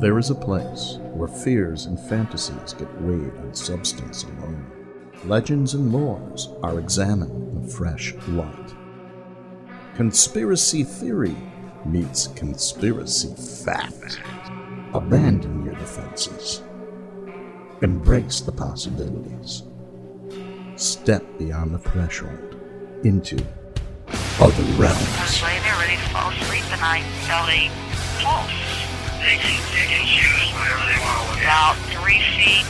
There 0.00 0.18
is 0.18 0.28
a 0.28 0.34
place 0.34 0.98
where 1.14 1.26
fears 1.26 1.86
and 1.86 1.98
fantasies 1.98 2.74
get 2.74 3.00
weighed 3.00 3.34
on 3.38 3.54
substance 3.54 4.24
alone. 4.24 4.70
Legends 5.24 5.72
and 5.72 5.90
lores 5.90 6.54
are 6.62 6.78
examined 6.78 7.50
in 7.50 7.64
a 7.64 7.66
fresh 7.66 8.14
light. 8.28 8.74
Conspiracy 9.94 10.84
theory 10.84 11.34
meets 11.86 12.26
conspiracy 12.26 13.34
fact. 13.64 14.20
Abandon 14.92 15.64
your 15.64 15.74
defenses. 15.76 16.62
Embrace 17.80 18.42
the 18.42 18.52
possibilities. 18.52 19.62
Step 20.76 21.24
beyond 21.38 21.74
the 21.74 21.78
threshold 21.78 22.54
into 23.02 23.36
other 24.40 24.62
realms. 24.74 25.18
Was 25.18 25.40
there 25.40 25.78
ready 25.78 25.96
to 25.96 26.08
fall 26.10 26.30
asleep 26.32 26.70
and 26.70 26.82
I 26.82 27.00
felt 27.26 27.48
a 27.48 27.70
pulse. 28.22 28.65
They 29.26 29.42
can, 29.42 29.58
they 29.74 29.90
can 29.90 30.06
choose 30.06 30.54
whatever 30.54 30.86
they 30.86 31.02
want. 31.02 31.42
About 31.42 31.74
three 31.90 32.22
feet 32.38 32.62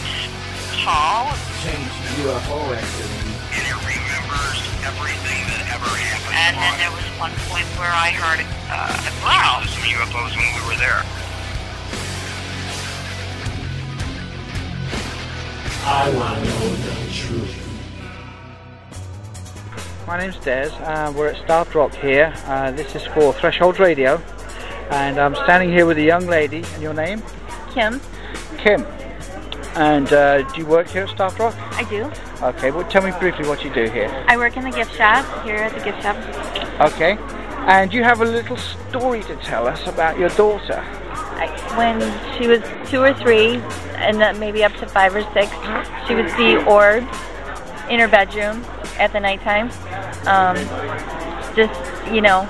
tall. 0.80 1.37
Change 1.60 1.84
UFO 2.24 2.73
activity. 2.73 3.29
And 3.52 3.60
it 3.60 3.77
remembers 3.84 4.56
everything 4.80 5.45
that 5.52 5.69
ever 5.77 5.84
happened. 5.84 6.32
And 6.32 6.56
then 6.56 6.73
there 6.80 6.88
was 6.96 7.05
one 7.20 7.37
point 7.52 7.69
where 7.77 7.92
I 7.92 8.09
heard 8.09 8.41
uh, 8.73 8.88
a 8.88 9.12
growl. 9.20 9.69
some 9.69 9.84
UFOs 9.84 10.32
when 10.32 10.48
we 10.48 10.65
were 10.65 10.80
there. 10.80 11.05
I 15.84 16.09
want 16.16 16.41
to 16.41 16.48
know 16.48 16.73
the 16.73 17.12
truth. 17.12 17.52
My 20.07 20.16
name's 20.16 20.38
Des. 20.38 20.70
Uh, 20.80 21.12
we're 21.12 21.29
at 21.29 21.45
Star 21.45 21.66
Drop 21.66 21.95
here. 21.96 22.32
Uh, 22.46 22.70
this 22.70 22.95
is 22.95 23.02
for 23.09 23.34
Threshold 23.34 23.79
Radio. 23.79 24.23
And 24.91 25.19
I'm 25.19 25.35
standing 25.35 25.71
here 25.71 25.87
with 25.87 25.99
a 25.99 26.03
young 26.03 26.27
lady. 26.27 26.65
And 26.75 26.83
your 26.83 26.95
name? 26.95 27.23
Kim, 27.73 28.01
Kim. 28.59 28.85
And 29.74 30.10
uh, 30.13 30.43
do 30.51 30.60
you 30.60 30.66
work 30.66 30.88
here 30.88 31.02
at 31.02 31.10
Star 31.10 31.30
Drop? 31.33 31.55
I 31.73 31.85
do. 31.85 32.10
Okay, 32.43 32.71
well, 32.71 32.88
tell 32.88 33.02
me 33.02 33.13
briefly 33.19 33.47
what 33.47 33.63
you 33.63 33.73
do 33.75 33.91
here. 33.91 34.09
I 34.27 34.37
work 34.37 34.57
in 34.57 34.65
the 34.65 34.71
gift 34.71 34.95
shop 34.95 35.45
here 35.45 35.57
at 35.57 35.75
the 35.75 35.85
gift 35.85 36.02
shop. 36.02 36.16
Okay. 36.80 37.19
And 37.69 37.93
you 37.93 38.02
have 38.05 38.21
a 38.21 38.25
little 38.25 38.57
story 38.57 39.23
to 39.25 39.37
tell 39.37 39.66
us 39.66 39.87
about 39.87 40.19
your 40.19 40.29
daughter. 40.30 40.80
I, 40.80 41.49
when 41.77 42.01
she 42.38 42.47
was 42.47 42.63
two 42.88 43.03
or 43.03 43.13
three, 43.13 43.57
and 43.97 44.19
maybe 44.38 44.65
up 44.65 44.73
to 44.75 44.87
five 44.87 45.15
or 45.15 45.23
six, 45.32 45.51
she 46.07 46.15
would 46.15 46.30
see 46.30 46.57
orbs 46.57 47.07
in 47.91 48.01
her 48.01 48.09
bedroom 48.09 48.65
at 48.99 49.13
the 49.13 49.21
nighttime. 49.21 49.71
Um, 50.27 50.57
just, 51.55 52.13
you 52.13 52.21
know, 52.21 52.49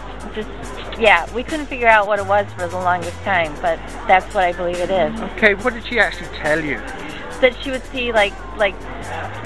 yeah, 0.99 1.33
we 1.35 1.43
couldn't 1.43 1.67
figure 1.67 1.89
out 1.89 2.07
what 2.07 2.19
it 2.19 2.27
was 2.27 2.47
for 2.55 2.67
the 2.67 2.77
longest 2.77 3.17
time, 3.23 3.53
but 3.57 3.79
that's 4.07 4.33
what 4.35 4.45
I 4.45 4.53
believe 4.53 4.77
it 4.77 4.91
is. 4.91 5.21
Okay, 5.33 5.55
what 5.55 5.75
did 5.75 5.87
she 5.87 5.99
actually 5.99 6.29
tell 6.39 6.63
you? 6.63 6.77
That 7.41 7.57
she 7.63 7.71
would 7.71 7.85
see 7.87 8.13
like, 8.13 8.33
like 8.57 8.75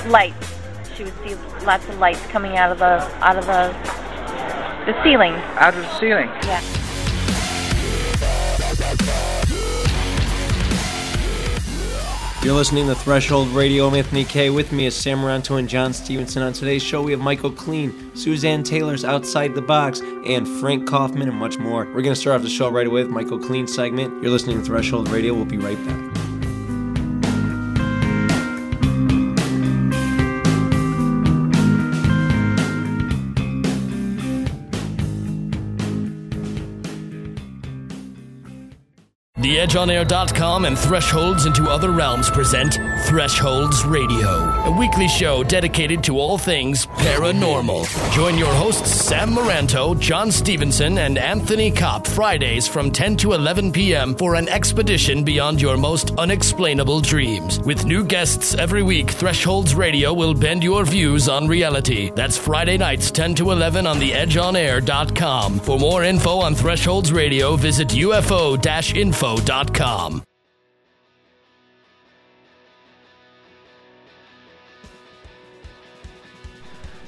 lights. 0.06 0.54
She 0.96 1.04
would 1.04 1.14
see 1.26 1.34
lots 1.64 1.88
of 1.88 1.98
lights 1.98 2.24
coming 2.28 2.56
out 2.56 2.72
of 2.72 2.78
the, 2.78 3.00
out 3.24 3.36
of 3.36 3.46
the, 3.46 4.92
the 4.92 5.02
ceiling. 5.02 5.32
Out 5.58 5.74
of 5.74 5.82
the 5.82 5.98
ceiling. 5.98 6.28
Yeah. 6.44 6.79
You're 12.42 12.54
listening 12.54 12.86
to 12.86 12.94
Threshold 12.94 13.48
Radio. 13.48 13.86
I'm 13.86 13.94
Anthony 13.94 14.24
K. 14.24 14.48
With 14.48 14.72
me 14.72 14.86
is 14.86 14.96
Sam 14.96 15.18
Moranto 15.18 15.58
and 15.58 15.68
John 15.68 15.92
Stevenson. 15.92 16.42
On 16.42 16.54
today's 16.54 16.82
show, 16.82 17.02
we 17.02 17.10
have 17.10 17.20
Michael 17.20 17.52
Kleen, 17.52 18.16
Suzanne 18.16 18.62
Taylor's 18.62 19.04
Outside 19.04 19.54
the 19.54 19.60
Box, 19.60 20.00
and 20.00 20.48
Frank 20.48 20.88
Kaufman, 20.88 21.28
and 21.28 21.36
much 21.36 21.58
more. 21.58 21.84
We're 21.84 22.00
going 22.00 22.14
to 22.14 22.16
start 22.16 22.36
off 22.36 22.42
the 22.42 22.48
show 22.48 22.70
right 22.70 22.86
away 22.86 23.02
with 23.02 23.10
Michael 23.10 23.38
Kleen 23.38 23.68
segment. 23.68 24.22
You're 24.22 24.32
listening 24.32 24.58
to 24.58 24.64
Threshold 24.64 25.10
Radio. 25.10 25.34
We'll 25.34 25.44
be 25.44 25.58
right 25.58 25.76
back. 25.86 25.99
TheEdgeOnAir.com 39.60 40.64
and 40.64 40.78
Thresholds 40.78 41.44
into 41.44 41.68
Other 41.68 41.90
Realms 41.90 42.30
present 42.30 42.78
Thresholds 43.04 43.84
Radio, 43.84 44.48
a 44.64 44.70
weekly 44.70 45.06
show 45.06 45.44
dedicated 45.44 46.02
to 46.04 46.18
all 46.18 46.38
things 46.38 46.86
paranormal. 46.86 47.84
Join 48.14 48.38
your 48.38 48.54
hosts 48.54 48.90
Sam 48.90 49.32
Moranto, 49.32 50.00
John 50.00 50.32
Stevenson, 50.32 50.96
and 50.96 51.18
Anthony 51.18 51.70
Kopp 51.70 52.06
Fridays 52.06 52.66
from 52.66 52.90
10 52.90 53.18
to 53.18 53.34
11 53.34 53.70
p.m. 53.70 54.14
for 54.14 54.34
an 54.34 54.48
expedition 54.48 55.24
beyond 55.24 55.60
your 55.60 55.76
most 55.76 56.12
unexplainable 56.16 57.02
dreams. 57.02 57.60
With 57.60 57.84
new 57.84 58.02
guests 58.02 58.54
every 58.54 58.82
week, 58.82 59.10
Thresholds 59.10 59.74
Radio 59.74 60.14
will 60.14 60.32
bend 60.32 60.64
your 60.64 60.86
views 60.86 61.28
on 61.28 61.46
reality. 61.46 62.10
That's 62.14 62.38
Friday 62.38 62.78
nights 62.78 63.10
10 63.10 63.34
to 63.34 63.50
11 63.50 63.86
on 63.86 64.00
TheEdgeOnAir.com. 64.00 65.58
For 65.58 65.78
more 65.78 66.04
info 66.04 66.38
on 66.38 66.54
Thresholds 66.54 67.12
Radio, 67.12 67.56
visit 67.56 67.88
UFO-info.com. 67.88 69.49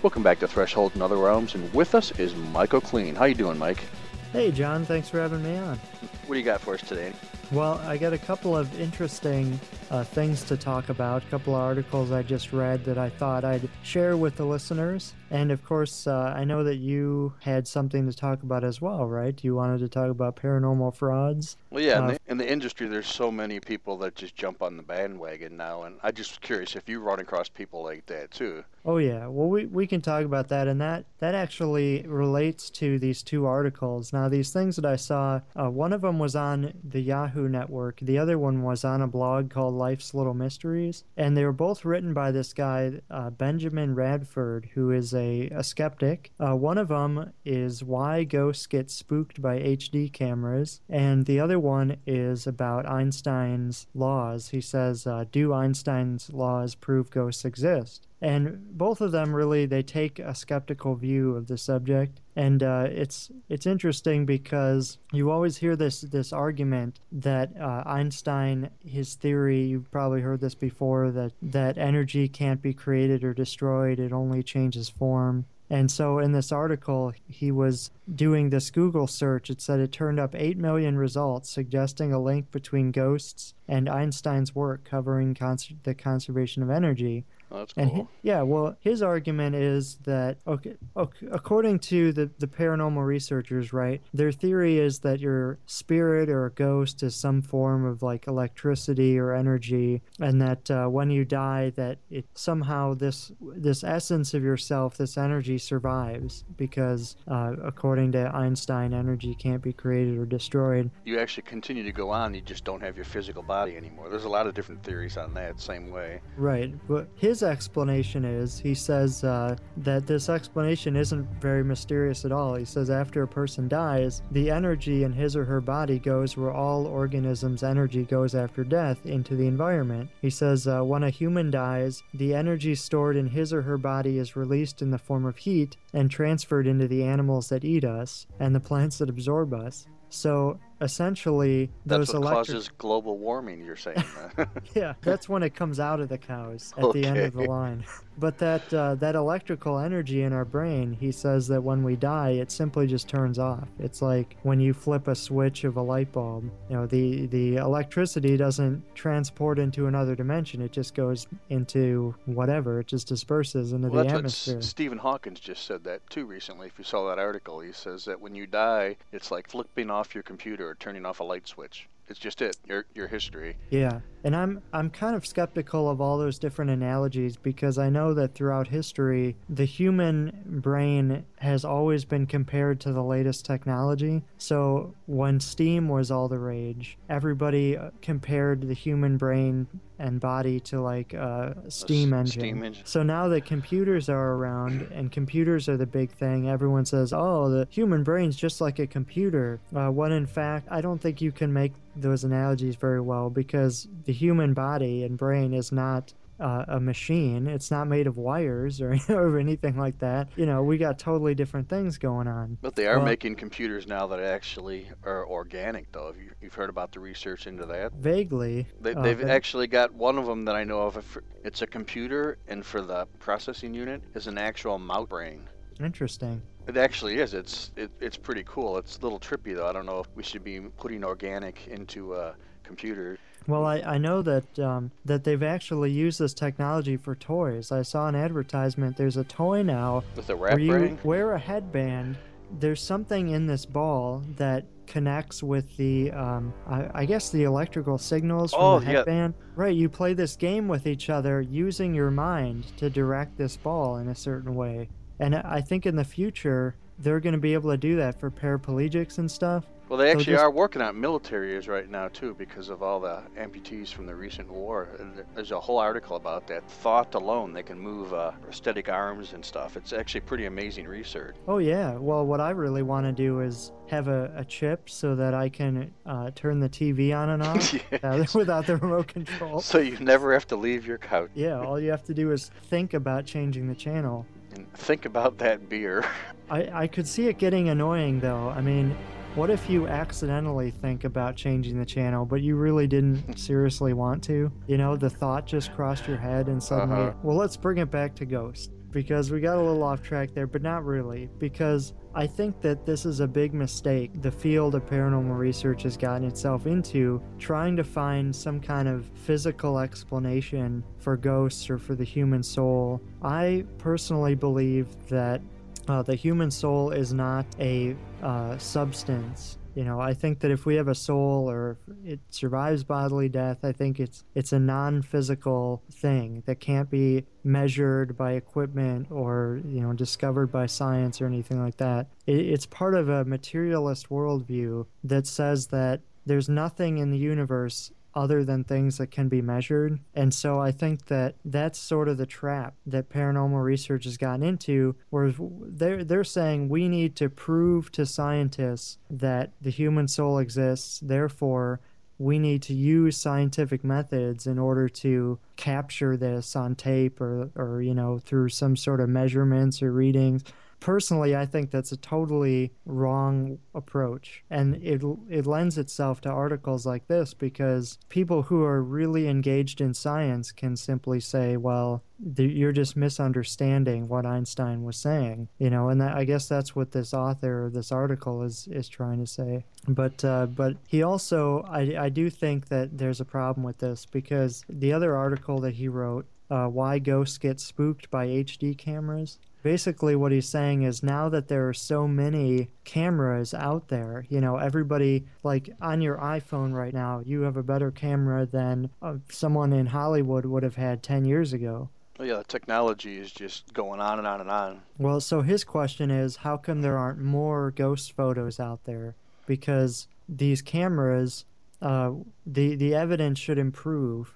Welcome 0.02 0.24
back 0.24 0.40
to 0.40 0.48
Threshold 0.48 0.90
and 0.94 1.04
Other 1.04 1.18
Realms, 1.18 1.54
and 1.54 1.72
with 1.72 1.94
us 1.94 2.10
is 2.18 2.34
Michael 2.34 2.80
Kleen. 2.80 3.14
How 3.14 3.26
you 3.26 3.36
doing, 3.36 3.58
Mike? 3.58 3.84
Hey, 4.32 4.50
John, 4.50 4.84
thanks 4.84 5.08
for 5.08 5.20
having 5.20 5.40
me 5.44 5.56
on. 5.56 5.78
What 6.26 6.34
do 6.34 6.38
you 6.40 6.44
got 6.44 6.60
for 6.60 6.74
us 6.74 6.80
today? 6.80 7.12
Well, 7.52 7.80
I 7.86 7.96
got 7.96 8.12
a 8.12 8.18
couple 8.18 8.56
of 8.56 8.80
interesting 8.80 9.60
uh, 9.92 10.02
things 10.02 10.42
to 10.44 10.56
talk 10.56 10.88
about, 10.88 11.22
a 11.22 11.26
couple 11.26 11.54
of 11.54 11.60
articles 11.60 12.10
I 12.10 12.22
just 12.22 12.52
read 12.52 12.82
that 12.86 12.96
I 12.96 13.10
thought 13.10 13.44
I'd 13.44 13.68
share 13.82 14.16
with 14.16 14.36
the 14.36 14.46
listeners. 14.46 15.12
And 15.30 15.50
of 15.50 15.64
course, 15.64 16.06
uh, 16.06 16.34
I 16.36 16.44
know 16.44 16.64
that 16.64 16.76
you 16.76 17.34
had 17.40 17.68
something 17.68 18.06
to 18.06 18.16
talk 18.16 18.42
about 18.42 18.64
as 18.64 18.80
well, 18.80 19.06
right? 19.06 19.38
You 19.44 19.54
wanted 19.54 19.80
to 19.80 19.88
talk 19.88 20.10
about 20.10 20.36
paranormal 20.36 20.94
frauds. 20.94 21.56
Well, 21.70 21.82
yeah, 21.82 21.98
in, 21.98 22.04
Uh, 22.04 22.08
the, 22.08 22.18
in 22.26 22.38
the 22.38 22.50
industry, 22.50 22.86
there's 22.86 23.06
so 23.06 23.30
many 23.30 23.60
people 23.60 23.96
that 23.98 24.14
just 24.14 24.34
jump 24.34 24.62
on 24.62 24.76
the 24.76 24.82
bandwagon 24.82 25.56
now, 25.56 25.82
and 25.82 25.98
I'm 26.02 26.14
just 26.14 26.40
curious 26.40 26.74
if 26.74 26.88
you 26.88 27.00
run 27.00 27.20
across 27.20 27.48
people 27.48 27.82
like 27.82 28.06
that 28.06 28.30
too. 28.30 28.64
Oh 28.84 28.98
yeah, 28.98 29.28
well 29.28 29.48
we, 29.48 29.66
we 29.66 29.86
can 29.86 30.00
talk 30.00 30.24
about 30.24 30.48
that, 30.48 30.66
and 30.66 30.80
that 30.80 31.04
that 31.20 31.34
actually 31.34 32.02
relates 32.02 32.68
to 32.70 32.98
these 32.98 33.22
two 33.22 33.46
articles. 33.46 34.12
Now 34.12 34.28
these 34.28 34.52
things 34.52 34.74
that 34.76 34.84
I 34.84 34.96
saw, 34.96 35.40
uh, 35.54 35.70
one 35.70 35.92
of 35.92 36.00
them 36.00 36.18
was 36.18 36.34
on 36.34 36.74
the 36.82 37.00
Yahoo 37.00 37.48
network, 37.48 38.00
the 38.00 38.18
other 38.18 38.38
one 38.38 38.62
was 38.62 38.84
on 38.84 39.00
a 39.00 39.06
blog 39.06 39.50
called 39.50 39.74
Life's 39.82 40.14
Little 40.14 40.32
Mysteries, 40.32 41.02
and 41.16 41.36
they 41.36 41.44
were 41.44 41.50
both 41.50 41.84
written 41.84 42.14
by 42.14 42.30
this 42.30 42.52
guy 42.52 43.00
uh, 43.10 43.30
Benjamin 43.30 43.96
Radford, 43.96 44.70
who 44.74 44.92
is 44.92 45.12
a, 45.12 45.48
a 45.48 45.64
skeptic. 45.64 46.30
Uh, 46.38 46.54
one 46.54 46.78
of 46.78 46.86
them 46.86 47.32
is 47.44 47.82
why 47.82 48.22
ghosts 48.22 48.68
get 48.68 48.92
spooked 48.92 49.42
by 49.42 49.58
HD 49.58 50.12
cameras, 50.12 50.80
and 50.88 51.26
the 51.26 51.40
other 51.40 51.58
one 51.58 51.96
is 52.06 52.46
about 52.46 52.86
Einstein's 52.86 53.88
laws. 53.92 54.50
He 54.50 54.60
says, 54.60 55.04
uh, 55.04 55.24
"Do 55.32 55.52
Einstein's 55.52 56.32
laws 56.32 56.76
prove 56.76 57.10
ghosts 57.10 57.44
exist?" 57.44 58.06
And 58.22 58.78
both 58.78 59.00
of 59.00 59.10
them 59.10 59.34
really 59.34 59.66
they 59.66 59.82
take 59.82 60.20
a 60.20 60.34
skeptical 60.34 60.94
view 60.94 61.34
of 61.34 61.48
the 61.48 61.58
subject 61.58 62.20
and 62.36 62.62
uh, 62.62 62.86
it's 62.88 63.30
it's 63.48 63.66
interesting 63.66 64.24
because 64.24 64.98
you 65.12 65.30
always 65.30 65.58
hear 65.58 65.76
this 65.76 66.00
this 66.02 66.32
argument 66.32 67.00
that 67.10 67.50
uh, 67.60 67.82
Einstein 67.84 68.70
his 68.84 69.16
theory 69.16 69.62
you've 69.62 69.90
probably 69.90 70.20
heard 70.20 70.40
this 70.40 70.54
before 70.54 71.10
that 71.10 71.32
that 71.42 71.76
energy 71.76 72.28
can't 72.28 72.62
be 72.62 72.72
created 72.72 73.24
or 73.24 73.34
destroyed 73.34 73.98
it 73.98 74.12
only 74.12 74.42
changes 74.42 74.88
form 74.88 75.44
and 75.72 75.90
so 75.90 76.18
in 76.18 76.32
this 76.32 76.52
article, 76.52 77.14
he 77.26 77.50
was 77.50 77.90
doing 78.14 78.50
this 78.50 78.70
Google 78.70 79.06
search. 79.06 79.48
It 79.48 79.62
said 79.62 79.80
it 79.80 79.90
turned 79.90 80.20
up 80.20 80.34
8 80.34 80.58
million 80.58 80.98
results 80.98 81.48
suggesting 81.48 82.12
a 82.12 82.20
link 82.20 82.50
between 82.50 82.92
ghosts 82.92 83.54
and 83.66 83.88
Einstein's 83.88 84.54
work 84.54 84.84
covering 84.84 85.34
cons- 85.34 85.72
the 85.84 85.94
conservation 85.94 86.62
of 86.62 86.68
energy. 86.68 87.24
Oh, 87.52 87.58
that's 87.58 87.74
And 87.76 87.90
cool. 87.90 88.04
hi- 88.04 88.10
yeah, 88.22 88.42
well, 88.42 88.76
his 88.80 89.02
argument 89.02 89.54
is 89.56 89.96
that 90.04 90.38
okay, 90.46 90.74
okay, 90.96 91.26
according 91.30 91.80
to 91.80 92.12
the 92.12 92.30
the 92.38 92.46
paranormal 92.46 93.04
researchers, 93.06 93.72
right, 93.72 94.00
their 94.14 94.32
theory 94.32 94.78
is 94.78 95.00
that 95.00 95.20
your 95.20 95.58
spirit 95.66 96.28
or 96.30 96.46
a 96.46 96.50
ghost 96.50 97.02
is 97.02 97.14
some 97.14 97.42
form 97.42 97.84
of 97.84 98.02
like 98.02 98.26
electricity 98.26 99.18
or 99.18 99.34
energy, 99.34 100.02
and 100.20 100.40
that 100.40 100.70
uh, 100.70 100.86
when 100.86 101.10
you 101.10 101.24
die, 101.24 101.70
that 101.76 101.98
it 102.10 102.24
somehow 102.34 102.94
this 102.94 103.32
this 103.40 103.84
essence 103.84 104.32
of 104.34 104.42
yourself, 104.42 104.96
this 104.96 105.18
energy 105.18 105.58
survives 105.58 106.44
because 106.56 107.16
uh, 107.28 107.52
according 107.62 108.12
to 108.12 108.34
Einstein, 108.34 108.94
energy 108.94 109.34
can't 109.34 109.62
be 109.62 109.72
created 109.72 110.16
or 110.16 110.24
destroyed. 110.24 110.90
You 111.04 111.18
actually 111.18 111.42
continue 111.44 111.82
to 111.82 111.92
go 111.92 112.10
on, 112.10 112.32
you 112.34 112.40
just 112.40 112.64
don't 112.64 112.80
have 112.80 112.96
your 112.96 113.04
physical 113.04 113.42
body 113.42 113.76
anymore. 113.76 114.08
There's 114.08 114.24
a 114.24 114.28
lot 114.28 114.46
of 114.46 114.54
different 114.54 114.82
theories 114.82 115.16
on 115.16 115.34
that, 115.34 115.60
same 115.60 115.90
way. 115.90 116.20
Right, 116.36 116.74
but 116.88 117.08
his 117.16 117.41
his 117.42 117.48
explanation 117.48 118.24
is 118.24 118.60
he 118.60 118.72
says 118.72 119.24
uh, 119.24 119.56
that 119.78 120.06
this 120.06 120.28
explanation 120.28 120.94
isn't 120.94 121.26
very 121.40 121.64
mysterious 121.64 122.24
at 122.24 122.30
all. 122.30 122.54
He 122.54 122.64
says 122.64 122.88
after 122.88 123.24
a 123.24 123.28
person 123.28 123.66
dies, 123.66 124.22
the 124.30 124.48
energy 124.48 125.02
in 125.02 125.12
his 125.12 125.34
or 125.34 125.44
her 125.44 125.60
body 125.60 125.98
goes 125.98 126.36
where 126.36 126.52
all 126.52 126.86
organisms' 126.86 127.64
energy 127.64 128.04
goes 128.04 128.36
after 128.36 128.62
death 128.62 129.04
into 129.06 129.34
the 129.34 129.48
environment. 129.48 130.08
He 130.20 130.30
says 130.30 130.68
uh, 130.68 130.82
when 130.82 131.02
a 131.02 131.10
human 131.10 131.50
dies, 131.50 132.04
the 132.14 132.32
energy 132.32 132.76
stored 132.76 133.16
in 133.16 133.26
his 133.26 133.52
or 133.52 133.62
her 133.62 133.78
body 133.78 134.18
is 134.18 134.36
released 134.36 134.80
in 134.80 134.92
the 134.92 134.98
form 134.98 135.24
of 135.24 135.38
heat 135.38 135.76
and 135.92 136.08
transferred 136.08 136.68
into 136.68 136.86
the 136.86 137.02
animals 137.02 137.48
that 137.48 137.64
eat 137.64 137.84
us 137.84 138.28
and 138.38 138.54
the 138.54 138.60
plants 138.60 138.98
that 138.98 139.10
absorb 139.10 139.52
us. 139.52 139.86
So 140.10 140.60
essentially, 140.82 141.70
those 141.86 142.08
That's 142.08 142.14
what 142.14 142.22
electric 142.22 142.56
causes 142.56 142.68
global 142.78 143.18
warming. 143.18 143.64
You're 143.64 143.76
saying? 143.76 144.04
yeah, 144.74 144.94
that's 145.02 145.28
when 145.28 145.42
it 145.42 145.54
comes 145.54 145.80
out 145.80 146.00
of 146.00 146.08
the 146.08 146.18
cows 146.18 146.74
at 146.76 146.92
the 146.92 147.04
end 147.04 147.18
of 147.18 147.32
the 147.34 147.44
line. 147.44 147.84
But 148.18 148.36
that 148.38 148.72
uh, 148.74 148.96
that 148.96 149.14
electrical 149.14 149.78
energy 149.78 150.22
in 150.22 150.32
our 150.32 150.44
brain, 150.44 150.92
he 150.92 151.12
says 151.12 151.48
that 151.48 151.62
when 151.62 151.82
we 151.82 151.96
die, 151.96 152.30
it 152.30 152.50
simply 152.50 152.86
just 152.86 153.08
turns 153.08 153.38
off. 153.38 153.68
It's 153.78 154.02
like 154.02 154.36
when 154.42 154.60
you 154.60 154.74
flip 154.74 155.08
a 155.08 155.14
switch 155.14 155.64
of 155.64 155.76
a 155.76 155.82
light 155.82 156.12
bulb. 156.12 156.50
You 156.68 156.76
know, 156.76 156.86
the 156.86 157.26
the 157.26 157.56
electricity 157.56 158.36
doesn't 158.36 158.82
transport 158.94 159.58
into 159.58 159.86
another 159.86 160.14
dimension. 160.14 160.60
It 160.60 160.72
just 160.72 160.94
goes 160.94 161.26
into 161.48 162.14
whatever. 162.26 162.80
It 162.80 162.86
just 162.86 163.08
disperses 163.08 163.72
into 163.72 163.88
Well, 163.88 164.04
the 164.04 164.10
atmosphere. 164.10 164.60
Stephen 164.60 164.98
Hawkins 164.98 165.40
just 165.40 165.64
said 165.64 165.84
that 165.84 166.08
too 166.10 166.26
recently. 166.26 166.66
If 166.66 166.78
you 166.78 166.84
saw 166.84 167.08
that 167.08 167.18
article, 167.18 167.60
he 167.60 167.72
says 167.72 168.04
that 168.04 168.20
when 168.20 168.34
you 168.34 168.46
die, 168.46 168.96
it's 169.12 169.30
like 169.30 169.48
flipping 169.48 169.90
off 169.90 170.14
your 170.14 170.22
computer 170.22 170.71
turning 170.74 171.06
off 171.06 171.20
a 171.20 171.24
light 171.24 171.46
switch. 171.48 171.88
It's 172.08 172.18
just 172.18 172.42
it. 172.42 172.56
Your 172.66 172.84
your 172.94 173.06
history. 173.06 173.56
Yeah, 173.70 174.00
and 174.24 174.34
I'm 174.34 174.60
I'm 174.72 174.90
kind 174.90 175.16
of 175.16 175.26
skeptical 175.26 175.88
of 175.88 176.00
all 176.00 176.18
those 176.18 176.38
different 176.38 176.70
analogies 176.70 177.36
because 177.36 177.78
I 177.78 177.88
know 177.88 178.12
that 178.14 178.34
throughout 178.34 178.68
history 178.68 179.36
the 179.48 179.64
human 179.64 180.42
brain 180.46 181.24
has 181.42 181.64
always 181.64 182.04
been 182.04 182.24
compared 182.24 182.78
to 182.80 182.92
the 182.92 183.02
latest 183.02 183.44
technology. 183.44 184.22
So 184.38 184.94
when 185.06 185.40
steam 185.40 185.88
was 185.88 186.10
all 186.10 186.28
the 186.28 186.38
rage, 186.38 186.96
everybody 187.08 187.76
uh, 187.76 187.90
compared 188.00 188.62
the 188.68 188.74
human 188.74 189.16
brain 189.16 189.66
and 189.98 190.20
body 190.20 190.60
to 190.60 190.80
like 190.80 191.12
a 191.14 191.56
steam 191.68 192.12
s- 192.12 192.18
engine. 192.20 192.40
steam 192.40 192.62
engine. 192.62 192.86
So 192.86 193.02
now 193.02 193.26
that 193.28 193.44
computers 193.44 194.08
are 194.08 194.34
around 194.34 194.82
and 194.92 195.10
computers 195.10 195.68
are 195.68 195.76
the 195.76 195.86
big 195.86 196.12
thing, 196.12 196.48
everyone 196.48 196.84
says, 196.84 197.12
"Oh, 197.12 197.50
the 197.50 197.66
human 197.70 198.04
brain's 198.04 198.36
just 198.36 198.60
like 198.60 198.78
a 198.78 198.86
computer." 198.86 199.60
Uh, 199.74 199.90
when 199.90 200.12
in 200.12 200.26
fact, 200.26 200.68
I 200.70 200.80
don't 200.80 201.00
think 201.00 201.20
you 201.20 201.32
can 201.32 201.52
make 201.52 201.72
those 201.96 202.22
analogies 202.24 202.76
very 202.76 203.00
well 203.00 203.30
because 203.30 203.88
the 204.04 204.12
human 204.12 204.54
body 204.54 205.02
and 205.04 205.18
brain 205.18 205.52
is 205.52 205.72
not 205.72 206.14
uh, 206.42 206.64
a 206.68 206.80
machine. 206.80 207.46
It's 207.46 207.70
not 207.70 207.86
made 207.86 208.06
of 208.06 208.16
wires 208.16 208.80
or, 208.80 208.96
or 209.08 209.38
anything 209.38 209.76
like 209.78 209.98
that. 210.00 210.28
You 210.36 210.46
know, 210.46 210.62
we 210.62 210.76
got 210.78 210.98
totally 210.98 211.34
different 211.34 211.68
things 211.68 211.98
going 211.98 212.26
on. 212.26 212.58
But 212.60 212.74
they 212.74 212.86
are 212.86 212.96
Well, 212.98 213.06
making 213.06 213.36
computers 213.36 213.86
now 213.86 214.06
that 214.08 214.20
actually 214.20 214.90
are 215.04 215.26
organic, 215.26 215.90
though. 215.92 216.06
Have 216.08 216.16
you, 216.16 216.30
you've 216.40 216.54
heard 216.54 216.70
about 216.70 216.92
the 216.92 217.00
research 217.00 217.46
into 217.46 217.64
that? 217.66 217.92
vaguely. 217.92 218.66
They, 218.80 218.94
uh, 218.94 219.02
they've 219.02 219.20
but- 219.20 219.30
actually 219.30 219.68
got 219.68 219.94
one 219.94 220.18
of 220.18 220.26
them 220.26 220.44
that 220.46 220.56
I 220.56 220.64
know 220.64 220.80
of. 220.82 221.22
It's 221.44 221.62
a 221.62 221.66
computer, 221.66 222.38
and 222.48 222.64
for 222.66 222.80
the 222.82 223.06
processing 223.20 223.72
unit 223.74 224.02
is 224.14 224.26
an 224.26 224.38
actual 224.38 224.78
mouse 224.78 225.08
brain. 225.08 225.48
Interesting. 225.80 226.42
It 226.68 226.76
actually 226.76 227.18
is. 227.18 227.34
It's 227.34 227.72
it, 227.76 227.90
it's 228.00 228.16
pretty 228.16 228.44
cool. 228.46 228.78
It's 228.78 228.98
a 228.98 229.00
little 229.00 229.18
trippy 229.18 229.54
though. 229.56 229.66
I 229.66 229.72
don't 229.72 229.86
know 229.86 229.98
if 229.98 230.06
we 230.14 230.22
should 230.22 230.44
be 230.44 230.60
putting 230.60 231.02
organic 231.04 231.66
into 231.66 232.14
a 232.14 232.34
computer. 232.62 233.18
Well, 233.46 233.64
I, 233.64 233.80
I 233.80 233.98
know 233.98 234.22
that 234.22 234.58
um, 234.58 234.90
that 235.04 235.24
they've 235.24 235.42
actually 235.42 235.90
used 235.90 236.18
this 236.20 236.34
technology 236.34 236.96
for 236.96 237.14
toys. 237.14 237.72
I 237.72 237.82
saw 237.82 238.08
an 238.08 238.14
advertisement. 238.14 238.96
There's 238.96 239.16
a 239.16 239.24
toy 239.24 239.62
now 239.62 240.04
With 240.16 240.30
a 240.30 240.36
where 240.36 240.50
rat 240.50 240.60
you 240.60 240.70
brain? 240.70 240.98
wear 241.02 241.32
a 241.32 241.38
headband. 241.38 242.16
There's 242.60 242.82
something 242.82 243.30
in 243.30 243.46
this 243.46 243.64
ball 243.64 244.22
that 244.36 244.66
connects 244.86 245.42
with 245.42 245.74
the, 245.78 246.10
um, 246.10 246.52
I, 246.68 246.88
I 246.94 247.04
guess, 247.06 247.30
the 247.30 247.44
electrical 247.44 247.96
signals 247.96 248.52
from 248.52 248.62
Oh, 248.62 248.78
the 248.78 248.92
yeah. 248.92 249.28
Right, 249.56 249.74
you 249.74 249.88
play 249.88 250.12
this 250.12 250.36
game 250.36 250.68
with 250.68 250.86
each 250.86 251.08
other 251.08 251.40
using 251.40 251.94
your 251.94 252.10
mind 252.10 252.76
to 252.76 252.90
direct 252.90 253.38
this 253.38 253.56
ball 253.56 253.96
in 253.98 254.08
a 254.08 254.14
certain 254.14 254.54
way. 254.54 254.90
And 255.18 255.34
I 255.36 255.62
think 255.62 255.86
in 255.86 255.96
the 255.96 256.04
future 256.04 256.74
they're 256.98 257.20
going 257.20 257.32
to 257.32 257.38
be 257.40 257.54
able 257.54 257.70
to 257.70 257.76
do 257.78 257.96
that 257.96 258.20
for 258.20 258.30
paraplegics 258.30 259.16
and 259.18 259.30
stuff. 259.30 259.64
Well, 259.92 259.98
they 259.98 260.10
actually 260.10 260.24
just- 260.32 260.42
are 260.42 260.50
working 260.50 260.80
on 260.80 260.98
military 260.98 261.50
areas 261.50 261.68
right 261.68 261.86
now 261.86 262.08
too, 262.08 262.34
because 262.38 262.70
of 262.70 262.82
all 262.82 262.98
the 262.98 263.20
amputees 263.38 263.92
from 263.92 264.06
the 264.06 264.14
recent 264.14 264.50
war. 264.50 264.88
And 264.98 265.22
There's 265.34 265.50
a 265.50 265.60
whole 265.60 265.78
article 265.78 266.16
about 266.16 266.46
that. 266.46 266.66
Thought 266.66 267.14
alone, 267.14 267.52
they 267.52 267.62
can 267.62 267.78
move 267.78 268.14
uh, 268.14 268.30
prosthetic 268.40 268.88
arms 268.88 269.34
and 269.34 269.44
stuff. 269.44 269.76
It's 269.76 269.92
actually 269.92 270.22
pretty 270.22 270.46
amazing 270.46 270.88
research. 270.88 271.36
Oh 271.46 271.58
yeah. 271.58 271.98
Well, 271.98 272.24
what 272.24 272.40
I 272.40 272.52
really 272.52 272.82
want 272.82 273.04
to 273.04 273.12
do 273.12 273.40
is 273.40 273.70
have 273.90 274.08
a, 274.08 274.32
a 274.34 274.46
chip 274.46 274.88
so 274.88 275.14
that 275.14 275.34
I 275.34 275.50
can 275.50 275.92
uh, 276.06 276.30
turn 276.34 276.58
the 276.58 276.70
TV 276.70 277.14
on 277.14 277.28
and 277.28 277.42
off 277.42 277.74
uh, 278.02 278.24
without 278.34 278.66
the 278.66 278.78
remote 278.78 279.08
control. 279.08 279.60
So 279.60 279.76
you 279.78 279.98
never 279.98 280.32
have 280.32 280.46
to 280.46 280.56
leave 280.56 280.86
your 280.86 280.96
couch 280.96 281.28
Yeah, 281.34 281.60
all 281.60 281.78
you 281.78 281.90
have 281.90 282.04
to 282.04 282.14
do 282.14 282.32
is 282.32 282.50
think 282.70 282.94
about 282.94 283.26
changing 283.26 283.68
the 283.68 283.74
channel. 283.74 284.24
and 284.54 284.72
think 284.72 285.04
about 285.04 285.36
that 285.36 285.68
beer. 285.68 286.02
I, 286.48 286.84
I 286.84 286.86
could 286.86 287.06
see 287.06 287.28
it 287.28 287.36
getting 287.36 287.68
annoying 287.68 288.20
though. 288.20 288.48
I 288.48 288.62
mean, 288.62 288.96
what 289.34 289.48
if 289.50 289.68
you 289.70 289.86
accidentally 289.88 290.70
think 290.70 291.04
about 291.04 291.36
changing 291.36 291.78
the 291.78 291.86
channel, 291.86 292.24
but 292.26 292.42
you 292.42 292.56
really 292.56 292.86
didn't 292.86 293.38
seriously 293.38 293.92
want 293.94 294.22
to? 294.24 294.52
You 294.66 294.76
know, 294.76 294.96
the 294.96 295.08
thought 295.10 295.46
just 295.46 295.72
crossed 295.74 296.06
your 296.06 296.18
head 296.18 296.48
and 296.48 296.62
suddenly, 296.62 297.00
Uh-huh. 297.08 297.12
well, 297.22 297.36
let's 297.36 297.56
bring 297.56 297.78
it 297.78 297.90
back 297.90 298.14
to 298.16 298.26
Ghost. 298.26 298.72
Because 298.90 299.30
we 299.30 299.40
got 299.40 299.56
a 299.56 299.60
little 299.62 299.82
off 299.84 300.02
track 300.02 300.34
there, 300.34 300.46
but 300.46 300.60
not 300.60 300.84
really. 300.84 301.30
Because 301.38 301.94
I 302.14 302.26
think 302.26 302.60
that 302.60 302.84
this 302.84 303.06
is 303.06 303.20
a 303.20 303.26
big 303.26 303.54
mistake 303.54 304.20
the 304.20 304.30
field 304.30 304.74
of 304.74 304.84
paranormal 304.84 305.34
research 305.38 305.84
has 305.84 305.96
gotten 305.96 306.24
itself 306.28 306.66
into, 306.66 307.22
trying 307.38 307.74
to 307.76 307.84
find 307.84 308.36
some 308.36 308.60
kind 308.60 308.86
of 308.88 309.06
physical 309.14 309.78
explanation 309.78 310.84
for 310.98 311.16
ghosts 311.16 311.70
or 311.70 311.78
for 311.78 311.94
the 311.94 312.04
human 312.04 312.42
soul. 312.42 313.00
I 313.22 313.64
personally 313.78 314.34
believe 314.34 314.88
that 315.08 315.40
uh, 315.88 316.02
the 316.02 316.14
human 316.14 316.50
soul 316.50 316.90
is 316.90 317.12
not 317.12 317.46
a 317.58 317.96
uh, 318.22 318.56
substance. 318.58 319.58
You 319.74 319.84
know, 319.84 320.00
I 320.00 320.12
think 320.12 320.40
that 320.40 320.50
if 320.50 320.66
we 320.66 320.74
have 320.74 320.88
a 320.88 320.94
soul 320.94 321.50
or 321.50 321.78
it 322.04 322.20
survives 322.28 322.84
bodily 322.84 323.30
death, 323.30 323.64
I 323.64 323.72
think 323.72 324.00
it's 324.00 324.22
it's 324.34 324.52
a 324.52 324.58
non-physical 324.58 325.82
thing 325.90 326.42
that 326.44 326.60
can't 326.60 326.90
be 326.90 327.24
measured 327.42 328.16
by 328.16 328.32
equipment 328.32 329.10
or 329.10 329.62
you 329.66 329.80
know 329.80 329.94
discovered 329.94 330.52
by 330.52 330.66
science 330.66 331.22
or 331.22 331.26
anything 331.26 331.62
like 331.62 331.78
that. 331.78 332.08
It, 332.26 332.40
it's 332.40 332.66
part 332.66 332.94
of 332.94 333.08
a 333.08 333.24
materialist 333.24 334.10
worldview 334.10 334.86
that 335.04 335.26
says 335.26 335.68
that 335.68 336.02
there's 336.26 336.48
nothing 336.48 336.98
in 336.98 337.10
the 337.10 337.18
universe 337.18 337.92
other 338.14 338.44
than 338.44 338.64
things 338.64 338.98
that 338.98 339.10
can 339.10 339.28
be 339.28 339.42
measured. 339.42 339.98
And 340.14 340.32
so 340.32 340.60
I 340.60 340.72
think 340.72 341.06
that 341.06 341.36
that's 341.44 341.78
sort 341.78 342.08
of 342.08 342.18
the 342.18 342.26
trap 342.26 342.74
that 342.86 343.08
paranormal 343.08 343.62
research 343.62 344.04
has 344.04 344.16
gotten 344.16 344.42
into, 344.42 344.96
where 345.10 345.32
they're, 345.38 346.04
they're 346.04 346.24
saying 346.24 346.68
we 346.68 346.88
need 346.88 347.16
to 347.16 347.28
prove 347.28 347.90
to 347.92 348.06
scientists 348.06 348.98
that 349.10 349.52
the 349.60 349.70
human 349.70 350.08
soul 350.08 350.38
exists, 350.38 351.00
therefore, 351.00 351.80
we 352.18 352.38
need 352.38 352.62
to 352.62 352.74
use 352.74 353.16
scientific 353.16 353.82
methods 353.82 354.46
in 354.46 354.58
order 354.58 354.88
to 354.88 355.38
capture 355.56 356.16
this 356.16 356.54
on 356.54 356.74
tape 356.74 357.20
or, 357.20 357.50
or 357.56 357.82
you 357.82 357.94
know 357.94 358.18
through 358.18 358.48
some 358.48 358.76
sort 358.76 359.00
of 359.00 359.08
measurements 359.08 359.82
or 359.82 359.90
readings 359.90 360.44
personally 360.82 361.36
i 361.36 361.46
think 361.46 361.70
that's 361.70 361.92
a 361.92 361.96
totally 361.96 362.72
wrong 362.84 363.58
approach. 363.74 364.42
And 364.50 364.76
it 364.76 365.02
it 365.28 365.46
lends 365.46 365.78
itself 365.78 366.20
to 366.22 366.30
articles 366.30 366.84
like 366.84 367.06
this 367.06 367.34
because 367.34 367.98
people 368.08 368.42
who 368.42 368.62
are 368.64 368.82
really 368.82 369.28
engaged 369.28 369.80
in 369.80 369.94
science 369.94 370.52
can 370.52 370.76
simply 370.76 371.20
say 371.20 371.56
well 371.56 372.02
th- 372.36 372.52
you're 372.52 372.72
just 372.72 372.96
misunderstanding 372.96 374.08
what 374.08 374.26
einstein 374.26 374.82
was 374.84 374.96
saying 374.96 375.48
you 375.58 375.70
know 375.70 375.88
and 375.88 376.00
that, 376.00 376.16
i 376.16 376.24
guess 376.24 376.48
that's 376.48 376.74
what 376.76 376.92
this 376.92 377.14
author 377.14 377.70
this 377.72 377.92
article 377.92 378.42
is 378.42 378.68
is 378.70 378.88
trying 378.88 379.20
to 379.20 379.26
say. 379.26 379.64
But 379.88 380.24
uh, 380.24 380.46
but 380.46 380.76
he 380.86 381.02
also 381.02 381.64
I, 381.68 381.96
I 382.06 382.08
do 382.08 382.30
think 382.30 382.68
that 382.68 382.98
there's 382.98 383.20
a 383.20 383.24
problem 383.24 383.64
with 383.64 383.78
this 383.78 384.06
because 384.06 384.64
the 384.68 384.92
other 384.92 385.16
article 385.16 385.60
that 385.60 385.74
he 385.74 385.88
wrote 385.88 386.26
uh, 386.50 386.66
why 386.66 386.98
ghosts 386.98 387.38
get 387.38 387.58
spooked 387.60 388.10
by 388.10 388.26
hd 388.26 388.76
cameras 388.76 389.38
basically 389.62 390.16
what 390.16 390.32
he's 390.32 390.48
saying 390.48 390.82
is 390.82 391.02
now 391.02 391.28
that 391.28 391.48
there 391.48 391.68
are 391.68 391.74
so 391.74 392.06
many 392.08 392.68
cameras 392.84 393.54
out 393.54 393.88
there 393.88 394.24
you 394.28 394.40
know 394.40 394.56
everybody 394.56 395.24
like 395.42 395.70
on 395.80 396.00
your 396.00 396.16
iphone 396.18 396.72
right 396.72 396.92
now 396.94 397.20
you 397.24 397.42
have 397.42 397.56
a 397.56 397.62
better 397.62 397.90
camera 397.90 398.44
than 398.46 398.90
uh, 399.00 399.14
someone 399.30 399.72
in 399.72 399.86
hollywood 399.86 400.44
would 400.44 400.62
have 400.62 400.76
had 400.76 401.02
10 401.02 401.24
years 401.24 401.52
ago 401.52 401.88
Well, 402.18 402.28
yeah, 402.28 402.36
the 402.38 402.44
technology 402.44 403.18
is 403.18 403.32
just 403.32 403.72
going 403.72 404.00
on 404.00 404.18
and 404.18 404.26
on 404.26 404.40
and 404.40 404.50
on. 404.50 404.82
well 404.98 405.20
so 405.20 405.42
his 405.42 405.64
question 405.64 406.10
is 406.10 406.36
how 406.36 406.56
come 406.56 406.82
there 406.82 406.98
aren't 406.98 407.20
more 407.20 407.70
ghost 407.70 408.12
photos 408.12 408.58
out 408.60 408.84
there 408.84 409.14
because 409.46 410.08
these 410.28 410.62
cameras 410.62 411.44
uh, 411.80 412.12
the 412.46 412.76
the 412.76 412.94
evidence 412.94 413.38
should 413.40 413.58
improve 413.58 414.34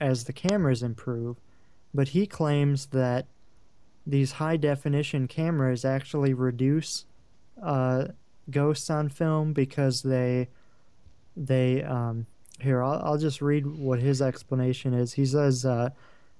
as 0.00 0.24
the 0.24 0.32
cameras 0.32 0.82
improve 0.82 1.36
but 1.94 2.08
he 2.08 2.26
claims 2.26 2.86
that 2.86 3.26
these 4.10 4.32
high 4.32 4.56
definition 4.56 5.28
cameras 5.28 5.84
actually 5.84 6.34
reduce 6.34 7.04
uh, 7.62 8.06
ghosts 8.50 8.90
on 8.90 9.08
film 9.08 9.52
because 9.52 10.02
they 10.02 10.48
they 11.36 11.82
um, 11.84 12.26
here 12.60 12.82
I'll, 12.82 13.00
I'll 13.04 13.18
just 13.18 13.40
read 13.40 13.66
what 13.66 14.00
his 14.00 14.20
explanation 14.20 14.94
is. 14.94 15.12
He 15.14 15.24
says 15.24 15.64
uh, 15.64 15.90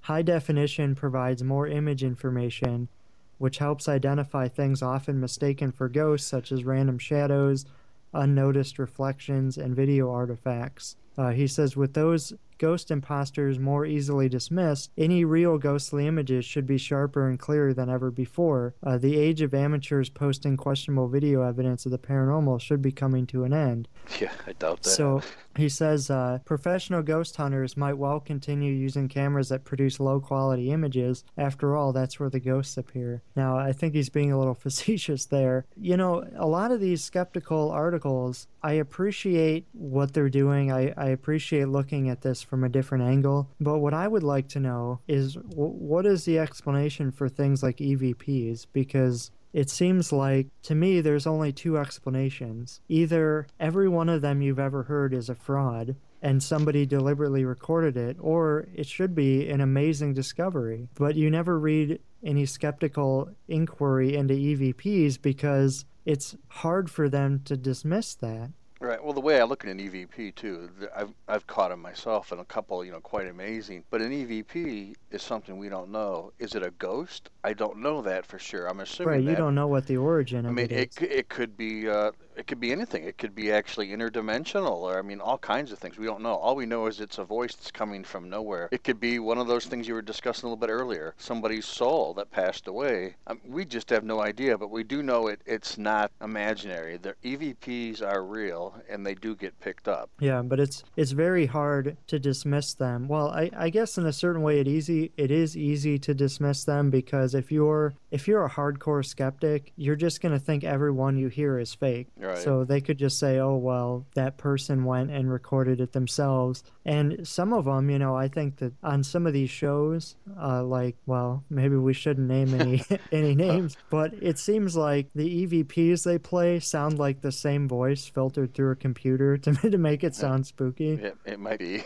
high 0.01 0.21
definition 0.21 0.95
provides 0.95 1.43
more 1.43 1.67
image 1.67 2.03
information, 2.03 2.89
which 3.37 3.59
helps 3.59 3.87
identify 3.87 4.47
things 4.47 4.81
often 4.81 5.19
mistaken 5.19 5.71
for 5.71 5.87
ghosts, 5.87 6.29
such 6.29 6.51
as 6.51 6.65
random 6.65 6.99
shadows, 6.99 7.65
unnoticed 8.13 8.77
reflections, 8.79 9.57
and 9.57 9.75
video 9.75 10.11
artifacts. 10.11 10.97
Uh, 11.17 11.31
he 11.31 11.47
says 11.47 11.75
with 11.75 11.93
those 11.93 12.33
ghost 12.61 12.91
imposters 12.91 13.57
more 13.57 13.87
easily 13.87 14.29
dismissed, 14.29 14.91
any 14.95 15.25
real 15.25 15.57
ghostly 15.57 16.05
images 16.05 16.45
should 16.45 16.67
be 16.67 16.77
sharper 16.77 17.27
and 17.27 17.39
clearer 17.39 17.73
than 17.73 17.89
ever 17.89 18.11
before. 18.11 18.75
Uh, 18.83 18.99
the 18.99 19.17
age 19.17 19.41
of 19.41 19.55
amateurs 19.55 20.09
posting 20.09 20.55
questionable 20.55 21.07
video 21.07 21.41
evidence 21.41 21.87
of 21.87 21.91
the 21.91 21.97
paranormal 21.97 22.61
should 22.61 22.79
be 22.79 22.91
coming 22.91 23.25
to 23.25 23.43
an 23.43 23.53
end. 23.53 23.87
Yeah, 24.19 24.31
I 24.45 24.53
doubt 24.53 24.83
that. 24.83 24.89
So 24.89 25.21
he 25.57 25.67
says 25.67 26.11
uh, 26.11 26.39
professional 26.45 27.01
ghost 27.01 27.35
hunters 27.35 27.75
might 27.75 27.97
well 27.97 28.19
continue 28.19 28.71
using 28.71 29.07
cameras 29.07 29.49
that 29.49 29.63
produce 29.63 29.99
low 29.99 30.19
quality 30.19 30.71
images. 30.71 31.23
After 31.37 31.75
all, 31.75 31.91
that's 31.91 32.19
where 32.19 32.29
the 32.29 32.39
ghosts 32.39 32.77
appear. 32.77 33.23
Now, 33.35 33.57
I 33.57 33.71
think 33.71 33.95
he's 33.95 34.09
being 34.09 34.31
a 34.31 34.37
little 34.37 34.53
facetious 34.65 35.25
there. 35.25 35.65
You 35.75 35.97
know, 35.97 36.23
a 36.35 36.45
lot 36.45 36.71
of 36.71 36.81
these 36.81 37.03
skeptical 37.03 37.71
articles, 37.71 38.47
I 38.61 38.73
appreciate 38.73 39.65
what 39.71 40.13
they're 40.13 40.29
doing. 40.29 40.71
I, 40.71 40.93
I 40.97 41.10
appreciate 41.11 41.67
looking 41.67 42.09
at 42.09 42.21
this 42.21 42.41
from 42.41 42.63
a 42.63 42.69
different 42.69 43.03
angle. 43.03 43.49
But 43.59 43.79
what 43.79 43.93
I 43.93 44.07
would 44.07 44.23
like 44.23 44.47
to 44.49 44.59
know 44.59 44.99
is 45.07 45.35
what 45.35 46.05
is 46.05 46.25
the 46.25 46.39
explanation 46.39 47.11
for 47.11 47.29
things 47.29 47.63
like 47.63 47.77
EVPs? 47.77 48.67
Because 48.73 49.31
it 49.53 49.69
seems 49.69 50.11
like 50.11 50.47
to 50.63 50.75
me 50.75 51.01
there's 51.01 51.27
only 51.27 51.51
two 51.51 51.77
explanations. 51.77 52.79
Either 52.87 53.47
every 53.59 53.89
one 53.89 54.09
of 54.09 54.21
them 54.21 54.41
you've 54.41 54.59
ever 54.59 54.83
heard 54.83 55.13
is 55.13 55.29
a 55.29 55.35
fraud 55.35 55.95
and 56.21 56.41
somebody 56.41 56.85
deliberately 56.85 57.43
recorded 57.43 57.97
it, 57.97 58.15
or 58.19 58.67
it 58.75 58.85
should 58.85 59.15
be 59.15 59.49
an 59.49 59.59
amazing 59.59 60.13
discovery. 60.13 60.87
But 60.95 61.15
you 61.15 61.29
never 61.31 61.57
read 61.57 61.99
any 62.23 62.45
skeptical 62.45 63.29
inquiry 63.47 64.15
into 64.15 64.35
EVPs 64.35 65.19
because 65.19 65.85
it's 66.05 66.35
hard 66.47 66.89
for 66.89 67.09
them 67.09 67.41
to 67.45 67.57
dismiss 67.57 68.13
that. 68.15 68.51
Right. 68.81 69.03
Well, 69.03 69.13
the 69.13 69.21
way 69.21 69.39
I 69.39 69.43
look 69.43 69.63
at 69.63 69.69
an 69.69 69.77
EVP 69.77 70.33
too, 70.33 70.67
I've 70.95 71.13
I've 71.27 71.45
caught 71.45 71.69
them 71.69 71.81
myself, 71.81 72.31
and 72.31 72.41
a 72.41 72.45
couple, 72.45 72.83
you 72.83 72.91
know, 72.91 72.99
quite 72.99 73.27
amazing. 73.27 73.83
But 73.91 74.01
an 74.01 74.11
EVP 74.11 74.95
is 75.11 75.21
something 75.21 75.59
we 75.59 75.69
don't 75.69 75.91
know. 75.91 76.33
Is 76.39 76.55
it 76.55 76.63
a 76.63 76.71
ghost? 76.71 77.29
I 77.43 77.53
don't 77.53 77.77
know 77.77 78.01
that 78.01 78.25
for 78.25 78.39
sure. 78.39 78.67
I'm 78.67 78.79
assuming 78.79 79.13
Right, 79.13 79.23
that. 79.23 79.29
you 79.29 79.37
don't 79.37 79.53
know 79.53 79.67
what 79.67 79.85
the 79.85 79.97
origin 79.97 80.47
I 80.47 80.49
of 80.49 80.55
mean, 80.55 80.65
it 80.71 80.97
it 80.99 81.11
it 81.11 81.29
could 81.29 81.55
be 81.55 81.87
uh, 81.87 82.11
it 82.41 82.47
could 82.47 82.59
be 82.59 82.71
anything. 82.71 83.03
It 83.03 83.19
could 83.19 83.35
be 83.35 83.51
actually 83.51 83.89
interdimensional, 83.89 84.77
or 84.81 84.97
I 84.97 85.03
mean, 85.03 85.21
all 85.21 85.37
kinds 85.37 85.71
of 85.71 85.77
things. 85.77 85.99
We 85.99 86.07
don't 86.07 86.23
know. 86.23 86.33
All 86.33 86.55
we 86.55 86.65
know 86.65 86.87
is 86.87 86.99
it's 86.99 87.19
a 87.19 87.23
voice 87.23 87.53
that's 87.53 87.69
coming 87.69 88.03
from 88.03 88.31
nowhere. 88.31 88.67
It 88.71 88.83
could 88.83 88.99
be 88.99 89.19
one 89.19 89.37
of 89.37 89.45
those 89.45 89.67
things 89.67 89.87
you 89.87 89.93
were 89.93 90.01
discussing 90.01 90.47
a 90.47 90.49
little 90.49 90.57
bit 90.57 90.71
earlier. 90.71 91.13
Somebody's 91.19 91.67
soul 91.67 92.15
that 92.15 92.31
passed 92.31 92.67
away. 92.67 93.15
Um, 93.27 93.41
we 93.47 93.63
just 93.63 93.91
have 93.91 94.03
no 94.03 94.21
idea, 94.21 94.57
but 94.57 94.71
we 94.71 94.83
do 94.83 95.03
know 95.03 95.27
it. 95.27 95.39
It's 95.45 95.77
not 95.77 96.11
imaginary. 96.19 96.97
The 96.97 97.13
EVPs 97.23 98.01
are 98.01 98.23
real, 98.23 98.73
and 98.89 99.05
they 99.05 99.13
do 99.13 99.35
get 99.35 99.59
picked 99.59 99.87
up. 99.87 100.09
Yeah, 100.19 100.41
but 100.41 100.59
it's 100.59 100.83
it's 100.95 101.11
very 101.11 101.45
hard 101.45 101.95
to 102.07 102.17
dismiss 102.17 102.73
them. 102.73 103.07
Well, 103.07 103.29
I, 103.29 103.51
I 103.55 103.69
guess 103.69 103.99
in 103.99 104.07
a 104.07 104.13
certain 104.13 104.41
way 104.41 104.59
it 104.59 104.67
easy 104.67 105.11
it 105.15 105.29
is 105.29 105.55
easy 105.55 105.99
to 105.99 106.15
dismiss 106.15 106.63
them 106.63 106.89
because 106.89 107.35
if 107.35 107.51
you're 107.51 107.93
if 108.09 108.27
you're 108.27 108.45
a 108.45 108.49
hardcore 108.49 109.05
skeptic, 109.05 109.73
you're 109.75 109.95
just 109.95 110.21
gonna 110.21 110.39
think 110.39 110.63
everyone 110.63 111.17
you 111.17 111.27
hear 111.27 111.59
is 111.59 111.75
fake. 111.75 112.07
Right. 112.17 112.30
So 112.37 112.63
they 112.63 112.81
could 112.81 112.97
just 112.97 113.19
say, 113.19 113.39
oh 113.39 113.55
well, 113.55 114.05
that 114.15 114.37
person 114.37 114.85
went 114.85 115.11
and 115.11 115.31
recorded 115.31 115.81
it 115.81 115.91
themselves. 115.91 116.63
And 116.85 117.27
some 117.27 117.53
of 117.53 117.65
them, 117.65 117.89
you 117.89 117.99
know, 117.99 118.15
I 118.15 118.27
think 118.27 118.57
that 118.57 118.73
on 118.83 119.03
some 119.03 119.27
of 119.27 119.33
these 119.33 119.49
shows, 119.49 120.15
uh, 120.41 120.63
like 120.63 120.95
well, 121.05 121.43
maybe 121.49 121.75
we 121.75 121.93
shouldn't 121.93 122.27
name 122.27 122.53
any 122.59 122.83
any 123.11 123.35
names, 123.35 123.77
but 123.89 124.13
it 124.21 124.37
seems 124.37 124.75
like 124.75 125.07
the 125.15 125.45
EVPs 125.45 126.03
they 126.03 126.17
play 126.17 126.59
sound 126.59 126.99
like 126.99 127.21
the 127.21 127.31
same 127.31 127.67
voice 127.67 128.05
filtered 128.05 128.53
through 128.53 128.71
a 128.71 128.75
computer 128.75 129.37
to 129.37 129.53
to 129.53 129.77
make 129.77 130.03
it 130.03 130.15
sound 130.15 130.45
spooky. 130.45 130.93
It, 130.93 131.17
it 131.25 131.39
might 131.39 131.59
be. 131.59 131.83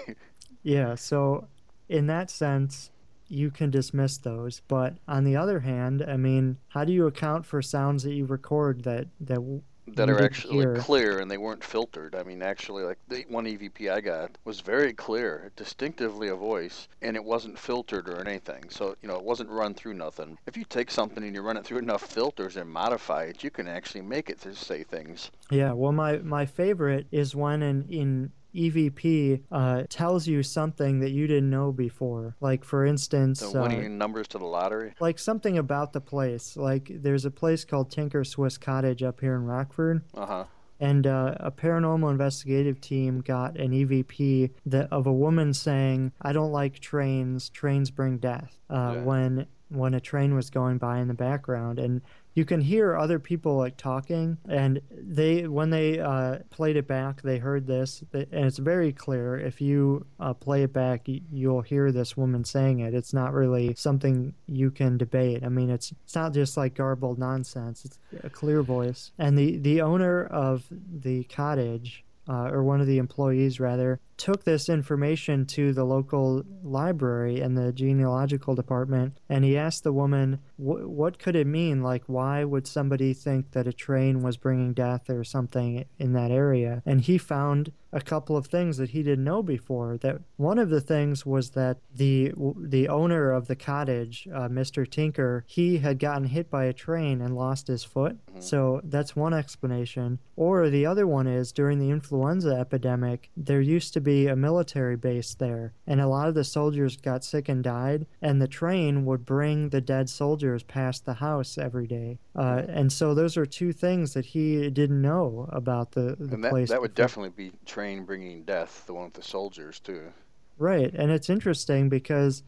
Yeah, 0.63 0.95
so 0.95 1.47
in 1.89 2.07
that 2.07 2.31
sense, 2.31 2.89
you 3.27 3.51
can 3.51 3.69
dismiss 3.69 4.17
those. 4.17 4.61
But 4.67 4.95
on 5.07 5.23
the 5.23 5.35
other 5.35 5.59
hand, 5.59 6.03
I 6.07 6.17
mean, 6.17 6.57
how 6.69 6.85
do 6.85 6.93
you 6.93 7.07
account 7.07 7.45
for 7.45 7.61
sounds 7.61 8.03
that 8.03 8.13
you 8.13 8.25
record 8.25 8.83
that 8.83 9.07
that 9.21 9.41
that 9.87 10.09
are 10.09 10.21
actually 10.21 10.57
hear? 10.57 10.75
clear 10.75 11.19
and 11.19 11.29
they 11.29 11.37
weren't 11.37 11.63
filtered. 11.63 12.15
I 12.15 12.23
mean, 12.23 12.41
actually, 12.41 12.83
like 12.83 12.97
the 13.07 13.25
one 13.29 13.45
EVP 13.45 13.91
I 13.91 14.01
got 14.01 14.37
was 14.43 14.61
very 14.61 14.93
clear, 14.93 15.51
distinctively 15.55 16.27
a 16.27 16.35
voice, 16.35 16.87
and 17.01 17.15
it 17.15 17.23
wasn't 17.23 17.59
filtered 17.59 18.09
or 18.09 18.19
anything. 18.27 18.69
So, 18.69 18.95
you 19.01 19.07
know, 19.07 19.15
it 19.15 19.23
wasn't 19.23 19.49
run 19.49 19.73
through 19.73 19.93
nothing. 19.93 20.37
If 20.45 20.57
you 20.57 20.65
take 20.65 20.91
something 20.91 21.23
and 21.23 21.35
you 21.35 21.41
run 21.41 21.57
it 21.57 21.65
through 21.65 21.79
enough 21.79 22.03
filters 22.03 22.57
and 22.57 22.69
modify 22.69 23.23
it, 23.23 23.43
you 23.43 23.51
can 23.51 23.67
actually 23.67 24.01
make 24.01 24.29
it 24.29 24.41
to 24.41 24.55
say 24.55 24.83
things. 24.83 25.31
Yeah, 25.49 25.73
well, 25.73 25.91
my 25.91 26.17
my 26.19 26.45
favorite 26.45 27.07
is 27.11 27.35
one 27.35 27.61
in 27.61 27.85
in 27.89 28.31
EVP 28.55 29.41
uh, 29.51 29.83
tells 29.89 30.27
you 30.27 30.41
something 30.43 30.99
that 30.99 31.11
you 31.11 31.27
didn't 31.27 31.49
know 31.49 31.71
before. 31.71 32.35
Like 32.41 32.63
for 32.63 32.85
instance, 32.85 33.43
uh, 33.43 33.51
winning 33.61 33.97
numbers 33.97 34.27
to 34.29 34.37
the 34.37 34.45
lottery. 34.45 34.93
like 34.99 35.19
something 35.19 35.57
about 35.57 35.93
the 35.93 36.01
place. 36.01 36.55
Like 36.57 36.89
there's 36.93 37.25
a 37.25 37.31
place 37.31 37.65
called 37.65 37.91
Tinker 37.91 38.23
Swiss 38.23 38.57
Cottage 38.57 39.03
up 39.03 39.19
here 39.19 39.35
in 39.35 39.45
Rockford. 39.45 40.03
Uh 40.13 40.25
huh. 40.25 40.43
and 40.79 41.07
uh, 41.07 41.35
a 41.39 41.51
paranormal 41.51 42.09
investigative 42.11 42.81
team 42.81 43.21
got 43.21 43.57
an 43.57 43.71
EVP 43.71 44.51
that 44.65 44.91
of 44.91 45.07
a 45.07 45.13
woman 45.13 45.53
saying, 45.53 46.11
"I 46.21 46.33
don't 46.33 46.51
like 46.51 46.79
trains. 46.79 47.49
Trains 47.49 47.91
bring 47.91 48.17
death." 48.17 48.57
Uh, 48.69 48.93
Yeah. 48.95 49.01
When 49.03 49.45
when 49.69 49.93
a 49.95 49.99
train 49.99 50.35
was 50.35 50.49
going 50.49 50.77
by 50.77 50.99
in 50.99 51.07
the 51.07 51.13
background, 51.15 51.79
and 51.79 52.01
you 52.35 52.43
can 52.43 52.59
hear 52.59 52.97
other 52.97 53.17
people 53.17 53.55
like 53.55 53.77
talking, 53.77 54.37
and 54.49 54.81
they 54.91 55.47
when 55.47 55.69
they 55.69 55.99
uh, 55.99 56.39
played 56.49 56.75
it 56.75 56.85
back, 56.85 57.21
they 57.21 57.37
heard 57.37 57.65
this, 57.65 58.03
and 58.11 58.27
it's 58.45 58.57
very 58.57 58.91
clear. 58.91 59.37
If 59.37 59.61
you 59.61 60.05
uh, 60.19 60.33
play 60.33 60.63
it 60.63 60.73
back, 60.73 61.03
you'll 61.05 61.61
hear 61.61 61.93
this 61.93 62.17
woman 62.17 62.43
saying 62.43 62.81
it. 62.81 62.93
It's 62.93 63.13
not 63.13 63.33
really 63.33 63.73
something 63.75 64.33
you 64.47 64.69
can 64.69 64.97
debate. 64.97 65.43
I 65.45 65.49
mean, 65.49 65.69
it's 65.69 65.93
it's 66.03 66.15
not 66.15 66.33
just 66.33 66.57
like 66.57 66.75
garbled 66.75 67.17
nonsense. 67.17 67.85
It's 67.85 67.99
a 68.21 68.29
clear 68.29 68.61
voice. 68.61 69.11
And 69.17 69.37
the 69.37 69.57
the 69.57 69.81
owner 69.81 70.25
of 70.25 70.65
the 70.71 71.23
cottage, 71.23 72.03
uh, 72.27 72.49
or 72.51 72.63
one 72.63 72.81
of 72.81 72.87
the 72.87 72.97
employees 72.97 73.61
rather, 73.61 74.01
took 74.17 74.43
this 74.43 74.69
information 74.69 75.45
to 75.45 75.73
the 75.73 75.83
local 75.83 76.43
library 76.63 77.41
and 77.41 77.57
the 77.57 77.71
genealogical 77.71 78.55
department, 78.55 79.19
and 79.29 79.43
he 79.43 79.57
asked 79.57 79.83
the 79.83 79.93
woman, 79.93 80.39
"What 80.57 81.19
could 81.19 81.35
it 81.35 81.47
mean? 81.47 81.81
Like, 81.81 82.03
why 82.07 82.43
would 82.43 82.67
somebody 82.67 83.13
think 83.13 83.51
that 83.51 83.67
a 83.67 83.73
train 83.73 84.21
was 84.21 84.37
bringing 84.37 84.73
death 84.73 85.09
or 85.09 85.23
something 85.23 85.85
in 85.99 86.13
that 86.13 86.31
area?" 86.31 86.81
And 86.85 87.01
he 87.01 87.17
found 87.17 87.71
a 87.95 88.01
couple 88.01 88.35
of 88.35 88.47
things 88.47 88.75
that 88.75 88.89
he 88.89 89.01
didn't 89.03 89.23
know 89.23 89.41
before. 89.41 89.97
That 89.97 90.19
one 90.35 90.59
of 90.59 90.69
the 90.69 90.81
things 90.81 91.25
was 91.25 91.51
that 91.51 91.77
the 91.93 92.33
the 92.59 92.89
owner 92.89 93.31
of 93.31 93.47
the 93.47 93.55
cottage, 93.55 94.27
uh, 94.33 94.49
Mr. 94.49 94.89
Tinker, 94.89 95.45
he 95.47 95.77
had 95.77 95.97
gotten 95.97 96.25
hit 96.25 96.49
by 96.49 96.65
a 96.65 96.73
train 96.73 97.21
and 97.21 97.35
lost 97.35 97.67
his 97.67 97.83
foot. 97.85 98.17
So 98.39 98.81
that's 98.83 99.15
one 99.15 99.33
explanation. 99.33 100.19
Or 100.35 100.69
the 100.69 100.85
other 100.85 101.07
one 101.07 101.25
is 101.25 101.53
during 101.53 101.79
the 101.79 101.89
influenza 101.89 102.49
epidemic, 102.49 103.29
there 103.37 103.61
used 103.61 103.93
to 103.93 104.01
be 104.05 104.27
a 104.27 104.35
military 104.37 104.95
base 104.95 105.33
there, 105.33 105.73
and 105.85 105.99
a 105.99 106.07
lot 106.07 106.29
of 106.29 106.35
the 106.35 106.45
soldiers 106.45 106.95
got 106.95 107.25
sick 107.25 107.49
and 107.49 107.61
died, 107.61 108.07
and 108.21 108.41
the 108.41 108.47
train 108.47 109.03
would 109.05 109.25
bring 109.25 109.69
the 109.69 109.81
dead 109.81 110.09
soldiers 110.09 110.63
past 110.63 111.03
the 111.03 111.15
house 111.15 111.57
every 111.57 111.87
day. 111.87 112.19
Uh, 112.33 112.61
and 112.69 112.93
so 112.93 113.13
those 113.13 113.35
are 113.35 113.45
two 113.45 113.73
things 113.73 114.13
that 114.13 114.27
he 114.27 114.69
didn't 114.69 115.01
know 115.01 115.49
about 115.51 115.91
the, 115.91 116.15
the 116.17 116.35
And 116.35 116.43
that, 116.45 116.51
place. 116.51 116.69
that 116.69 116.79
would 116.79 116.95
before. 116.95 117.03
definitely 117.07 117.49
be 117.49 117.51
train 117.65 118.05
bringing 118.05 118.43
death, 118.43 118.83
the 118.85 118.93
one 118.93 119.05
with 119.05 119.13
the 119.15 119.23
soldiers, 119.23 119.81
too. 119.81 120.13
Right, 120.57 120.93
and 120.93 121.11
it's 121.11 121.29
interesting 121.29 121.89
because 121.89 122.43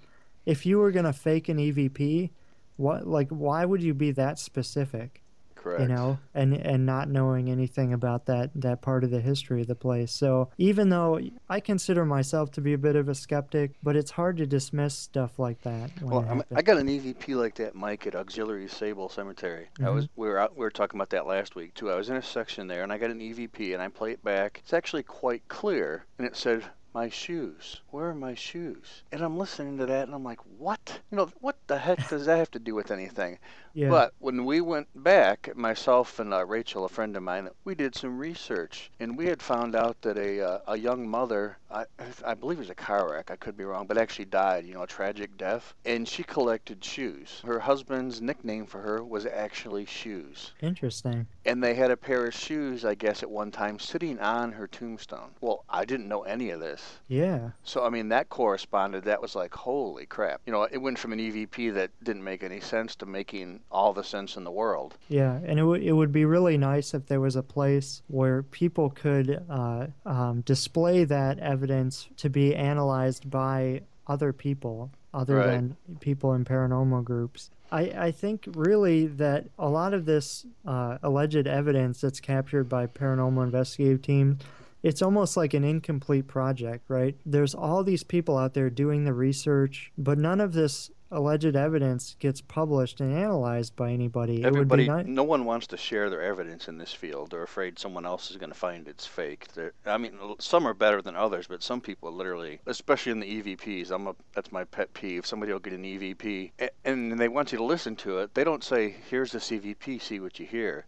if 0.46 0.66
you 0.66 0.78
were 0.78 0.92
gonna 0.92 1.12
fake 1.12 1.50
an 1.50 1.58
EVP, 1.58 2.30
what 2.78 3.06
like 3.06 3.28
why 3.30 3.66
would 3.66 3.82
you 3.84 3.94
be 3.94 4.12
that 4.12 4.40
specific? 4.40 5.24
Correct. 5.62 5.82
You 5.82 5.88
know, 5.88 6.20
and 6.34 6.54
and 6.54 6.86
not 6.86 7.10
knowing 7.10 7.50
anything 7.50 7.94
about 7.94 8.26
that 8.28 8.52
that 8.56 8.82
part 8.82 9.04
of 9.04 9.12
the 9.12 9.22
history 9.22 9.62
of 9.62 9.68
the 9.68 9.76
place. 9.76 10.12
So 10.12 10.50
even 10.58 10.90
though 10.90 11.20
I 11.50 11.60
consider 11.60 12.06
myself 12.06 12.52
to 12.54 12.62
be 12.62 12.74
a 12.74 12.78
bit 12.78 12.96
of 12.96 13.10
a 13.10 13.16
skeptic, 13.16 13.72
but 13.84 13.96
it's 13.96 14.12
hard 14.12 14.38
to 14.38 14.46
dismiss 14.46 14.96
stuff 14.96 15.40
like 15.40 15.62
that. 15.64 15.92
Well, 16.02 16.26
I'm. 16.30 16.44
I 16.56 16.62
got 16.62 16.78
an 16.78 16.88
EVP 16.88 17.36
like 17.36 17.56
that, 17.56 17.76
Mike, 17.76 18.08
at 18.08 18.16
Auxiliary 18.16 18.68
Sable 18.68 19.10
Cemetery. 19.10 19.70
I 19.84 19.90
was 19.90 20.06
mm-hmm. 20.06 20.22
we 20.22 20.28
were 20.28 20.38
out, 20.38 20.56
we 20.56 20.62
were 20.62 20.72
talking 20.72 20.98
about 20.98 21.10
that 21.12 21.28
last 21.28 21.56
week 21.56 21.74
too. 21.74 21.92
I 21.92 21.96
was 21.96 22.10
in 22.10 22.16
a 22.16 22.22
section 22.22 22.68
there, 22.68 22.84
and 22.84 22.92
I 22.92 22.98
got 22.98 23.10
an 23.10 23.20
EVP, 23.20 23.74
and 23.74 23.82
I 23.82 23.88
play 23.88 24.12
it 24.12 24.24
back. 24.24 24.62
It's 24.64 24.74
actually 24.74 25.04
quite 25.04 25.48
clear, 25.48 26.06
and 26.18 26.28
it 26.28 26.36
said, 26.36 26.64
my 26.98 27.10
shoes. 27.10 27.82
Where 27.92 28.08
are 28.08 28.16
my 28.16 28.34
shoes? 28.34 29.04
And 29.12 29.22
I'm 29.22 29.38
listening 29.38 29.78
to 29.78 29.86
that 29.86 30.08
and 30.08 30.16
I'm 30.16 30.24
like, 30.24 30.40
what? 30.58 31.00
You 31.12 31.18
know, 31.18 31.30
what 31.42 31.56
the 31.68 31.78
heck 31.78 32.10
does 32.10 32.26
that 32.26 32.40
have 32.40 32.50
to 32.52 32.60
do 32.60 32.74
with 32.74 32.90
anything? 32.90 33.38
Yeah. 33.78 33.90
But 33.90 34.16
when 34.18 34.46
we 34.46 34.60
went 34.60 34.88
back, 35.04 35.56
myself 35.56 36.18
and 36.18 36.34
uh, 36.34 36.44
Rachel, 36.48 36.86
a 36.86 36.90
friend 36.90 37.16
of 37.16 37.22
mine, 37.22 37.50
we 37.64 37.76
did 37.76 37.94
some 37.94 38.18
research, 38.18 38.90
and 39.00 39.16
we 39.16 39.28
had 39.28 39.40
found 39.40 39.76
out 39.76 40.02
that 40.02 40.18
a 40.18 40.42
uh, 40.42 40.60
a 40.68 40.76
young 40.76 41.08
mother, 41.08 41.60
I, 41.70 41.86
I 42.26 42.34
believe 42.34 42.58
it 42.58 42.62
was 42.62 42.70
a 42.72 42.74
car 42.74 43.12
wreck, 43.12 43.30
I 43.30 43.36
could 43.36 43.56
be 43.56 43.66
wrong, 43.66 43.86
but 43.86 44.00
actually 44.00 44.26
died, 44.26 44.66
you 44.66 44.74
know, 44.74 44.82
a 44.82 44.88
tragic 44.88 45.38
death, 45.38 45.76
and 45.86 46.08
she 46.08 46.24
collected 46.24 46.84
shoes. 46.84 47.44
Her 47.46 47.60
husband's 47.60 48.20
nickname 48.20 48.66
for 48.66 48.82
her 48.82 49.04
was 49.04 49.28
actually 49.28 49.86
Shoes, 49.86 50.54
Interesting. 50.60 51.28
and 51.46 51.64
they 51.64 51.76
had 51.76 51.92
a 51.92 51.98
pair 51.98 52.26
of 52.26 52.34
shoes, 52.34 52.84
I 52.84 52.96
guess, 52.96 53.22
at 53.22 53.30
one 53.30 53.52
time 53.52 53.78
sitting 53.78 54.18
on 54.18 54.54
her 54.54 54.66
tombstone. 54.66 55.36
Well, 55.40 55.66
I 55.70 55.86
didn't 55.86 56.08
know 56.08 56.24
any 56.24 56.50
of 56.50 56.60
this. 56.60 56.87
Yeah. 57.08 57.52
So 57.64 57.84
I 57.86 57.90
mean 57.90 58.10
that 58.10 58.30
corresponded. 58.30 59.04
That 59.06 59.22
was 59.22 59.36
like 59.36 59.54
holy 59.54 60.06
crap. 60.06 60.42
You 60.46 60.52
know, 60.54 60.64
it 60.64 60.78
went 60.78 61.00
from 61.00 61.14
an 61.14 61.20
EVP 61.20 61.74
that 61.76 61.92
didn't 62.04 62.24
make 62.24 62.44
any 62.44 62.60
sense 62.60 62.96
to 62.98 63.06
making 63.06 63.62
all 63.72 63.94
the 63.94 64.04
sense 64.04 64.36
in 64.36 64.44
the 64.44 64.52
world. 64.52 64.98
Yeah, 65.10 65.34
and 65.36 65.60
it, 65.60 65.64
w- 65.64 65.82
it 65.90 65.94
would 65.94 66.12
be 66.12 66.26
really 66.26 66.58
nice 66.58 66.94
if 66.94 67.06
there 67.08 67.22
was 67.22 67.36
a 67.36 67.44
place 67.44 68.02
where 68.08 68.44
people 68.44 68.90
could 68.90 69.44
uh, 69.50 69.88
um, 70.06 70.42
display 70.42 71.04
that 71.06 71.40
evidence 71.40 72.08
to 72.18 72.30
be 72.30 72.56
analyzed 72.56 73.30
by 73.30 73.82
other 74.08 74.32
people 74.34 74.92
other 75.14 75.38
Right. 75.38 75.48
than 75.48 75.78
people 76.00 76.34
in 76.34 76.46
paranormal 76.46 77.04
groups. 77.04 77.50
I, 77.72 77.82
I 78.08 78.12
think 78.12 78.46
really 78.56 79.08
that 79.08 79.48
a 79.58 79.68
lot 79.68 79.94
of 79.94 80.06
this 80.06 80.46
uh, 80.66 81.00
alleged 81.02 81.48
evidence 81.48 82.02
that's 82.02 82.20
captured 82.20 82.66
by 82.70 82.86
paranormal 82.88 83.44
investigative 83.44 84.02
teams 84.02 84.42
it's 84.84 85.02
almost 85.02 85.38
like 85.38 85.54
an 85.54 85.64
incomplete 85.64 86.28
project, 86.28 86.86
right? 86.88 87.16
There's 87.26 87.56
all 87.56 87.84
these 87.84 88.04
people 88.04 88.38
out 88.38 88.54
there 88.54 88.70
doing 88.70 89.06
the 89.06 89.14
research, 89.14 89.92
but 89.98 90.18
none 90.18 90.40
of 90.40 90.54
this 90.54 90.92
alleged 91.12 91.56
evidence 91.56 92.16
gets 92.20 92.42
published 92.42 93.00
and 93.00 93.14
analyzed 93.14 93.76
by 93.76 93.92
anybody. 93.92 94.44
Everybody, 94.44 94.84
it 94.84 94.90
would 94.90 95.06
be 95.06 95.10
ni- 95.10 95.16
no 95.16 95.24
one 95.24 95.46
wants 95.46 95.68
to 95.68 95.78
share 95.78 96.10
their 96.10 96.22
evidence 96.22 96.68
in 96.68 96.78
this 96.78 96.94
field. 96.94 97.32
They're 97.32 97.44
afraid 97.44 97.80
someone 97.80 98.06
else 98.06 98.30
is 98.30 98.38
going 98.38 98.52
to 98.52 98.58
find 98.58 98.88
it's 98.88 99.06
fake. 99.06 99.48
They're, 99.54 99.74
I 99.86 99.98
mean, 99.98 100.18
some 100.40 100.68
are 100.68 100.74
better 100.74 101.02
than 101.02 101.16
others, 101.16 101.48
but 101.48 101.64
some 101.64 101.82
people 101.82 102.12
literally, 102.12 102.60
especially 102.66 103.14
in 103.14 103.20
the 103.20 103.42
EVPs, 103.42 103.92
I'm 103.92 104.08
a, 104.08 104.16
that's 104.34 104.52
my 104.52 104.66
pet 104.66 104.94
peeve. 104.94 105.26
Somebody 105.26 105.54
will 105.54 105.60
get 105.60 105.74
an 105.74 105.84
EVP 105.84 106.52
and, 106.60 107.12
and 107.12 107.20
they 107.20 107.30
want 107.30 107.52
you 107.52 107.58
to 107.58 107.64
listen 107.64 107.96
to 107.98 108.20
it. 108.20 108.34
They 108.34 108.44
don't 108.44 108.64
say, 108.64 108.96
"Here's 109.10 109.32
this 109.32 109.50
EVP, 109.50 110.02
see 110.02 110.20
what 110.20 110.40
you 110.40 110.46
hear." 110.46 110.86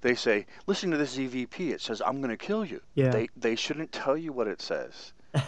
They 0.00 0.14
say, 0.14 0.46
"Listen 0.66 0.90
to 0.92 0.96
this 0.96 1.16
EVP. 1.16 1.72
It 1.72 1.80
says 1.80 2.00
I'm 2.00 2.20
going 2.20 2.30
to 2.30 2.36
kill 2.36 2.64
you." 2.64 2.82
Yeah. 2.94 3.10
They 3.10 3.28
they 3.36 3.56
shouldn't 3.56 3.90
tell 3.90 4.16
you 4.16 4.32
what 4.32 4.46
it 4.46 4.62
says. 4.62 5.12
Uh, 5.34 5.40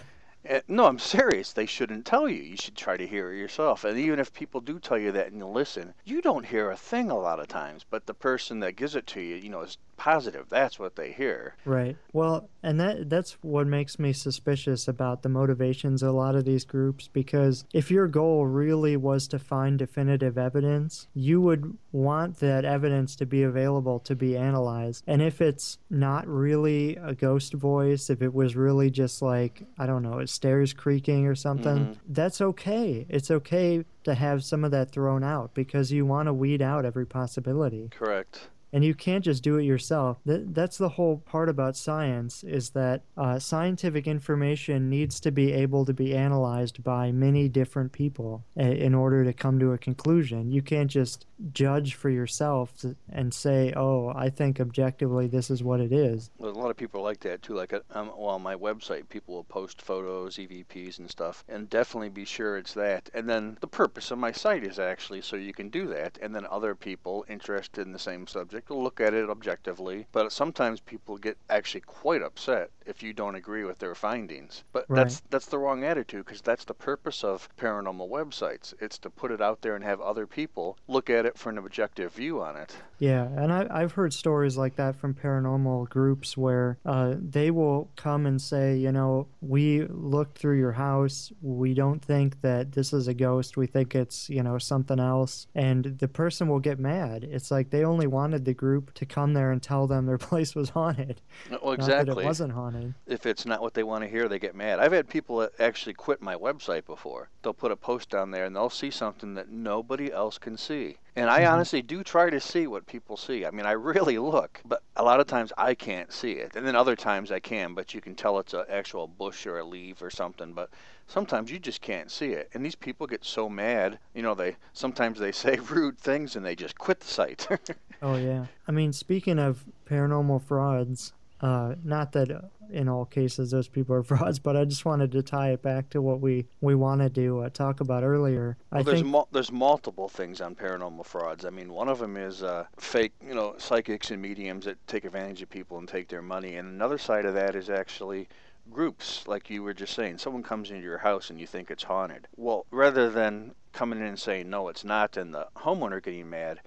no, 0.69 0.87
I'm 0.87 0.99
serious. 0.99 1.53
They 1.53 1.67
shouldn't 1.67 2.05
tell 2.05 2.29
you. 2.29 2.43
You 2.43 2.57
should 2.57 2.77
try 2.77 2.97
to 2.97 3.07
hear 3.07 3.33
it 3.33 3.39
yourself. 3.39 3.85
And 3.85 3.99
even 3.99 4.19
if 4.19 4.33
people 4.33 4.61
do 4.61 4.81
tell 4.81 4.99
you 4.99 5.13
that 5.13 5.29
and 5.29 5.39
you 5.39 5.47
listen, 5.47 5.95
you 6.05 6.21
don't 6.21 6.47
hear 6.47 6.71
a 6.71 6.77
thing 6.77 7.11
a 7.11 7.19
lot 7.19 7.39
of 7.39 7.49
times. 7.49 7.85
But 7.89 8.07
the 8.07 8.15
person 8.15 8.61
that 8.61 8.77
gives 8.77 8.97
it 8.97 9.07
to 9.09 9.21
you, 9.21 9.37
you 9.37 9.51
know, 9.51 9.61
is 9.61 9.79
positive. 10.01 10.47
That's 10.49 10.79
what 10.79 10.97
they 10.97 11.13
hear. 11.13 11.55
Right. 11.67 11.95
Well, 12.15 12.49
and 12.63 12.81
that 12.81 13.11
that's 13.11 13.33
what 13.43 13.67
makes 13.67 13.99
me 13.99 14.15
suspicious 14.15 14.89
about 14.89 15.23
the 15.23 15.29
motivations 15.29 16.03
of 16.03 16.09
a 16.09 16.13
lot 16.13 16.35
of 16.35 16.47
these 16.47 16.65
groups 16.65 17.07
because 17.07 17.67
if 17.75 17.91
your 17.91 18.09
goal 18.09 18.47
really 18.47 18.97
was 18.97 19.29
to 19.29 19.39
find 19.39 19.79
definitive 19.79 20.39
evidence, 20.39 21.07
you 21.13 21.43
would 21.43 21.77
want 21.93 22.39
that 22.39 22.65
evidence 22.65 23.15
to 23.17 23.27
be 23.27 23.43
available 23.43 24.01
to 24.01 24.17
be 24.17 24.39
analyzed. 24.39 25.05
And 25.07 25.21
if 25.21 25.43
it's 25.43 25.77
not 25.91 26.27
really 26.27 26.97
a 26.97 27.15
ghost 27.15 27.53
voice, 27.53 28.09
if 28.09 28.23
it 28.23 28.33
was 28.33 28.57
really 28.57 28.91
just 28.91 29.21
like, 29.21 29.65
I 29.79 29.85
don't 29.85 30.03
know, 30.03 30.25
stairs 30.25 30.73
creaking 30.73 31.27
or 31.27 31.35
something, 31.35 31.79
Mhm. 31.89 31.97
that's 32.09 32.41
okay. 32.41 33.05
It's 33.11 33.31
okay 33.31 33.85
to 34.05 34.15
have 34.15 34.43
some 34.45 34.65
of 34.65 34.71
that 34.71 34.93
thrown 34.93 35.23
out 35.23 35.53
because 35.53 35.93
you 35.93 36.07
want 36.07 36.27
to 36.29 36.33
weed 36.33 36.63
out 36.63 36.87
every 36.87 37.05
possibility 37.05 37.89
Correct. 37.91 38.49
And 38.73 38.85
you 38.85 38.95
can't 38.95 39.25
just 39.25 39.43
do 39.43 39.57
it 39.59 39.65
yourself. 39.65 40.19
That, 40.27 40.55
that's 40.55 40.79
the 40.79 40.89
whole 40.89 41.19
part 41.19 41.49
about 41.49 41.77
science 41.77 42.45
is 42.45 42.71
that 42.71 43.03
uh, 43.17 43.39
scientific 43.39 44.07
information 44.07 44.89
needs 44.89 45.21
to 45.21 45.31
be 45.31 45.53
able 45.53 45.85
to 45.85 45.93
be 45.93 46.15
analyzed 46.15 46.83
by 46.83 47.13
many 47.13 47.49
different 47.49 47.93
people 47.93 48.45
a- 48.57 48.85
in 48.85 48.95
order 48.95 49.25
to 49.25 49.33
come 49.33 49.59
to 49.59 49.73
a 49.73 49.79
conclusion. 49.79 50.51
You 50.51 50.63
can't 50.63 50.91
just 50.91 51.27
judge 51.53 51.95
for 51.95 52.11
yourself 52.11 52.75
t- 52.81 52.95
and 53.11 53.33
say, 53.33 53.73
"Oh, 53.75 54.13
I 54.15 54.31
think 54.31 54.61
objectively 54.61 55.27
this 55.27 55.51
is 55.51 55.63
what 55.63 55.81
it 55.81 55.93
is." 55.93 56.31
Well, 56.39 56.51
a 56.51 56.53
lot 56.53 56.71
of 56.71 56.77
people 56.77 57.03
like 57.03 57.21
that 57.21 57.43
too. 57.43 57.55
Like, 57.55 57.73
uh, 57.73 57.81
um, 57.93 58.09
well, 58.09 58.29
on 58.31 58.43
my 58.43 58.55
website, 58.55 59.09
people 59.09 59.35
will 59.35 59.45
post 59.45 59.83
photos, 59.83 60.37
EVPs, 60.37 60.99
and 60.99 61.11
stuff, 61.11 61.45
and 61.49 61.69
definitely 61.71 62.11
be 62.11 62.25
sure 62.25 62.57
it's 62.59 62.75
that. 62.75 63.11
And 63.15 63.29
then 63.29 63.57
the 63.61 63.67
purpose 63.67 64.11
of 64.11 64.19
my 64.19 64.33
site 64.33 64.65
is 64.65 64.79
actually 64.79 65.23
so 65.23 65.37
you 65.37 65.53
can 65.53 65.69
do 65.71 65.87
that, 65.89 66.19
and 66.21 66.35
then 66.35 66.47
other 66.51 66.75
people 66.75 67.25
interested 67.29 67.87
in 67.87 67.93
the 67.93 67.99
same 67.99 68.27
subject 68.27 68.60
will 68.69 68.83
look 68.83 69.01
at 69.01 69.15
it 69.15 69.31
objectively. 69.31 70.07
But 70.13 70.33
sometimes 70.33 70.81
people 70.81 71.17
get 71.17 71.37
actually 71.49 71.83
quite 71.83 72.23
upset 72.23 72.71
if 72.87 73.03
you 73.03 73.13
don't 73.13 73.37
agree 73.37 73.65
with 73.65 73.79
their 73.79 73.95
findings. 73.95 74.65
But 74.73 74.87
that's 74.89 75.23
that's 75.31 75.47
the 75.47 75.59
wrong 75.59 75.85
attitude 75.85 76.27
because 76.27 76.41
that's 76.41 76.65
the 76.65 76.75
purpose 76.75 77.23
of 77.23 77.49
paranormal 77.57 78.09
websites. 78.09 78.75
It's 78.81 78.99
to 78.99 79.11
put 79.11 79.31
it 79.31 79.41
out 79.41 79.63
there 79.63 79.77
and 79.77 79.85
have 79.85 80.01
other 80.01 80.27
people 80.27 80.77
look 80.89 81.09
at 81.09 81.25
it 81.25 81.39
for 81.39 81.51
an 81.51 81.59
objective 81.59 82.13
view 82.13 82.43
on 82.43 82.57
it. 82.57 82.77
Yeah, 82.99 83.29
and 83.37 83.53
I, 83.53 83.67
I've 83.71 83.93
heard 83.93 84.13
stories 84.13 84.59
like 84.59 84.77
that 84.77 84.97
from 84.97 85.15
paranormal 85.15 85.89
groups 85.89 86.37
where 86.37 86.79
uh, 86.85 87.15
they 87.19 87.51
will 87.51 87.89
come 87.97 88.27
and 88.27 88.41
say, 88.41 88.77
you 88.77 88.93
know, 88.93 89.27
we 89.41 89.87
looked 89.87 90.37
through 90.37 90.59
your 90.59 90.73
house. 90.73 91.33
We 91.41 91.73
don't 91.73 92.05
think 92.05 92.43
that 92.43 92.73
this 92.73 92.93
is 92.93 93.09
a 93.09 93.15
ghost. 93.15 93.57
We 93.57 93.67
think 93.67 93.95
it's, 93.95 94.29
you 94.29 94.43
know, 94.43 94.59
something 94.59 95.01
else. 95.01 95.47
And 95.55 95.97
the 95.99 96.09
person 96.09 96.49
will 96.49 96.59
get 96.59 96.79
mad. 96.79 97.25
It's 97.25 97.51
like 97.51 97.71
they 97.71 97.85
only 97.85 98.07
wanted 98.07 98.45
the 98.51 98.55
group 98.55 98.93
to 98.95 99.07
come 99.07 99.33
there 99.33 99.53
and 99.53 99.63
tell 99.63 99.87
them 99.87 100.07
their 100.07 100.19
place 100.31 100.55
was 100.55 100.71
haunted. 100.71 101.21
Well, 101.51 101.61
Not 101.77 101.87
that 101.87 102.01
exactly. 102.03 102.25
it 102.25 102.27
wasn't 102.27 102.53
haunted. 102.53 102.95
if 103.07 103.27
it's 103.27 103.47
not 103.47 103.63
what 103.63 103.75
they 103.75 103.83
want 103.85 104.03
to 104.05 104.11
hear, 104.11 104.29
they 104.29 104.39
get 104.39 104.55
mad. 104.55 104.81
I've 104.81 104.93
had 104.93 105.09
people 105.09 105.49
actually 105.61 105.95
quit 105.95 106.21
my 106.21 106.35
website 106.35 106.85
before. 106.87 107.29
They'll 107.43 107.53
put 107.55 107.71
a 107.71 107.77
post 107.77 108.11
down 108.11 108.31
there 108.33 108.45
and 108.45 108.55
they'll 108.57 108.69
see 108.71 108.91
something 108.91 109.35
that 109.35 109.51
nobody 109.51 110.13
else 110.13 110.37
can 110.39 110.57
see. 110.57 110.97
And 111.21 111.29
I 111.29 111.43
Mhm. 111.43 111.53
honestly 111.53 111.83
do 111.83 112.03
try 112.03 112.31
to 112.31 112.41
see 112.41 112.67
what 112.67 112.87
people 112.87 113.15
see. 113.19 113.45
I 113.45 113.51
mean, 113.51 113.67
I 113.67 113.73
really 113.73 114.17
look, 114.17 114.59
but 114.65 114.83
a 114.97 115.03
lot 115.03 115.21
of 115.21 115.27
times 115.27 115.53
I 115.59 115.75
can't 115.75 116.11
see 116.11 116.33
it. 116.33 116.57
And 116.57 116.67
then 116.67 116.75
other 116.75 116.97
times 116.97 117.31
I 117.31 117.41
can, 117.41 117.75
but 117.75 117.93
you 117.93 118.01
can 118.01 118.15
tell 118.15 118.39
it's 118.39 118.55
an 118.55 118.65
actual 118.71 119.07
bush 119.07 119.47
or 119.47 119.59
a 119.59 119.65
leaf 119.65 120.01
or 120.01 120.09
something. 120.09 120.55
But 120.55 120.71
sometimes 121.07 121.51
you 121.51 121.59
just 121.59 121.83
can't 121.83 122.11
see 122.11 122.33
it. 122.33 122.49
And 122.55 122.65
these 122.65 122.75
people 122.75 123.07
get 123.07 123.23
so 123.23 123.51
mad. 123.51 123.99
You 124.15 124.23
know, 124.23 124.35
they 124.35 124.57
sometimes 124.73 125.19
they 125.19 125.31
say 125.45 125.59
rude 125.59 125.99
things 125.99 126.37
and 126.37 126.45
they 126.47 126.57
just 126.57 126.79
quit 126.79 127.01
the 127.01 127.07
site. 127.09 127.47
Oh, 128.03 128.17
yeah. 128.17 128.47
I 128.67 128.73
mean, 128.73 128.95
speaking 128.95 129.39
of 129.39 129.67
paranormal 129.85 130.41
frauds, 130.43 131.13
uh, 131.41 131.75
not 131.85 132.13
that 132.13 132.31
uh, 132.31 132.41
in 132.71 132.89
all 132.89 133.05
cases 133.05 133.51
those 133.51 133.69
people 133.69 133.95
are 133.95 134.03
frauds, 134.05 134.39
but 134.39 134.57
I 134.57 134.65
just 134.65 134.85
wanted 134.85 135.13
to 135.13 135.23
tie 135.23 135.51
it 135.51 135.63
back 135.63 135.91
to 135.91 136.03
what 136.03 136.21
we, 136.21 136.47
we 136.61 136.75
wanted 136.75 137.15
to 137.17 137.41
uh, 137.41 137.51
talk 137.51 137.81
about 137.81 138.03
earlier. 138.03 138.57
I 138.73 138.83
there's 138.83 139.03
think 139.03 139.27
there's 139.33 139.53
multiple 139.53 140.09
things 140.09 140.41
on 140.41 140.55
paranormal 140.55 141.05
frauds. 141.05 141.45
I 141.45 141.51
mean, 141.51 141.73
one 141.73 141.89
of 141.89 141.99
them 141.99 142.17
is 142.17 142.43
uh, 142.43 142.67
fake, 142.77 143.13
you 143.27 143.35
know, 143.35 143.55
psychics 143.59 144.11
and 144.11 144.21
mediums 144.21 144.65
that 144.67 144.85
take 144.87 145.05
advantage 145.05 145.43
of 145.43 145.51
people 145.51 145.79
and 145.79 145.89
take 145.89 146.09
their 146.09 146.23
money. 146.23 146.57
And 146.57 146.69
another 146.69 146.99
side 146.99 147.25
of 147.25 147.35
that 147.35 147.55
is 147.55 147.71
actually 147.71 148.29
groups, 148.71 149.27
like 149.27 149.51
you 149.51 149.63
were 149.63 149.75
just 149.75 149.95
saying. 149.95 150.19
Someone 150.19 150.43
comes 150.43 150.71
into 150.71 150.83
your 150.83 150.99
house 150.99 151.31
and 151.31 151.41
you 151.41 151.47
think 151.47 151.71
it's 151.71 151.83
haunted. 151.83 152.29
Well, 152.37 152.67
rather 152.71 153.11
than 153.11 153.55
coming 153.73 153.99
in 153.99 154.07
and 154.07 154.19
saying 154.19 154.51
no, 154.51 154.69
it's 154.69 154.85
not, 154.85 155.17
and 155.17 155.35
the 155.35 155.49
homeowner 155.57 156.03
getting 156.03 156.29
mad. 156.31 156.61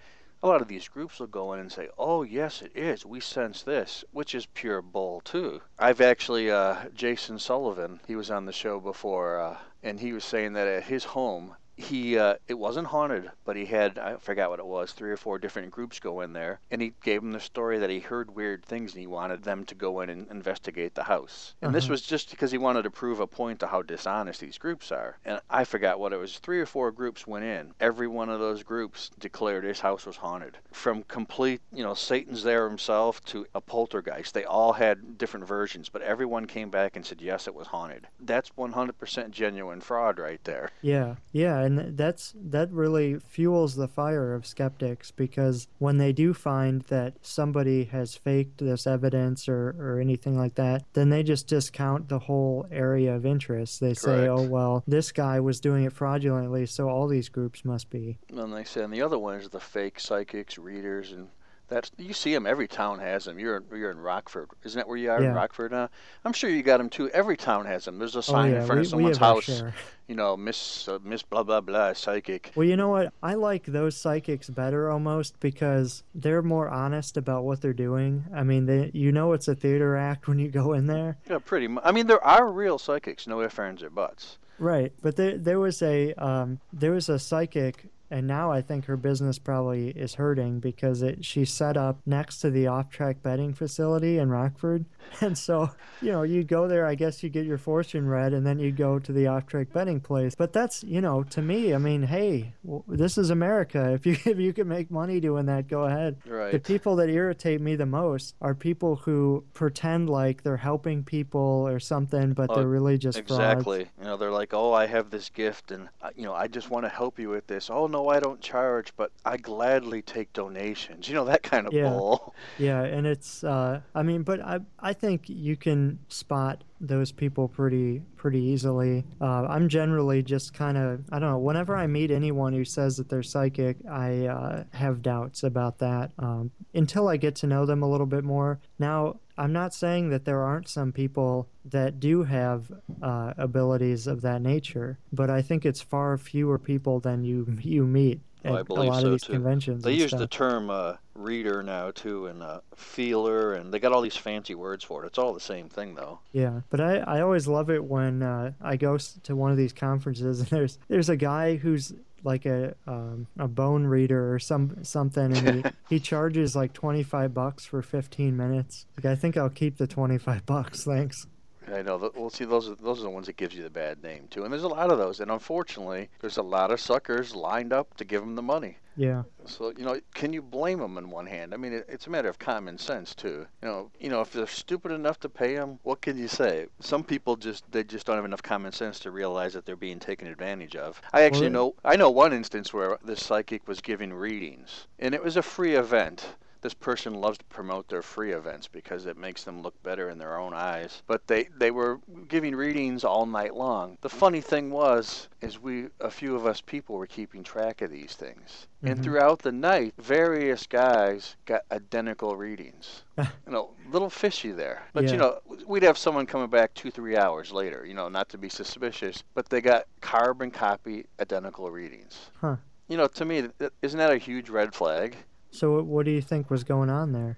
A 0.43 0.47
lot 0.47 0.61
of 0.61 0.67
these 0.67 0.89
groups 0.89 1.21
will 1.21 1.27
go 1.27 1.53
in 1.53 1.61
and 1.61 1.71
say, 1.71 1.87
"Oh, 1.97 2.23
yes, 2.23 2.61
it 2.61 2.73
is. 2.75 3.05
We 3.05 3.21
sense 3.21 3.63
this," 3.63 4.03
which 4.11 4.35
is 4.35 4.45
pure 4.47 4.81
bull 4.81 5.21
too. 5.21 5.61
I've 5.79 6.01
actually, 6.01 6.51
uh, 6.51 6.89
Jason 6.93 7.39
Sullivan, 7.39 8.01
he 8.07 8.17
was 8.17 8.29
on 8.29 8.45
the 8.45 8.51
show 8.51 8.81
before, 8.81 9.39
uh, 9.39 9.57
and 9.81 10.01
he 10.01 10.11
was 10.11 10.25
saying 10.25 10.51
that 10.51 10.67
at 10.67 10.83
his 10.83 11.05
home, 11.05 11.55
he 11.75 12.17
uh, 12.17 12.35
it 12.47 12.53
wasn't 12.53 12.87
haunted, 12.87 13.31
but 13.45 13.55
he 13.55 13.65
had 13.65 13.97
I 13.97 14.17
forgot 14.17 14.49
what 14.49 14.59
it 14.59 14.65
was, 14.65 14.91
three 14.91 15.11
or 15.11 15.17
four 15.17 15.39
different 15.39 15.71
groups 15.71 15.99
go 15.99 16.21
in 16.21 16.33
there, 16.33 16.59
and 16.71 16.81
he 16.81 16.93
gave 17.03 17.21
them 17.21 17.31
the 17.31 17.39
story 17.39 17.79
that 17.79 17.89
he 17.89 17.99
heard 17.99 18.35
weird 18.35 18.63
things 18.63 18.93
and 18.93 19.01
he 19.01 19.07
wanted 19.07 19.43
them 19.43 19.65
to 19.65 19.75
go 19.75 20.01
in 20.01 20.09
and 20.09 20.29
investigate 20.29 20.95
the 20.95 21.03
house. 21.03 21.55
And 21.61 21.73
this 21.73 21.85
Uh-huh. 21.85 21.93
was 21.93 22.01
just 22.03 22.29
because 22.29 22.51
he 22.51 22.57
wanted 22.57 22.83
to 22.83 22.91
prove 22.91 23.19
a 23.19 23.27
point 23.27 23.59
to 23.61 23.67
how 23.67 23.81
dishonest 23.81 24.39
these 24.39 24.57
groups 24.57 24.91
are. 24.91 25.17
And 25.25 25.39
I 25.49 25.63
forgot 25.63 25.99
what 25.99 26.13
it 26.13 26.17
was. 26.17 26.37
Three 26.39 26.59
or 26.59 26.65
four 26.65 26.91
groups 26.91 27.25
went 27.27 27.45
in. 27.45 27.73
Every 27.79 28.07
one 28.07 28.29
of 28.29 28.39
those 28.39 28.63
groups 28.63 29.09
declared 29.19 29.63
his 29.63 29.79
house 29.79 30.05
was 30.05 30.17
haunted. 30.17 30.57
From 30.71 31.03
complete, 31.03 31.61
you 31.71 31.83
know, 31.83 31.93
Satan's 31.93 32.43
there 32.43 32.67
himself 32.67 33.23
to 33.25 33.45
a 33.55 33.61
poltergeist. 33.61 34.33
They 34.33 34.45
all 34.45 34.73
had 34.73 35.17
different 35.17 35.47
versions, 35.47 35.89
but 35.89 36.01
everyone 36.01 36.45
came 36.45 36.69
back 36.69 36.95
and 36.95 37.05
said 37.05 37.21
yes, 37.21 37.47
it 37.47 37.55
was 37.55 37.67
haunted. 37.67 38.07
That's 38.19 38.51
100% 38.57 39.31
genuine 39.31 39.81
fraud 39.81 40.19
right 40.19 40.43
there. 40.43 40.69
Yeah, 40.81 41.15
yeah, 41.31 41.62
and 41.63 41.97
that's 41.97 42.33
that 42.35 42.71
really 42.71 43.19
fuels 43.19 43.75
the 43.75 43.87
fire 43.87 44.33
of 44.33 44.45
skeptics 44.45 45.11
because 45.11 45.67
when 45.79 45.97
they 45.97 46.11
do 46.11 46.33
find 46.33 46.81
that 46.83 47.13
somebody 47.21 47.85
has 47.85 48.15
faked 48.15 48.57
this 48.57 48.85
evidence 48.85 49.47
or, 49.47 49.75
or 49.79 49.99
anything 49.99 50.37
like 50.37 50.55
that, 50.55 50.83
then 50.93 51.09
they 51.09 51.23
just 51.23 51.47
discount 51.47 52.09
the 52.09 52.19
whole 52.19 52.67
area 52.71 53.15
of 53.15 53.25
interest. 53.25 53.79
They 53.79 53.93
say, 53.93 54.25
Correct. 54.25 54.29
"Oh 54.29 54.43
well, 54.43 54.83
this 54.87 55.11
guy 55.11 55.39
was 55.39 55.59
doing 55.59 55.85
it 55.85 55.93
fraudulently, 55.93 56.65
so 56.65 56.89
all 56.89 57.07
these 57.07 57.29
groups 57.29 57.63
must 57.63 57.89
be." 57.89 58.17
And 58.29 58.53
they 58.53 58.63
say, 58.63 58.83
and 58.83 58.93
the 58.93 59.01
other 59.01 59.17
one 59.17 59.37
is 59.37 59.49
the 59.49 59.59
fake 59.59 59.99
psychics, 59.99 60.57
readers, 60.57 61.11
and 61.11 61.29
that's 61.73 61.91
you 61.97 62.13
see 62.13 62.33
them. 62.33 62.45
Every 62.45 62.67
town 62.67 62.99
has 62.99 63.25
them. 63.25 63.39
You're 63.39 63.63
you're 63.71 63.91
in 63.91 63.99
Rockford, 63.99 64.49
isn't 64.63 64.77
that 64.77 64.87
where 64.87 64.97
you 64.97 65.09
are 65.09 65.21
in 65.21 65.33
Rockford 65.33 65.71
now? 65.71 65.89
I'm 66.23 66.33
sure 66.33 66.49
you 66.49 66.63
got 66.63 66.77
them 66.77 66.89
too. 66.89 67.09
Every 67.09 67.35
town 67.35 67.65
has 67.65 67.85
them. 67.85 67.97
There's 67.99 68.15
a 68.15 68.23
sign 68.23 68.51
oh, 68.51 68.53
yeah, 68.53 68.61
in 68.61 68.65
front 68.67 68.79
we, 68.79 68.81
of 68.81 68.87
someone's 68.87 69.19
we 69.19 69.25
have 69.25 69.35
our 69.35 69.41
house. 69.41 69.63
You 70.07 70.15
know, 70.15 70.37
Miss 70.37 70.87
uh, 70.87 70.99
Miss 71.03 71.23
blah 71.23 71.43
blah 71.43 71.61
blah 71.61 71.93
psychic. 71.93 72.51
Well, 72.55 72.67
you 72.67 72.75
know 72.75 72.89
what? 72.89 73.13
I 73.23 73.33
like 73.33 73.65
those 73.65 73.97
psychics 73.97 74.49
better 74.49 74.89
almost 74.89 75.39
because 75.39 76.03
they're 76.13 76.41
more 76.41 76.69
honest 76.69 77.17
about 77.17 77.43
what 77.43 77.61
they're 77.61 77.73
doing. 77.73 78.25
I 78.33 78.43
mean, 78.43 78.65
they, 78.65 78.91
you 78.93 79.11
know 79.11 79.33
it's 79.33 79.47
a 79.47 79.55
theater 79.55 79.95
act 79.95 80.27
when 80.27 80.39
you 80.39 80.49
go 80.49 80.73
in 80.73 80.87
there. 80.87 81.17
Yeah, 81.29 81.39
pretty 81.39 81.67
much. 81.67 81.83
I 81.85 81.91
mean, 81.91 82.07
there 82.07 82.23
are 82.23 82.51
real 82.51 82.77
psychics, 82.77 83.27
no 83.27 83.41
ifs, 83.41 83.57
ands, 83.57 83.81
or 83.81 83.89
buts. 83.89 84.37
Right, 84.59 84.93
but 85.01 85.15
there 85.15 85.37
there 85.37 85.59
was 85.59 85.81
a 85.81 86.13
um, 86.15 86.59
there 86.71 86.91
was 86.91 87.09
a 87.09 87.17
psychic, 87.17 87.85
and 88.11 88.27
now 88.27 88.51
I 88.51 88.61
think 88.61 88.85
her 88.85 88.97
business 88.97 89.39
probably 89.39 89.89
is 89.89 90.15
hurting 90.15 90.59
because 90.59 91.01
it 91.01 91.25
she 91.25 91.45
set 91.45 91.77
up 91.77 91.99
next 92.05 92.39
to 92.39 92.49
the 92.49 92.67
off-track 92.67 93.23
betting 93.23 93.53
facility 93.53 94.17
in 94.17 94.29
Rockford, 94.29 94.85
and 95.21 95.37
so 95.37 95.71
you 96.01 96.11
know 96.11 96.23
you 96.23 96.43
go 96.43 96.67
there. 96.67 96.85
I 96.85 96.95
guess 96.95 97.23
you 97.23 97.29
get 97.29 97.45
your 97.45 97.57
fortune 97.57 98.07
read, 98.07 98.33
and 98.33 98.45
then 98.45 98.59
you 98.59 98.71
go 98.71 98.99
to 98.99 99.11
the 99.11 99.27
off-track 99.27 99.73
betting 99.73 99.99
place. 99.99 100.35
But 100.35 100.53
that's 100.53 100.83
you 100.83 101.01
know 101.01 101.23
to 101.23 101.41
me, 101.41 101.73
I 101.73 101.77
mean, 101.77 102.03
hey, 102.03 102.53
this 102.87 103.17
is 103.17 103.29
America. 103.29 103.91
If 104.03 104.05
you 104.05 104.13
if 104.25 104.39
you 104.39 104.53
can 104.53 104.67
make 104.67 104.91
money 104.91 105.19
doing 105.19 105.45
that, 105.45 105.67
go 105.67 105.83
ahead. 105.83 106.17
The 106.25 106.59
people 106.59 106.95
that 106.97 107.09
irritate 107.09 107.61
me 107.61 107.75
the 107.75 107.85
most 107.85 108.35
are 108.41 108.53
people 108.55 108.95
who 108.97 109.43
pretend 109.53 110.09
like 110.09 110.43
they're 110.43 110.57
helping 110.57 111.03
people 111.03 111.67
or 111.67 111.79
something, 111.79 112.33
but 112.33 112.49
Oh, 112.49 112.55
they're 112.55 112.67
really 112.67 112.97
just 112.97 113.17
frauds. 113.25 113.31
Exactly. 113.31 113.87
You 113.99 114.03
know, 114.05 114.17
they're 114.17 114.31
like, 114.31 114.53
"Oh, 114.53 114.73
I 114.73 114.87
have 114.87 115.09
this 115.09 115.29
gift, 115.29 115.71
and 115.71 115.87
uh, 116.01 116.09
you 116.15 116.23
know, 116.23 116.33
I 116.33 116.47
just 116.47 116.69
want 116.69 116.85
to 116.85 116.89
help 116.89 117.19
you 117.19 117.29
with 117.29 117.47
this." 117.47 117.69
Oh 117.69 117.87
no, 117.87 118.02
I 118.09 118.19
don't 118.19 118.41
charge, 118.41 118.93
but 118.95 119.11
I 119.25 119.37
gladly 119.37 120.01
take 120.01 120.33
donations. 120.33 121.07
You 121.07 121.15
know 121.15 121.25
that 121.25 121.43
kind 121.43 121.67
of 121.67 121.73
Yeah. 121.73 121.89
bull. 121.89 122.33
Yeah, 122.57 122.81
and 122.83 123.05
it's 123.07 123.43
uh 123.43 123.81
I 123.95 124.03
mean, 124.03 124.23
but 124.23 124.39
I 124.41 124.59
I 124.79 124.93
think 124.93 125.29
you 125.29 125.55
can 125.55 125.99
spot 126.07 126.63
those 126.83 127.11
people 127.11 127.47
pretty 127.47 128.01
pretty 128.17 128.41
easily. 128.41 129.03
Uh, 129.19 129.45
I'm 129.45 129.69
generally 129.69 130.21
just 130.21 130.53
kind 130.53 130.77
of 130.77 131.01
I 131.11 131.19
don't 131.19 131.31
know. 131.31 131.39
Whenever 131.39 131.75
I 131.75 131.87
meet 131.87 132.11
anyone 132.11 132.53
who 132.53 132.65
says 132.65 132.97
that 132.97 133.09
they're 133.09 133.23
psychic, 133.23 133.77
I 133.89 134.27
uh, 134.27 134.63
have 134.73 135.01
doubts 135.01 135.43
about 135.43 135.79
that 135.79 136.11
um, 136.19 136.51
until 136.73 137.07
I 137.07 137.17
get 137.17 137.35
to 137.37 137.47
know 137.47 137.65
them 137.65 137.81
a 137.81 137.89
little 137.89 138.05
bit 138.05 138.23
more. 138.23 138.59
Now, 138.77 139.19
I'm 139.37 139.53
not 139.53 139.73
saying 139.73 140.09
that 140.09 140.25
there 140.25 140.41
aren't 140.41 140.67
some 140.67 140.91
people 140.91 141.49
that 141.65 141.99
do 141.99 142.23
have 142.23 142.71
uh, 143.01 143.33
abilities 143.37 144.05
of 144.05 144.21
that 144.21 144.41
nature, 144.41 144.99
but 145.11 145.29
I 145.29 145.41
think 145.41 145.65
it's 145.65 145.81
far 145.81 146.17
fewer 146.17 146.59
people 146.59 146.99
than 146.99 147.23
you 147.23 147.57
you 147.61 147.85
meet 147.85 148.21
Oh, 148.45 148.55
I 148.55 148.63
believe 148.63 148.89
a 148.89 148.91
lot 148.91 149.01
so 149.01 149.05
of 149.07 149.11
these 149.13 149.23
too. 149.23 149.33
conventions. 149.33 149.83
They 149.83 149.93
use 149.93 150.09
stuff. 150.09 150.19
the 150.19 150.27
term 150.27 150.69
uh, 150.69 150.95
reader 151.15 151.63
now 151.63 151.91
too, 151.91 152.27
and 152.27 152.43
uh, 152.43 152.59
feeler, 152.75 153.53
and 153.53 153.73
they 153.73 153.79
got 153.79 153.93
all 153.93 154.01
these 154.01 154.17
fancy 154.17 154.55
words 154.55 154.83
for 154.83 155.03
it. 155.03 155.07
It's 155.07 155.17
all 155.17 155.33
the 155.33 155.39
same 155.39 155.69
thing 155.69 155.95
though. 155.95 156.19
Yeah, 156.31 156.61
but 156.69 156.81
I, 156.81 156.97
I 156.97 157.21
always 157.21 157.47
love 157.47 157.69
it 157.69 157.83
when 157.83 158.21
uh, 158.21 158.51
I 158.61 158.75
go 158.75 158.97
to 158.97 159.35
one 159.35 159.51
of 159.51 159.57
these 159.57 159.73
conferences 159.73 160.39
and 160.39 160.49
there's 160.49 160.77
there's 160.87 161.09
a 161.09 161.17
guy 161.17 161.55
who's 161.55 161.93
like 162.23 162.45
a 162.45 162.75
um, 162.87 163.27
a 163.37 163.47
bone 163.47 163.85
reader 163.85 164.33
or 164.33 164.39
some 164.39 164.83
something 164.83 165.35
and 165.35 165.65
he, 165.65 165.71
he 165.95 165.99
charges 165.99 166.55
like 166.55 166.73
25 166.73 167.33
bucks 167.33 167.65
for 167.65 167.81
15 167.81 168.35
minutes. 168.35 168.85
Like 168.97 169.05
I 169.05 169.15
think 169.15 169.37
I'll 169.37 169.49
keep 169.49 169.77
the 169.77 169.87
25 169.87 170.45
bucks, 170.45 170.83
thanks. 170.83 171.27
I 171.67 171.81
know. 171.81 172.11
Well, 172.15 172.29
see, 172.29 172.45
those 172.45 172.69
are 172.69 172.75
those 172.75 172.99
are 172.99 173.03
the 173.03 173.09
ones 173.09 173.27
that 173.27 173.37
gives 173.37 173.55
you 173.55 173.63
the 173.63 173.69
bad 173.69 174.01
name 174.03 174.27
too, 174.29 174.43
and 174.43 174.51
there's 174.51 174.63
a 174.63 174.67
lot 174.67 174.91
of 174.91 174.97
those. 174.97 175.19
And 175.19 175.29
unfortunately, 175.31 176.09
there's 176.19 176.37
a 176.37 176.43
lot 176.43 176.71
of 176.71 176.79
suckers 176.79 177.35
lined 177.35 177.73
up 177.73 177.95
to 177.97 178.05
give 178.05 178.21
them 178.21 178.35
the 178.35 178.41
money. 178.41 178.77
Yeah. 178.95 179.23
So 179.45 179.73
you 179.75 179.83
know, 179.85 179.99
can 180.13 180.33
you 180.33 180.41
blame 180.41 180.79
them 180.79 180.97
in 180.97 181.09
one 181.09 181.25
hand? 181.25 181.53
I 181.53 181.57
mean, 181.57 181.73
it, 181.73 181.85
it's 181.89 182.07
a 182.07 182.09
matter 182.09 182.29
of 182.29 182.37
common 182.39 182.77
sense 182.77 183.15
too. 183.15 183.47
You 183.61 183.67
know, 183.67 183.91
you 183.99 184.09
know, 184.09 184.21
if 184.21 184.31
they're 184.31 184.47
stupid 184.47 184.91
enough 184.91 185.19
to 185.21 185.29
pay 185.29 185.55
them, 185.55 185.79
what 185.83 186.01
can 186.01 186.17
you 186.17 186.27
say? 186.27 186.67
Some 186.79 187.03
people 187.03 187.35
just 187.35 187.71
they 187.71 187.83
just 187.83 188.05
don't 188.05 188.15
have 188.17 188.25
enough 188.25 188.43
common 188.43 188.71
sense 188.71 188.99
to 188.99 189.11
realize 189.11 189.53
that 189.53 189.65
they're 189.65 189.75
being 189.75 189.99
taken 189.99 190.27
advantage 190.27 190.75
of. 190.75 191.01
I 191.11 191.23
actually 191.23 191.49
Well, 191.49 191.51
know 191.51 191.75
I 191.83 191.95
know 191.95 192.09
one 192.09 192.33
instance 192.33 192.73
where 192.73 192.97
this 193.03 193.23
psychic 193.23 193.67
was 193.67 193.81
giving 193.81 194.13
readings, 194.13 194.87
and 194.99 195.13
it 195.15 195.23
was 195.23 195.37
a 195.37 195.41
free 195.43 195.75
event. 195.75 196.35
This 196.63 196.73
person 196.73 197.13
loves 197.13 197.37
to 197.39 197.45
promote 197.45 197.89
their 197.89 198.01
free 198.01 198.31
events 198.31 198.69
because 198.69 199.05
it 199.05 199.17
makes 199.17 199.43
them 199.43 199.61
look 199.61 199.75
better 199.83 200.09
in 200.09 200.17
their 200.17 200.37
own 200.39 200.53
eyes. 200.53 201.03
But 201.07 201.27
they 201.27 201.49
they 201.57 201.71
were 201.71 201.99
giving 202.29 202.55
readings 202.55 203.03
all 203.03 203.25
night 203.25 203.53
long. 203.53 203.97
The 203.99 204.07
funny 204.09 204.39
thing 204.39 204.71
was, 204.71 205.27
is 205.41 205.59
we 205.61 205.87
a 205.99 206.09
few 206.09 206.37
of 206.37 206.45
us 206.45 206.61
people 206.61 206.95
were 206.95 207.05
keeping 207.05 207.43
track 207.43 207.81
of 207.81 207.91
these 207.91 208.15
things, 208.15 208.67
and 208.81 208.97
Mhm. 208.97 209.03
throughout 209.03 209.39
the 209.39 209.51
night, 209.51 209.93
various 209.97 210.65
guys 210.65 211.35
got 211.45 211.63
identical 211.69 212.37
readings. 212.37 213.03
you 213.17 213.51
know, 213.51 213.75
little 213.91 214.09
fishy 214.09 214.51
there. 214.53 214.83
But 214.93 215.03
Yeah. 215.03 215.11
you 215.11 215.17
know, 215.17 215.39
we'd 215.67 215.83
have 215.83 215.97
someone 215.97 216.25
coming 216.25 216.49
back 216.49 216.73
two, 216.73 216.91
three 216.91 217.17
hours 217.17 217.51
later. 217.51 217.85
You 217.85 217.93
know, 217.93 218.07
not 218.07 218.29
to 218.29 218.37
be 218.37 218.47
suspicious, 218.47 219.21
but 219.33 219.49
they 219.49 219.59
got 219.59 219.83
carbon 219.99 220.49
copy 220.49 221.07
identical 221.19 221.69
readings. 221.69 222.31
Huh. 222.39 222.55
You 222.87 222.95
know, 222.95 223.07
to 223.07 223.25
me, 223.25 223.49
isn't 223.81 223.97
that 223.99 224.11
a 224.11 224.17
huge 224.17 224.49
red 224.49 224.73
flag? 224.73 225.17
So 225.53 225.75
what, 225.75 225.85
what 225.85 226.05
do 226.05 226.11
you 226.11 226.21
think 226.21 226.49
was 226.49 226.63
going 226.63 226.89
on 226.89 227.11
there? 227.11 227.37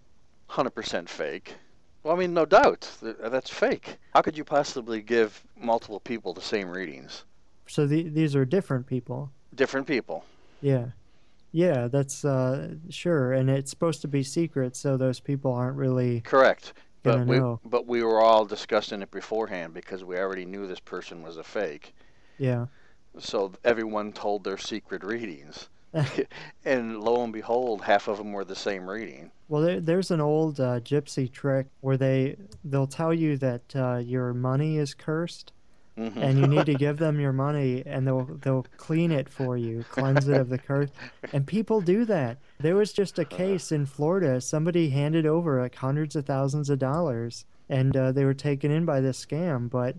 100% 0.50 1.10
fake. 1.10 1.56
Well, 2.02 2.16
I 2.16 2.20
mean, 2.20 2.34
no 2.34 2.46
doubt. 2.46 2.90
That's 3.02 3.50
fake. 3.50 3.98
How 4.14 4.22
could 4.22 4.38
you 4.38 4.46
possibly 4.46 5.02
give 5.02 5.44
multiple 5.60 6.00
people 6.00 6.34
the 6.34 6.42
same 6.42 6.70
readings? 6.70 7.26
So 7.68 7.86
the, 7.86 8.04
these 8.04 8.36
are 8.36 8.46
different 8.46 8.88
people. 8.88 9.32
Different 9.54 9.86
people. 9.86 10.24
Yeah. 10.62 10.88
Yeah, 11.52 11.88
that's 11.88 12.26
uh 12.26 12.76
sure 12.90 13.32
and 13.32 13.50
it's 13.50 13.70
supposed 13.72 14.02
to 14.02 14.10
be 14.10 14.24
secret 14.24 14.76
so 14.76 14.98
those 14.98 15.22
people 15.22 15.54
aren't 15.54 15.78
really 15.78 16.22
Correct. 16.22 16.74
But 17.02 17.26
we, 17.28 17.38
know. 17.38 17.60
but 17.64 17.86
we 17.86 18.04
were 18.04 18.20
all 18.20 18.46
discussing 18.46 19.02
it 19.02 19.12
beforehand 19.12 19.74
because 19.74 20.04
we 20.04 20.18
already 20.18 20.46
knew 20.46 20.68
this 20.68 20.80
person 20.80 21.22
was 21.22 21.38
a 21.38 21.44
fake. 21.44 21.94
yeah. 22.38 22.66
So 23.20 23.54
everyone 23.64 24.12
told 24.12 24.44
their 24.44 24.58
secret 24.58 25.04
readings. 25.04 25.70
and 26.66 27.00
lo 27.02 27.24
and 27.24 27.34
behold, 27.34 27.82
half 27.82 28.08
of 28.08 28.18
them 28.18 28.32
were 28.34 28.46
the 28.46 28.56
same 28.56 28.90
reading. 28.90 29.32
Well, 29.48 29.62
there, 29.62 29.80
there's 29.80 30.12
an 30.12 30.22
old 30.22 30.60
uh, 30.60 30.80
gypsy 30.80 31.32
trick 31.32 31.68
where 31.82 31.98
they 31.98 32.36
they'll 32.64 32.88
tell 32.88 33.14
you 33.14 33.38
that 33.38 33.76
uh, 33.76 33.98
your 33.98 34.34
money 34.34 34.78
is 34.78 34.94
cursed, 34.94 35.52
Mhm. 35.98 36.18
and 36.18 36.40
you 36.40 36.48
need 36.48 36.66
to 36.66 36.74
give 36.86 36.98
them 36.98 37.20
your 37.20 37.32
money, 37.34 37.84
and 37.86 38.06
they'll 38.06 38.26
they'll 38.42 38.66
clean 38.78 39.12
it 39.12 39.30
for 39.30 39.56
you, 39.56 39.86
cleanse 39.90 40.28
it 40.28 40.38
of 40.38 40.50
the 40.50 40.58
curse. 40.58 40.90
And 41.32 41.46
people 41.48 41.80
do 41.80 42.04
that. 42.06 42.38
There 42.60 42.76
was 42.76 42.92
just 42.92 43.18
a 43.20 43.26
case 43.26 43.72
in 43.72 43.86
Florida. 43.86 44.42
Somebody 44.42 44.90
handed 44.90 45.26
over 45.26 45.62
like 45.62 45.76
hundreds 45.76 46.16
of 46.16 46.26
thousands 46.26 46.70
of 46.70 46.80
dollars, 46.80 47.46
and 47.70 47.96
uh, 47.96 48.12
they 48.12 48.26
were 48.26 48.34
taken 48.34 48.72
in 48.72 48.84
by 48.86 49.00
this 49.00 49.24
scam. 49.24 49.70
But 49.70 49.96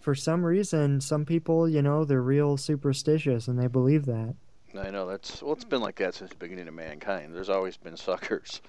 for 0.00 0.14
some 0.16 0.44
reason, 0.44 1.00
some 1.00 1.24
people, 1.24 1.68
you 1.68 1.80
know, 1.80 2.04
they're 2.04 2.20
real 2.20 2.56
superstitious 2.56 3.46
and 3.46 3.56
they 3.58 3.68
believe 3.68 4.04
that. 4.06 4.34
I 4.74 4.90
know 4.90 5.06
that's 5.06 5.42
well, 5.42 5.52
it's 5.52 5.64
been 5.64 5.80
like 5.82 5.96
that 5.96 6.14
since 6.14 6.30
the 6.30 6.36
beginning 6.36 6.68
of 6.68 6.74
mankind. 6.74 7.34
There's 7.34 7.48
always 7.50 7.76
been 7.76 7.96
suckers. 7.96 8.60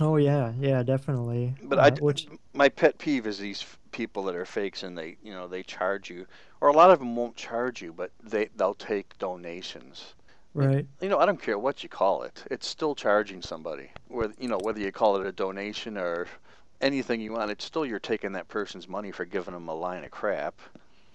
Oh 0.00 0.16
yeah, 0.16 0.52
yeah, 0.58 0.82
definitely. 0.82 1.54
But 1.62 1.78
Uh, 1.78 1.82
I, 1.82 1.90
which 1.90 2.28
my 2.54 2.68
pet 2.70 2.98
peeve 2.98 3.26
is 3.26 3.38
these 3.38 3.64
people 3.92 4.22
that 4.24 4.34
are 4.34 4.46
fakes 4.46 4.82
and 4.82 4.96
they, 4.96 5.16
you 5.22 5.32
know, 5.32 5.46
they 5.46 5.62
charge 5.62 6.08
you, 6.10 6.26
or 6.60 6.68
a 6.68 6.72
lot 6.72 6.90
of 6.90 6.98
them 6.98 7.14
won't 7.14 7.36
charge 7.36 7.82
you, 7.82 7.92
but 7.92 8.10
they 8.22 8.46
they'll 8.56 8.74
take 8.74 9.18
donations. 9.18 10.14
right. 10.54 10.86
You 11.00 11.08
know, 11.08 11.18
I 11.18 11.26
don't 11.26 11.40
care 11.40 11.58
what 11.58 11.82
you 11.82 11.88
call 11.88 12.22
it. 12.22 12.44
It's 12.50 12.66
still 12.66 12.94
charging 12.94 13.42
somebody. 13.42 13.90
Whether 14.08 14.34
you 14.38 14.48
know 14.48 14.58
whether 14.58 14.80
you 14.80 14.92
call 14.92 15.16
it 15.20 15.26
a 15.26 15.32
donation 15.32 15.96
or 15.98 16.26
anything 16.80 17.20
you 17.20 17.32
want, 17.32 17.50
it's 17.50 17.64
still 17.64 17.86
you're 17.86 17.98
taking 17.98 18.32
that 18.32 18.48
person's 18.48 18.88
money 18.88 19.12
for 19.12 19.24
giving 19.24 19.54
them 19.54 19.68
a 19.68 19.74
line 19.74 20.04
of 20.04 20.10
crap. 20.10 20.60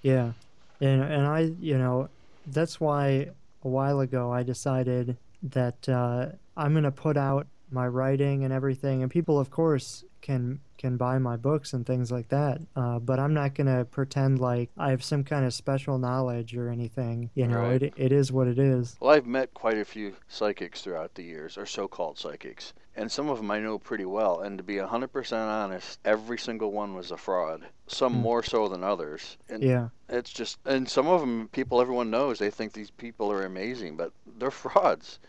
Yeah, 0.01 0.33
and 0.79 1.01
and 1.03 1.27
I, 1.27 1.51
you 1.59 1.77
know, 1.77 2.09
that's 2.47 2.79
why 2.79 3.29
a 3.63 3.67
while 3.67 3.99
ago 3.99 4.31
I 4.31 4.43
decided 4.43 5.17
that 5.43 5.87
uh, 5.89 6.27
I'm 6.55 6.73
gonna 6.73 6.91
put 6.91 7.17
out 7.17 7.47
my 7.71 7.87
writing 7.87 8.43
and 8.43 8.53
everything, 8.53 9.01
and 9.01 9.11
people, 9.11 9.39
of 9.39 9.49
course, 9.49 10.03
can 10.21 10.59
can 10.77 10.97
buy 10.97 11.17
my 11.19 11.35
books 11.37 11.73
and 11.73 11.85
things 11.85 12.11
like 12.11 12.27
that. 12.29 12.59
Uh, 12.75 12.97
but 12.99 13.19
I'm 13.19 13.33
not 13.35 13.53
gonna 13.53 13.85
pretend 13.85 14.39
like 14.39 14.69
I 14.77 14.89
have 14.89 15.03
some 15.03 15.23
kind 15.23 15.45
of 15.45 15.53
special 15.53 15.97
knowledge 15.99 16.55
or 16.55 16.69
anything. 16.69 17.29
You 17.35 17.47
know, 17.47 17.61
Right. 17.61 17.83
it 17.83 17.93
it 17.97 18.11
is 18.11 18.31
what 18.31 18.47
it 18.47 18.57
is. 18.59 18.97
Well, 18.99 19.11
I've 19.11 19.27
met 19.27 19.53
quite 19.53 19.77
a 19.77 19.85
few 19.85 20.15
psychics 20.27 20.81
throughout 20.81 21.13
the 21.15 21.23
years, 21.23 21.57
or 21.57 21.65
so-called 21.67 22.17
psychics, 22.17 22.73
and 22.95 23.11
some 23.11 23.29
of 23.29 23.37
them 23.37 23.51
I 23.51 23.59
know 23.59 23.77
pretty 23.79 24.05
well. 24.05 24.41
And 24.41 24.57
to 24.57 24.63
be 24.63 24.77
100% 24.77 25.33
honest, 25.49 25.99
every 26.03 26.37
single 26.39 26.71
one 26.71 26.93
was 26.95 27.11
a 27.11 27.17
fraud. 27.17 27.61
Some 27.87 28.13
Hmm. 28.13 28.19
more 28.21 28.43
so 28.43 28.67
than 28.67 28.83
others. 28.83 29.37
And 29.49 29.61
Yeah. 29.63 29.89
it's 30.09 30.31
just, 30.31 30.57
and 30.65 30.89
some 30.89 31.07
of 31.07 31.21
them, 31.21 31.47
people 31.51 31.79
everyone 31.81 32.09
knows, 32.09 32.39
they 32.39 32.49
think 32.51 32.73
these 32.73 32.91
people 32.91 33.31
are 33.31 33.43
amazing, 33.43 33.97
but 33.97 34.13
they're 34.37 34.51
frauds. 34.65 35.19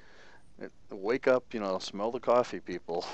Wake 0.90 1.26
up, 1.26 1.52
you 1.54 1.60
know, 1.60 1.78
smell 1.78 2.10
the 2.10 2.20
coffee, 2.20 2.60
people. 2.60 3.04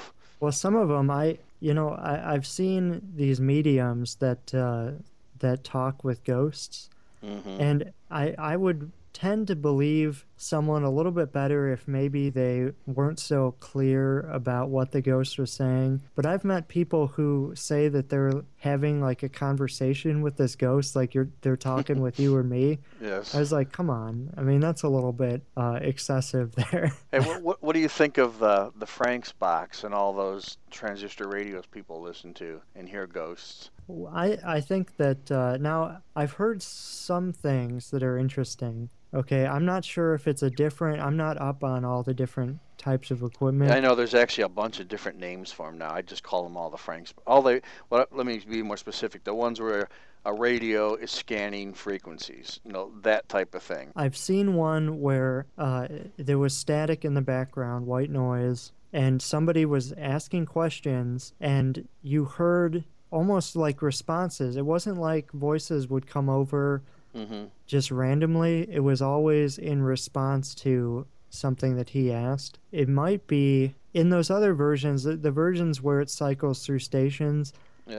Well, 0.40 0.52
some 0.52 0.76
of 0.76 0.88
them, 0.88 1.11
I 1.11 1.38
you 1.61 1.74
know, 1.74 1.90
I 1.90 2.34
I've 2.34 2.46
seen 2.46 3.12
these 3.16 3.40
mediums 3.40 4.16
that 4.16 4.54
uh, 4.54 4.92
that 5.40 5.64
talk 5.64 6.04
with 6.04 6.22
ghosts, 6.24 6.90
Mhm. 7.22 7.61
and 7.61 7.92
I 8.11 8.34
I 8.38 8.56
would 8.56 8.92
tend 9.12 9.48
to 9.48 9.56
believe 9.56 10.24
someone 10.38 10.85
a 10.85 10.90
little 10.90 11.12
bit 11.12 11.33
better 11.33 11.70
if 11.72 11.87
maybe 11.87 12.31
they 12.31 12.70
weren't 12.87 13.18
so 13.18 13.55
clear 13.61 14.20
about 14.31 14.70
what 14.70 14.92
the 14.92 15.03
ghost 15.03 15.38
was 15.38 15.53
saying. 15.53 16.01
But 16.14 16.27
I've 16.27 16.44
met 16.44 16.68
people 16.68 17.09
who 17.09 17.53
say 17.55 17.88
that 17.88 18.09
they're 18.09 18.42
having 18.57 19.01
like 19.01 19.22
a 19.22 19.29
conversation 19.29 20.22
with 20.22 20.37
this 20.37 20.57
ghost, 20.57 20.96
like 20.96 21.14
you're 21.14 21.29
they're 21.42 21.57
talking 21.57 22.01
with 22.01 22.18
you 22.18 22.35
or 22.35 22.42
me. 22.42 22.79
Yes. 23.01 23.35
I 23.35 23.38
was 23.38 23.53
like, 23.53 23.70
come 23.70 23.90
on. 23.90 24.35
I 24.37 24.42
mean, 24.42 24.61
that's 24.61 24.83
a 24.83 24.88
little 24.88 25.12
bit 25.12 25.42
uh, 25.57 25.79
excessive 25.81 26.55
there. 26.57 26.92
Hey, 27.12 27.20
what, 27.20 27.42
what 27.42 27.62
what 27.62 27.74
do 27.74 27.81
you 27.81 27.88
think 27.88 28.18
of 28.18 28.38
the 28.38 28.70
the 28.77 28.87
Frank's 28.87 29.33
box 29.33 29.85
and 29.85 29.94
all 29.94 30.12
those 30.12 30.59
transistor 30.70 31.29
radios 31.29 31.64
people 31.66 32.03
listen 32.03 32.35
to 32.35 32.61
and 32.74 32.88
hear 32.88 33.07
ghosts? 33.07 33.70
I 34.12 34.38
I 34.44 34.61
think 34.61 34.96
that 34.96 35.31
uh, 35.31 35.57
now 35.59 36.03
I've 36.14 36.33
heard 36.33 36.62
some 36.62 37.33
things 37.33 37.90
that 37.90 38.03
are 38.03 38.18
interesting. 38.18 38.90
Okay, 39.14 39.46
I'm 39.46 39.64
not 39.64 39.84
sure 39.84 40.14
if 40.14 40.28
it's 40.28 40.42
a 40.42 40.50
different. 40.50 41.00
I'm 41.00 41.16
not 41.16 41.40
up 41.40 41.64
on 41.64 41.84
all 41.84 42.02
the 42.02 42.14
different 42.14 42.58
types 42.76 43.10
of 43.10 43.22
equipment. 43.22 43.70
I 43.70 43.80
know 43.80 43.94
there's 43.94 44.14
actually 44.14 44.44
a 44.44 44.48
bunch 44.48 44.80
of 44.80 44.88
different 44.88 45.18
names 45.18 45.50
for 45.50 45.66
them 45.66 45.78
now. 45.78 45.92
I 45.92 46.02
just 46.02 46.22
call 46.22 46.44
them 46.44 46.56
all 46.56 46.70
the 46.70 46.76
Franks. 46.76 47.14
All 47.26 47.42
they, 47.42 47.62
well, 47.90 48.06
let 48.12 48.26
me 48.26 48.38
be 48.38 48.62
more 48.62 48.76
specific. 48.76 49.24
The 49.24 49.34
ones 49.34 49.60
where 49.60 49.88
a 50.24 50.32
radio 50.32 50.94
is 50.94 51.10
scanning 51.10 51.72
frequencies, 51.72 52.60
you 52.64 52.72
know, 52.72 52.92
that 53.02 53.28
type 53.28 53.54
of 53.54 53.62
thing. 53.62 53.92
I've 53.96 54.16
seen 54.16 54.54
one 54.54 55.00
where 55.00 55.46
uh, 55.56 55.88
there 56.16 56.38
was 56.38 56.56
static 56.56 57.04
in 57.04 57.14
the 57.14 57.22
background, 57.22 57.86
white 57.86 58.10
noise, 58.10 58.72
and 58.92 59.22
somebody 59.22 59.64
was 59.64 59.92
asking 59.92 60.46
questions, 60.46 61.32
and 61.40 61.88
you 62.02 62.24
heard 62.24 62.84
almost 63.10 63.56
like 63.56 63.80
responses. 63.80 64.56
It 64.56 64.66
wasn't 64.66 64.98
like 64.98 65.32
voices 65.32 65.88
would 65.88 66.06
come 66.06 66.28
over 66.28 66.82
hmm 67.26 67.44
just 67.66 67.90
randomly. 67.90 68.66
It 68.70 68.81
was 68.81 69.02
always 69.02 69.59
in 69.59 69.83
response 69.83 70.54
to 70.57 71.07
something 71.28 71.76
that 71.76 71.90
he 71.90 72.11
asked. 72.11 72.59
It 72.72 72.88
might 72.88 73.26
be 73.26 73.74
in 73.92 74.09
those 74.09 74.31
other 74.31 74.54
versions, 74.54 75.02
the, 75.02 75.16
the 75.16 75.31
versions 75.31 75.83
where 75.83 76.00
it 76.00 76.09
cycles 76.09 76.64
through 76.64 76.78
stations. 76.78 77.52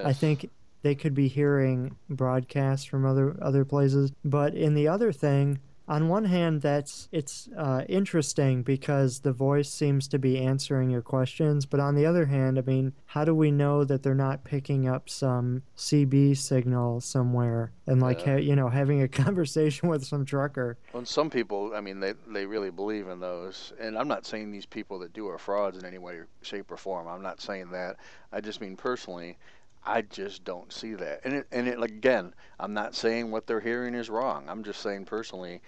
I 0.03 0.13
think 0.13 0.49
they 0.81 0.95
could 0.95 1.13
be 1.13 1.27
hearing 1.27 1.95
broadcasts 2.09 2.85
from 2.85 3.05
other 3.05 3.37
other 3.41 3.63
places. 3.65 4.11
But 4.25 4.55
in 4.55 4.73
the 4.73 4.87
other 4.87 5.11
thing, 5.11 5.59
on 5.89 6.07
one 6.07 6.25
hand, 6.25 6.61
that's 6.61 7.09
it's 7.11 7.49
uh, 7.57 7.83
interesting 7.89 8.61
because 8.61 9.21
the 9.21 9.33
voice 9.33 9.69
seems 9.69 10.07
to 10.09 10.19
be 10.19 10.37
answering 10.37 10.91
your 10.91 11.01
questions. 11.01 11.65
But 11.65 11.79
on 11.79 11.95
the 11.95 12.05
other 12.05 12.27
hand, 12.27 12.59
I 12.59 12.61
mean, 12.61 12.93
how 13.07 13.25
do 13.25 13.33
we 13.33 13.49
know 13.49 13.83
that 13.83 14.03
they're 14.03 14.13
not 14.13 14.43
picking 14.43 14.87
up 14.87 15.09
some 15.09 15.63
CB 15.75 16.37
signal 16.37 17.01
somewhere 17.01 17.71
and 17.87 17.99
like 17.99 18.19
Yeah. 18.19 18.33
ha- 18.33 18.39
you 18.39 18.55
know 18.55 18.69
having 18.69 19.01
a 19.01 19.07
conversation 19.25 19.89
with 19.89 20.05
some 20.05 20.25
trucker? 20.25 20.77
Well, 20.93 21.05
some 21.05 21.31
people, 21.31 21.73
I 21.75 21.81
mean, 21.81 21.99
they 21.99 22.13
they 22.27 22.45
really 22.45 22.69
believe 22.69 23.07
in 23.07 23.19
those, 23.19 23.73
and 23.79 23.97
I'm 23.97 24.07
not 24.07 24.27
saying 24.27 24.51
these 24.51 24.67
people 24.67 24.99
that 24.99 25.11
do 25.11 25.27
are 25.27 25.39
frauds 25.39 25.77
in 25.77 25.85
any 25.85 25.97
way, 25.97 26.19
shape, 26.43 26.71
or 26.71 26.77
form. 26.77 27.07
I'm 27.07 27.23
not 27.23 27.41
saying 27.41 27.71
that. 27.71 27.97
I 28.31 28.41
just 28.41 28.61
mean 28.61 28.75
personally, 28.75 29.39
I 29.83 30.01
just 30.03 30.43
don't 30.43 30.71
see 30.71 30.93
that. 30.95 31.21
And 31.23 31.33
it, 31.33 31.47
and 31.51 31.67
it, 31.67 31.81
again, 31.81 32.35
I'm 32.59 32.73
not 32.73 32.93
saying 32.93 33.31
what 33.31 33.47
they're 33.47 33.59
hearing 33.61 33.95
is 33.95 34.09
wrong. 34.09 34.45
I'm 34.47 34.63
just 34.63 34.81
saying 34.81 35.05
personally, 35.05 35.61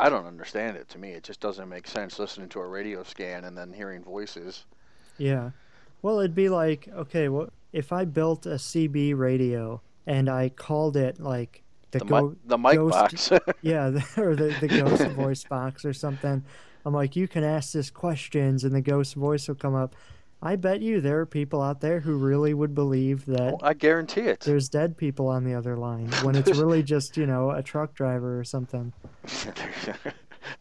I 0.00 0.08
don't 0.08 0.26
understand 0.26 0.76
it. 0.76 0.88
To 0.90 0.98
me, 0.98 1.10
it 1.10 1.22
just 1.24 1.40
doesn't 1.40 1.68
make 1.68 1.86
sense 1.86 2.18
listening 2.18 2.48
to 2.50 2.60
a 2.60 2.66
radio 2.66 3.02
scan 3.02 3.44
and 3.44 3.56
then 3.56 3.72
hearing 3.72 4.02
voices. 4.02 4.64
Yeah. 5.18 5.50
Well, 6.02 6.20
it'd 6.20 6.34
be 6.34 6.48
like, 6.48 6.88
okay, 6.88 7.28
well, 7.28 7.50
if 7.72 7.92
I 7.92 8.06
built 8.06 8.46
a 8.46 8.54
CB 8.54 9.16
radio 9.18 9.80
and 10.06 10.30
I 10.30 10.48
called 10.48 10.96
it 10.96 11.20
like 11.20 11.62
the, 11.90 11.98
The, 11.98 12.04
go- 12.06 12.28
mi- 12.30 12.36
the 12.46 12.58
mic 12.58 12.76
ghost, 12.76 13.30
box. 13.30 13.30
yeah, 13.62 13.90
the, 13.90 14.04
or 14.16 14.34
the, 14.34 14.56
the 14.60 14.68
ghost 14.68 15.06
voice 15.08 15.44
box 15.44 15.84
or 15.84 15.92
something. 15.92 16.42
I'm 16.86 16.94
like, 16.94 17.14
you 17.14 17.28
can 17.28 17.44
ask 17.44 17.72
this 17.72 17.90
questions 17.90 18.64
and 18.64 18.74
the 18.74 18.80
ghost 18.80 19.14
voice 19.14 19.46
will 19.48 19.54
come 19.54 19.74
up. 19.74 19.94
I 20.42 20.56
bet 20.56 20.80
you 20.80 21.00
there 21.00 21.20
are 21.20 21.26
people 21.26 21.60
out 21.60 21.80
there 21.80 22.00
who 22.00 22.16
really 22.16 22.54
would 22.54 22.74
believe 22.74 23.26
that 23.26 23.54
oh, 23.54 23.58
I 23.62 23.74
guarantee 23.74 24.22
it. 24.22 24.40
there's 24.40 24.70
dead 24.70 24.96
people 24.96 25.28
on 25.28 25.44
the 25.44 25.54
other 25.54 25.76
line 25.76 26.10
when 26.22 26.34
it's 26.34 26.50
really 26.58 26.82
just, 26.82 27.16
you 27.16 27.26
know, 27.26 27.50
a 27.50 27.62
truck 27.62 27.94
driver 27.94 28.38
or 28.38 28.44
something. 28.44 28.92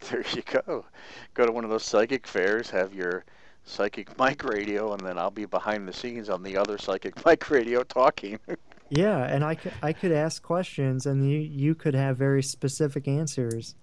there 0.10 0.24
you 0.34 0.42
go. 0.42 0.86
Go 1.34 1.46
to 1.46 1.52
one 1.52 1.64
of 1.64 1.70
those 1.70 1.86
psychic 1.86 2.28
fairs, 2.28 2.70
have 2.70 2.94
your 2.94 3.24
psychic 3.64 4.20
mic 4.20 4.44
radio, 4.44 4.92
and 4.92 5.02
then 5.06 5.18
I'll 5.18 5.32
be 5.32 5.46
behind 5.46 5.88
the 5.88 5.94
scenes 5.94 6.30
on 6.30 6.44
the 6.44 6.58
other 6.58 6.78
psychic 6.78 7.26
mic 7.26 7.50
radio 7.50 7.84
talking. 7.84 8.38
Yeah, 8.90 9.24
and 9.24 9.46
I 9.46 9.56
could, 9.56 9.74
I 9.82 9.94
could 9.94 10.12
ask 10.12 10.42
questions 10.44 11.06
and 11.06 11.30
you, 11.30 11.38
you 11.38 11.74
could 11.74 11.94
have 11.94 12.18
very 12.18 12.44
specific 12.44 13.08
answers. 13.08 13.76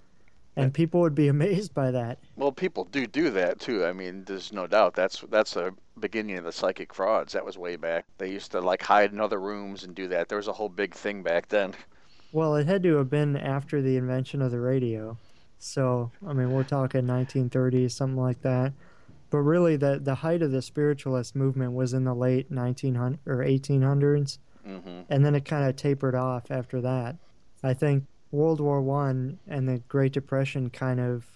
And 0.57 0.73
people 0.73 1.01
would 1.01 1.15
be 1.15 1.29
amazed 1.37 1.75
by 1.75 1.91
that. 1.91 2.19
well, 2.37 2.53
people 2.53 2.85
do 2.85 3.07
do 3.07 3.31
that 3.31 3.61
too. 3.61 3.85
I 3.85 3.93
mean, 3.93 4.25
there's 4.25 4.53
no 4.53 4.67
doubt 4.67 4.95
that's 4.95 5.21
that's 5.31 5.55
the 5.55 5.75
beginning 6.01 6.39
of 6.39 6.45
the 6.45 6.53
psychic 6.53 6.95
frauds. 6.95 7.33
That 7.35 7.45
was 7.45 7.59
way 7.59 7.77
back. 7.77 8.07
They 8.19 8.31
used 8.31 8.53
to 8.53 8.61
like 8.61 8.83
hide 8.83 9.13
in 9.13 9.21
other 9.21 9.41
rooms 9.41 9.85
and 9.85 9.95
do 9.95 10.09
that. 10.09 10.29
There 10.29 10.39
was 10.39 10.49
a 10.49 10.53
whole 10.53 10.69
big 10.69 10.95
thing 10.95 11.23
back 11.23 11.49
then. 11.49 11.75
Well, 12.33 12.57
it 12.57 12.67
had 12.67 12.83
to 12.83 12.97
have 12.97 13.09
been 13.11 13.37
after 13.37 13.81
the 13.81 13.97
invention 13.97 14.43
of 14.43 14.51
the 14.51 14.61
radio. 14.61 15.17
So, 15.59 16.11
I 16.27 16.33
mean, 16.35 16.51
we're 16.51 16.65
talking 16.65 17.03
1930s, 17.03 17.93
something 17.93 18.21
like 18.21 18.43
that. 18.43 18.73
But 19.31 19.39
really, 19.39 19.77
the, 19.77 19.99
the 19.99 20.17
height 20.17 20.43
of 20.43 20.53
the 20.53 20.63
spiritualist 20.63 21.35
movement 21.35 21.73
was 21.73 21.93
in 21.95 22.05
the 22.05 22.15
late 22.15 22.51
1900 22.51 23.19
or 23.27 23.39
1800s, 23.39 24.39
hmm 24.65 25.01
and 25.09 25.25
then 25.25 25.35
it 25.35 25.45
kind 25.45 25.69
of 25.69 25.77
tapered 25.77 26.15
off 26.15 26.51
after 26.51 26.81
that. 26.83 27.17
I 27.63 27.73
think 27.75 28.05
World 28.31 28.61
War 28.61 28.81
One 28.81 29.39
and 29.47 29.69
the 29.69 29.79
Great 29.89 30.13
Depression 30.13 30.71
kind 30.71 31.01
of 31.01 31.27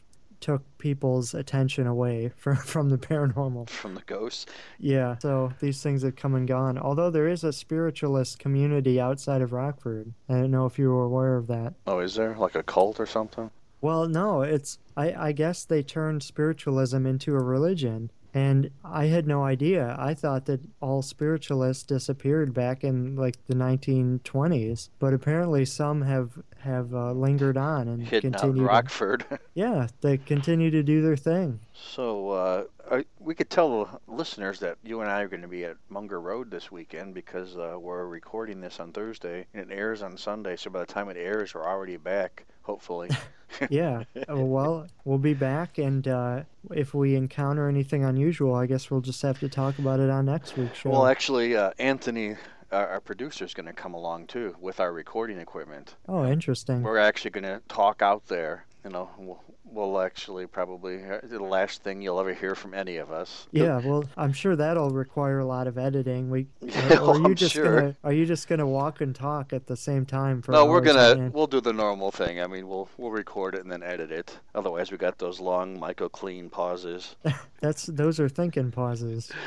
took 0.40 0.62
people's 0.78 1.34
attention 1.34 1.86
away 1.86 2.32
from, 2.36 2.56
from 2.56 2.88
the 2.88 2.98
paranormal. 2.98 3.68
From 3.68 3.94
the 3.94 4.02
ghosts. 4.02 4.46
Yeah, 4.78 5.16
so 5.18 5.52
these 5.60 5.82
things 5.82 6.02
have 6.02 6.16
come 6.16 6.34
and 6.34 6.48
gone. 6.48 6.78
Although 6.78 7.10
there 7.10 7.28
is 7.28 7.44
a 7.44 7.52
spiritualist 7.52 8.38
community 8.38 9.00
outside 9.00 9.42
of 9.42 9.52
Rockford. 9.52 10.12
I 10.28 10.34
don't 10.34 10.50
know 10.50 10.66
if 10.66 10.78
you 10.78 10.90
were 10.90 11.04
aware 11.04 11.36
of 11.36 11.46
that. 11.48 11.74
Oh, 11.86 12.00
is 12.00 12.14
there 12.14 12.36
like 12.36 12.54
a 12.54 12.62
cult 12.62 12.98
or 12.98 13.06
something? 13.06 13.50
Well, 13.82 14.08
no, 14.08 14.42
it's 14.42 14.78
I, 14.96 15.28
I 15.28 15.32
guess 15.32 15.64
they 15.64 15.82
turned 15.82 16.22
spiritualism 16.22 17.06
into 17.06 17.34
a 17.34 17.42
religion. 17.42 18.10
And 18.32 18.70
I 18.84 19.06
had 19.06 19.26
no 19.26 19.44
idea. 19.44 19.96
I 19.98 20.14
thought 20.14 20.46
that 20.46 20.60
all 20.80 21.02
spiritualists 21.02 21.82
disappeared 21.82 22.54
back 22.54 22.84
in 22.84 23.16
like 23.16 23.44
the 23.46 23.54
1920s, 23.54 24.88
but 24.98 25.12
apparently 25.12 25.64
some 25.64 26.02
have 26.02 26.38
have 26.60 26.94
uh, 26.94 27.12
lingered 27.12 27.56
on 27.56 27.88
and 27.88 28.02
Hidden 28.02 28.32
continued. 28.32 28.66
Rockford. 28.66 29.24
yeah, 29.54 29.88
they 30.00 30.18
continue 30.18 30.70
to 30.70 30.82
do 30.82 31.02
their 31.02 31.16
thing. 31.16 31.58
So 31.72 32.30
uh, 32.30 32.64
I, 32.90 33.04
we 33.18 33.34
could 33.34 33.50
tell 33.50 33.84
the 33.84 34.12
listeners 34.12 34.60
that 34.60 34.76
you 34.82 35.00
and 35.00 35.10
I 35.10 35.22
are 35.22 35.28
going 35.28 35.42
to 35.42 35.48
be 35.48 35.64
at 35.64 35.76
Munger 35.88 36.20
Road 36.20 36.50
this 36.50 36.70
weekend 36.70 37.14
because 37.14 37.56
uh, 37.56 37.76
we're 37.78 38.06
recording 38.06 38.60
this 38.60 38.78
on 38.78 38.92
Thursday 38.92 39.46
and 39.54 39.70
it 39.70 39.74
airs 39.74 40.02
on 40.02 40.16
Sunday. 40.16 40.56
So 40.56 40.70
by 40.70 40.80
the 40.80 40.86
time 40.86 41.08
it 41.08 41.16
airs, 41.16 41.54
we're 41.54 41.66
already 41.66 41.96
back, 41.96 42.46
hopefully. 42.70 43.10
yeah. 43.70 44.04
Uh, 44.28 44.36
Well, 44.54 44.86
we'll 45.04 45.18
be 45.18 45.34
back, 45.34 45.78
and 45.78 46.06
uh, 46.06 46.42
if 46.70 46.94
we 46.94 47.16
encounter 47.16 47.68
anything 47.68 48.04
unusual, 48.04 48.54
I 48.54 48.66
guess 48.66 48.90
we'll 48.90 49.00
just 49.00 49.20
have 49.22 49.40
to 49.40 49.48
talk 49.48 49.78
about 49.80 49.98
it 49.98 50.08
on 50.08 50.26
next 50.26 50.56
week's 50.56 50.78
show. 50.78 50.90
well, 50.90 51.06
actually, 51.06 51.56
uh, 51.56 51.72
Anthony, 51.80 52.36
our, 52.70 52.86
our 52.88 53.00
producer, 53.00 53.44
is 53.44 53.54
going 53.54 53.66
to 53.66 53.72
come 53.72 53.94
along 53.94 54.28
too 54.28 54.54
with 54.60 54.78
our 54.78 54.92
recording 54.92 55.38
equipment. 55.38 55.96
oh, 56.08 56.24
interesting. 56.26 56.82
We're 56.82 56.98
actually 56.98 57.32
going 57.32 57.44
to 57.44 57.60
talk 57.68 58.02
out 58.02 58.26
there. 58.28 58.66
You 58.84 58.90
know, 58.90 59.10
we'll, 59.18 59.42
we'll 59.72 60.00
actually 60.00 60.46
probably 60.46 60.98
the 61.22 61.38
last 61.38 61.82
thing 61.82 62.02
you'll 62.02 62.20
ever 62.20 62.34
hear 62.34 62.54
from 62.54 62.74
any 62.74 62.96
of 62.96 63.10
us. 63.10 63.46
Yeah, 63.52 63.80
well, 63.84 64.04
I'm 64.16 64.32
sure 64.32 64.56
that'll 64.56 64.90
require 64.90 65.38
a 65.38 65.46
lot 65.46 65.66
of 65.66 65.78
editing. 65.78 66.30
We, 66.30 66.46
Yeah, 66.60 66.98
or 67.00 67.14
are 67.14 67.18
you 67.18 67.24
I'm 67.26 67.34
just 67.34 67.54
sure. 67.54 67.80
gonna 67.80 67.96
are 68.04 68.12
you 68.12 68.26
just 68.26 68.48
gonna 68.48 68.66
walk 68.66 69.00
and 69.00 69.14
talk 69.14 69.52
at 69.52 69.66
the 69.66 69.76
same 69.76 70.06
time 70.06 70.42
for? 70.42 70.52
No, 70.52 70.66
we're 70.66 70.80
gonna 70.80 71.30
we'll 71.32 71.46
do 71.46 71.60
the 71.60 71.72
normal 71.72 72.10
thing. 72.10 72.40
I 72.40 72.46
mean, 72.46 72.68
we'll 72.68 72.88
we'll 72.98 73.10
record 73.10 73.54
it 73.54 73.62
and 73.62 73.70
then 73.70 73.82
edit 73.82 74.10
it. 74.10 74.38
Otherwise, 74.54 74.90
we 74.90 74.96
got 74.96 75.18
those 75.18 75.40
long 75.40 75.78
Michael 75.78 76.08
Kleen 76.08 76.50
pauses. 76.50 77.16
That's 77.60 77.86
those 77.86 78.18
are 78.20 78.28
thinking 78.28 78.70
pauses. 78.70 79.30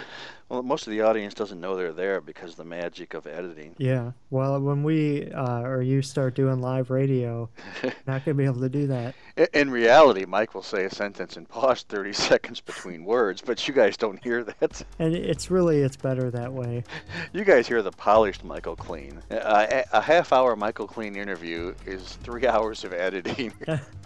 Well, 0.50 0.62
most 0.62 0.86
of 0.86 0.92
the 0.92 1.02
audience 1.02 1.34
doesn't 1.34 1.60
know 1.60 1.76
they're 1.76 1.94
there 1.94 2.22
because 2.22 2.52
of 2.52 2.58
the 2.58 2.64
magic 2.66 3.16
of 3.16 3.26
editing. 3.26 3.74
Yeah. 3.80 4.12
Well, 4.30 4.60
when 4.62 4.84
we 4.84 5.32
uh, 5.32 5.62
or 5.62 5.82
you 5.82 6.04
start 6.04 6.36
doing 6.36 6.62
live 6.62 6.92
radio, 6.92 7.50
not 8.06 8.24
gonna 8.24 8.36
be 8.36 8.44
able 8.46 8.60
to 8.60 8.70
do 8.70 8.86
that. 8.86 9.16
In 9.54 9.72
reality, 9.72 10.13
Mike 10.26 10.54
will 10.56 10.62
say 10.64 10.86
a 10.86 10.90
sentence 10.90 11.36
and 11.36 11.48
pause 11.50 11.84
30 11.90 12.14
seconds 12.30 12.62
between 12.62 13.04
words, 13.04 13.42
but 13.42 13.68
you 13.68 13.74
guys 13.74 13.98
don't 13.98 14.22
hear 14.24 14.44
that. 14.44 14.82
And 15.00 15.14
it's 15.16 15.52
really 15.52 15.82
it's 15.82 15.98
better 15.98 16.32
that 16.32 16.54
way. 16.54 16.84
You 17.34 17.44
guys 17.44 17.68
hear 17.68 17.82
the 17.82 17.92
polished 17.92 18.44
Michael 18.44 18.76
Kleen. 18.76 19.18
Uh, 19.32 19.66
a, 19.70 19.84
a 19.98 20.02
half 20.02 20.32
hour 20.32 20.56
Michael 20.56 20.88
Kleen 20.88 21.18
interview 21.18 21.74
is 21.86 22.14
three 22.24 22.46
hours 22.54 22.84
of 22.84 22.94
editing. 22.94 23.52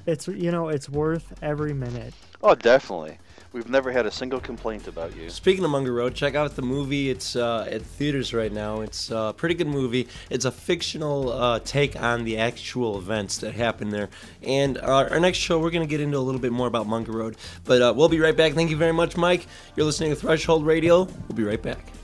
It's 0.06 0.28
you 0.28 0.52
know 0.52 0.70
it's 0.70 0.90
worth 0.90 1.34
every 1.42 1.74
minute. 1.74 2.14
oh, 2.42 2.56
definitely. 2.56 3.18
We've 3.54 3.70
never 3.70 3.92
had 3.92 4.06
a 4.06 4.12
single 4.12 4.40
complaint 4.40 4.88
about 4.88 5.16
you. 5.16 5.30
Speaking 5.30 5.64
of 5.64 5.72
Munger 5.72 5.94
Road, 5.94 6.14
check 6.14 6.36
out 6.36 6.56
the 6.56 6.62
movie. 6.62 7.10
It's 7.10 7.36
uh, 7.36 7.68
at 7.70 7.82
theaters 7.82 8.34
right 8.34 8.52
now. 8.52 8.82
It's 8.82 9.10
a 9.10 9.34
pretty 9.36 9.56
good 9.56 9.68
movie. 9.68 10.08
It's 10.30 10.46
a 10.46 10.52
fictional 10.52 11.32
uh, 11.32 11.60
take 11.60 11.96
on 11.96 12.24
the 12.24 12.38
actual 12.38 12.98
events 12.98 13.38
that 13.40 13.54
happened 13.54 13.94
there. 13.94 14.10
And 14.44 14.78
uh, 14.78 15.08
our 15.10 15.20
next 15.20 15.38
show, 15.38 15.60
we're 15.60 15.72
going 15.72 15.88
to 15.88 15.90
get 15.90 16.02
into 16.02 16.18
a 16.18 16.20
little 16.20 16.42
bit 16.42 16.52
more 16.52 16.68
about 16.68 16.88
Munger 16.88 17.14
Road. 17.14 17.38
But 17.64 17.82
uh, 17.82 17.94
we'll 17.96 18.10
be 18.10 18.20
right 18.20 18.36
back. 18.36 18.54
Thank 18.54 18.70
you 18.70 18.78
very 18.78 18.94
much, 18.94 19.18
Mike. 19.18 19.48
You're 19.76 19.86
listening 19.86 20.10
to 20.10 20.16
Threshold 20.16 20.66
Radio. 20.66 21.04
We'll 21.04 21.36
be 21.36 21.44
right 21.44 21.62
back. 21.62 21.97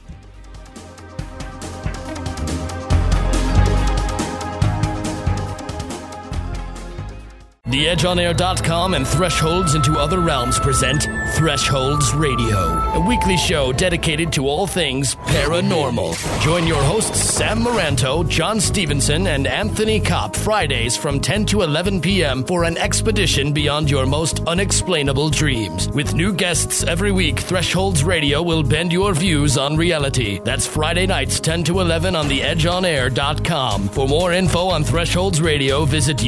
TheEdgeOnAir.com 7.74 8.94
and 8.94 9.08
Thresholds 9.08 9.74
into 9.74 9.94
Other 9.94 10.20
Realms 10.20 10.60
present 10.60 11.08
Thresholds 11.36 12.14
Radio, 12.14 12.56
a 12.94 13.00
weekly 13.08 13.36
show 13.36 13.74
dedicated 13.74 14.32
to 14.34 14.48
all 14.48 14.68
things 14.68 15.16
paranormal. 15.16 16.14
Join 16.44 16.68
your 16.68 16.84
hosts 16.84 17.20
Sam 17.20 17.62
Moranto, 17.62 18.30
John 18.30 18.60
Stevenson, 18.60 19.26
and 19.26 19.48
Anthony 19.48 20.00
Kopp 20.00 20.36
Fridays 20.36 20.96
from 20.96 21.20
10 21.20 21.48
to 21.48 21.64
11 21.64 22.00
p.m. 22.02 22.44
for 22.44 22.64
an 22.64 22.78
expedition 22.78 23.52
beyond 23.54 23.90
your 23.90 24.06
most 24.06 24.42
unexplainable 24.46 25.32
dreams. 25.32 25.90
With 25.90 26.14
new 26.14 26.32
guests 26.32 26.84
every 26.84 27.12
week, 27.12 27.40
Thresholds 27.40 28.04
Radio 28.04 28.44
will 28.44 28.62
bend 28.62 28.94
your 28.94 29.16
views 29.16 29.58
on 29.58 29.76
reality. 29.78 30.40
That's 30.44 30.68
Friday 30.68 31.08
nights 31.08 31.40
10 31.40 31.64
to 31.64 31.80
11 31.80 32.16
on 32.16 32.30
TheEdgeOnAir.com. 32.30 33.90
For 33.90 34.08
more 34.08 34.32
info 34.32 34.68
on 34.68 34.84
Thresholds 34.84 35.42
Radio, 35.42 35.86
visit 35.86 36.20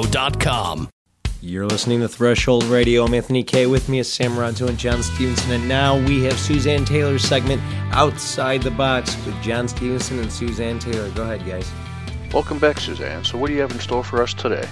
UFO-info.com. 0.00 0.88
You're 1.42 1.66
listening 1.66 2.00
to 2.00 2.08
Threshold 2.08 2.64
Radio. 2.64 3.04
I'm 3.04 3.14
Anthony 3.14 3.42
K. 3.42 3.66
With 3.66 3.88
me 3.88 3.98
is 3.98 4.12
Sam 4.12 4.32
Ronto 4.32 4.68
and 4.68 4.78
John 4.78 5.02
Stevenson. 5.02 5.52
And 5.52 5.68
now 5.68 5.98
we 6.06 6.22
have 6.24 6.38
Suzanne 6.38 6.84
Taylor's 6.84 7.22
segment 7.22 7.62
Outside 7.92 8.62
the 8.62 8.70
Box 8.70 9.16
with 9.24 9.40
John 9.42 9.66
Stevenson 9.66 10.18
and 10.18 10.30
Suzanne 10.30 10.78
Taylor. 10.78 11.10
Go 11.12 11.22
ahead, 11.22 11.46
guys. 11.46 11.70
Welcome 12.32 12.58
back, 12.58 12.78
Suzanne. 12.78 13.24
So, 13.24 13.38
what 13.38 13.48
do 13.48 13.54
you 13.54 13.60
have 13.60 13.72
in 13.72 13.80
store 13.80 14.04
for 14.04 14.22
us 14.22 14.34
today? 14.34 14.68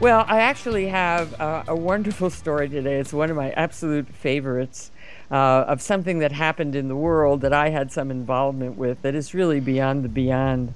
Well, 0.00 0.24
I 0.28 0.40
actually 0.40 0.88
have 0.88 1.40
uh, 1.40 1.64
a 1.68 1.76
wonderful 1.76 2.28
story 2.28 2.68
today. 2.68 2.98
It's 2.98 3.12
one 3.12 3.30
of 3.30 3.36
my 3.36 3.52
absolute 3.52 4.08
favorites 4.08 4.90
uh, 5.30 5.64
of 5.66 5.80
something 5.80 6.18
that 6.18 6.32
happened 6.32 6.76
in 6.76 6.88
the 6.88 6.96
world 6.96 7.40
that 7.40 7.54
I 7.54 7.70
had 7.70 7.90
some 7.90 8.10
involvement 8.10 8.76
with 8.76 9.00
that 9.02 9.14
is 9.14 9.32
really 9.32 9.60
beyond 9.60 10.04
the 10.04 10.08
beyond. 10.08 10.74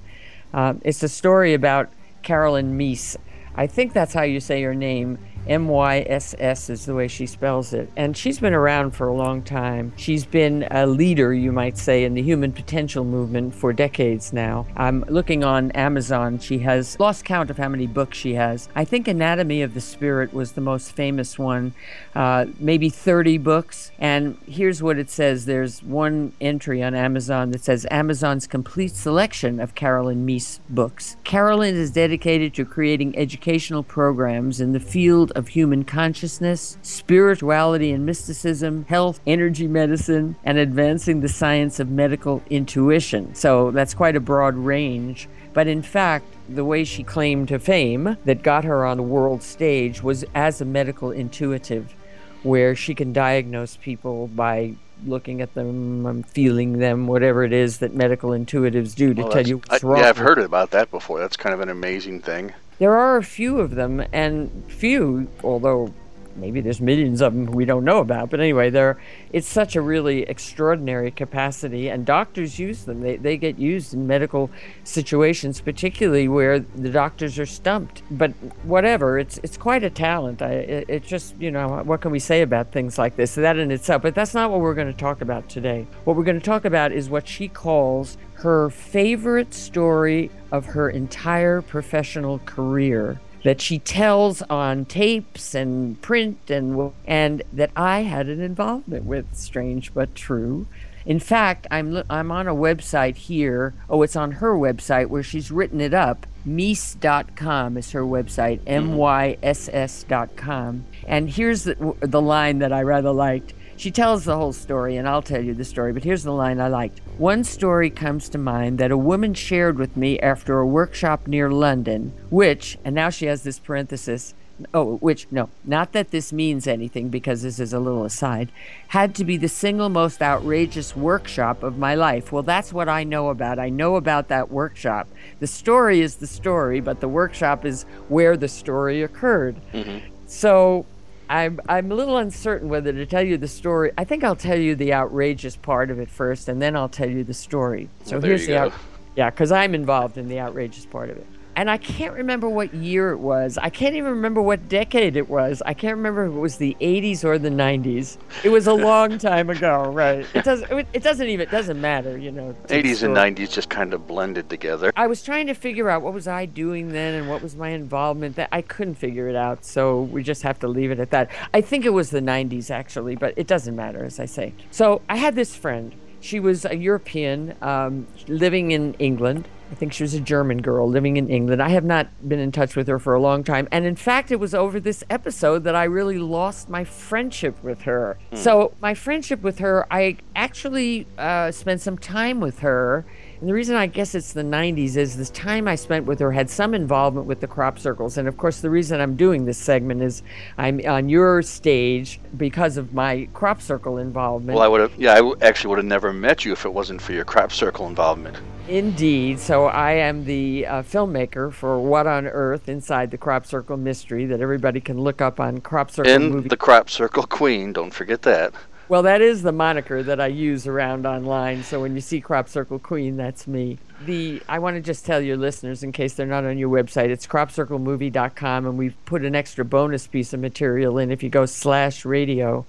Uh, 0.53 0.75
it's 0.81 1.03
a 1.03 1.09
story 1.09 1.53
about 1.53 1.89
Caroline 2.23 2.75
Myss. 2.77 3.17
I 3.57 3.65
think 3.67 3.93
that's 3.93 4.13
how 4.13 4.21
you 4.21 4.39
say 4.39 4.61
your 4.61 4.75
name. 4.75 5.17
M 5.49 5.67
Y 5.67 6.05
S 6.07 6.35
S 6.39 6.69
is 6.69 6.85
the 6.85 6.93
way 6.93 7.07
she 7.07 7.25
spells 7.25 7.73
it. 7.73 7.89
And 7.95 8.15
she's 8.15 8.39
been 8.39 8.53
around 8.53 8.91
for 8.91 9.07
a 9.07 9.15
long 9.15 9.41
time. 9.41 9.93
She's 9.95 10.25
been 10.25 10.67
a 10.71 10.85
leader, 10.85 11.33
you 11.33 11.51
might 11.51 11.77
say, 11.77 12.03
in 12.03 12.13
the 12.13 12.21
human 12.21 12.51
potential 12.51 13.03
movement 13.03 13.55
for 13.55 13.73
decades 13.73 14.33
now. 14.33 14.67
I'm 14.75 15.03
looking 15.07 15.43
on 15.43 15.71
Amazon. 15.71 16.39
She 16.39 16.59
has 16.59 16.99
lost 16.99 17.25
count 17.25 17.49
of 17.49 17.57
how 17.57 17.69
many 17.69 17.87
books 17.87 18.17
she 18.17 18.33
has. 18.33 18.69
I 18.75 18.85
think 18.85 19.07
Anatomy 19.07 19.61
of 19.61 19.73
the 19.73 19.81
Spirit 19.81 20.33
was 20.33 20.53
the 20.53 20.61
most 20.61 20.91
famous 20.91 21.39
one, 21.39 21.73
uh, 22.15 22.45
maybe 22.59 22.89
30 22.89 23.37
books. 23.37 23.91
And 23.99 24.37
here's 24.47 24.83
what 24.83 24.97
it 24.97 25.09
says 25.09 25.45
there's 25.45 25.81
one 25.83 26.33
entry 26.41 26.83
on 26.83 26.93
Amazon 26.93 27.51
that 27.51 27.63
says 27.63 27.85
Amazon's 27.91 28.47
complete 28.47 28.91
selection 28.91 29.59
of 29.59 29.75
Caroline 29.75 30.25
Myss 30.25 30.59
books. 30.69 31.15
Caroline 31.23 31.75
is 31.75 31.91
dedicated 31.91 32.53
to 32.55 32.65
creating 32.65 33.17
educational 33.17 33.83
programs 33.83 34.59
in 34.59 34.73
the 34.73 34.79
field 34.79 35.31
of 35.37 35.49
human 35.49 35.85
consciousness, 35.85 36.77
spirituality 36.81 37.91
and 37.91 38.05
mysticism, 38.05 38.85
health, 38.89 39.21
energy 39.27 39.67
medicine, 39.67 40.35
and 40.43 40.57
advancing 40.57 41.21
the 41.21 41.29
science 41.29 41.79
of 41.79 41.89
medical 41.89 42.41
intuition. 42.49 43.33
So 43.35 43.71
that's 43.71 43.93
quite 43.93 44.15
a 44.15 44.19
broad 44.19 44.55
range. 44.55 45.29
But 45.53 45.67
in 45.67 45.81
fact, 45.83 46.25
the 46.49 46.65
way 46.65 46.83
she 46.83 47.03
claimed 47.03 47.47
to 47.49 47.59
fame 47.59 48.17
that 48.25 48.43
got 48.43 48.63
her 48.63 48.85
on 48.85 48.97
the 48.97 49.03
world 49.03 49.43
stage 49.43 50.01
was 50.01 50.25
as 50.33 50.59
a 50.59 50.65
medical 50.65 51.11
intuitive, 51.11 51.95
where 52.43 52.75
she 52.75 52.95
can 52.95 53.13
diagnose 53.13 53.77
people 53.77 54.27
by 54.27 54.73
looking 55.05 55.41
at 55.41 55.53
them, 55.53 56.23
feeling 56.23 56.79
them, 56.79 57.05
whatever 57.05 57.43
it 57.43 57.53
is 57.53 57.77
that 57.79 57.93
medical 57.93 58.31
intuitives 58.31 58.95
do 58.95 59.13
to 59.13 59.21
Well, 59.21 59.31
tell 59.31 59.47
you 59.47 59.57
what's 59.57 59.83
I, 59.83 59.87
wrong. 59.87 59.99
Yeah, 59.99 60.09
I've 60.09 60.17
heard 60.17 60.39
about 60.39 60.71
that 60.71 60.89
before. 60.89 61.19
That's 61.19 61.37
kind 61.37 61.53
of 61.53 61.61
an 61.61 61.69
amazing 61.69 62.21
thing. 62.21 62.53
There 62.79 62.95
are 62.95 63.17
a 63.17 63.23
few 63.23 63.59
of 63.59 63.75
them, 63.75 64.03
and 64.13 64.63
few, 64.67 65.27
although 65.43 65.91
maybe 66.35 66.61
there's 66.61 66.79
millions 66.79 67.21
of 67.21 67.33
them 67.33 67.47
we 67.47 67.65
don't 67.65 67.83
know 67.83 67.97
about. 67.97 68.29
But 68.29 68.39
anyway, 68.39 68.69
they're, 68.69 68.99
it's 69.33 69.47
such 69.47 69.75
a 69.75 69.81
really 69.81 70.21
extraordinary 70.21 71.09
capacity, 71.09 71.89
and 71.89 72.05
doctors 72.05 72.59
use 72.59 72.83
them. 72.83 73.01
They, 73.01 73.17
they 73.17 73.37
get 73.37 73.57
used 73.57 73.95
in 73.95 74.05
medical 74.05 74.51
situations, 74.83 75.59
particularly 75.59 76.27
where 76.27 76.59
the 76.59 76.89
doctors 76.89 77.39
are 77.39 77.47
stumped. 77.47 78.03
But 78.11 78.31
whatever, 78.63 79.17
it's 79.17 79.39
it's 79.41 79.57
quite 79.57 79.83
a 79.83 79.89
talent. 79.89 80.41
It, 80.43 80.85
it's 80.87 81.07
just, 81.07 81.35
you 81.41 81.49
know, 81.49 81.81
what 81.83 82.01
can 82.01 82.11
we 82.11 82.19
say 82.19 82.43
about 82.43 82.71
things 82.71 82.99
like 82.99 83.15
this? 83.15 83.33
That 83.33 83.57
in 83.57 83.71
itself. 83.71 84.03
But 84.03 84.13
that's 84.13 84.35
not 84.35 84.51
what 84.51 84.59
we're 84.59 84.75
going 84.75 84.91
to 84.91 84.99
talk 84.99 85.21
about 85.21 85.49
today. 85.49 85.87
What 86.03 86.15
we're 86.15 86.23
going 86.23 86.39
to 86.39 86.45
talk 86.45 86.65
about 86.65 86.91
is 86.91 87.09
what 87.09 87.27
she 87.27 87.47
calls 87.47 88.17
her 88.37 88.69
favorite 88.69 89.53
story 89.53 90.29
of 90.51 90.67
her 90.67 90.89
entire 90.89 91.61
professional 91.61 92.39
career 92.39 93.19
that 93.43 93.61
she 93.61 93.79
tells 93.79 94.41
on 94.43 94.85
tapes 94.85 95.55
and 95.55 95.99
print 96.01 96.49
and 96.49 96.93
and 97.05 97.41
that 97.53 97.71
I 97.75 98.01
had 98.01 98.27
an 98.27 98.41
involvement 98.41 99.05
with 99.05 99.33
strange 99.35 99.93
but 99.93 100.13
true. 100.13 100.67
In 101.05 101.19
fact 101.19 101.65
I'm 101.71 102.03
I'm 102.09 102.31
on 102.31 102.47
a 102.47 102.53
website 102.53 103.15
here. 103.15 103.73
Oh 103.89 104.03
it's 104.03 104.15
on 104.15 104.33
her 104.33 104.53
website 104.53 105.07
where 105.07 105.23
she's 105.23 105.49
written 105.49 105.81
it 105.81 105.93
up. 105.93 106.27
Myss.com 106.45 107.77
is 107.77 107.91
her 107.91 108.03
website 108.03 108.59
mm-hmm. 108.59 108.91
M-Y-S-S.com 108.91 110.85
and 111.07 111.29
here's 111.29 111.63
the, 111.63 111.95
the 112.01 112.21
line 112.21 112.59
that 112.59 112.71
I 112.71 112.83
rather 112.83 113.11
liked 113.11 113.53
she 113.77 113.91
tells 113.91 114.25
the 114.25 114.35
whole 114.35 114.53
story, 114.53 114.97
and 114.97 115.07
I'll 115.07 115.21
tell 115.21 115.41
you 115.43 115.53
the 115.53 115.63
story, 115.63 115.93
but 115.93 116.03
here's 116.03 116.23
the 116.23 116.31
line 116.31 116.59
I 116.59 116.67
liked. 116.67 116.99
One 117.17 117.43
story 117.43 117.89
comes 117.89 118.27
to 118.29 118.37
mind 118.37 118.79
that 118.79 118.91
a 118.91 118.97
woman 118.97 119.35
shared 119.35 119.77
with 119.77 119.95
me 119.95 120.19
after 120.19 120.59
a 120.59 120.67
workshop 120.67 121.27
near 121.27 121.51
London, 121.51 122.11
which, 122.29 122.77
and 122.83 122.95
now 122.95 123.11
she 123.11 123.27
has 123.27 123.43
this 123.43 123.59
parenthesis, 123.59 124.33
oh, 124.73 124.95
which, 124.97 125.27
no, 125.29 125.49
not 125.63 125.93
that 125.93 126.09
this 126.09 126.33
means 126.33 126.65
anything 126.65 127.09
because 127.09 127.43
this 127.43 127.59
is 127.59 127.71
a 127.71 127.79
little 127.79 128.03
aside, 128.03 128.51
had 128.87 129.13
to 129.13 129.23
be 129.23 129.37
the 129.37 129.47
single 129.47 129.89
most 129.89 130.23
outrageous 130.23 130.95
workshop 130.95 131.61
of 131.61 131.77
my 131.77 131.93
life. 131.93 132.31
Well, 132.31 132.43
that's 132.43 132.73
what 132.73 132.89
I 132.89 133.03
know 133.03 133.29
about. 133.29 133.59
I 133.59 133.69
know 133.69 133.95
about 133.95 134.27
that 134.29 134.49
workshop. 134.49 135.07
The 135.39 135.47
story 135.47 136.01
is 136.01 136.15
the 136.15 136.27
story, 136.27 136.79
but 136.79 136.99
the 136.99 137.07
workshop 137.07 137.63
is 137.63 137.83
where 138.07 138.35
the 138.35 138.47
story 138.47 139.03
occurred. 139.03 139.57
Mm-hmm. 139.71 140.07
So 140.25 140.85
I'm 141.29 141.59
I'm 141.67 141.91
a 141.91 141.95
little 141.95 142.17
uncertain 142.17 142.69
whether 142.69 142.93
to 142.93 143.05
tell 143.05 143.23
you 143.23 143.37
the 143.37 143.47
story. 143.47 143.91
I 143.97 144.03
think 144.03 144.23
I'll 144.23 144.35
tell 144.35 144.57
you 144.57 144.75
the 144.75 144.93
outrageous 144.93 145.55
part 145.55 145.91
of 145.91 145.99
it 145.99 146.09
first, 146.09 146.47
and 146.47 146.61
then 146.61 146.75
I'll 146.75 146.89
tell 146.89 147.09
you 147.09 147.23
the 147.23 147.33
story. 147.33 147.89
So 148.03 148.17
Well, 148.17 148.21
here's 148.21 148.47
the 148.47 148.57
out, 148.57 148.73
yeah, 149.15 149.29
because 149.29 149.51
I'm 149.51 149.75
involved 149.75 150.17
in 150.17 150.27
the 150.29 150.39
outrageous 150.39 150.85
part 150.85 151.09
of 151.09 151.17
it. 151.17 151.27
And 151.57 151.71
I 151.71 151.77
can't 151.77 152.13
remember 152.13 152.47
what 152.47 152.71
year 152.71 153.09
it 153.09 153.17
was. 153.17 153.57
I 153.57 153.71
can't 153.71 153.95
even 153.95 154.11
remember 154.11 154.43
what 154.43 154.69
decade 154.69 155.17
it 155.17 155.27
was. 155.27 155.63
I 155.65 155.73
can't 155.73 155.97
remember 155.97 156.27
if 156.27 156.33
it 156.33 156.39
was 156.39 156.57
the 156.57 156.77
80s 156.79 157.23
or 157.23 157.39
the 157.39 157.49
90s. 157.49 158.17
It 158.43 158.49
was 158.49 158.67
a 158.67 158.73
long 158.75 159.17
time 159.17 159.49
ago, 159.49 159.85
right? 159.91 160.23
It 160.35 160.43
doesn't. 160.43 160.87
It 160.93 161.01
doesn't 161.01 161.27
even. 161.27 161.47
It 161.47 161.51
doesn't 161.51 161.81
matter, 161.81 162.15
you 162.15 162.31
know. 162.31 162.55
80s 162.67 163.01
and 163.01 163.17
90s 163.17 163.51
just 163.51 163.71
kind 163.71 163.95
of 163.95 164.05
blended 164.05 164.51
together. 164.51 164.93
I 164.95 165.07
was 165.07 165.23
trying 165.23 165.47
to 165.47 165.55
figure 165.55 165.89
out 165.89 166.03
what 166.03 166.13
was 166.13 166.27
I 166.27 166.45
doing 166.45 166.89
then 166.89 167.15
and 167.15 167.27
what 167.27 167.41
was 167.41 167.55
my 167.55 167.69
involvement. 167.69 168.35
That 168.35 168.49
I 168.51 168.61
couldn't 168.61 168.95
figure 168.95 169.27
it 169.27 169.35
out, 169.35 169.65
so 169.65 170.01
we 170.01 170.21
just 170.21 170.43
have 170.43 170.59
to 170.59 170.67
leave 170.67 170.91
it 170.91 170.99
at 170.99 171.09
that. 171.09 171.31
I 171.55 171.61
think 171.61 171.85
it 171.85 171.93
was 171.93 172.11
the 172.11 172.21
90s 172.21 172.69
actually, 172.69 173.15
but 173.15 173.33
it 173.35 173.47
doesn't 173.47 173.75
matter, 173.75 174.05
as 174.05 174.19
I 174.19 174.25
say. 174.25 174.53
So 174.69 175.01
I 175.09 175.15
had 175.15 175.33
this 175.33 175.55
friend. 175.55 175.95
She 176.19 176.39
was 176.39 176.65
a 176.65 176.75
European 176.75 177.55
um, 177.63 178.05
living 178.27 178.71
in 178.71 178.93
England, 178.95 179.47
I 179.69 179.75
think 179.75 179.93
she 179.93 180.03
was 180.03 180.13
a 180.13 180.19
German 180.19 180.61
girl 180.61 180.87
living 180.87 181.17
in 181.17 181.29
England. 181.29 181.61
I 181.61 181.69
have 181.69 181.83
not 181.83 182.07
been 182.27 182.39
in 182.39 182.51
touch 182.51 182.75
with 182.75 182.87
her 182.87 182.99
for 182.99 183.13
a 183.13 183.19
long 183.19 183.43
time. 183.43 183.67
And 183.71 183.85
in 183.85 183.95
fact, 183.95 184.31
it 184.31 184.39
was 184.39 184.55
over 184.55 184.79
this 184.79 185.03
episode 185.09 185.63
that 185.65 185.75
I 185.75 185.83
really 185.83 186.17
lost 186.17 186.69
my 186.69 186.83
friendship 186.83 187.61
with 187.63 187.81
her. 187.81 188.17
So, 188.33 188.73
my 188.81 188.93
friendship 188.93 189.41
with 189.41 189.59
her, 189.59 189.85
I 189.91 190.17
actually 190.35 191.05
uh, 191.17 191.51
spent 191.51 191.81
some 191.81 191.97
time 191.97 192.39
with 192.39 192.59
her. 192.59 193.05
And 193.39 193.47
the 193.47 193.53
reason 193.53 193.75
I 193.75 193.85
guess 193.85 194.15
it's 194.15 194.33
the 194.33 194.41
90s 194.41 194.97
is 194.97 195.15
this 195.15 195.29
time 195.29 195.67
I 195.67 195.75
spent 195.75 196.05
with 196.07 196.19
her 196.19 196.31
had 196.31 196.49
some 196.49 196.73
involvement 196.73 197.27
with 197.27 197.39
the 197.39 197.47
crop 197.47 197.77
circles. 197.77 198.17
And 198.17 198.27
of 198.27 198.35
course, 198.35 198.61
the 198.61 198.69
reason 198.69 198.99
I'm 198.99 199.15
doing 199.15 199.45
this 199.45 199.59
segment 199.59 200.01
is 200.01 200.23
I'm 200.57 200.81
on 200.87 201.07
your 201.07 201.43
stage 201.43 202.19
because 202.35 202.77
of 202.77 202.95
my 202.95 203.27
crop 203.33 203.61
circle 203.61 203.99
involvement. 203.99 204.55
Well, 204.55 204.65
I 204.65 204.67
would 204.67 204.81
have, 204.81 204.93
yeah, 204.97 205.19
I 205.21 205.45
actually 205.45 205.69
would 205.69 205.77
have 205.77 205.85
never 205.85 206.11
met 206.11 206.45
you 206.45 206.51
if 206.51 206.65
it 206.65 206.73
wasn't 206.73 206.99
for 206.99 207.13
your 207.13 207.25
crop 207.25 207.51
circle 207.51 207.85
involvement. 207.87 208.37
Indeed. 208.67 209.39
So 209.39 209.67
I 209.67 209.91
am 209.91 210.25
the 210.25 210.65
uh, 210.65 210.81
filmmaker 210.81 211.53
for 211.53 211.79
What 211.79 212.07
on 212.07 212.25
Earth 212.25 212.67
Inside 212.67 213.11
the 213.11 213.17
Crop 213.17 213.45
Circle 213.45 213.77
Mystery 213.77 214.25
that 214.25 214.41
everybody 214.41 214.81
can 214.81 214.99
look 214.99 215.21
up 215.21 215.39
on 215.39 215.61
Crop 215.61 215.91
Circle 215.91 216.11
And 216.11 216.31
Movie. 216.31 216.49
the 216.49 216.57
crop 216.57 216.89
circle 216.89 217.23
queen, 217.23 217.71
don't 217.71 217.93
forget 217.93 218.23
that. 218.23 218.53
Well, 218.89 219.03
that 219.03 219.21
is 219.21 219.41
the 219.41 219.51
moniker 219.51 220.01
that 220.03 220.19
I 220.21 220.27
use 220.27 220.65
around 220.67 221.05
online. 221.05 221.63
So 221.63 221.81
when 221.81 221.95
you 221.95 222.01
see 222.01 222.21
Crop 222.21 222.47
Circle 222.49 222.79
Queen, 222.79 223.17
that's 223.17 223.47
me. 223.47 223.77
The 224.05 224.41
I 224.47 224.59
want 224.59 224.75
to 224.75 224.81
just 224.81 225.05
tell 225.05 225.19
your 225.21 225.37
listeners, 225.37 225.83
in 225.83 225.91
case 225.91 226.13
they're 226.13 226.25
not 226.25 226.45
on 226.45 226.57
your 226.57 226.69
website, 226.69 227.09
it's 227.09 227.25
cropcirclemovie.com, 227.27 228.65
and 228.65 228.77
we've 228.77 228.95
put 229.05 229.23
an 229.25 229.35
extra 229.35 229.65
bonus 229.65 230.07
piece 230.07 230.33
of 230.33 230.39
material 230.39 230.97
in. 230.97 231.11
If 231.11 231.23
you 231.23 231.29
go 231.29 231.45
slash 231.45 232.05
radio, 232.05 232.65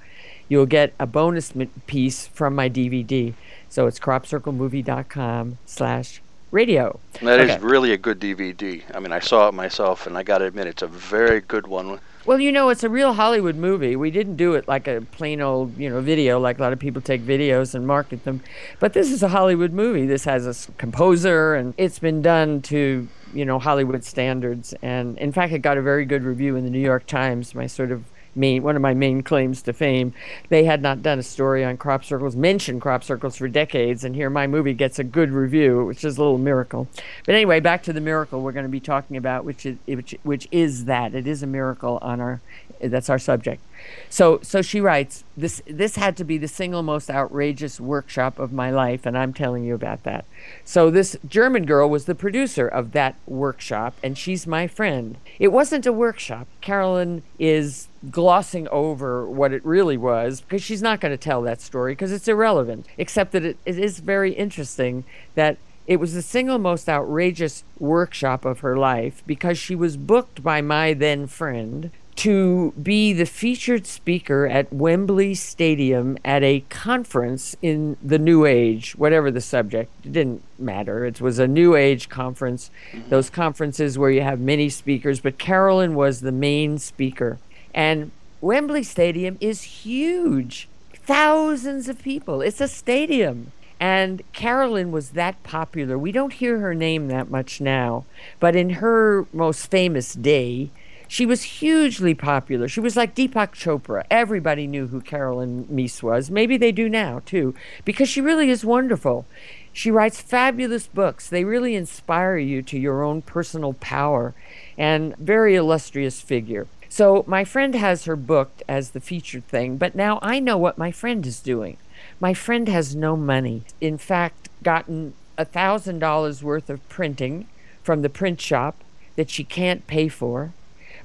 you'll 0.49 0.67
get 0.67 0.95
a 0.99 1.07
bonus 1.07 1.53
piece 1.87 2.27
from 2.29 2.55
my 2.55 2.69
DVD. 2.69 3.35
So 3.69 3.87
it's 3.87 3.99
cropcirclemovie.com 3.99 5.59
slash 5.67 6.21
radio. 6.51 6.99
That 7.23 7.41
is 7.41 7.51
Okay. 7.51 7.63
really 7.63 7.93
a 7.93 7.99
good 7.99 8.19
DVD. 8.19 8.83
I 8.95 9.01
mean, 9.01 9.13
I 9.13 9.19
saw 9.21 9.49
it 9.49 9.55
myself, 9.55 10.07
and 10.07 10.17
I 10.17 10.23
got 10.23 10.39
to 10.39 10.47
admit, 10.47 10.67
it's 10.67 10.83
a 10.83 10.87
very 10.87 11.41
good 11.41 11.67
one. 11.67 12.01
Well, 12.27 12.41
you 12.41 12.53
know, 12.53 12.69
it's 12.69 12.85
a 12.85 12.91
real 12.91 13.15
Hollywood 13.15 13.57
movie. 13.57 13.97
We 13.97 14.11
didn't 14.11 14.37
do 14.37 14.55
it 14.55 14.69
like 14.69 14.87
a 14.87 15.01
plain 15.13 15.41
old, 15.41 15.79
you 15.79 15.89
know, 15.89 16.01
video, 16.01 16.39
like 16.39 16.59
a 16.59 16.63
lot 16.63 16.73
of 16.73 16.79
people 16.79 17.01
take 17.01 17.23
videos 17.23 17.75
and 17.75 17.87
market 17.87 18.25
them. 18.25 18.43
But 18.81 18.93
this 18.93 19.11
is 19.11 19.23
a 19.23 19.29
Hollywood 19.29 19.73
movie. 19.73 20.05
This 20.05 20.25
has 20.25 20.69
a 20.69 20.73
composer, 20.73 21.55
and 21.55 21.73
it's 21.79 21.99
been 21.99 22.21
done 22.21 22.61
to, 22.63 23.09
you 23.33 23.45
know, 23.45 23.59
Hollywood 23.59 24.05
standards. 24.05 24.75
And 24.83 25.17
in 25.19 25.33
fact, 25.33 25.53
it 25.53 25.61
got 25.61 25.79
a 25.79 25.83
very 25.83 26.05
good 26.05 26.23
review 26.23 26.57
in 26.57 26.65
the 26.65 26.71
New 26.71 26.81
York 26.81 27.07
Times. 27.07 27.55
My 27.55 27.67
sort 27.67 27.93
of 27.93 28.05
main, 28.35 28.63
one 28.63 28.77
of 28.77 28.83
my 28.83 28.95
main 28.95 29.23
claims 29.23 29.63
to 29.63 29.73
fame. 29.73 30.13
They 30.49 30.65
had 30.65 30.83
not 30.83 31.03
done 31.03 31.19
a 31.19 31.23
story 31.23 31.65
on 31.65 31.77
crop 31.77 32.05
circles, 32.05 32.37
mentioned 32.37 32.81
crop 32.81 33.05
circles 33.05 33.37
for 33.37 33.49
decades, 33.49 34.05
and 34.05 34.15
here 34.15 34.31
my 34.31 34.47
movie 34.47 34.75
gets 34.75 34.99
a 34.99 35.05
good 35.05 35.31
review, 35.31 35.85
which 35.85 36.05
is 36.05 36.17
a 36.17 36.21
little 36.21 36.39
miracle. 36.39 36.89
But 37.27 37.35
anyway, 37.35 37.61
back 37.61 37.83
to 37.85 37.93
the 37.93 38.01
miracle 38.01 38.41
we're 38.41 38.53
going 38.53 38.65
to 38.65 38.71
be 38.71 38.81
talking 38.81 39.17
about, 39.17 39.45
which 39.45 39.67
is 39.67 39.77
which, 39.87 40.17
which 40.23 40.49
is 40.51 40.85
that 40.87 41.15
it 41.15 41.27
is 41.27 41.43
a 41.43 41.47
miracle 41.47 41.99
on 42.03 42.21
our. 42.21 42.41
That's 42.81 43.11
our 43.11 43.19
subject. 43.19 43.61
So 44.09 44.39
so 44.43 44.63
she 44.63 44.81
writes 44.81 45.25
this. 45.37 45.61
This 45.67 45.97
had 45.97 46.17
to 46.17 46.25
be 46.25 46.39
the 46.39 46.47
single 46.47 46.83
most 46.85 47.11
outrageous 47.11 47.81
workshop 47.81 48.39
of 48.39 48.53
my 48.53 48.71
life, 48.71 49.05
and 49.05 49.19
I'm 49.19 49.33
telling 49.33 49.65
you 49.65 49.75
about 49.75 50.05
that. 50.05 50.25
So 50.65 50.89
this 50.91 51.17
German 51.27 51.67
girl 51.67 51.91
was 51.91 52.05
the 52.05 52.15
producer 52.15 52.69
of 52.69 52.93
that 52.93 53.17
workshop, 53.27 53.95
and 54.03 54.17
she's 54.17 54.47
my 54.47 54.69
friend. 54.69 55.17
It 55.41 55.49
wasn't 55.49 55.87
a 55.87 55.93
workshop. 55.93 56.47
Caroline 56.61 57.23
is 57.39 57.88
glossing 58.11 58.69
over 58.69 59.29
what 59.29 59.53
it 59.53 59.65
really 59.65 59.97
was 59.97 60.41
because 60.41 60.63
she's 60.63 60.83
not 60.83 61.01
going 61.01 61.13
to 61.13 61.19
tell 61.19 61.43
that 61.43 61.61
story 61.61 61.93
because 61.93 62.13
it's 62.13 62.29
irrelevant, 62.29 62.87
except 62.97 63.33
that 63.33 63.45
it, 63.45 63.57
it 63.65 63.79
is 63.79 64.01
very 64.01 64.33
interesting 64.33 65.05
that 65.35 65.59
it 65.87 65.99
was 65.99 66.15
the 66.15 66.23
single 66.23 66.59
most 66.59 66.89
outrageous 66.89 67.65
workshop 67.79 68.45
of 68.45 68.61
her 68.61 68.77
life 68.77 69.23
because 69.27 69.59
she 69.59 69.75
was 69.75 69.97
booked 69.97 70.43
by 70.43 70.61
my 70.61 70.93
then 70.93 71.27
friend 71.27 71.91
to 72.19 72.73
be 72.73 73.13
the 73.13 73.25
featured 73.25 73.87
speaker 73.87 74.45
at 74.45 74.73
Wembley 74.73 75.35
Stadium 75.35 76.19
at 76.25 76.43
a 76.43 76.65
conference 76.69 77.55
in 77.63 77.97
the 78.03 78.19
New 78.19 78.45
Age, 78.45 78.97
whatever 78.97 79.31
the 79.31 79.41
subject. 79.41 79.93
It 80.05 80.13
didn't 80.13 80.43
matter. 80.59 81.05
It 81.05 81.21
was 81.21 81.39
a 81.39 81.47
New 81.47 81.77
Age 81.77 82.09
conference, 82.09 82.73
mm-hmm. 82.91 83.09
those 83.09 83.31
conferences 83.31 83.97
where 83.97 84.11
you 84.11 84.23
have 84.23 84.41
many 84.41 84.69
speakers, 84.69 85.21
but 85.21 85.39
Caroline 85.39 85.95
was 85.95 86.21
the 86.21 86.33
main 86.33 86.79
speaker. 86.79 87.39
And 87.75 88.11
Wembley 88.41 88.83
Stadium 88.83 89.37
is 89.41 89.63
huge 89.63 90.69
thousands 90.95 91.89
of 91.89 92.03
people. 92.03 92.43
It's 92.43 92.61
a 92.61 92.69
stadium. 92.69 93.53
And 93.81 94.23
Caroline 94.33 94.91
was 94.91 95.11
that 95.11 95.43
popular. 95.43 95.97
We 95.97 96.13
don't 96.13 96.33
hear 96.33 96.59
her 96.59 96.75
name 96.75 97.09
that 97.09 97.31
much 97.31 97.61
now, 97.61 98.05
but 98.41 98.57
in 98.57 98.71
her 98.71 99.27
most 99.33 99.71
famous 99.71 100.15
day, 100.15 100.71
she 101.07 101.25
was 101.25 101.43
hugely 101.43 102.15
popular. 102.15 102.69
She 102.69 102.81
was 102.81 102.97
like 102.97 103.15
Deepak 103.15 103.53
Chopra. 103.55 104.05
Everybody 104.11 104.67
knew 104.67 104.89
who 104.89 105.01
Caroline 105.01 105.67
Myss 105.71 106.03
was. 106.03 106.31
Maybe 106.31 106.59
they 106.59 106.73
do 106.73 106.89
now, 106.89 107.23
too, 107.25 107.55
because 107.87 108.11
she 108.11 108.21
really 108.21 108.51
is 108.51 108.65
wonderful. 108.65 109.25
She 109.73 109.91
writes 109.91 110.21
fabulous 110.21 110.87
books. 110.87 111.29
They 111.29 111.45
really 111.45 111.75
inspire 111.75 112.37
you 112.37 112.61
to 112.63 112.79
your 112.79 113.03
own 113.03 113.23
personal 113.23 113.73
power 113.75 114.35
and 114.77 115.17
very 115.17 115.55
illustrious 115.55 116.21
figure. 116.21 116.67
So 116.99 117.23
my 117.29 117.45
friend 117.45 117.77
has 117.77 118.07
her 118.07 118.17
booked 118.17 118.65
as 118.69 118.91
the 118.91 118.99
featured 118.99 119.47
thing, 119.47 119.77
but 119.77 119.95
now 119.95 120.19
I 120.21 120.41
know 120.41 120.59
what 120.59 120.79
my 120.79 120.91
friend 120.91 121.25
is 121.25 121.39
doing. 121.39 121.77
My 122.19 122.35
friend 122.35 122.69
has 122.69 122.97
no 122.97 123.17
money. 123.17 123.63
In 123.81 123.99
fact, 123.99 124.49
gotten 124.65 125.15
a 125.37 125.45
thousand 125.45 126.01
dollars 126.01 126.43
worth 126.43 126.69
of 126.69 126.89
printing 126.89 127.47
from 127.85 128.03
the 128.03 128.09
print 128.09 128.41
shop 128.41 128.83
that 129.15 129.31
she 129.31 129.45
can't 129.45 129.87
pay 129.87 130.09
for, 130.09 130.53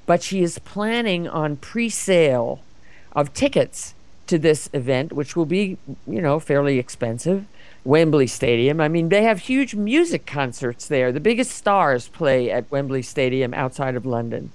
but 0.07 0.23
she 0.23 0.41
is 0.41 0.57
planning 0.57 1.27
on 1.27 1.57
pre-sale 1.57 2.63
of 3.11 3.31
tickets 3.35 3.93
to 4.25 4.39
this 4.39 4.71
event, 4.73 5.13
which 5.13 5.35
will 5.35 5.45
be, 5.45 5.77
you 6.07 6.21
know, 6.21 6.39
fairly 6.39 6.79
expensive. 6.79 7.45
Wembley 7.83 8.25
Stadium. 8.25 8.81
I 8.81 8.87
mean, 8.87 9.09
they 9.09 9.21
have 9.21 9.41
huge 9.41 9.75
music 9.75 10.25
concerts 10.25 10.87
there. 10.87 11.11
The 11.11 11.19
biggest 11.19 11.51
stars 11.51 12.07
play 12.07 12.49
at 12.49 12.71
Wembley 12.71 13.03
Stadium 13.03 13.53
outside 13.53 13.95
of 13.95 14.07
London. 14.07 14.51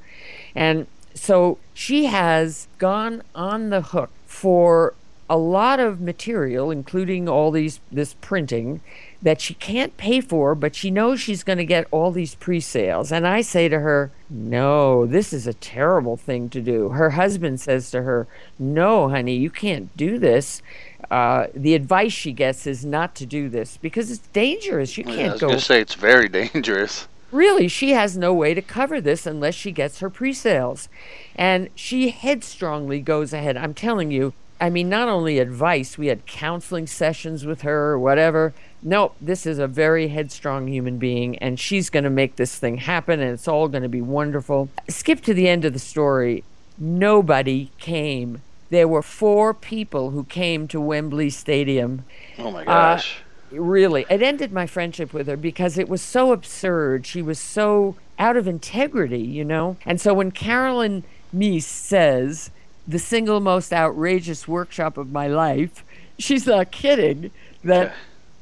And 0.57 0.89
so 1.15 1.59
she 1.75 2.07
has 2.07 2.69
gone 2.79 3.23
on 3.35 3.71
the 3.71 3.81
hook 3.83 4.11
for 4.27 4.95
a 5.31 5.37
lot 5.37 5.79
of 5.79 6.01
material, 6.01 6.71
including 6.71 7.29
all 7.29 7.51
these 7.51 7.81
this 7.93 8.15
printing 8.15 8.81
that 9.21 9.41
she 9.41 9.53
can't 9.55 9.97
pay 9.97 10.21
for, 10.21 10.55
but 10.55 10.75
she 10.75 10.91
knows 10.91 11.21
she's 11.21 11.43
going 11.43 11.59
to 11.59 11.65
get 11.65 11.87
all 11.91 12.11
these 12.13 12.35
pre-sales. 12.37 13.11
And 13.13 13.27
I 13.27 13.41
say 13.43 13.69
to 13.69 13.81
her, 13.81 14.11
"No, 14.31 15.05
this 15.07 15.33
is 15.33 15.47
a 15.47 15.53
terrible 15.55 16.17
thing 16.17 16.49
to 16.51 16.61
do." 16.63 16.91
Her 16.91 17.11
husband 17.11 17.61
says 17.61 17.91
to 17.91 18.03
her, 18.03 18.27
"No, 18.59 19.09
honey, 19.11 19.35
you 19.37 19.51
can't 19.51 19.95
do 19.97 20.19
this." 20.19 20.63
Uh, 21.11 21.47
the 21.55 21.75
advice 21.75 22.13
she 22.13 22.33
gets 22.33 22.67
is 22.67 22.85
not 22.85 23.15
to 23.17 23.27
do 23.27 23.49
this 23.49 23.77
because 23.79 24.11
it's 24.11 24.27
dangerous. 24.29 24.97
You 24.97 25.05
Yeah, 25.05 25.13
I 25.13 25.17
can't 25.17 25.33
was 25.33 25.41
go. 25.41 25.49
going 25.49 25.59
to 25.59 25.65
say 25.65 25.81
it's 25.81 25.95
very 25.95 26.29
dangerous. 26.31 27.07
Really, 27.31 27.69
she 27.69 27.91
has 27.91 28.17
no 28.17 28.33
way 28.33 28.55
to 28.55 28.63
cover 28.63 29.01
this 29.01 29.27
unless 29.27 29.55
she 29.55 29.71
gets 29.71 30.01
her 30.01 30.09
pre 30.11 30.33
sales. 30.33 30.89
And 31.37 31.69
she 31.75 32.09
headstrongly 32.11 33.01
goes 33.01 33.33
ahead. 33.33 33.57
I'm 33.57 33.75
telling 33.75 34.11
you, 34.11 34.33
I 34.61 34.71
mean, 34.71 34.89
not 34.89 35.09
only 35.09 35.39
advice, 35.39 35.97
we 35.99 36.09
had 36.09 36.27
counseling 36.27 36.87
sessions 36.87 37.45
with 37.45 37.63
her 37.63 37.91
or 37.91 37.99
whatever. 37.99 38.55
No, 38.83 39.13
this 39.21 39.47
is 39.47 39.59
a 39.59 39.67
very 39.69 40.09
headstrong 40.09 40.69
human 40.69 40.99
being, 40.99 41.37
and 41.39 41.59
she's 41.61 41.91
going 41.91 42.05
to 42.05 42.11
make 42.11 42.37
this 42.37 42.57
thing 42.57 42.79
happen, 42.79 43.21
and 43.21 43.33
it's 43.33 43.49
all 43.49 43.69
going 43.69 43.83
to 43.83 43.89
be 43.89 44.01
wonderful. 44.01 44.69
Skip 44.89 45.21
to 45.23 45.35
the 45.35 45.49
end 45.49 45.65
of 45.65 45.73
the 45.73 45.79
story. 45.79 46.45
Nobody 46.77 47.71
came. 47.79 48.41
There 48.71 48.89
were 48.89 49.03
four 49.03 49.53
people 49.55 50.11
who 50.11 50.25
came 50.25 50.69
to 50.69 50.81
Wembley 50.81 51.31
Stadium. 51.31 52.05
Oh 52.39 52.51
my 52.51 52.63
Uh, 52.63 52.65
gosh. 52.65 53.19
Really 53.51 54.05
it 54.11 54.23
ended 54.23 54.53
my 54.53 54.67
friendship 54.67 55.13
with 55.13 55.27
her 55.27 55.37
because 55.37 55.79
it 55.79 55.89
was 55.89 56.03
so 56.03 56.33
absurd 56.33 57.07
she 57.07 57.23
was 57.23 57.39
so 57.39 57.97
out 58.19 58.37
of 58.37 58.47
integrity 58.47 59.21
you 59.21 59.45
know 59.45 59.77
and 59.87 60.01
so 60.01 60.13
when 60.13 60.31
caroline 60.31 61.05
myss 61.33 61.67
says 61.67 62.51
the 62.87 62.99
single 62.99 63.41
most 63.41 63.73
outrageous 63.73 64.49
workshop 64.49 64.97
of 64.97 65.13
my 65.13 65.27
life 65.27 65.85
she's 66.19 66.47
not 66.47 66.71
kidding 66.71 67.31
that 67.63 67.95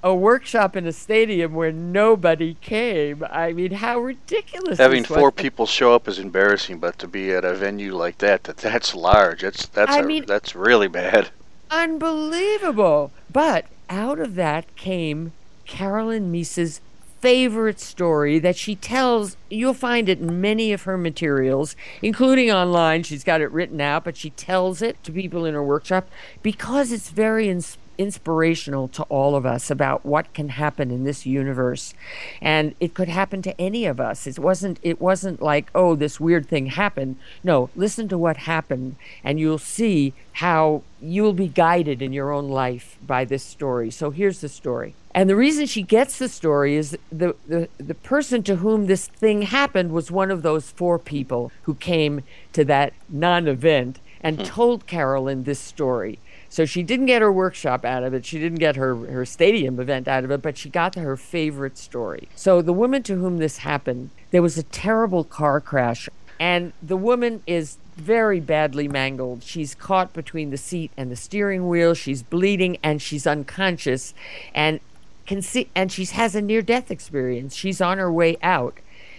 a 0.02 0.14
workshop 0.14 0.76
in 0.76 0.86
a 0.86 0.92
stadium 0.92 1.54
where 1.54 1.72
nobody 1.72 2.54
came 2.60 3.24
i 3.30 3.52
mean 3.52 3.72
how 3.72 3.98
ridiculous 3.98 4.78
Having 4.78 5.04
four 5.04 5.30
people 5.30 5.66
show 5.66 5.94
up 5.94 6.08
is 6.08 6.18
embarrassing, 6.18 6.78
but 6.78 6.98
to 6.98 7.08
be 7.08 7.32
at 7.32 7.44
a 7.44 7.54
venue 7.54 7.94
like 7.94 8.18
that, 8.18 8.44
that 8.44 8.56
that's 8.58 8.94
large. 8.94 9.42
That's 9.42 9.66
that's 9.66 9.94
a, 9.94 10.02
mean- 10.02 10.26
that's 10.26 10.54
really 10.54 10.88
bad. 10.88 11.30
Unbelievable. 11.70 13.10
But 13.32 13.66
out 13.88 14.18
of 14.18 14.34
that 14.34 14.74
came 14.76 15.32
Caroline 15.66 16.30
Myss's 16.30 16.80
favorite 17.20 17.80
story 17.80 18.38
that 18.38 18.56
she 18.56 18.74
tells. 18.76 19.36
You'll 19.50 19.74
find 19.74 20.08
it 20.08 20.20
in 20.20 20.40
many 20.40 20.72
of 20.72 20.82
her 20.82 20.98
materials, 20.98 21.74
including 22.02 22.50
online. 22.50 23.02
She's 23.02 23.24
got 23.24 23.40
it 23.40 23.50
written 23.50 23.80
out, 23.80 24.04
but 24.04 24.16
she 24.16 24.30
tells 24.30 24.82
it 24.82 25.02
to 25.04 25.12
people 25.12 25.44
in 25.44 25.54
her 25.54 25.62
workshop 25.62 26.08
because 26.42 26.92
it's 26.92 27.10
very 27.10 27.48
ins- 27.48 27.78
inspirational 27.98 28.88
to 28.88 29.02
all 29.04 29.36
of 29.36 29.46
us 29.46 29.70
about 29.70 30.04
what 30.04 30.32
can 30.32 30.50
happen 30.50 30.90
in 30.90 31.04
this 31.04 31.26
universe. 31.26 31.94
And 32.40 32.74
it 32.80 32.94
could 32.94 33.08
happen 33.08 33.42
to 33.42 33.60
any 33.60 33.86
of 33.86 34.00
us. 34.00 34.26
It 34.26 34.38
wasn't 34.38 34.78
it 34.82 35.00
wasn't 35.00 35.42
like 35.42 35.70
oh 35.74 35.94
this 35.94 36.20
weird 36.20 36.46
thing 36.46 36.66
happened. 36.66 37.16
No 37.42 37.70
listen 37.76 38.08
to 38.08 38.18
what 38.18 38.38
happened 38.38 38.96
and 39.24 39.40
you'll 39.40 39.58
see 39.58 40.14
how 40.34 40.82
you'll 41.00 41.32
be 41.32 41.48
guided 41.48 42.02
in 42.02 42.12
your 42.12 42.32
own 42.32 42.48
life 42.48 42.98
by 43.06 43.24
this 43.24 43.42
story. 43.42 43.90
So 43.90 44.10
here's 44.10 44.40
the 44.40 44.48
story. 44.48 44.94
And 45.14 45.30
the 45.30 45.36
reason 45.36 45.64
she 45.64 45.80
gets 45.80 46.18
the 46.18 46.28
story 46.28 46.76
is 46.76 46.96
the, 47.10 47.34
the, 47.48 47.70
the 47.78 47.94
person 47.94 48.42
to 48.42 48.56
whom 48.56 48.86
this 48.86 49.06
thing 49.06 49.42
happened 49.42 49.92
was 49.92 50.10
one 50.10 50.30
of 50.30 50.42
those 50.42 50.70
four 50.70 50.98
people 50.98 51.50
who 51.62 51.74
came 51.74 52.22
to 52.52 52.66
that 52.66 52.92
non 53.08 53.48
event 53.48 53.98
and 54.20 54.36
hmm. 54.36 54.44
told 54.44 54.86
Caroline 54.86 55.44
this 55.44 55.58
story. 55.58 56.18
So 56.56 56.64
she 56.64 56.82
didn't 56.82 57.04
get 57.04 57.20
her 57.20 57.30
workshop 57.30 57.84
out 57.84 58.02
of 58.02 58.14
it. 58.14 58.24
She 58.24 58.38
didn't 58.38 58.60
get 58.60 58.76
her, 58.76 58.96
her 58.96 59.26
stadium 59.26 59.78
event 59.78 60.08
out 60.08 60.24
of 60.24 60.30
it, 60.30 60.40
but 60.40 60.56
she 60.56 60.70
got 60.70 60.94
her 60.94 61.14
favorite 61.14 61.76
story. 61.76 62.30
So 62.34 62.62
the 62.62 62.72
woman 62.72 63.02
to 63.02 63.16
whom 63.16 63.36
this 63.36 63.58
happened, 63.58 64.08
there 64.30 64.40
was 64.40 64.56
a 64.56 64.62
terrible 64.62 65.22
car 65.22 65.60
crash, 65.60 66.08
and 66.40 66.72
the 66.82 66.96
woman 66.96 67.42
is 67.46 67.76
very 67.96 68.40
badly 68.40 68.88
mangled. 68.88 69.42
She's 69.42 69.74
caught 69.74 70.14
between 70.14 70.48
the 70.48 70.56
seat 70.56 70.92
and 70.96 71.10
the 71.10 71.16
steering 71.16 71.68
wheel. 71.68 71.92
She's 71.92 72.22
bleeding 72.22 72.78
and 72.82 73.02
she's 73.02 73.26
unconscious, 73.26 74.14
and 74.54 74.80
can 75.26 75.42
see 75.42 75.68
and 75.74 75.92
she 75.92 76.06
has 76.06 76.34
a 76.34 76.40
near 76.40 76.62
death 76.62 76.90
experience. 76.90 77.54
She's 77.54 77.82
on 77.82 77.98
her 77.98 78.10
way 78.10 78.38
out. 78.42 78.78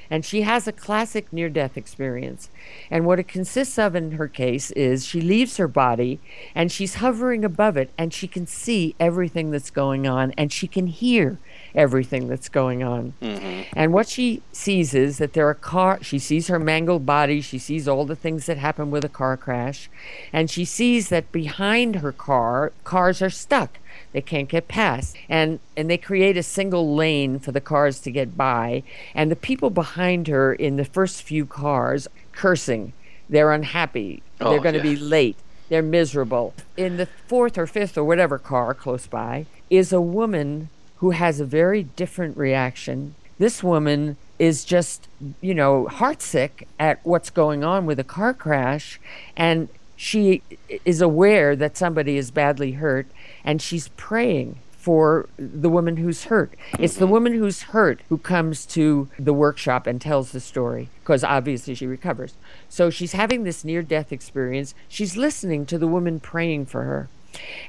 And 0.09 0.25
she 0.25 0.41
has 0.41 0.67
a 0.67 0.71
classic 0.71 1.31
near 1.31 1.49
death 1.49 1.77
experience. 1.77 2.49
And 2.89 3.05
what 3.05 3.19
it 3.19 3.27
consists 3.27 3.77
of 3.77 3.95
in 3.95 4.13
her 4.13 4.27
case 4.27 4.71
is 4.71 5.05
she 5.05 5.21
leaves 5.21 5.57
her 5.57 5.67
body 5.67 6.19
and 6.55 6.71
she's 6.71 6.95
hovering 6.95 7.43
above 7.43 7.77
it 7.77 7.89
and 7.97 8.13
she 8.13 8.27
can 8.27 8.47
see 8.47 8.95
everything 8.99 9.51
that's 9.51 9.69
going 9.69 10.07
on 10.07 10.33
and 10.37 10.51
she 10.51 10.67
can 10.67 10.87
hear 10.87 11.37
everything 11.75 12.27
that's 12.27 12.49
going 12.49 12.83
on. 12.83 13.13
Mm-hmm. 13.21 13.69
And 13.75 13.93
what 13.93 14.07
she 14.07 14.41
sees 14.51 14.93
is 14.93 15.19
that 15.19 15.33
there 15.33 15.47
are 15.47 15.53
car 15.53 15.99
she 16.01 16.19
sees 16.19 16.47
her 16.47 16.59
mangled 16.59 17.05
body, 17.05 17.39
she 17.41 17.59
sees 17.59 17.87
all 17.87 18.05
the 18.05 18.15
things 18.15 18.47
that 18.47 18.57
happen 18.57 18.91
with 18.91 19.05
a 19.05 19.09
car 19.09 19.37
crash, 19.37 19.89
and 20.33 20.49
she 20.49 20.65
sees 20.65 21.09
that 21.09 21.31
behind 21.31 21.97
her 21.97 22.11
car 22.11 22.71
cars 22.83 23.21
are 23.21 23.29
stuck. 23.29 23.77
They 24.13 24.21
can't 24.21 24.49
get 24.49 24.67
past. 24.67 25.15
And 25.29 25.59
and 25.75 25.89
they 25.89 25.97
create 25.97 26.37
a 26.37 26.43
single 26.43 26.95
lane 26.95 27.39
for 27.39 27.51
the 27.51 27.61
cars 27.61 27.99
to 28.01 28.11
get 28.11 28.37
by. 28.37 28.83
And 29.13 29.29
the 29.29 29.35
people 29.35 29.69
behind 29.69 30.27
her 30.27 30.53
in 30.53 30.77
the 30.77 30.85
first 30.85 31.23
few 31.23 31.45
cars 31.45 32.07
cursing. 32.31 32.93
They're 33.29 33.51
unhappy. 33.51 34.23
Oh, 34.39 34.51
They're 34.51 34.61
going 34.61 34.81
to 34.81 34.87
yeah. 34.87 34.95
be 34.95 34.95
late. 34.95 35.37
They're 35.69 35.81
miserable. 35.81 36.53
In 36.77 36.97
the 36.97 37.07
fourth 37.27 37.57
or 37.57 37.67
fifth 37.67 37.97
or 37.97 38.03
whatever 38.03 38.37
car 38.37 38.73
close 38.73 39.05
by 39.07 39.45
is 39.69 39.91
a 39.91 39.99
woman 39.99 40.69
who 40.97 41.11
has 41.11 41.39
a 41.39 41.45
very 41.45 41.83
different 41.83 42.37
reaction. 42.37 43.15
This 43.37 43.61
woman 43.61 44.17
is 44.39 44.63
just, 44.63 45.07
you 45.41 45.53
know, 45.53 45.87
heartsick 45.91 46.65
at 46.79 46.99
what's 47.03 47.29
going 47.29 47.63
on 47.63 47.85
with 47.85 47.99
a 47.99 48.03
car 48.03 48.33
crash 48.33 48.99
and 49.35 49.67
she 49.97 50.43
is 50.85 51.01
aware 51.01 51.55
that 51.55 51.75
somebody 51.75 52.17
is 52.17 52.29
badly 52.29 52.73
hurt 52.73 53.07
and 53.43 53.61
she's 53.61 53.89
praying 53.97 54.59
for 54.71 55.27
the 55.37 55.69
woman 55.69 55.97
who's 55.97 56.25
hurt. 56.25 56.53
It's 56.79 56.95
the 56.95 57.07
woman 57.07 57.33
who's 57.33 57.63
hurt 57.63 58.01
who 58.07 58.19
comes 58.19 58.65
to 58.67 59.09
the 59.19 59.33
workshop 59.33 59.87
and 59.87 59.99
tells 59.99 60.31
the 60.31 60.39
story 60.39 60.89
because 61.01 61.23
obviously 61.23 61.73
she 61.73 61.87
recovers. 61.87 62.35
So 62.69 62.89
she's 62.89 63.11
having 63.13 63.43
this 63.43 63.65
near 63.65 63.81
death 63.81 64.13
experience. 64.13 64.75
She's 64.87 65.17
listening 65.17 65.65
to 65.65 65.79
the 65.79 65.87
woman 65.87 66.19
praying 66.19 66.67
for 66.67 66.83
her. 66.83 67.09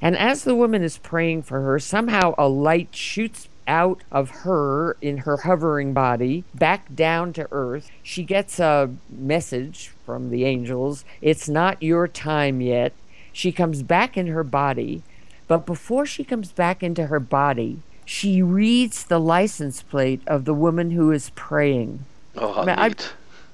And 0.01 0.17
as 0.17 0.45
the 0.45 0.55
woman 0.55 0.83
is 0.83 0.99
praying 0.99 1.43
for 1.43 1.63
her, 1.63 1.79
somehow 1.79 2.35
a 2.37 2.47
light 2.47 2.95
shoots 2.95 3.49
out 3.69 4.03
of 4.11 4.31
her 4.31 4.97
in 5.01 5.19
her 5.19 5.37
hovering 5.39 5.93
body 5.93 6.43
back 6.55 6.93
down 6.95 7.33
to 7.35 7.47
earth. 7.53 7.91
She 8.03 8.25
gets 8.25 8.59
a 8.59 8.91
message 9.11 9.93
from 10.05 10.31
the 10.31 10.45
angels 10.45 11.05
it's 11.21 11.49
not 11.49 11.83
your 11.83 12.09
time 12.09 12.61
yet. 12.61 12.93
She 13.33 13.53
comes 13.53 13.83
back 13.85 14.17
in 14.17 14.27
her 14.29 14.43
body, 14.43 15.03
but 15.47 15.67
before 15.67 16.07
she 16.07 16.25
comes 16.25 16.51
back 16.51 16.83
into 16.83 17.07
her 17.07 17.21
body, 17.21 17.79
she 18.05 18.43
reads 18.43 19.05
the 19.05 19.21
license 19.21 19.83
plate 19.83 20.23
of 20.27 20.45
the 20.47 20.55
woman 20.55 20.91
who 20.93 21.13
is 21.13 21.31
praying. 21.37 22.05
Oh, 22.37 22.53
how 22.55 22.65
Man, 22.65 22.79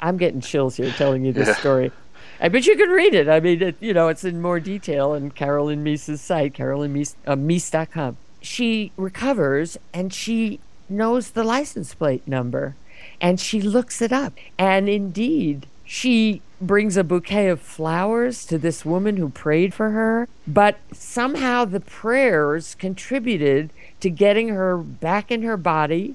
I'm- 0.00 0.16
getting 0.16 0.40
chills 0.40 0.76
here 0.76 0.90
telling 0.92 1.24
you 1.24 1.32
this 1.32 1.48
Yeah. 1.48 1.54
story. 1.54 1.92
I 2.40 2.48
bet 2.48 2.66
you 2.66 2.76
can 2.76 2.90
read 2.90 3.14
it. 3.14 3.28
I 3.28 3.40
mean, 3.40 3.62
it, 3.62 3.76
you 3.80 3.92
know, 3.94 4.08
it's 4.08 4.24
in 4.24 4.40
more 4.42 4.60
detail 4.60 5.10
on 5.12 5.30
Caroline 5.30 5.82
Myss's 5.82 6.20
site, 6.20 6.52
carolinemyss, 6.54 7.14
uh, 7.26 7.36
myss.com. 7.36 8.16
She 8.44 8.92
recovers 8.98 9.78
and 9.94 10.12
she 10.12 10.60
knows 10.88 11.30
the 11.30 11.44
license 11.44 11.94
plate 11.94 12.28
number 12.28 12.76
and 13.18 13.40
she 13.40 13.62
looks 13.62 14.02
it 14.02 14.12
up. 14.12 14.34
And 14.58 14.86
indeed, 14.86 15.66
she 15.84 16.42
brings 16.60 16.98
a 16.98 17.04
bouquet 17.04 17.48
of 17.48 17.62
flowers 17.62 18.44
to 18.46 18.58
this 18.58 18.84
woman 18.84 19.16
who 19.16 19.30
prayed 19.30 19.72
for 19.72 19.90
her. 19.90 20.28
But 20.46 20.76
somehow 20.92 21.64
the 21.64 21.80
prayers 21.80 22.74
contributed 22.74 23.70
to 24.00 24.10
getting 24.10 24.48
her 24.48 24.76
back 24.76 25.30
in 25.30 25.42
her 25.42 25.56
body 25.56 26.14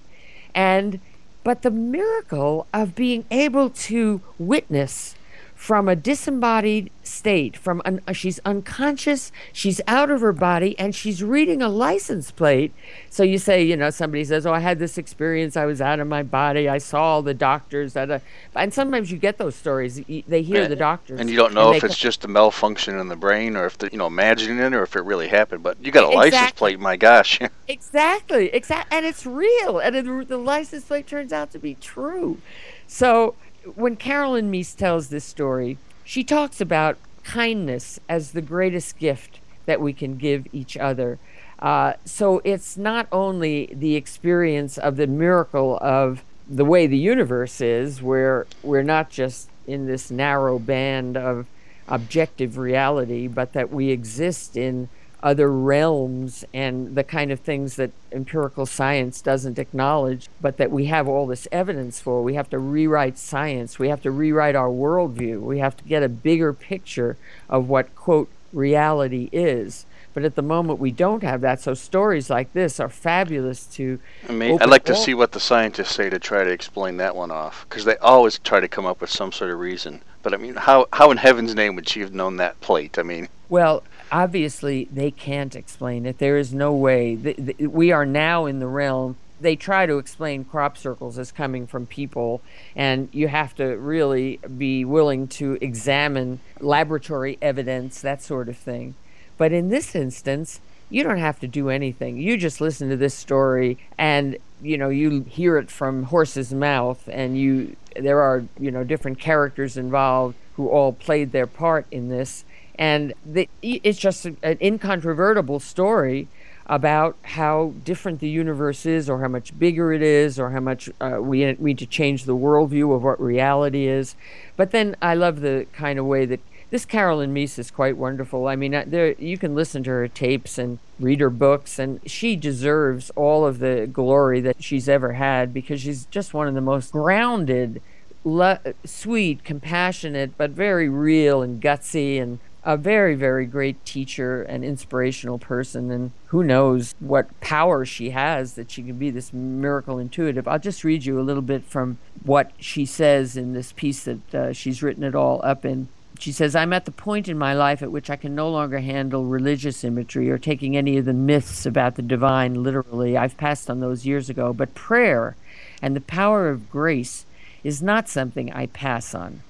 and 0.54 1.00
but 1.44 1.64
the 1.64 1.72
miracle 1.72 2.68
of 2.72 2.94
being 2.94 3.26
able 3.32 3.72
to 3.72 4.22
witness 4.38 5.16
from 5.56 5.88
a 5.90 5.96
disembodied 5.96 6.92
state 7.10 7.58
from 7.58 7.82
un, 7.86 8.02
uh, 8.08 8.14
she's 8.14 8.40
unconscious 8.46 9.32
she's 9.52 9.82
out 9.88 10.10
of 10.10 10.22
her 10.22 10.34
body 10.34 10.78
and 10.80 10.96
she's 10.96 11.24
reading 11.24 11.62
a 11.62 11.70
license 11.70 12.32
plate 12.32 12.74
so 13.10 13.24
you 13.24 13.38
say 13.38 13.62
you 13.64 13.76
know 13.76 13.90
somebody 13.90 14.24
says 14.24 14.46
oh 14.46 14.54
i 14.54 14.60
had 14.60 14.80
this 14.80 14.98
experience 14.98 15.58
i 15.58 15.66
was 15.66 15.82
out 15.82 16.00
of 16.00 16.08
my 16.08 16.24
body 16.24 16.70
i 16.70 16.78
saw 16.78 17.02
all 17.02 17.22
the 17.22 17.34
doctors 17.34 17.96
at 17.96 18.10
a, 18.10 18.22
and 18.56 18.74
sometimes 18.74 19.12
you 19.12 19.18
get 19.18 19.38
those 19.38 19.56
stories 19.56 20.02
they 20.28 20.42
hear 20.42 20.68
the 20.68 20.76
doctors 20.76 21.20
And 21.20 21.30
you 21.30 21.36
don't 21.36 21.54
know 21.54 21.74
if 21.74 21.84
it's 21.84 21.98
just 21.98 22.24
a 22.24 22.28
malfunction 22.28 22.98
in 22.98 23.08
the 23.08 23.16
brain 23.16 23.56
or 23.56 23.66
if 23.66 23.78
they're, 23.78 23.90
you 23.92 23.98
know, 23.98 24.08
imagining 24.08 24.60
it 24.60 24.74
or 24.74 24.84
if 24.84 24.96
it 24.96 25.02
really 25.02 25.28
happened. 25.28 25.64
But 25.64 25.84
you 25.84 25.92
got 25.92 26.06
a 26.06 26.16
license 26.16 26.52
plate, 26.52 26.80
my 26.80 26.96
gosh. 26.96 27.40
Exactly, 27.68 28.48
exactly, 28.52 28.98
and 28.98 29.06
it's 29.06 29.28
real, 29.28 29.78
and 29.78 29.96
it, 29.96 30.28
the 30.28 30.38
license 30.38 30.86
plate 30.86 31.06
turns 31.06 31.32
out 31.32 31.52
to 31.52 31.60
be 31.60 31.76
true. 31.76 32.40
So 32.88 33.36
when 33.76 33.96
Caroline 33.96 34.50
Myss 34.50 34.74
tells 34.74 35.10
this 35.10 35.24
story, 35.24 35.78
she 36.10 36.24
talks 36.24 36.60
about 36.60 36.98
kindness 37.24 38.00
as 38.10 38.32
the 38.32 38.42
greatest 38.42 38.98
gift 38.98 39.40
that 39.68 39.80
we 39.80 39.94
can 39.94 40.18
give 40.18 40.48
each 40.52 40.76
other. 40.76 41.20
Uh, 41.60 41.94
so 42.04 42.42
it's 42.44 42.76
not 42.76 43.08
only 43.12 43.70
the 43.72 43.96
experience 43.96 44.80
of 44.80 44.96
the 44.96 45.06
miracle 45.06 45.78
of 45.84 46.24
the 46.50 46.66
way 46.66 46.88
the 46.88 46.98
universe 46.98 47.62
is, 47.62 48.02
where 48.02 48.48
we're 48.64 48.82
not 48.82 49.12
just 49.12 49.52
in 49.68 49.86
this 49.86 50.10
narrow 50.10 50.58
band 50.58 51.16
of 51.16 51.46
objective 51.88 52.58
reality, 52.58 53.28
but 53.28 53.54
that 53.54 53.72
we 53.72 53.92
exist 53.92 54.58
in 54.58 54.90
other 55.22 55.52
realms 55.52 56.46
and 56.54 56.96
the 56.96 57.04
kind 57.04 57.32
of 57.32 57.40
things 57.40 57.76
that 57.76 57.92
empirical 58.12 58.66
science 58.66 59.22
doesn't 59.22 59.60
acknowledge, 59.60 60.30
but 60.40 60.58
that 60.58 60.72
we 60.72 60.86
have 60.86 61.08
all 61.08 61.28
this 61.28 61.48
evidence 61.52 62.00
for. 62.00 62.24
We 62.24 62.36
have 62.36 62.50
to 62.52 62.60
rewrite 62.60 63.18
science. 63.18 63.78
We 63.80 63.90
have 63.90 64.02
to 64.04 64.12
rewrite 64.12 64.56
our 64.56 64.70
worldview. 64.70 65.42
We 65.42 65.60
have 65.60 65.76
to 65.78 65.84
get 65.84 66.04
a 66.04 66.10
bigger 66.10 66.54
picture 66.54 67.18
of 67.50 67.68
what, 67.68 67.96
quote, 67.96 68.30
reality 68.54 69.30
is. 69.32 69.86
But 70.14 70.24
at 70.24 70.36
the 70.36 70.42
moment, 70.42 70.80
we 70.80 70.92
don't 70.92 71.22
have 71.22 71.42
that. 71.42 71.62
So 71.62 71.74
stories 71.74 72.30
like 72.30 72.52
this 72.54 72.80
are 72.80 72.90
fabulous 72.90 73.66
to. 73.76 74.00
I 74.28 74.32
mean, 74.32 74.58
I'd 74.62 74.70
like 74.70 74.86
to 74.86 74.96
see 74.96 75.14
what 75.14 75.34
the 75.34 75.40
scientists 75.40 75.94
say 75.94 76.10
to 76.10 76.18
try 76.18 76.44
to 76.44 76.50
explain 76.50 76.98
that 76.98 77.16
one 77.16 77.30
off, 77.30 77.66
because 77.70 77.86
they 77.86 77.96
always 77.98 78.40
try 78.40 78.60
to 78.60 78.68
come 78.68 78.86
up 78.86 79.02
with 79.02 79.12
some 79.12 79.32
sort 79.32 79.52
of 79.52 79.60
reason. 79.60 80.02
But 80.24 80.34
I 80.34 80.38
mean, 80.38 80.56
how 80.56 80.88
how 80.92 81.12
in 81.12 81.18
heaven's 81.18 81.54
name 81.54 81.76
would 81.76 81.88
she 81.88 82.00
have 82.00 82.14
known 82.14 82.38
that 82.38 82.60
plate? 82.60 82.98
I 82.98 83.04
mean, 83.04 83.30
Well, 83.50 83.84
obviously, 84.12 84.88
they 84.92 85.12
can't 85.12 85.56
explain 85.56 86.06
it. 86.06 86.20
There 86.20 86.38
is 86.38 86.54
no 86.54 86.74
way. 86.74 87.16
Th 87.16 87.36
th 87.36 87.70
we 87.70 87.92
are 87.92 88.06
now 88.06 88.46
in 88.46 88.60
the 88.60 88.68
realm. 88.68 89.16
They 89.42 89.56
try 89.56 89.86
to 89.86 89.98
explain 89.98 90.44
crop 90.44 90.78
circles 90.78 91.18
as 91.18 91.32
coming 91.32 91.66
from 91.66 91.86
people, 91.86 92.42
and 92.76 93.08
you 93.14 93.30
have 93.30 93.56
to 93.56 93.66
really 93.78 94.40
be 94.58 94.84
willing 94.84 95.28
to 95.40 95.58
examine 95.62 96.40
laboratory 96.60 97.38
evidence, 97.42 98.02
that 98.02 98.22
sort 98.22 98.50
of 98.50 98.58
thing. 98.58 98.96
But 99.38 99.54
in 99.54 99.70
this 99.70 99.96
instance, 99.96 100.60
you 100.90 101.04
don't 101.04 101.20
have 101.20 101.40
to 101.40 101.48
do 101.48 101.70
anything. 101.70 102.18
You 102.18 102.36
just 102.36 102.60
listen 102.60 102.90
to 102.90 102.98
this 102.98 103.14
story 103.14 103.78
and 103.98 104.38
you 104.62 104.78
know 104.78 104.90
you 104.90 105.22
hear 105.22 105.58
it 105.58 105.72
from 105.72 106.04
horse's 106.04 106.54
mouth 106.54 107.08
and 107.12 107.38
you 107.38 107.76
there 107.96 108.20
are 108.20 108.44
you 108.60 108.72
know 108.72 108.84
different 108.84 109.20
characters 109.20 109.78
involved 109.78 110.36
who 110.56 110.68
all 110.68 110.92
played 110.92 111.32
their 111.32 111.48
part 111.48 111.86
in 111.92 112.10
this 112.10 112.44
and 112.80 113.14
the, 113.26 113.50
it's 113.62 114.00
just 114.00 114.26
an 114.26 114.58
incontrovertible 114.62 115.60
story 115.60 116.30
about 116.66 117.18
how 117.24 117.74
different 117.84 118.20
the 118.20 118.30
universe 118.30 118.86
is 118.86 119.10
or 119.10 119.20
how 119.20 119.28
much 119.28 119.58
bigger 119.60 119.92
it 119.92 120.02
is 120.02 120.40
or 120.40 120.52
how 120.52 120.62
much 120.62 120.90
uh, 121.02 121.18
we 121.20 121.44
need 121.60 121.78
to 121.78 121.86
change 121.86 122.24
the 122.24 122.36
worldview 122.36 122.96
of 122.96 123.04
what 123.04 123.20
reality 123.20 123.86
is 123.88 124.16
but 124.56 124.72
then 124.72 124.96
i 125.02 125.14
love 125.14 125.42
the 125.42 125.68
kind 125.74 126.00
of 126.00 126.06
way 126.06 126.26
that 126.26 126.40
this 126.70 126.86
Caroline 126.86 127.34
Myss 127.34 127.58
is 127.58 127.72
quite 127.72 127.98
wonderful. 127.98 128.48
I 128.48 128.56
mean, 128.56 128.76
uh, 128.76 128.84
there 128.86 129.14
you 129.14 129.40
can 129.40 129.56
listen 129.56 129.82
to 129.86 129.90
her 129.90 130.08
tapes 130.08 130.60
and 130.60 130.78
read 131.00 131.20
her 131.20 131.32
books, 131.32 131.80
and 131.80 132.00
she 132.06 132.36
deserves 132.36 133.10
all 133.16 133.44
of 133.44 133.58
the 133.58 133.90
glory 133.92 134.40
that 134.42 134.64
she's 134.64 134.88
ever 134.88 135.14
had 135.14 135.52
because 135.52 135.82
she's 135.82 136.06
just 136.06 136.34
one 136.34 136.48
of 136.48 136.54
the 136.54 136.62
most 136.62 136.92
grounded, 136.92 137.82
lo- 138.24 138.60
sweet, 138.86 139.44
compassionate, 139.44 140.38
but 140.38 140.52
very 140.52 140.88
real 140.88 141.42
and 141.42 141.60
gutsy 141.60 142.22
and 142.22 142.38
a 142.64 142.76
very, 142.76 143.16
very 143.16 143.46
great 143.46 143.84
teacher 143.86 144.44
and 144.44 144.64
inspirational 144.64 145.40
person. 145.40 145.92
And 145.92 146.12
who 146.28 146.44
knows 146.44 146.94
what 147.00 147.40
power 147.40 147.86
she 147.86 148.10
has 148.12 148.54
that 148.54 148.72
she 148.72 148.84
can 148.84 148.98
be 148.98 149.10
this 149.10 149.32
miracle 149.32 149.98
intuitive. 149.98 150.48
I'll 150.48 150.60
just 150.60 150.84
read 150.84 151.06
you 151.06 151.20
a 151.20 151.24
little 151.24 151.42
bit 151.42 151.64
from 151.64 151.98
what 152.24 152.52
she 152.60 152.86
says 152.86 153.38
in 153.38 153.54
this 153.54 153.72
piece 153.72 154.04
that 154.04 154.36
uh, 154.36 154.54
she's 154.54 154.84
written 154.84 155.04
it 155.04 155.16
all 155.16 155.42
up 155.44 155.66
in. 155.66 155.88
She 156.20 156.34
says, 156.34 156.54
I'm 156.54 156.74
at 156.74 156.84
the 156.84 156.92
point 156.92 157.30
in 157.30 157.38
my 157.38 157.54
life 157.54 157.82
at 157.82 157.94
which 157.94 158.10
I 158.10 158.18
can 158.18 158.36
no 158.36 158.50
longer 158.50 158.80
handle 158.80 159.24
religious 159.24 159.86
imagery 159.86 160.30
or 160.30 160.38
taking 160.38 160.76
any 160.76 160.98
of 160.98 161.06
the 161.06 161.14
myths 161.14 161.66
about 161.66 161.96
the 161.96 162.02
divine 162.02 162.62
literally. 162.62 163.16
I've 163.16 163.38
passed 163.38 163.70
on 163.70 163.80
those 163.80 164.06
years 164.06 164.30
ago. 164.30 164.52
But 164.52 164.76
prayer 164.76 165.38
and 165.82 165.96
the 165.96 166.02
power 166.02 166.50
of 166.50 166.70
grace 166.70 167.26
is 167.64 167.82
not 167.82 168.10
something 168.10 168.52
I 168.52 168.66
pass 168.66 169.16
on. 169.16 169.44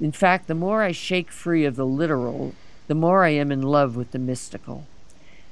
In 0.00 0.12
fact, 0.12 0.46
the 0.46 0.54
more 0.54 0.82
I 0.82 0.92
shake 0.92 1.30
free 1.30 1.64
of 1.64 1.76
the 1.76 1.86
literal, 1.86 2.54
the 2.88 2.94
more 2.94 3.24
I 3.24 3.30
am 3.30 3.52
in 3.52 3.62
love 3.62 3.96
with 3.96 4.10
the 4.10 4.18
mystical. 4.18 4.86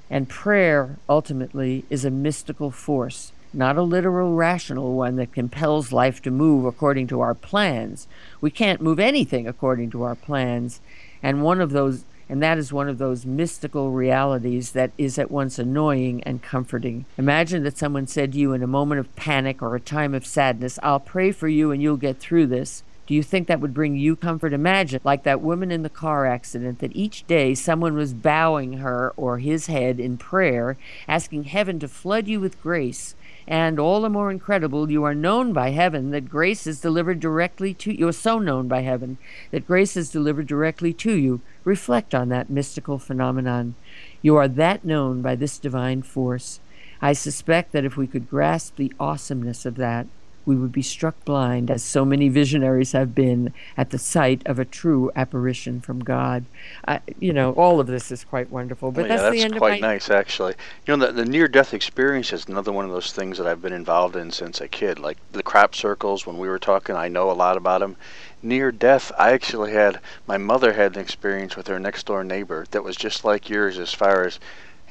And 0.09 0.29
prayer, 0.29 0.97
ultimately, 1.09 1.85
is 1.89 2.05
a 2.05 2.11
mystical 2.11 2.71
force, 2.71 3.33
not 3.53 3.77
a 3.77 3.83
literal, 3.83 4.35
rational 4.35 4.95
one 4.95 5.17
that 5.17 5.33
compels 5.33 5.93
life 5.93 6.21
to 6.23 6.31
move 6.31 6.65
according 6.65 7.07
to 7.09 7.21
our 7.21 7.35
plans. 7.35 8.09
We 8.41 8.51
can't 8.51 8.81
move 8.81 8.99
anything 8.99 9.47
according 9.47 9.91
to 9.91 10.03
our 10.03 10.17
plans. 10.17 10.81
And 11.23 11.43
one 11.43 11.61
of 11.61 11.71
those 11.71 12.05
and 12.31 12.41
that 12.45 12.59
is 12.59 12.73
one 12.73 12.89
of 12.89 12.99
those 12.99 13.27
mystical 13.27 13.91
realities 13.91 14.71
that 14.71 14.93
is 14.97 15.19
at 15.19 15.33
once 15.33 15.59
annoying 15.59 16.23
and 16.23 16.41
comforting. 16.41 17.05
Imagine 17.19 17.65
that 17.65 17.77
someone 17.77 18.07
said 18.07 18.33
to 18.33 18.39
you 18.39 18.53
in 18.53 18.63
a 18.63 18.69
moment 18.69 19.01
of 19.01 19.17
panic 19.17 19.61
or 19.61 19.75
a 19.75 19.81
time 19.81 20.15
of 20.15 20.25
sadness, 20.25 20.79
I'll 20.81 21.01
pray 21.01 21.33
for 21.33 21.49
you 21.49 21.73
and 21.73 21.83
you'll 21.83 21.97
get 21.97 22.21
through 22.21 22.47
this. 22.47 22.85
Do 23.11 23.17
you 23.17 23.25
think 23.25 23.49
that 23.49 23.59
would 23.59 23.75
bring 23.75 23.97
you 23.97 24.15
comfort? 24.15 24.53
Imagine, 24.53 25.01
like 25.03 25.25
that 25.25 25.41
woman 25.41 25.73
in 25.73 25.83
the 25.83 25.89
car 25.89 26.27
accident, 26.27 26.79
that 26.79 26.95
each 26.95 27.27
day 27.27 27.57
someone 27.57 27.97
was 27.97 28.15
bowing 28.15 28.75
her 28.75 29.13
or 29.17 29.39
his 29.39 29.67
head 29.67 29.99
in 29.99 30.17
prayer, 30.17 30.77
asking 31.09 31.43
heaven 31.43 31.81
to 31.81 31.89
flood 31.89 32.29
you 32.29 32.39
with 32.39 32.63
grace. 32.63 33.17
And 33.49 33.81
all 33.81 34.01
the 34.01 34.09
more 34.09 34.31
incredible, 34.31 34.93
you 34.93 35.03
are 35.03 35.13
known 35.13 35.53
by 35.53 35.71
heaven 35.71 36.11
that 36.11 36.29
grace 36.29 36.69
is 36.69 36.81
delivered 36.81 37.19
directly 37.19 37.75
to 37.75 37.91
you. 37.91 37.99
You 37.99 38.07
are 38.07 38.13
so 38.13 38.39
known 38.39 38.69
by 38.69 38.83
heaven 38.83 39.19
that 39.51 39.67
grace 39.67 39.97
is 39.97 40.13
delivered 40.13 40.47
directly 40.47 40.93
to 40.93 41.13
you. 41.13 41.41
Reflect 41.65 42.15
on 42.15 42.29
that 42.29 42.49
mystical 42.49 43.01
phenomenon. 43.01 43.75
You 44.23 44.37
are 44.37 44.47
that 44.47 44.85
known 44.85 45.21
by 45.21 45.35
this 45.35 45.59
divine 45.59 46.03
force. 46.03 46.61
I 47.03 47.15
suspect 47.15 47.73
that 47.73 47.85
if 47.85 47.97
we 47.97 48.07
could 48.07 48.31
grasp 48.31 48.77
the 48.77 48.93
awesomeness 49.01 49.67
of 49.67 49.75
that, 49.79 50.07
we 50.47 50.57
would 50.57 50.73
be 50.73 50.83
struck 50.83 51.25
blind, 51.25 51.71
as 51.71 51.83
so 51.83 52.05
many 52.05 52.29
visionaries 52.29 52.93
have 52.93 53.15
been, 53.15 53.53
at 53.77 53.91
the 53.91 53.99
sight 53.99 54.43
of 54.47 54.59
a 54.59 54.65
true 54.65 55.11
apparition 55.15 55.81
from 55.81 56.01
God. 56.01 56.45
Uh, 56.87 56.99
you 57.19 57.33
know, 57.33 57.53
all 57.53 57.81
of 57.81 57.87
this 57.87 58.11
is 58.11 58.25
quite 58.25 58.51
wonderful. 58.51 58.91
But 58.91 59.03
Well, 59.03 59.09
that's 59.09 59.23
yeah, 59.23 59.31
the 59.31 59.37
that's 59.37 59.45
end 59.45 59.59
quite 59.59 59.75
of 59.75 59.81
my. 59.81 59.89
nice, 59.89 60.11
actually. 60.11 60.55
You 60.87 60.97
know, 60.97 61.07
the, 61.07 61.13
the 61.13 61.25
near-death 61.25 61.75
experience 61.75 62.33
is 62.33 62.47
another 62.47 62.73
one 62.73 62.85
of 62.85 62.91
those 62.91 63.13
things 63.13 63.39
that 63.39 63.47
I've 63.47 63.63
been 63.63 63.73
involved 63.73 64.17
in 64.17 64.31
since 64.31 64.61
a 64.61 64.69
kid. 64.69 64.99
Like 64.99 65.19
the 65.33 65.43
crop 65.43 65.75
circles, 65.75 66.27
when 66.27 66.39
we 66.39 66.49
were 66.49 66.59
talking, 66.59 66.97
I 66.97 67.09
know 67.09 67.31
a 67.31 67.33
lot 67.33 67.57
about 67.57 67.81
them. 67.81 67.97
Near 68.43 68.73
death, 68.73 69.13
I 69.19 69.33
actually 69.33 69.73
had 69.73 70.01
my 70.27 70.39
mother 70.39 70.73
had 70.73 70.97
an 70.97 71.03
experience 71.03 71.57
with 71.57 71.67
her 71.67 71.79
next 71.79 72.07
door 72.07 72.25
neighbor 72.25 72.65
that 72.71 72.83
was 72.83 72.97
just 72.97 73.23
like 73.23 73.51
yours, 73.51 73.79
as 73.79 73.93
far 73.93 74.25
as 74.25 74.41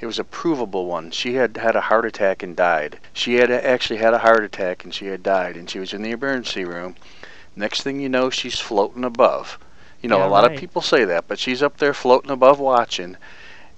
it 0.02 0.06
was 0.06 0.20
a 0.20 0.24
provable 0.24 0.86
one. 0.86 1.12
She 1.12 1.34
had 1.36 1.58
had 1.58 1.76
a 1.76 1.82
heart 1.82 2.06
attack 2.06 2.42
and 2.44 2.56
died. 2.56 3.00
She 3.14 3.36
had 3.36 3.52
actually 3.52 4.00
had 4.00 4.14
a 4.14 4.20
heart 4.20 4.44
attack 4.44 4.84
and 4.84 4.94
she 4.94 5.08
had 5.08 5.24
died, 5.24 5.58
and 5.58 5.70
she 5.70 5.80
was 5.80 5.94
in 5.94 6.02
the 6.02 6.12
emergency 6.12 6.64
room. 6.66 6.96
Next 7.56 7.82
thing 7.84 8.00
you 8.00 8.10
know, 8.10 8.30
she's 8.30 8.60
floating 8.60 9.04
above. 9.04 9.60
You 10.02 10.10
know, 10.10 10.20
Yeah, 10.20 10.28
a 10.28 10.30
lot 10.30 10.44
right. 10.44 10.54
of 10.54 10.60
people 10.60 10.82
say 10.82 11.04
that, 11.06 11.28
but 11.28 11.40
she's 11.40 11.62
up 11.62 11.78
there 11.78 11.94
floating 11.94 12.32
above 12.32 12.60
watching. 12.60 13.18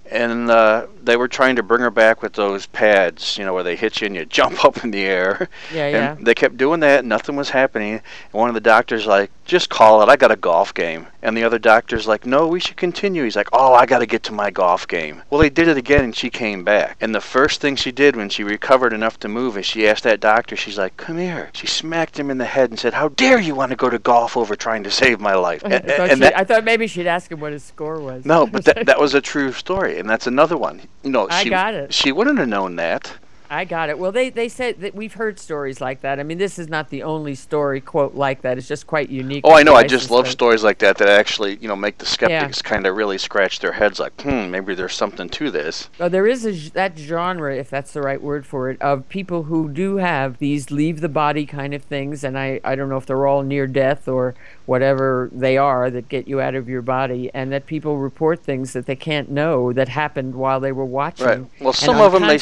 And 0.10 0.52
uh, 0.52 0.88
they 1.02 1.16
were 1.16 1.28
trying 1.30 1.56
to 1.56 1.64
bring 1.64 1.82
her 1.82 1.90
back 1.92 2.22
with 2.22 2.34
those 2.34 2.66
pads, 2.66 3.38
you 3.38 3.46
know, 3.46 3.54
where 3.54 3.64
they 3.64 3.76
hit 3.78 4.02
you 4.02 4.08
and 4.08 4.16
you 4.16 4.26
jump 4.26 4.66
up 4.66 4.84
in 4.84 4.92
the 4.92 5.04
air. 5.06 5.48
Yeah, 5.74 5.86
and 5.86 5.94
yeah. 5.94 6.16
They 6.20 6.36
kept 6.36 6.58
doing 6.58 6.82
that, 6.82 7.06
nothing 7.06 7.36
was 7.36 7.50
happening. 7.52 7.94
And 7.94 8.02
one 8.34 8.50
of 8.50 8.56
the 8.56 8.60
doctors 8.62 9.08
like, 9.08 9.32
just 9.46 9.70
call 9.70 10.02
it. 10.02 10.10
I 10.10 10.18
got 10.18 10.32
a 10.32 10.36
golf 10.36 10.74
game. 10.74 11.08
And 11.24 11.38
the 11.38 11.44
other 11.44 11.60
doctor's 11.60 12.08
like, 12.08 12.26
no, 12.26 12.48
we 12.48 12.60
should 12.60 12.78
continue. 12.78 13.24
He's 13.24 13.36
like, 13.36 13.50
oh, 13.54 13.74
I 13.74 13.86
got 13.86 14.00
to 14.00 14.06
get 14.08 14.24
to 14.24 14.32
my 14.34 14.50
golf 14.50 14.88
game. 14.88 15.22
Well, 15.30 15.40
they 15.40 15.50
did 15.52 15.68
it 15.68 15.78
again, 15.78 16.04
and 16.04 16.16
she 16.16 16.30
came 16.32 16.64
back. 16.64 16.98
And 17.00 17.14
the 17.14 17.22
first 17.22 17.62
thing 17.62 17.76
she 17.76 17.92
did 17.92 18.16
when 18.16 18.30
she 18.30 18.44
recovered 18.44 18.92
enough 18.92 19.20
to 19.20 19.28
move 19.28 19.56
is 19.58 19.66
she 19.66 19.88
asked 19.88 20.04
that 20.04 20.20
doctor, 20.20 20.56
she's 20.56 20.78
like, 20.80 20.98
come 20.98 21.18
here. 21.20 21.52
She 21.54 21.68
smacked 21.68 22.20
him 22.20 22.32
in 22.32 22.38
the 22.40 22.46
head 22.46 22.72
and 22.72 22.80
said, 22.80 22.94
how 22.94 23.10
dare 23.10 23.40
you 23.40 23.54
want 23.54 23.70
to 23.70 23.76
go 23.76 23.90
to 23.90 24.00
golf 24.00 24.36
over 24.36 24.56
trying 24.56 24.84
to 24.84 24.92
save 24.92 25.20
my 25.20 25.36
life? 25.36 25.62
I 25.66 25.70
And- 25.70 25.86
thought, 25.86 26.00
and 26.10 26.12
she- 26.12 26.20
that- 26.22 26.38
I 26.40 26.44
thought 26.44 26.64
maybe 26.64 26.88
she'd 26.88 27.08
ask 27.08 27.32
him 27.32 27.40
what 27.40 27.54
his 27.54 27.64
score 27.64 28.00
was. 28.00 28.26
no, 28.26 28.48
but 28.48 28.66
that, 28.66 28.88
that 28.88 29.00
was 29.06 29.14
a 29.14 29.22
true 29.22 29.52
story, 29.52 30.00
and 30.00 30.10
that's 30.10 30.26
another 30.28 30.58
one. 30.58 30.82
You 31.04 31.12
know, 31.12 31.28
I 31.30 31.44
she, 31.44 31.50
got 31.50 31.74
it. 31.76 31.94
She 31.94 32.12
wouldn't 32.12 32.40
have 32.40 32.48
known 32.50 32.78
that. 32.78 33.14
I 33.52 33.66
got 33.66 33.90
it. 33.90 34.00
Well, 34.00 34.14
they, 34.14 34.30
they 34.30 34.48
said 34.48 34.80
that 34.80 34.96
we've 34.96 35.14
heard 35.14 35.38
stories 35.38 35.82
like 35.82 36.00
that. 36.02 36.22
I 36.22 36.24
mean, 36.24 36.38
this 36.38 36.58
is 36.58 36.70
not 36.70 36.90
the 36.90 37.04
only 37.04 37.36
story 37.36 37.82
quote 37.82 38.16
like 38.16 38.44
that. 38.44 38.58
It's 38.58 38.68
just 38.68 38.88
quite 38.88 39.10
unique. 39.10 39.44
Oh, 39.46 39.52
I 39.52 39.64
know. 39.64 39.76
I 39.76 39.86
just 39.86 40.10
love 40.10 40.30
stories 40.30 40.64
like 40.64 40.78
that 40.78 40.98
that 41.00 41.10
actually, 41.10 41.58
you 41.58 41.68
know, 41.68 41.76
make 41.76 41.98
the 41.98 42.06
skeptics 42.06 42.62
kind 42.62 42.88
of 42.88 42.96
really 42.96 43.18
scratch 43.18 43.60
their 43.60 43.74
heads, 43.74 44.00
like, 44.00 44.20
hmm, 44.22 44.50
maybe 44.50 44.74
there's 44.74 44.96
something 44.96 45.28
to 45.28 45.52
this. 45.52 45.90
Oh, 46.00 46.08
there 46.08 46.28
is 46.28 46.46
a, 46.46 46.54
that 46.72 46.98
genre, 46.98 47.54
if 47.54 47.70
that's 47.70 47.92
the 47.92 48.02
right 48.02 48.22
word 48.22 48.46
for 48.46 48.70
it, 48.70 48.82
of 48.82 49.10
people 49.10 49.44
who 49.44 49.68
do 49.68 49.98
have 49.98 50.38
these 50.38 50.72
leave 50.72 51.02
the 51.02 51.10
body 51.10 51.46
kind 51.46 51.74
of 51.74 51.84
things, 51.84 52.24
and 52.24 52.40
I, 52.40 52.62
I 52.64 52.76
don't 52.76 52.88
know 52.88 52.98
if 52.98 53.06
they're 53.06 53.28
all 53.28 53.44
near 53.44 53.68
death 53.68 54.08
or 54.08 54.34
whatever 54.66 55.30
they 55.34 55.58
are 55.58 55.90
that 55.92 56.08
get 56.08 56.26
you 56.26 56.40
out 56.40 56.56
of 56.56 56.70
your 56.70 56.82
body, 56.82 57.30
and 57.34 57.52
that 57.52 57.66
people 57.66 57.98
report 57.98 58.40
things 58.40 58.72
that 58.72 58.86
they 58.86 58.96
can't 58.96 59.30
know 59.30 59.74
that 59.74 59.90
happened 59.90 60.36
while 60.36 60.62
they 60.62 60.72
were 60.72 60.86
watching. 60.86 61.26
Right. 61.26 61.46
Well, 61.60 61.74
some 61.74 62.00
of 62.00 62.14
them 62.14 62.26
they, 62.26 62.38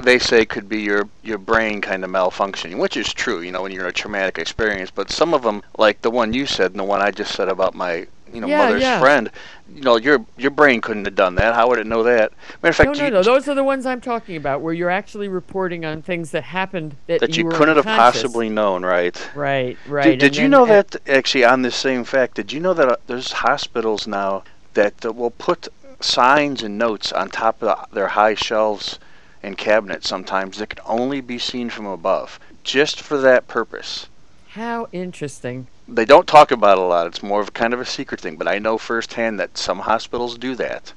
they 0.00 0.18
say 0.46 0.60
could 0.60 0.68
be 0.68 0.80
your 0.80 1.08
your 1.22 1.38
brain 1.38 1.80
kind 1.80 2.04
of 2.04 2.10
malfunctioning, 2.10 2.78
which 2.78 2.96
is 2.96 3.12
true, 3.12 3.40
you 3.40 3.52
know, 3.52 3.62
when 3.62 3.72
you're 3.72 3.84
in 3.84 3.90
a 3.90 3.92
traumatic 3.92 4.38
experience. 4.38 4.90
But 4.90 5.10
some 5.10 5.34
of 5.34 5.42
them, 5.42 5.62
like 5.78 6.02
the 6.02 6.10
one 6.10 6.32
you 6.32 6.46
said 6.46 6.72
and 6.72 6.80
the 6.80 6.84
one 6.84 7.00
I 7.00 7.10
just 7.10 7.34
said 7.34 7.48
about 7.48 7.74
my 7.74 8.06
you 8.32 8.40
know 8.40 8.48
Yeah, 8.48 8.58
mother's 8.66 8.82
yeah. 8.82 9.00
friend, 9.00 9.30
you 9.72 9.82
know, 9.82 9.96
your 9.96 10.24
your 10.36 10.50
brain 10.50 10.80
couldn't 10.80 11.04
have 11.04 11.14
done 11.14 11.36
that. 11.36 11.54
How 11.54 11.68
would 11.68 11.78
it 11.78 11.86
know 11.86 12.02
that? 12.04 12.32
Matter 12.62 12.70
of 12.70 12.76
fact, 12.76 12.86
no, 12.88 12.92
no, 12.92 13.04
you, 13.04 13.10
no. 13.10 13.22
Those 13.22 13.48
are 13.48 13.54
the 13.54 13.64
ones 13.64 13.86
I'm 13.86 14.00
talking 14.00 14.36
about, 14.36 14.60
where 14.60 14.74
you're 14.74 14.90
actually 14.90 15.28
reporting 15.28 15.84
on 15.84 16.02
things 16.02 16.30
that 16.32 16.44
happened 16.44 16.96
that, 17.06 17.20
that 17.20 17.36
you, 17.36 17.44
were 17.44 17.52
couldn't 17.52 17.76
have 17.76 17.84
possibly 17.84 18.48
known, 18.48 18.84
right? 18.84 19.16
Right, 19.34 19.78
right. 19.86 20.04
Did, 20.04 20.18
did 20.18 20.36
you 20.36 20.42
then- 20.42 20.50
know 20.50 20.66
that 20.66 20.96
actually 21.08 21.44
on 21.44 21.62
this 21.62 21.76
same 21.76 22.04
fact? 22.04 22.34
Did 22.34 22.52
you 22.52 22.60
know 22.60 22.74
that 22.74 22.88
uh, 22.88 22.96
there's 23.06 23.32
hospitals 23.32 24.06
now 24.06 24.44
that 24.74 25.04
uh, 25.04 25.12
will 25.12 25.30
put 25.30 25.68
signs 26.00 26.62
and 26.62 26.76
notes 26.76 27.10
on 27.10 27.30
top 27.30 27.62
of 27.62 27.88
the, 27.90 27.94
their 27.94 28.08
high 28.08 28.34
shelves 28.34 28.98
and 29.46 29.56
cabinets 29.56 30.08
sometimes 30.08 30.58
that 30.58 30.70
can 30.70 30.84
only 30.84 31.20
be 31.20 31.38
seen 31.38 31.70
from 31.70 31.86
above, 31.86 32.40
just 32.64 33.00
for 33.00 33.16
that 33.18 33.46
purpose. 33.46 34.08
How 34.48 34.88
interesting. 34.90 35.68
They 35.86 36.04
don't 36.04 36.26
talk 36.26 36.50
about 36.50 36.78
it 36.78 36.82
a 36.82 36.86
lot. 36.86 37.06
It's 37.06 37.22
more 37.22 37.40
of 37.40 37.54
kind 37.54 37.72
of 37.72 37.80
a 37.80 37.86
secret 37.86 38.20
thing, 38.20 38.36
but 38.36 38.48
I 38.48 38.58
know 38.58 38.76
firsthand 38.76 39.38
that 39.38 39.56
some 39.56 39.78
hospitals 39.78 40.36
do 40.36 40.56
that. 40.56 40.92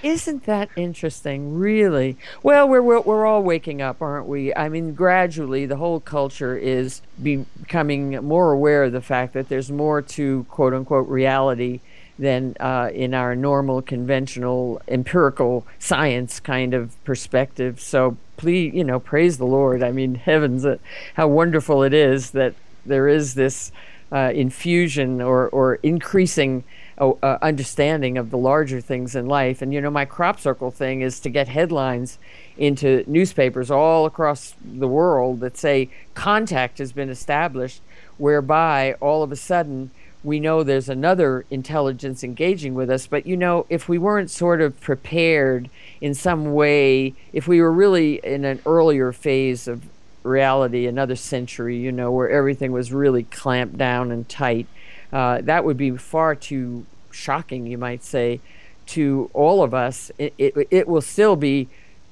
Isn't 0.00 0.44
that 0.44 0.68
interesting? 0.76 1.58
Really? 1.58 2.16
Well, 2.40 2.68
we're, 2.68 2.82
we're 2.82 3.00
we're 3.00 3.26
all 3.26 3.42
waking 3.42 3.82
up, 3.82 4.00
aren't 4.00 4.28
we? 4.28 4.54
I 4.54 4.68
mean, 4.68 4.94
gradually, 4.94 5.66
the 5.66 5.78
whole 5.78 5.98
culture 5.98 6.56
is 6.56 7.02
becoming 7.20 8.10
more 8.24 8.52
aware 8.52 8.84
of 8.84 8.92
the 8.92 9.00
fact 9.00 9.32
that 9.32 9.48
there's 9.48 9.72
more 9.72 10.02
to 10.02 10.46
quote 10.50 10.72
unquote 10.72 11.08
reality 11.08 11.80
than 12.18 12.56
uh, 12.58 12.90
in 12.92 13.14
our 13.14 13.36
normal, 13.36 13.80
conventional, 13.80 14.82
empirical 14.88 15.66
science 15.78 16.40
kind 16.40 16.74
of 16.74 17.02
perspective. 17.04 17.80
So, 17.80 18.16
please, 18.36 18.74
you 18.74 18.84
know, 18.84 18.98
praise 18.98 19.38
the 19.38 19.46
Lord. 19.46 19.82
I 19.82 19.92
mean, 19.92 20.14
heavens, 20.26 20.64
uh, 20.64 20.78
how 21.14 21.28
wonderful 21.28 21.82
it 21.82 21.94
is 21.94 22.32
that 22.32 22.54
there 22.84 23.08
is 23.08 23.34
this 23.34 23.70
uh, 24.10 24.32
infusion 24.34 25.20
or 25.20 25.48
or 25.50 25.74
increasing 25.76 26.64
uh, 26.98 27.10
uh, 27.22 27.38
understanding 27.42 28.18
of 28.18 28.30
the 28.30 28.38
larger 28.38 28.80
things 28.80 29.14
in 29.14 29.26
life. 29.26 29.62
And 29.62 29.72
you 29.72 29.80
know, 29.80 29.90
my 29.90 30.04
crop 30.04 30.40
circle 30.40 30.70
thing 30.70 31.02
is 31.02 31.20
to 31.20 31.28
get 31.28 31.46
headlines 31.46 32.18
into 32.56 33.04
newspapers 33.06 33.70
all 33.70 34.06
across 34.06 34.54
the 34.64 34.88
world 34.88 35.40
that 35.40 35.56
say 35.56 35.90
contact 36.14 36.78
has 36.78 36.92
been 36.92 37.10
established, 37.10 37.82
whereby 38.16 38.94
all 38.94 39.22
of 39.22 39.30
a 39.30 39.36
sudden 39.36 39.90
we 40.24 40.40
know 40.40 40.62
there's 40.62 40.88
another 40.88 41.44
intelligence 41.50 42.24
engaging 42.24 42.74
with 42.74 42.90
us. 42.90 43.06
But 43.06 43.26
you 43.26 43.36
know, 43.36 43.66
if 43.68 43.88
we 43.88 43.98
weren't 43.98 44.30
sort 44.30 44.60
of 44.60 44.80
prepared 44.80 45.70
in 46.00 46.14
some 46.14 46.52
way, 46.52 47.14
if 47.32 47.46
we 47.46 47.60
were 47.60 47.72
really 47.72 48.16
in 48.24 48.44
an 48.44 48.60
earlier 48.66 49.12
phase 49.12 49.68
of 49.68 49.84
reality, 50.22 50.86
another 50.86 51.16
century, 51.16 51.76
you 51.76 51.92
know, 51.92 52.10
where 52.10 52.28
everything 52.28 52.72
was 52.72 52.92
really 52.92 53.22
clamped 53.24 53.78
down 53.78 54.10
and 54.10 54.28
tight, 54.28 54.66
uh, 55.12 55.40
that 55.42 55.64
would 55.64 55.76
be 55.76 55.96
far 55.96 56.34
too 56.34 56.84
shocking, 57.10 57.66
you 57.66 57.78
might 57.78 58.04
say, 58.04 58.40
to 58.86 59.30
all 59.32 59.62
of 59.62 59.72
us. 59.72 60.10
It, 60.18 60.34
it, 60.38 60.68
it 60.70 60.88
will 60.88 61.00
still 61.00 61.36
be 61.36 61.68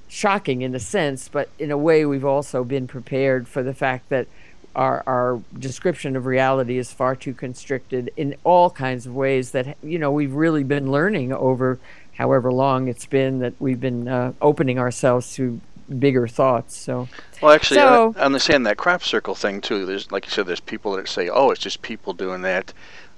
shocking 0.07 0.61
in 0.61 0.73
a 0.73 0.79
sense, 0.79 1.27
but 1.27 1.49
in 1.59 1.71
a 1.71 1.77
way, 1.77 2.05
we've 2.05 2.25
also 2.25 2.63
been 2.63 2.87
prepared 2.87 3.47
for 3.47 3.61
the 3.61 3.73
fact 3.73 4.09
that 4.09 4.27
our, 4.77 5.03
our 5.07 5.41
description 5.57 6.15
of 6.15 6.25
reality 6.27 6.77
is 6.77 6.91
far 6.91 7.15
too 7.15 7.33
constricted 7.33 8.11
in 8.15 8.35
all 8.43 8.69
kinds 8.69 9.07
of 9.07 9.15
ways 9.15 9.51
that 9.51 9.75
you 9.83 9.97
know 9.97 10.11
we've 10.11 10.33
really 10.33 10.63
been 10.63 10.91
learning 10.91 11.33
over 11.33 11.79
however 12.15 12.51
long 12.51 12.87
it's 12.87 13.07
been 13.07 13.39
that 13.39 13.53
we've 13.59 13.81
been 13.81 14.07
uh, 14.07 14.31
opening 14.39 14.77
ourselves 14.77 15.33
to 15.33 15.59
bigger 15.99 16.27
thoughts. 16.27 16.75
So, 16.75 17.07
well, 17.41 17.53
actually, 17.53 17.77
so, 17.77 18.13
I 18.17 18.21
understand 18.21 18.65
that 18.65 18.77
crop 18.77 19.03
circle 19.03 19.35
thing 19.35 19.61
too. 19.61 19.85
There's, 19.85 20.11
like 20.11 20.25
you 20.25 20.31
said, 20.31 20.45
there's 20.45 20.59
people 20.59 20.93
that 20.93 21.07
say, 21.07 21.29
"Oh, 21.29 21.51
it's 21.51 21.61
just 21.61 21.81
people 21.81 22.13
doing 22.13 22.41
that." 22.43 22.73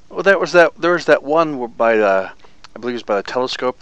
Well, 0.10 0.24
that 0.24 0.40
was 0.40 0.54
that. 0.54 0.76
There 0.76 0.94
was 0.94 1.06
that 1.06 1.24
one 1.24 1.68
by 1.68 1.98
the, 1.98 2.32
I 2.76 2.80
believe 2.80 2.94
it 2.94 2.96
was 2.96 3.04
by 3.04 3.18
the 3.18 3.24
telescope, 3.24 3.82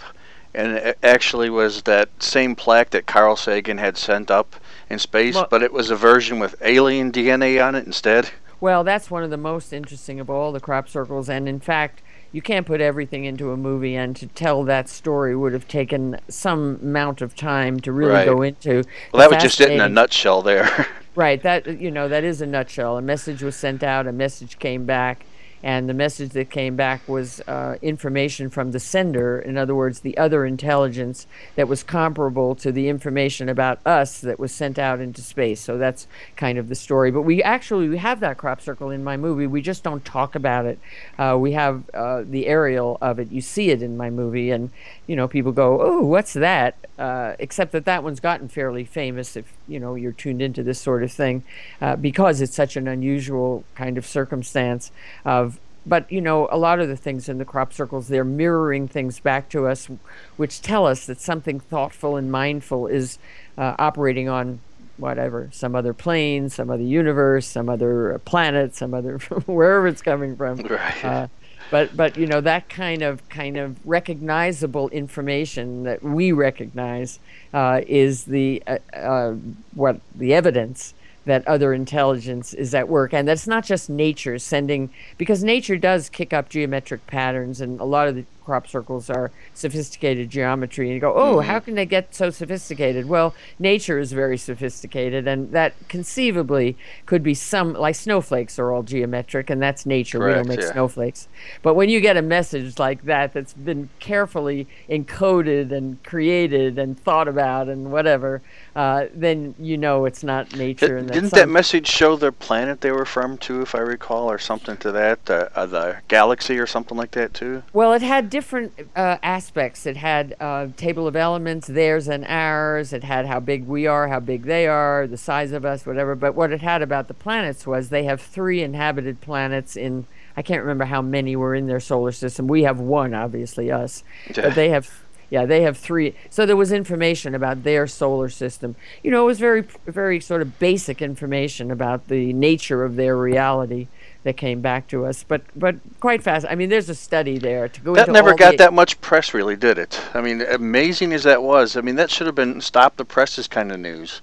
and 0.53 0.73
it 0.73 0.97
actually 1.03 1.49
was 1.49 1.83
that 1.83 2.09
same 2.19 2.55
plaque 2.55 2.91
that 2.91 3.05
Carl 3.05 3.35
Sagan 3.35 3.77
had 3.77 3.97
sent 3.97 4.31
up 4.31 4.55
in 4.89 4.99
space, 4.99 5.35
Well- 5.35 5.47
but 5.49 5.63
it 5.63 5.73
was 5.73 5.89
a 5.89 5.95
version 5.95 6.39
with 6.39 6.55
alien 6.61 7.11
DNA 7.11 7.59
on 7.59 7.75
it 7.75 7.85
instead. 7.85 8.29
well, 8.59 8.83
that's 8.83 9.11
one 9.11 9.23
of 9.23 9.29
the 9.29 9.37
most 9.37 9.71
interesting 9.71 10.19
of 10.19 10.29
all 10.29 10.51
the 10.51 10.59
crop 10.59 10.89
circles, 10.89 11.29
and 11.29 11.47
in 11.47 11.59
fact. 11.59 12.01
You 12.33 12.41
can't 12.41 12.65
put 12.67 12.81
everything 12.81 13.23
into 13.23 13.51
a 13.51 13.57
movie, 13.57 13.95
and 13.95 14.13
to 14.17 14.27
tell 14.27 14.63
that 14.65 14.89
story 14.89 15.33
would 15.33 15.53
have 15.53 15.65
taken 15.65 16.19
some 16.27 16.77
amount 16.83 17.21
of 17.21 17.37
time 17.37 17.79
to 17.79 17.91
really 17.93 18.11
Right. 18.11 18.25
go 18.25 18.41
into. 18.41 18.83
Well, 19.13 19.21
that 19.21 19.33
was 19.33 19.41
just 19.41 19.61
it 19.61 19.71
in 19.71 19.79
a 19.79 19.87
nutshell 19.87 20.41
there. 20.41 20.87
Right. 21.15 21.41
That 21.41 21.79
you 21.79 21.89
know 21.89 22.09
that 22.09 22.25
is 22.25 22.41
a 22.41 22.45
nutshell. 22.45 22.97
A 22.97 23.01
message 23.01 23.41
was 23.41 23.55
sent 23.55 23.81
out. 23.81 24.07
A 24.07 24.11
message 24.11 24.59
came 24.59 24.85
back, 24.85 25.25
and 25.63 25.89
the 25.89 25.93
message 25.93 26.31
that 26.31 26.49
came 26.49 26.75
back 26.75 27.07
was 27.07 27.41
uh, 27.47 27.77
information 27.81 28.49
from 28.49 28.71
the 28.71 28.79
sender. 28.79 29.39
In 29.39 29.57
other 29.57 29.73
words, 29.75 30.01
the 30.01 30.17
other 30.17 30.45
intelligence 30.45 31.27
that 31.55 31.67
was 31.67 31.83
comparable 31.83 32.55
to 32.55 32.71
the 32.71 32.87
information 32.89 33.49
about 33.49 33.79
us 33.85 34.21
that 34.21 34.39
was 34.39 34.51
sent 34.51 34.77
out 34.77 34.99
into 34.99 35.21
space. 35.21 35.59
So 35.59 35.77
that's 35.77 36.07
kind 36.35 36.57
of 36.57 36.69
the 36.69 36.75
story. 36.75 37.11
But 37.11 37.21
we 37.21 37.41
actually 37.41 37.89
we 37.89 37.97
have 37.97 38.19
that 38.19 38.37
crop 38.37 38.61
circle 38.61 38.91
in 38.91 39.03
my 39.03 39.17
movie. 39.17 39.47
We 39.47 39.61
just 39.61 39.83
don't 39.83 40.05
talk 40.05 40.35
about 40.35 40.65
it. 40.65 40.79
Uh, 41.17 41.37
we 41.39 41.53
have 41.53 41.83
uh, 41.93 42.23
the 42.25 42.47
aerial 42.47 42.97
of 43.01 43.19
it. 43.19 43.31
You 43.31 43.41
see 43.41 43.71
it 43.71 43.81
in 43.81 43.97
my 43.97 44.09
movie, 44.09 44.51
and 44.51 44.69
you 45.07 45.15
know 45.15 45.27
people 45.27 45.51
go, 45.51 45.81
"Oh, 45.81 46.01
what's 46.05 46.33
that?" 46.33 46.75
Uh, 46.99 47.33
except 47.39 47.71
that 47.71 47.85
that 47.85 48.03
one's 48.03 48.19
gotten 48.19 48.47
fairly 48.47 48.83
famous 48.85 49.35
if 49.35 49.51
you 49.67 49.79
know 49.79 49.95
you're 49.95 50.11
tuned 50.11 50.41
into 50.41 50.63
this 50.63 50.79
sort 50.79 51.03
of 51.03 51.11
thing 51.11 51.43
uh, 51.81 51.95
because 51.95 52.41
it's 52.41 52.55
such 52.55 52.75
an 52.75 52.87
unusual 52.87 53.63
kind 53.75 53.97
of 53.97 54.05
circumstance 54.05 54.91
of 55.25 55.59
but 55.85 56.11
you 56.11 56.19
know 56.19 56.47
a 56.51 56.57
lot 56.57 56.79
of 56.79 56.87
the 56.89 56.97
things 56.97 57.29
in 57.29 57.37
the 57.37 57.45
crop 57.45 57.71
circles 57.71 58.07
they're 58.09 58.23
mirroring 58.25 58.87
things 58.87 59.19
back 59.19 59.47
to 59.49 59.65
us 59.67 59.87
which 60.35 60.61
tell 60.61 60.85
us 60.85 61.05
that 61.05 61.21
something 61.21 61.59
thoughtful 61.59 62.17
and 62.17 62.31
mindful 62.31 62.87
is 62.87 63.17
uh, 63.57 63.75
operating 63.79 64.27
on 64.27 64.59
whatever 64.97 65.47
some 65.53 65.75
other 65.75 65.93
plane 65.93 66.49
some 66.49 66.69
other 66.71 66.83
universe 66.83 67.45
some 67.45 67.69
other 67.69 68.19
planet 68.25 68.75
some 68.75 68.93
other 68.93 69.17
wherever 69.45 69.87
it's 69.87 70.01
coming 70.01 70.35
from 70.35 70.57
Right. 70.57 71.05
uh, 71.05 71.27
but 71.71 71.95
but 71.95 72.17
you 72.17 72.27
know 72.27 72.41
that 72.41 72.69
kind 72.69 73.01
of 73.01 73.27
kind 73.29 73.57
of 73.57 73.77
recognizable 73.85 74.89
information 74.89 75.83
that 75.83 76.01
we 76.03 76.31
recognize 76.31 77.19
uh, 77.53 77.81
is 77.87 78.25
the 78.25 78.63
uh, 78.67 78.77
uh, 78.93 79.33
what 79.73 79.99
the 80.15 80.33
evidence 80.33 80.93
that 81.27 81.47
other 81.47 81.73
intelligence 81.73 82.53
is 82.53 82.73
at 82.73 82.87
work. 82.89 83.13
And 83.13 83.27
that's 83.27 83.47
not 83.47 83.65
just 83.65 83.89
nature 83.89 84.39
sending 84.39 84.89
because 85.17 85.43
nature 85.43 85.77
does 85.77 86.09
kick 86.09 86.33
up 86.33 86.49
geometric 86.49 87.05
patterns 87.05 87.61
and 87.61 87.79
a 87.79 87.83
lot 87.83 88.07
of 88.07 88.15
the 88.15 88.25
crop 88.47 88.65
circles 88.67 89.09
are 89.09 89.29
sophisticated 89.53 90.29
geometry 90.29 90.87
and 90.87 90.95
you 90.95 90.99
go 91.01 91.13
oh 91.15 91.41
how 91.41 91.59
can 91.59 91.75
they 91.75 91.85
get 91.85 92.15
so 92.15 92.29
sophisticated 92.29 93.05
well 93.05 93.35
nature 93.59 93.99
is 93.99 94.13
very 94.13 94.37
sophisticated 94.37 95.27
and 95.27 95.51
that 95.51 95.73
conceivably 95.89 96.77
could 97.05 97.21
be 97.21 97.33
some 97.33 97.73
like 97.73 97.93
snowflakes 97.93 98.57
are 98.57 98.71
all 98.71 98.83
geometric 98.83 99.49
and 99.49 99.61
that's 99.61 99.85
nature 99.85 100.25
we 100.25 100.33
don't 100.33 100.47
make 100.47 100.61
yeah. 100.61 100.71
snowflakes 100.71 101.27
but 101.61 101.73
when 101.73 101.89
you 101.89 101.99
get 101.99 102.15
a 102.15 102.21
message 102.21 102.79
like 102.79 103.03
that 103.03 103.33
that's 103.33 103.53
been 103.53 103.89
carefully 103.99 104.65
encoded 104.89 105.71
and 105.73 106.01
created 106.03 106.79
and 106.79 106.97
thought 106.97 107.27
about 107.27 107.67
and 107.67 107.91
whatever 107.91 108.41
uh, 108.77 109.07
then 109.13 109.53
you 109.59 109.77
know 109.77 110.05
it's 110.05 110.23
not 110.23 110.55
nature 110.55 110.95
and 110.95 111.11
Didn't 111.11 111.31
that's 111.31 111.41
that 111.41 111.49
message 111.49 111.87
show 111.87 112.15
the 112.15 112.31
planet 112.31 112.79
they 112.79 112.91
were 112.91 113.05
from 113.05 113.37
too, 113.37 113.61
if 113.61 113.75
I 113.75 113.79
recall, 113.79 114.29
or 114.31 114.37
something 114.37 114.77
to 114.77 114.91
that, 114.91 115.29
uh, 115.29 115.49
uh, 115.55 115.65
the 115.65 115.97
galaxy 116.07 116.59
or 116.59 116.67
something 116.67 116.97
like 116.97 117.11
that 117.11 117.33
too? 117.33 117.63
Well, 117.73 117.93
it 117.93 118.01
had 118.01 118.29
different 118.37 118.71
uh, 118.95 119.17
aspects. 119.23 119.87
It 119.87 119.97
had 119.97 120.35
uh, 120.39 120.67
table 120.77 121.07
of 121.07 121.15
elements, 121.15 121.65
theirs 121.65 122.07
and 122.07 122.23
ours. 122.25 122.93
It 122.93 123.03
had 123.03 123.25
how 123.25 123.39
big 123.39 123.65
we 123.65 123.87
are, 123.87 124.09
how 124.09 124.19
big 124.19 124.43
they 124.43 124.67
are, 124.67 125.07
the 125.07 125.17
size 125.17 125.51
of 125.53 125.65
us, 125.65 125.87
whatever. 125.87 126.13
But 126.13 126.35
what 126.35 126.51
it 126.51 126.61
had 126.61 126.83
about 126.83 127.07
the 127.07 127.15
planets 127.15 127.65
was 127.65 127.89
they 127.89 128.03
have 128.03 128.21
three 128.21 128.61
inhabited 128.61 129.21
planets 129.21 129.75
in. 129.75 130.05
I 130.35 130.43
can't 130.43 130.61
remember 130.61 130.85
how 130.85 131.01
many 131.01 131.35
were 131.35 131.55
in 131.55 131.65
their 131.65 131.79
solar 131.79 132.11
system. 132.11 132.47
We 132.47 132.61
have 132.61 132.79
one, 132.79 133.15
obviously 133.15 133.71
us, 133.71 134.03
but 134.35 134.53
they 134.53 134.69
have. 134.69 134.87
Yeah, 135.29 135.45
they 135.45 135.63
have 135.63 135.75
three. 135.75 136.15
So 136.29 136.45
there 136.45 136.55
was 136.55 136.71
information 136.71 137.35
about 137.35 137.63
their 137.63 137.85
solar 137.85 138.29
system. 138.29 138.77
You 139.03 139.11
know, 139.11 139.23
it 139.23 139.25
was 139.25 139.39
very, 139.39 139.61
very 139.85 140.21
sort 140.21 140.41
of 140.41 140.57
basic 140.57 141.01
information 141.01 141.69
about 141.69 142.07
the 142.07 142.31
nature 142.31 142.85
of 142.85 142.95
their 142.95 143.17
reality 143.17 143.87
that 144.27 144.35
came 144.35 144.59
back 144.59 144.89
to 144.89 145.05
us. 145.05 145.23
But, 145.23 145.41
but 145.55 145.77
quite 146.01 146.21
fast. 146.21 146.45
I 146.49 146.55
mean, 146.55 146.67
there's 146.67 146.89
a 146.89 146.95
study 146.95 147.37
there 147.37 147.69
to 147.69 147.81
go 147.81 147.95
That 147.95 148.09
never 148.09 148.35
got 148.35 148.51
the, 148.51 148.57
that 148.57 148.73
much 148.73 148.99
press, 148.99 149.33
really, 149.33 149.55
did 149.55 149.77
it? 149.77 150.01
I 150.13 150.19
mean, 150.19 150.41
amazing 150.41 151.13
as 151.13 151.23
that 151.23 151.41
was, 151.41 151.77
I 151.77 151.81
mean, 151.81 151.95
that 151.95 152.11
should 152.11 152.27
have 152.27 152.35
been 152.35 152.59
stop 152.59 152.97
the 152.97 153.05
presses 153.05 153.47
kind 153.47 153.71
of 153.71 153.79
news. 153.79 154.21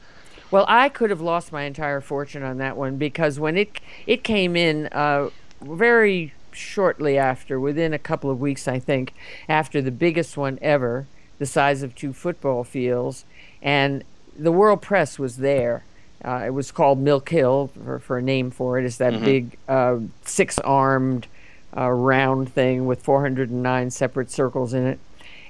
Well, 0.51 0.67
I 0.69 0.91
could 0.91 1.09
have 1.09 1.23
lost 1.23 1.53
my 1.53 1.63
entire 1.63 2.03
fortune 2.03 2.43
on 2.43 2.59
that 2.59 2.77
one 2.77 2.97
because 2.99 3.41
when 3.41 3.57
it 3.57 3.81
it 4.07 4.23
came 4.23 4.57
in 4.57 4.89
uh, 4.89 5.31
very 5.63 6.35
shortly 6.53 7.17
after, 7.17 7.59
within 7.59 7.95
a 7.95 7.99
couple 7.99 8.31
of 8.31 8.41
weeks, 8.41 8.69
I 8.69 8.79
think, 8.79 9.15
after 9.49 9.81
the 9.81 9.91
biggest 9.91 10.37
one 10.37 10.59
ever, 10.61 11.07
the 11.39 11.47
size 11.47 11.83
of 11.83 11.95
two 11.95 12.13
football 12.13 12.63
fields, 12.63 13.25
and 13.63 14.05
the 14.39 14.53
world 14.53 14.83
press 14.83 15.19
was 15.19 15.39
there. 15.39 15.83
Uh, 16.25 16.43
it 16.47 16.51
was 16.51 16.73
called 16.73 16.99
Milk 16.99 17.29
Hill 17.29 17.71
for, 17.85 17.99
for 17.99 18.19
a 18.19 18.23
name 18.23 18.51
for 18.51 18.79
it. 18.79 18.85
Is 18.85 18.97
that 18.99 19.13
Mhm. 19.15 19.25
big 19.25 19.57
uh, 19.69 19.99
six-armed 20.25 21.27
uh, 21.77 21.91
round 21.91 22.53
thing 22.55 22.87
with 22.87 23.03
409 23.03 23.91
separate 23.91 24.31
circles 24.31 24.73
in 24.73 24.87
it, 24.87 24.99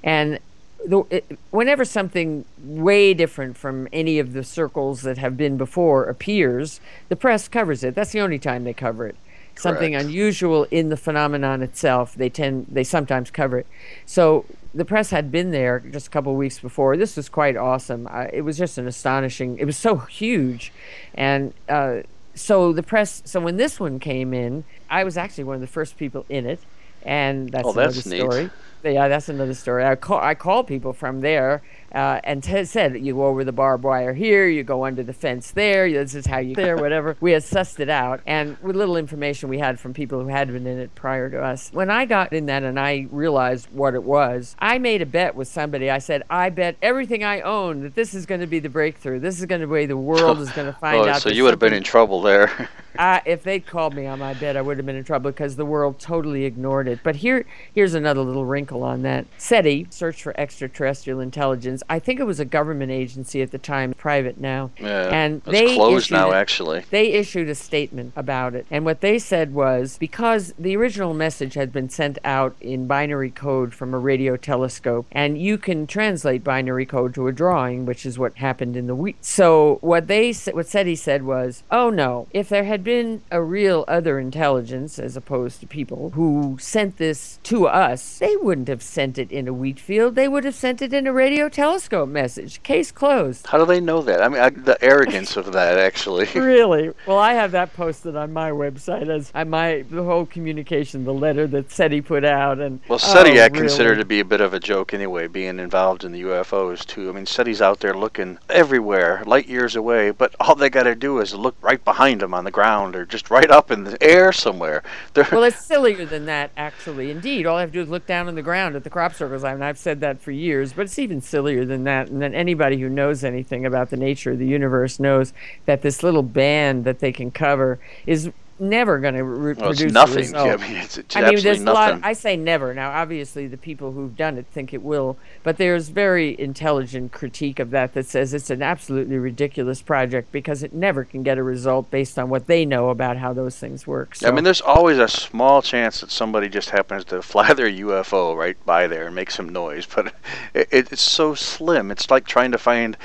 and 0.03 0.39
the, 0.85 1.03
it, 1.09 1.37
whenever 1.51 1.85
something 1.85 2.45
way 2.63 3.13
different 3.13 3.57
from 3.57 3.87
any 3.93 4.19
of 4.19 4.33
the 4.33 4.43
circles 4.43 5.01
that 5.03 5.17
have 5.17 5.37
been 5.37 5.55
before 5.57 6.03
appears, 6.05 6.79
the 7.09 7.15
press 7.15 7.47
covers 7.47 7.83
it. 7.83 7.95
That's 7.95 8.11
the 8.11 8.21
only 8.21 8.37
time 8.39 8.63
they 8.65 8.73
cover 8.73 9.07
it. 9.07 9.15
Something 9.57 9.95
unusual 9.95 10.65
in 10.69 10.89
the 10.89 10.97
phenomenon 10.97 11.61
itself, 11.61 12.13
they 12.13 12.29
tend 12.29 12.67
they 12.69 12.83
sometimes 12.83 13.31
cover 13.31 13.59
it. 13.59 13.67
So 14.05 14.45
the 14.75 14.85
press 14.85 15.09
had 15.09 15.31
been 15.31 15.51
there 15.51 15.79
just 15.79 16.07
a 16.07 16.09
couple 16.09 16.33
of 16.33 16.37
weeks 16.37 16.59
before. 16.59 16.97
This 16.97 17.15
was 17.15 17.29
quite 17.29 17.55
awesome. 17.55 18.07
Uh, 18.11 18.27
it 18.31 18.41
was 18.41 18.57
just 18.57 18.77
an 18.77 18.87
astonishing. 18.87 19.57
It 19.57 19.65
was 19.65 19.77
so 19.77 19.95
huge, 19.95 20.71
and 21.13 21.53
uh, 21.69 22.01
so 22.35 22.73
the 22.73 22.83
press. 22.83 23.21
So 23.25 23.39
when 23.39 23.57
this 23.57 23.79
one 23.79 23.99
came 23.99 24.33
in, 24.33 24.65
I 24.89 25.03
was 25.05 25.17
actually 25.17 25.45
one 25.45 25.55
of 25.55 25.61
the 25.61 25.67
first 25.67 25.97
people 25.97 26.25
in 26.29 26.45
it, 26.45 26.59
and 27.03 27.49
that's 27.49 27.67
Oh, 27.67 27.71
that's 27.71 28.05
another 28.05 28.23
neat. 28.23 28.31
story. 28.31 28.49
Yeah, 28.83 29.07
that's 29.07 29.29
another 29.29 29.53
story. 29.55 29.83
I 29.85 29.95
call 29.95 30.19
I 30.19 30.35
called 30.35 30.67
people 30.67 30.93
from 30.93 31.21
there 31.21 31.63
uh, 31.95 32.19
and 32.25 32.43
t- 32.43 32.65
said 32.65 32.99
you 32.99 33.15
go 33.15 33.25
over 33.25 33.43
the 33.43 33.53
barbed 33.53 33.83
wire 33.83 34.13
here, 34.13 34.47
you 34.47 34.63
go 34.63 34.85
under 34.85 35.01
the 35.01 35.13
fence 35.13 35.51
there. 35.51 35.89
This 35.89 36.13
is 36.13 36.25
how 36.25 36.39
you 36.39 36.53
there, 36.53 36.75
whatever. 36.77 37.15
We 37.25 37.31
had 37.31 37.43
sussed 37.43 37.79
it 37.79 37.89
out, 37.89 38.21
and 38.27 38.57
with 38.61 38.75
little 38.75 38.97
information 38.97 39.49
we 39.49 39.57
had 39.57 39.79
from 39.79 39.93
people 39.93 40.21
who 40.21 40.27
had 40.27 40.51
been 40.51 40.67
in 40.67 40.77
it 40.77 40.93
prior 40.93 41.29
to 41.29 41.41
us. 41.41 41.71
When 41.71 41.89
I 41.89 42.05
got 42.05 42.33
in 42.33 42.45
that 42.47 42.63
and 42.63 42.79
I 42.79 43.07
realized 43.09 43.69
what 43.71 43.95
it 43.95 44.03
was, 44.03 44.55
I 44.59 44.77
made 44.77 45.01
a 45.01 45.05
bet 45.05 45.33
with 45.33 45.47
somebody. 45.47 45.89
I 45.89 45.99
said, 45.99 46.23
I 46.29 46.49
bet 46.49 46.75
everything 46.81 47.23
I 47.23 47.41
own 47.41 47.81
that 47.81 47.95
this 47.95 48.13
is 48.13 48.25
going 48.25 48.41
to 48.41 48.47
be 48.47 48.59
the 48.59 48.69
breakthrough. 48.69 49.19
This 49.19 49.39
is 49.39 49.45
going 49.45 49.61
to 49.61 49.67
be 49.67 49.85
the 49.85 49.97
world 49.97 50.39
is 50.39 50.51
going 50.51 50.67
to 50.73 50.77
find 50.77 50.97
oh, 50.97 51.09
out. 51.09 51.21
so 51.21 51.29
you 51.29 51.43
would 51.43 51.51
have 51.51 51.59
been 51.59 51.73
in 51.73 51.83
trouble 51.83 52.21
there. 52.21 52.69
uh, 52.99 53.19
if 53.25 53.43
they'd 53.43 53.65
called 53.65 53.95
me 53.95 54.05
on 54.05 54.19
my 54.19 54.33
bed, 54.33 54.57
I 54.57 54.61
would 54.61 54.77
have 54.77 54.85
been 54.85 54.95
in 54.95 55.03
trouble 55.03 55.31
because 55.31 55.55
the 55.55 55.65
world 55.65 55.99
totally 55.99 56.45
ignored 56.45 56.87
it. 56.87 56.99
But 57.03 57.15
here, 57.15 57.45
here's 57.73 57.93
another 57.93 58.21
little 58.21 58.45
wrinkle 58.45 58.83
on 58.83 59.01
that. 59.03 59.25
SETI, 59.37 59.87
Search 59.89 60.21
for 60.21 60.37
Extraterrestrial 60.39 61.19
Intelligence. 61.19 61.83
I 61.89 61.99
think 61.99 62.19
it 62.19 62.23
was 62.23 62.39
a 62.39 62.45
government 62.45 62.91
agency 62.91 63.41
at 63.41 63.51
the 63.51 63.57
time, 63.57 63.93
private 63.93 64.39
now, 64.39 64.71
yeah, 64.79 65.09
and 65.09 65.41
it's 65.45 65.51
they 65.51 65.75
closed 65.75 66.11
now, 66.11 66.31
a- 66.31 66.35
actually. 66.35 66.83
They 66.89 67.13
issued 67.13 67.49
a 67.49 67.55
statement 67.55 68.13
about 68.15 68.55
it, 68.55 68.65
and 68.71 68.85
what 68.85 69.01
they 69.01 69.19
said 69.19 69.53
was 69.53 69.97
because 69.99 70.53
the 70.57 70.75
original 70.75 71.13
message 71.13 71.53
had 71.53 71.71
been 71.71 71.89
sent 71.89 72.17
out 72.23 72.55
in 72.59 72.87
binary 72.87 73.29
code 73.29 73.73
from 73.73 73.93
a 73.93 73.99
radio 73.99 74.35
telescope, 74.35 75.05
and 75.11 75.37
you 75.37 75.57
can 75.57 75.85
translate 75.87 76.43
binary 76.43 76.85
code 76.85 77.13
to 77.15 77.27
a 77.27 77.31
drawing, 77.31 77.85
which 77.85 78.05
is 78.05 78.17
what 78.17 78.35
happened 78.35 78.75
in 78.75 78.87
the 78.87 78.95
week. 78.95 79.17
So 79.21 79.77
what 79.81 80.07
they 80.07 80.33
what 80.51 80.67
SETI 80.67 80.95
said 80.95 81.23
was, 81.23 81.63
"Oh 81.69 81.89
no, 81.89 82.27
if 82.31 82.49
there 82.49 82.63
had 82.65 82.83
been 82.83 83.21
a 83.31 83.41
real 83.41 83.85
other 83.87 84.19
intelligence 84.19 84.97
as 84.97 85.15
opposed 85.15 85.59
to 85.59 85.67
people 85.67 86.11
who 86.15 86.57
sent 86.59 86.97
this 86.97 87.39
to 87.43 87.67
us, 87.67 88.19
they 88.19 88.35
wouldn't 88.37 88.67
have 88.67 88.81
sent 88.81 89.17
it 89.17 89.31
in 89.31 89.47
a 89.47 89.53
wheat 89.53 89.79
field. 89.79 90.15
They 90.15 90.27
would 90.27 90.45
have 90.45 90.55
sent 90.55 90.81
it 90.81 90.93
in 90.93 91.05
a 91.07 91.13
radio 91.13 91.47
telescope 91.49 91.74
message. 92.07 92.63
Case 92.63 92.91
closed. 92.91 93.47
How 93.47 93.57
do 93.57 93.65
they 93.65 93.79
know 93.79 94.01
that? 94.01 94.21
I 94.21 94.29
mean, 94.29 94.41
I, 94.41 94.49
the 94.49 94.81
arrogance 94.83 95.37
of 95.37 95.51
that, 95.53 95.77
actually. 95.77 96.27
really? 96.35 96.91
Well, 97.05 97.17
I 97.17 97.33
have 97.33 97.51
that 97.51 97.73
posted 97.73 98.15
on 98.15 98.33
my 98.33 98.51
website 98.51 99.09
as 99.09 99.31
I, 99.35 99.43
my 99.43 99.83
the 99.89 100.03
whole 100.03 100.25
communication, 100.25 101.03
the 101.03 101.13
letter 101.13 101.47
that 101.47 101.71
SETI 101.71 102.01
put 102.01 102.23
out, 102.25 102.59
and 102.59 102.79
Well, 102.87 102.99
SETI 102.99 103.39
oh, 103.39 103.43
I 103.43 103.49
consider 103.49 103.89
really? 103.89 104.01
to 104.01 104.05
be 104.05 104.19
a 104.19 104.25
bit 104.25 104.41
of 104.41 104.53
a 104.53 104.59
joke 104.59 104.93
anyway, 104.93 105.27
being 105.27 105.59
involved 105.59 106.03
in 106.03 106.11
the 106.11 106.23
UFOs 106.23 106.85
too. 106.85 107.09
I 107.09 107.11
mean, 107.13 107.25
SETI's 107.25 107.61
out 107.61 107.79
there 107.79 107.93
looking 107.93 108.39
everywhere, 108.49 109.23
light 109.25 109.47
years 109.47 109.75
away, 109.75 110.11
but 110.11 110.35
all 110.39 110.55
they 110.55 110.69
got 110.69 110.83
to 110.83 110.95
do 110.95 111.19
is 111.19 111.33
look 111.33 111.55
right 111.61 111.83
behind 111.83 112.21
them 112.21 112.33
on 112.33 112.43
the 112.43 112.51
ground 112.51 112.95
or 112.95 113.05
just 113.05 113.29
right 113.29 113.49
up 113.49 113.71
in 113.71 113.83
the 113.83 114.01
air 114.01 114.31
somewhere. 114.31 114.83
They're, 115.13 115.27
well, 115.31 115.43
it's 115.43 115.63
sillier 115.65 116.05
than 116.05 116.25
that, 116.25 116.51
actually. 116.57 117.11
Indeed, 117.11 117.45
all 117.45 117.57
I 117.57 117.61
have 117.61 117.69
to 117.69 117.73
do 117.73 117.81
is 117.81 117.89
look 117.89 118.05
down 118.05 118.27
on 118.27 118.35
the 118.35 118.41
ground 118.41 118.75
at 118.75 118.83
the 118.83 118.89
crop 118.89 119.13
circles. 119.13 119.43
I 119.43 119.53
mean, 119.53 119.61
I've 119.61 119.77
said 119.77 119.99
that 120.01 120.21
for 120.21 120.31
years, 120.31 120.73
but 120.73 120.83
it's 120.83 120.99
even 120.99 121.21
sillier 121.21 121.54
than 121.63 121.83
that. 121.85 122.09
And 122.09 122.21
then 122.21 122.33
anybody 122.33 122.81
who 122.81 122.89
knows 122.89 123.23
anything 123.23 123.65
about 123.65 123.91
the 123.91 123.97
nature 123.97 124.31
of 124.31 124.39
the 124.39 124.47
universe 124.47 124.99
knows 124.99 125.31
that 125.65 125.83
this 125.83 126.03
little 126.03 126.23
band 126.23 126.83
that 126.83 126.99
they 126.99 127.11
can 127.11 127.31
cover 127.31 127.79
is 128.05 128.31
never 128.59 128.99
going 128.99 129.15
to 129.15 129.23
re- 129.23 129.53
Well, 129.53 129.69
produce 129.71 129.91
nothing. 129.91 130.15
a 130.15 130.19
result. 130.19 130.47
Yeah, 130.47 130.53
I 130.53 130.57
mean, 130.57 130.71
it's- 130.71 130.97
it's 130.97 131.15
I 131.15 131.19
mean, 131.19 131.29
absolutely 131.33 131.41
there's 131.41 131.61
a 131.61 131.73
lot. 131.73 131.99
I 132.03 132.13
say 132.13 132.37
never. 132.37 132.73
Now, 132.73 132.91
obviously, 132.91 133.47
the 133.47 133.57
people 133.57 133.91
who've 133.91 134.15
done 134.15 134.37
it 134.37 134.45
think 134.51 134.73
it 134.73 134.81
will, 134.81 135.17
but 135.43 135.57
there's 135.57 135.89
very 135.89 136.39
intelligent 136.39 137.11
critique 137.11 137.59
of 137.59 137.71
that 137.71 137.93
that 137.93 138.05
says 138.05 138.33
it's 138.33 138.49
an 138.49 138.61
absolutely 138.61 139.17
ridiculous 139.17 139.81
project 139.81 140.31
because 140.31 140.63
it 140.63 140.73
never 140.73 141.03
can 141.03 141.23
get 141.23 141.37
a 141.37 141.43
result 141.43 141.91
based 141.91 142.17
on 142.17 142.29
what 142.29 142.47
they 142.47 142.65
know 142.65 142.89
about 142.89 143.17
how 143.17 143.33
those 143.33 143.57
things 143.57 143.85
work. 143.85 144.15
So. 144.15 144.27
I 144.27 144.31
mean, 144.31 144.43
there's 144.43 144.61
always 144.61 144.97
a 144.99 145.07
small 145.07 145.61
chance 145.61 146.01
that 146.01 146.11
somebody 146.11 146.47
just 146.49 146.69
happens 146.69 147.03
to 147.05 147.21
fly 147.21 147.53
their 147.53 147.69
UFO 147.69 148.35
right 148.35 148.57
by 148.65 148.87
there 148.87 149.07
and 149.07 149.15
make 149.15 149.31
some 149.31 149.49
noise, 149.49 149.85
but 149.85 150.13
it, 150.53 150.67
it's 150.71 151.01
so 151.01 151.35
slim. 151.35 151.91
It's 151.91 152.09
like 152.09 152.25
trying 152.25 152.51
to 152.51 152.57
find 152.57 152.95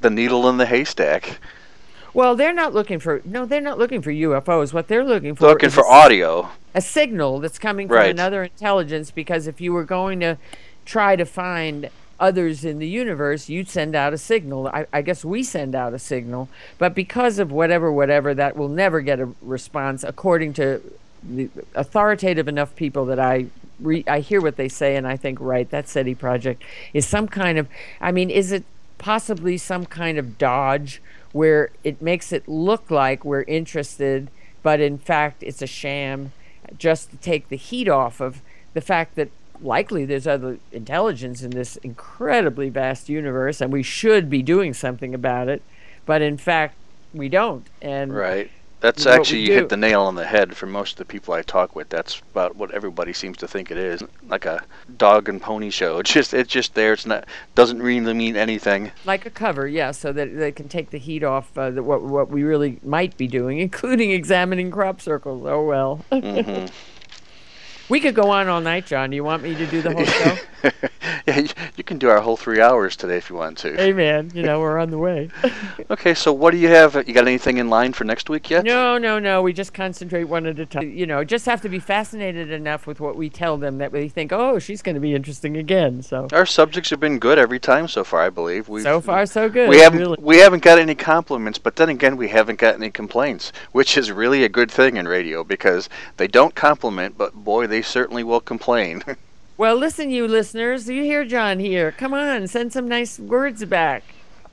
the 0.00 0.10
needle 0.10 0.48
in 0.48 0.58
the 0.58 0.66
haystack. 0.66 1.38
Well, 2.14 2.34
they're 2.36 2.54
not 2.54 2.74
looking 2.74 2.98
for 2.98 3.20
no, 3.24 3.44
they're 3.44 3.60
not 3.60 3.78
looking 3.78 4.02
for 4.02 4.10
UFOs. 4.10 4.72
What 4.72 4.88
they're 4.88 5.04
looking 5.04 5.34
for 5.34 5.46
looking 5.48 5.68
is 5.68 5.74
for 5.74 5.84
a, 5.84 5.88
audio. 5.88 6.48
a 6.74 6.80
signal 6.80 7.40
that's 7.40 7.58
coming 7.58 7.88
from 7.88 7.96
Right. 7.98 8.10
another 8.10 8.44
intelligence. 8.44 9.10
Because 9.10 9.46
if 9.46 9.60
you 9.60 9.72
were 9.72 9.84
going 9.84 10.20
to 10.20 10.38
try 10.84 11.16
to 11.16 11.24
find 11.24 11.90
others 12.20 12.64
in 12.64 12.78
the 12.78 12.88
universe, 12.88 13.48
you'd 13.48 13.68
send 13.68 13.94
out 13.94 14.12
a 14.12 14.18
signal. 14.18 14.68
I, 14.68 14.86
I 14.92 15.02
guess 15.02 15.24
we 15.24 15.42
send 15.42 15.74
out 15.74 15.94
a 15.94 15.98
signal, 15.98 16.48
but 16.78 16.94
because 16.94 17.38
of 17.38 17.52
whatever, 17.52 17.92
whatever, 17.92 18.34
that 18.34 18.56
will 18.56 18.68
never 18.68 19.00
get 19.00 19.20
a 19.20 19.28
response, 19.40 20.02
according 20.02 20.54
to 20.54 20.80
the 21.22 21.48
authoritative 21.74 22.48
enough 22.48 22.74
people 22.74 23.04
that 23.06 23.18
I. 23.20 23.46
Re- 23.80 24.02
I 24.08 24.18
hear 24.18 24.40
what 24.40 24.56
they 24.56 24.68
say, 24.68 24.96
and 24.96 25.06
I 25.06 25.16
think, 25.16 25.38
right, 25.40 25.70
that 25.70 25.88
SETI 25.88 26.16
project 26.16 26.64
is 26.92 27.06
some 27.06 27.28
kind 27.28 27.58
of. 27.58 27.68
I 28.00 28.10
mean, 28.10 28.28
is 28.28 28.50
it 28.50 28.64
possibly 28.98 29.56
some 29.56 29.86
kind 29.86 30.18
of 30.18 30.36
dodge 30.36 31.00
where 31.38 31.70
it 31.84 32.02
makes 32.02 32.32
it 32.32 32.48
look 32.48 32.90
like 32.90 33.24
we're 33.24 33.42
interested, 33.42 34.28
but 34.64 34.80
in 34.80 34.98
fact 34.98 35.40
it's 35.40 35.62
a 35.62 35.68
sham, 35.68 36.32
just 36.76 37.12
to 37.12 37.16
take 37.18 37.48
the 37.48 37.56
heat 37.56 37.88
off 37.88 38.20
of 38.20 38.42
the 38.74 38.80
fact 38.80 39.14
that 39.14 39.28
likely 39.62 40.04
there's 40.04 40.26
other 40.26 40.58
intelligence 40.72 41.40
in 41.40 41.50
this 41.50 41.76
incredibly 41.76 42.68
vast 42.68 43.08
universe, 43.08 43.60
and 43.60 43.72
we 43.72 43.84
should 43.84 44.28
be 44.28 44.42
doing 44.42 44.74
something 44.74 45.14
about 45.14 45.48
it, 45.48 45.62
but 46.06 46.20
in 46.20 46.36
fact 46.36 46.74
we 47.14 47.28
don't. 47.28 47.68
And 47.80 48.12
Right. 48.12 48.50
That's 48.80 49.06
actually 49.06 49.40
you 49.40 49.46
do- 49.48 49.52
hit 49.54 49.68
the 49.70 49.76
nail 49.76 50.02
on 50.02 50.14
the 50.14 50.24
head 50.24 50.56
for 50.56 50.66
most 50.66 50.92
of 50.92 50.98
the 50.98 51.04
people 51.04 51.34
I 51.34 51.42
talk 51.42 51.74
with. 51.74 51.88
That's 51.88 52.20
about 52.32 52.54
what 52.56 52.70
everybody 52.70 53.12
seems 53.12 53.36
to 53.38 53.48
think 53.48 53.70
it 53.70 53.76
is, 53.76 54.02
like 54.28 54.46
a 54.46 54.62
dog 54.96 55.28
and 55.28 55.42
pony 55.42 55.70
show. 55.70 55.98
It's 55.98 56.12
just 56.12 56.32
it's 56.32 56.50
just 56.52 56.74
there. 56.74 56.92
It's 56.92 57.04
not 57.06 57.24
doesn't 57.56 57.82
really 57.82 58.14
mean 58.14 58.36
anything. 58.36 58.92
like 59.04 59.26
a 59.26 59.30
cover, 59.30 59.66
yeah, 59.66 59.90
so 59.90 60.12
that 60.12 60.36
they 60.36 60.52
can 60.52 60.68
take 60.68 60.90
the 60.90 60.98
heat 60.98 61.24
off 61.24 61.56
uh, 61.58 61.70
the, 61.70 61.82
what 61.82 62.02
what 62.02 62.28
we 62.30 62.44
really 62.44 62.78
might 62.84 63.16
be 63.16 63.26
doing, 63.26 63.58
including 63.68 64.12
examining 64.12 64.70
crop 64.70 65.00
circles. 65.00 65.44
Oh 65.46 65.64
well. 65.64 66.04
Mhm. 66.12 66.70
we 67.88 68.00
could 68.00 68.14
go 68.14 68.30
on 68.30 68.48
all 68.48 68.60
night, 68.60 68.86
John. 68.86 69.10
Do 69.10 69.16
you 69.16 69.24
want 69.24 69.42
me 69.42 69.54
to 69.54 69.66
do 69.66 69.82
the 69.82 69.92
whole 69.92 70.04
show? 70.04 70.36
yeah, 71.26 71.38
you, 71.38 71.48
you 71.76 71.84
can 71.84 71.98
do 71.98 72.08
our 72.08 72.20
whole 72.20 72.36
three 72.36 72.60
hours 72.60 72.96
today 72.96 73.16
if 73.16 73.30
you 73.30 73.36
want 73.36 73.58
to. 73.58 73.74
hey, 73.76 73.92
man, 73.92 74.30
you 74.34 74.42
know 74.42 74.60
we're 74.60 74.78
on 74.78 74.90
the 74.90 74.98
way. 74.98 75.30
Okay, 75.90 76.12
so 76.12 76.34
what 76.34 76.50
do 76.50 76.58
you 76.58 76.68
have? 76.68 76.96
You 77.08 77.14
got 77.14 77.26
anything 77.26 77.56
in 77.56 77.70
line 77.70 77.94
for 77.94 78.04
next 78.04 78.28
week 78.28 78.50
yet? 78.50 78.62
No, 78.64 78.98
no, 78.98 79.18
no. 79.18 79.40
We 79.40 79.54
just 79.54 79.72
concentrate 79.72 80.24
one 80.24 80.44
at 80.44 80.58
a 80.58 80.66
time. 80.66 80.90
You 80.90 81.06
know, 81.06 81.24
just 81.24 81.46
have 81.46 81.62
to 81.62 81.68
be 81.70 81.78
fascinated 81.78 82.50
enough 82.50 82.86
with 82.86 83.00
what 83.00 83.16
we 83.16 83.30
tell 83.30 83.56
them 83.56 83.78
that 83.78 83.90
they 83.90 84.06
think, 84.08 84.30
oh, 84.30 84.58
she's 84.58 84.82
going 84.82 84.96
to 84.96 85.00
be 85.00 85.14
interesting 85.14 85.56
again. 85.56 86.02
So 86.02 86.28
Our 86.32 86.44
subjects 86.44 86.90
have 86.90 87.00
been 87.00 87.18
good 87.18 87.38
every 87.38 87.58
time 87.58 87.88
so 87.88 88.04
far, 88.04 88.20
I 88.20 88.28
believe. 88.28 88.68
We've, 88.68 88.82
so 88.82 89.00
far 89.00 89.24
so 89.24 89.48
good. 89.48 89.70
we 89.70 89.78
haven't 89.78 90.00
really. 90.00 90.18
we 90.20 90.38
haven't 90.38 90.62
got 90.62 90.78
any 90.78 90.94
compliments, 90.94 91.58
but 91.58 91.76
then 91.76 91.88
again, 91.88 92.18
we 92.18 92.28
haven't 92.28 92.58
got 92.58 92.74
any 92.74 92.90
complaints, 92.90 93.50
which 93.72 93.96
is 93.96 94.12
really 94.12 94.44
a 94.44 94.48
good 94.50 94.70
thing 94.70 94.98
in 94.98 95.08
radio 95.08 95.42
because 95.42 95.88
they 96.18 96.28
don't 96.28 96.54
compliment, 96.54 97.16
but 97.16 97.32
boy, 97.32 97.66
they 97.66 97.77
certainly 97.82 98.24
will 98.24 98.40
complain. 98.40 99.02
Well, 99.58 99.74
listen, 99.74 100.12
you 100.12 100.28
listeners, 100.28 100.88
you 100.88 101.02
hear 101.02 101.24
John 101.24 101.58
here. 101.58 101.90
Come 101.90 102.14
on, 102.14 102.46
send 102.46 102.72
some 102.72 102.86
nice 102.86 103.18
words 103.18 103.64
back. 103.64 104.04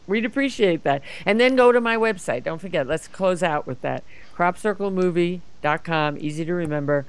We'd 0.08 0.26
appreciate 0.26 0.82
that. 0.82 1.04
And 1.28 1.40
then 1.40 1.56
go 1.56 1.72
to 1.72 1.80
my 1.80 1.96
website. 1.96 2.44
Don't 2.44 2.58
forget, 2.58 2.88
let's 2.88 3.08
close 3.08 3.44
out 3.44 3.68
with 3.68 3.82
that. 3.82 4.04
CropCircleMovie.com, 4.36 6.18
easy 6.20 6.44
to 6.44 6.54
remember. 6.56 7.06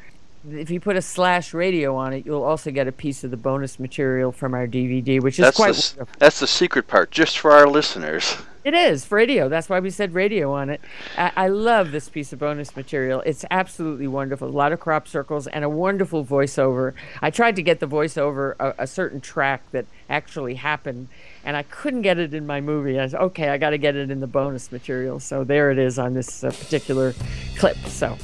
If 0.49 0.71
you 0.71 0.81
put 0.81 0.97
a 0.97 1.03
slash 1.03 1.53
radio 1.53 1.97
on 1.97 2.13
it, 2.13 2.25
you'll 2.25 2.45
also 2.45 2.71
get 2.71 2.87
a 2.87 2.93
piece 2.93 3.25
of 3.25 3.31
the 3.31 3.37
bonus 3.37 3.81
material 3.81 4.31
from 4.31 4.55
our 4.55 4.67
DVD, 4.67 5.21
which 5.21 5.39
is 5.39 5.45
that's 5.45 5.57
quite 5.57 5.75
the, 5.75 6.07
that's 6.19 6.41
the 6.41 6.47
secret 6.47 6.87
part, 6.87 7.11
just 7.11 7.39
for 7.39 7.53
our 7.53 7.67
listeners. 7.67 8.37
It 8.67 8.75
is 8.75 9.05
for 9.05 9.15
radio. 9.15 9.49
That's 9.49 9.69
why 9.69 9.79
we 9.79 9.91
said 9.91 10.13
radio 10.13 10.53
on 10.53 10.71
it. 10.71 10.81
I, 11.17 11.31
I 11.37 11.49
love 11.49 11.93
this 11.93 12.09
piece 12.09 12.33
of 12.33 12.41
bonus 12.41 12.75
material. 12.75 13.21
It's 13.25 13.45
absolutely 13.49 14.09
wonderful. 14.09 14.49
A 14.49 14.51
lot 14.51 14.73
of 14.73 14.81
crop 14.81 15.07
circles 15.07 15.47
and 15.47 15.65
a 15.65 15.69
wonderful 15.69 16.25
voiceover. 16.25 16.93
I 17.23 17.31
tried 17.31 17.55
to 17.57 17.63
get 17.63 17.79
the 17.79 17.87
voiceover 17.87 18.57
a, 18.59 18.75
a 18.79 18.87
certain 18.89 19.21
track 19.21 19.63
that 19.71 19.87
actually 20.11 20.55
happened, 20.55 21.07
and 21.45 21.57
I 21.57 21.63
couldn't 21.63 22.03
get 22.03 22.19
it 22.19 22.35
in 22.35 22.45
my 22.45 22.61
movie. 22.61 22.99
I 22.99 23.07
said, 23.07 23.21
okay, 23.21 23.51
I 23.51 23.59
got 23.59 23.71
to 23.71 23.79
get 23.79 23.95
it 23.95 24.11
in 24.11 24.19
the 24.19 24.27
bonus 24.27 24.73
material. 24.73 25.21
So 25.21 25.45
there 25.45 25.71
it 25.71 25.79
is 25.79 25.97
on 25.97 26.15
this 26.15 26.43
uh, 26.43 26.51
particular 26.51 27.15
clip. 27.57 27.77
So 27.87 28.19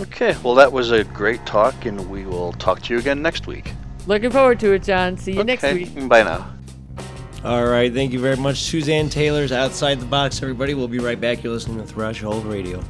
Okay, 0.00 0.36
well, 0.44 0.54
that 0.54 0.72
was 0.72 0.90
a 0.92 1.02
great 1.04 1.44
talk, 1.44 1.84
and 1.84 2.08
we 2.08 2.24
will 2.24 2.52
talk 2.54 2.80
to 2.82 2.94
you 2.94 3.00
again 3.00 3.20
next 3.20 3.46
week. 3.46 3.72
looking 4.06 4.30
forward 4.30 4.60
to 4.60 4.72
it, 4.72 4.82
John. 4.84 5.16
See 5.16 5.32
you 5.32 5.42
next 5.44 5.64
Okay, 5.64 5.84
week. 5.84 6.08
bye 6.08 6.22
now. 6.22 6.48
All 7.44 7.66
right, 7.66 7.92
thank 7.92 8.12
you 8.12 8.18
very 8.20 8.36
much, 8.36 8.58
Suzanne 8.58 9.08
Taylor's 9.08 9.52
Outside 9.52 10.00
the 10.00 10.06
Box, 10.06 10.42
everybody. 10.42 10.74
We'll 10.74 10.88
be 10.88 10.98
right 10.98 11.20
back. 11.20 11.42
You're 11.42 11.52
listening 11.52 11.78
to 11.78 11.84
Threshold 11.86 12.44
Radio. 12.46 12.82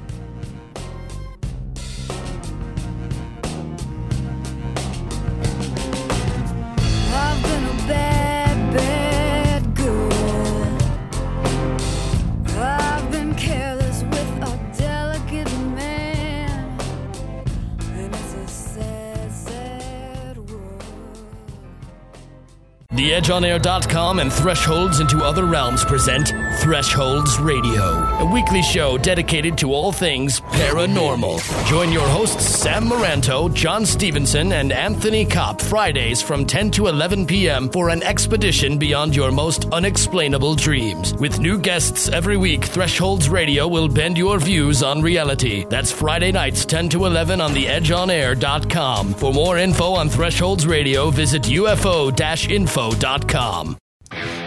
TheEdgeOnAir.com 23.28 24.20
and 24.20 24.32
Thresholds 24.32 25.00
into 25.00 25.22
Other 25.22 25.44
Realms 25.44 25.84
present 25.84 26.32
Thresholds 26.60 27.38
Radio, 27.38 27.82
a 28.18 28.24
weekly 28.32 28.62
show 28.62 28.98
dedicated 28.98 29.56
to 29.58 29.72
all 29.72 29.92
things 29.92 30.40
paranormal. 30.40 31.40
Join 31.66 31.92
your 31.92 32.06
hosts 32.08 32.44
Sam 32.44 32.86
Moranto, 32.86 33.52
John 33.54 33.86
Stevenson, 33.86 34.52
and 34.52 34.72
Anthony 34.72 35.24
Kopp 35.24 35.60
Fridays 35.60 36.20
from 36.20 36.44
10 36.44 36.72
to 36.72 36.88
11 36.88 37.26
p.m. 37.26 37.70
for 37.70 37.90
an 37.90 38.02
expedition 38.02 38.76
beyond 38.76 39.14
your 39.14 39.30
most 39.30 39.66
unexplainable 39.72 40.56
dreams. 40.56 41.14
With 41.14 41.38
new 41.38 41.58
guests 41.58 42.08
every 42.08 42.36
week, 42.36 42.64
Thresholds 42.64 43.28
Radio 43.28 43.68
will 43.68 43.88
bend 43.88 44.18
your 44.18 44.38
views 44.38 44.82
on 44.82 45.00
reality. 45.00 45.64
That's 45.70 45.92
Friday 45.92 46.32
nights 46.32 46.64
10 46.66 46.88
to 46.90 47.06
11 47.06 47.40
on 47.40 47.52
TheEdgeOnAir.com. 47.52 49.14
For 49.14 49.32
more 49.32 49.58
info 49.58 49.92
on 49.92 50.08
Thresholds 50.08 50.66
Radio, 50.66 51.10
visit 51.10 51.42
UFO-info.com. 51.42 52.18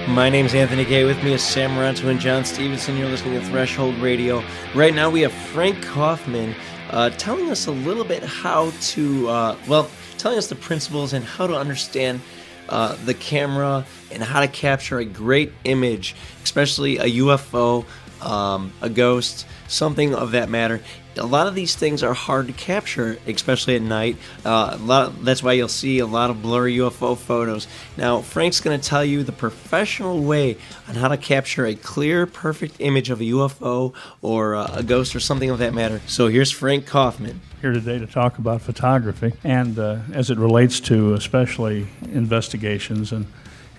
My 0.07 0.29
name's 0.29 0.53
Anthony 0.53 0.83
Gay. 0.83 1.05
With 1.05 1.23
me 1.23 1.33
is 1.33 1.43
Sam 1.43 1.71
Moranto 1.71 2.09
and 2.09 2.19
John 2.19 2.43
Stevenson. 2.43 2.97
You're 2.97 3.07
listening 3.07 3.39
to 3.39 3.45
Threshold 3.45 3.95
Radio. 3.99 4.43
Right 4.75 4.93
now, 4.93 5.09
we 5.09 5.21
have 5.21 5.31
Frank 5.31 5.77
Coffman 5.85 6.53
uh, 6.89 7.11
telling 7.11 7.49
us 7.49 7.67
a 7.67 7.71
little 7.71 8.03
bit 8.03 8.23
how 8.23 8.71
to, 8.81 9.29
uh, 9.29 9.57
well, 9.67 9.89
telling 10.17 10.37
us 10.37 10.47
the 10.47 10.55
principles 10.55 11.13
and 11.13 11.23
how 11.23 11.47
to 11.47 11.55
understand 11.55 12.19
uh, 12.67 12.97
the 13.05 13.13
camera 13.13 13.85
and 14.11 14.21
how 14.21 14.41
to 14.41 14.47
capture 14.47 14.99
a 14.99 15.05
great 15.05 15.53
image, 15.63 16.15
especially 16.43 16.97
a 16.97 17.05
UFO 17.23 17.85
um, 18.21 18.71
a 18.81 18.89
ghost, 18.89 19.45
something 19.67 20.13
of 20.13 20.31
that 20.31 20.49
matter. 20.49 20.81
A 21.17 21.25
lot 21.25 21.47
of 21.47 21.55
these 21.55 21.75
things 21.75 22.03
are 22.03 22.13
hard 22.13 22.47
to 22.47 22.53
capture, 22.53 23.17
especially 23.27 23.75
at 23.75 23.81
night. 23.81 24.15
Uh, 24.45 24.77
a 24.79 24.83
lot 24.83 25.25
that's 25.25 25.43
why 25.43 25.53
you'll 25.53 25.67
see 25.67 25.99
a 25.99 26.05
lot 26.05 26.29
of 26.29 26.41
blurry 26.41 26.77
UFO 26.77 27.17
photos. 27.17 27.67
Now, 27.97 28.21
Frank's 28.21 28.61
going 28.61 28.79
to 28.79 28.85
tell 28.85 29.03
you 29.03 29.23
the 29.23 29.33
professional 29.33 30.23
way 30.23 30.57
on 30.87 30.95
how 30.95 31.09
to 31.09 31.17
capture 31.17 31.65
a 31.65 31.75
clear, 31.75 32.25
perfect 32.25 32.77
image 32.79 33.09
of 33.09 33.19
a 33.19 33.25
UFO 33.25 33.93
or 34.21 34.55
uh, 34.55 34.71
a 34.73 34.83
ghost 34.83 35.13
or 35.15 35.19
something 35.19 35.49
of 35.49 35.59
that 35.59 35.73
matter. 35.73 36.01
So 36.07 36.27
here's 36.27 36.51
Frank 36.51 36.85
Coffman. 36.85 37.39
Here 37.59 37.73
today 37.73 37.99
to 37.99 38.07
talk 38.07 38.37
about 38.37 38.61
photography 38.61 39.33
and 39.43 39.77
uh, 39.77 39.99
as 40.13 40.29
it 40.29 40.37
relates 40.37 40.79
to 40.81 41.13
especially 41.13 41.87
investigations 42.11 43.11
and, 43.11 43.27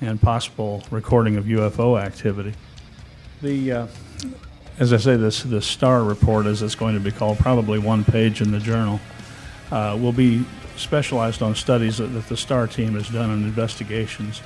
and 0.00 0.20
possible 0.20 0.84
recording 0.90 1.36
of 1.36 1.46
UFO 1.46 2.00
activity. 2.00 2.52
The 3.40 3.72
uh, 3.72 3.86
as 4.78 4.92
I 4.92 4.96
say, 4.96 5.16
this 5.16 5.42
the 5.42 5.62
STAR 5.62 6.02
report, 6.02 6.46
as 6.46 6.62
it's 6.62 6.74
going 6.74 6.94
to 6.94 7.00
be 7.00 7.12
called, 7.12 7.38
probably 7.38 7.78
one 7.78 8.04
page 8.04 8.40
in 8.40 8.50
the 8.50 8.58
journal, 8.58 9.00
uh, 9.70 9.98
will 10.00 10.12
be 10.12 10.44
specialized 10.76 11.42
on 11.42 11.54
studies 11.54 11.98
that, 11.98 12.08
that, 12.08 12.28
the 12.28 12.36
STAR 12.36 12.66
team 12.66 12.94
has 12.94 13.08
done 13.08 13.30
on 13.30 13.42
investigations. 13.44 14.42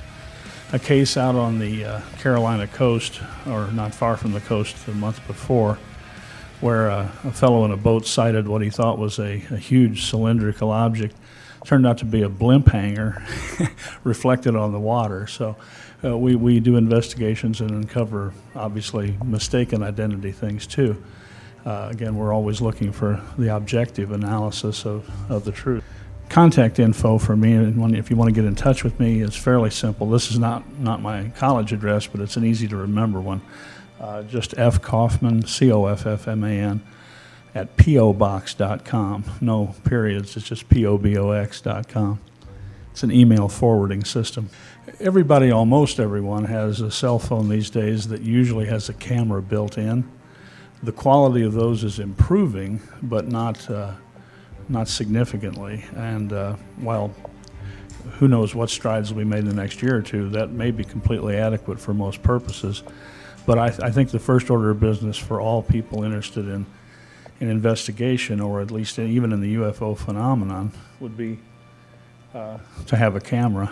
A 0.73 0.79
case 0.79 1.15
out 1.15 1.35
on 1.35 1.59
the 1.59 1.85
uh, 1.85 2.01
Carolina 2.19 2.67
coast, 2.67 3.21
or 3.47 3.71
not 3.71 3.95
far 3.95 4.17
from 4.17 4.33
the 4.33 4.41
coast, 4.41 4.85
the 4.85 4.91
month 4.93 5.25
before, 5.27 5.79
where 6.59 6.91
uh, 6.91 7.09
a 7.23 7.31
fellow 7.31 7.63
in 7.63 7.71
a 7.71 7.77
boat 7.77 8.05
sighted 8.05 8.47
what 8.47 8.61
he 8.61 8.69
thought 8.69 8.97
was 8.97 9.19
a, 9.19 9.41
a 9.51 9.57
huge 9.57 10.05
cylindrical 10.05 10.71
object. 10.71 11.15
Turned 11.65 11.87
out 11.87 11.99
to 11.99 12.05
be 12.05 12.21
a 12.21 12.29
blimp 12.29 12.67
hangar 12.67 13.25
reflected 14.03 14.55
on 14.55 14.71
the 14.73 14.79
water. 14.79 15.27
So 15.27 15.55
uh, 16.03 16.17
we, 16.17 16.35
we 16.35 16.59
do 16.59 16.75
investigations 16.75 17.61
and 17.61 17.71
uncover 17.71 18.33
obviously 18.55 19.17
mistaken 19.23 19.81
identity 19.81 20.31
things 20.31 20.67
too. 20.67 21.01
Uh, 21.65 21.89
again, 21.91 22.15
we're 22.15 22.33
always 22.33 22.61
looking 22.61 22.91
for 22.91 23.21
the 23.37 23.53
objective 23.53 24.11
analysis 24.11 24.85
of, 24.85 25.09
of 25.29 25.43
the 25.43 25.51
truth. 25.51 25.83
Contact 26.29 26.77
info 26.79 27.17
for 27.17 27.35
me, 27.35 27.53
and 27.53 27.95
if 27.95 28.09
you 28.09 28.15
want 28.15 28.29
to 28.29 28.33
get 28.33 28.45
in 28.45 28.55
touch 28.55 28.83
with 28.83 28.99
me, 28.99 29.21
is 29.21 29.35
fairly 29.35 29.69
simple. 29.69 30.09
This 30.09 30.29
is 30.29 30.37
not, 30.37 30.77
not 30.77 31.01
my 31.01 31.29
college 31.37 31.73
address, 31.73 32.05
but 32.05 32.21
it's 32.21 32.37
an 32.37 32.45
easy 32.45 32.67
to 32.67 32.75
remember 32.75 33.19
one. 33.19 33.41
Uh, 33.99 34.23
just 34.23 34.57
F. 34.57 34.81
Coffman, 34.81 35.47
C 35.47 35.71
O 35.71 35.85
F 35.85 36.05
F 36.05 36.27
M 36.27 36.43
A 36.43 36.49
N, 36.49 36.81
at 37.55 37.75
POBox.com. 37.77 39.23
No 39.41 39.73
periods, 39.83 40.37
it's 40.37 40.47
just 40.47 40.69
POBOX.com. 40.69 42.19
It's 42.97 43.03
an 43.03 43.11
email 43.11 43.47
forwarding 43.47 44.03
system 44.03 44.49
everybody, 44.99 45.51
almost 45.51 45.99
everyone, 45.99 46.45
has 46.45 46.81
a 46.81 46.89
cell 46.89 47.19
phone 47.19 47.47
these 47.47 47.69
days 47.69 48.07
that 48.07 48.21
usually 48.21 48.65
has 48.65 48.89
a 48.89 48.93
camera 48.93 49.39
built 49.39 49.77
in. 49.77 50.09
The 50.81 50.91
quality 50.91 51.43
of 51.43 51.53
those 51.53 51.83
is 51.83 51.99
improving, 51.99 52.81
but 53.03 53.27
not 53.27 53.69
uh, 53.69 53.93
not 54.67 54.87
significantly. 54.87 55.85
And 55.95 56.33
uh, 56.33 56.55
while 56.77 57.13
who 58.13 58.27
knows 58.27 58.55
what 58.55 58.71
strides 58.71 59.13
will 59.13 59.19
be 59.19 59.25
made 59.25 59.41
in 59.41 59.49
the 59.49 59.53
next 59.53 59.83
year 59.83 59.95
or 59.97 60.01
two, 60.01 60.29
that 60.29 60.49
may 60.49 60.71
be 60.71 60.83
completely 60.83 61.37
adequate 61.37 61.79
for 61.79 61.93
most 61.93 62.23
purposes. 62.23 62.81
But 63.45 63.59
I, 63.59 63.69
th- 63.69 63.81
I 63.81 63.91
think 63.91 64.09
the 64.09 64.17
first 64.17 64.49
order 64.49 64.71
of 64.71 64.79
business 64.79 65.17
for 65.19 65.39
all 65.39 65.61
people 65.61 66.03
interested 66.03 66.47
in 66.47 66.65
in 67.39 67.49
investigation, 67.49 68.41
or 68.41 68.61
at 68.61 68.71
least 68.71 68.97
even 68.97 69.31
in 69.31 69.41
the 69.41 69.53
UFO 69.57 69.95
phenomenon, 69.95 70.71
would 70.99 71.15
be 71.15 71.37
to 72.87 72.95
have 72.95 73.15
a 73.15 73.19
camera. 73.19 73.71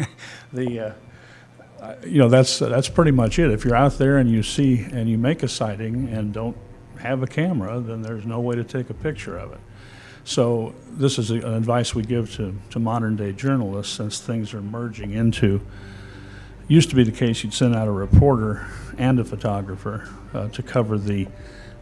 the 0.52 0.94
uh, 1.82 1.94
you 2.06 2.18
know 2.18 2.28
that's 2.28 2.58
that's 2.58 2.88
pretty 2.88 3.10
much 3.10 3.38
it. 3.38 3.50
If 3.50 3.64
you're 3.64 3.74
out 3.74 3.98
there 3.98 4.18
and 4.18 4.30
you 4.30 4.42
see 4.42 4.86
and 4.92 5.08
you 5.08 5.18
make 5.18 5.42
a 5.42 5.48
sighting 5.48 6.08
and 6.08 6.32
don't 6.32 6.56
have 6.98 7.22
a 7.22 7.26
camera, 7.26 7.80
then 7.80 8.02
there's 8.02 8.24
no 8.24 8.40
way 8.40 8.54
to 8.54 8.64
take 8.64 8.90
a 8.90 8.94
picture 8.94 9.36
of 9.36 9.52
it. 9.52 9.60
So 10.24 10.74
this 10.92 11.18
is 11.18 11.30
a, 11.30 11.34
an 11.34 11.54
advice 11.54 11.94
we 11.94 12.02
give 12.02 12.32
to, 12.36 12.54
to 12.70 12.78
modern 12.78 13.16
day 13.16 13.32
journalists 13.32 13.96
since 13.96 14.20
things 14.20 14.54
are 14.54 14.62
merging 14.62 15.10
into. 15.12 15.60
Used 16.68 16.90
to 16.90 16.96
be 16.96 17.02
the 17.02 17.10
case 17.10 17.42
you'd 17.42 17.52
send 17.52 17.74
out 17.74 17.88
a 17.88 17.92
reporter 17.92 18.64
and 18.96 19.18
a 19.18 19.24
photographer 19.24 20.08
uh, 20.32 20.48
to 20.48 20.62
cover 20.62 20.96
the 20.96 21.26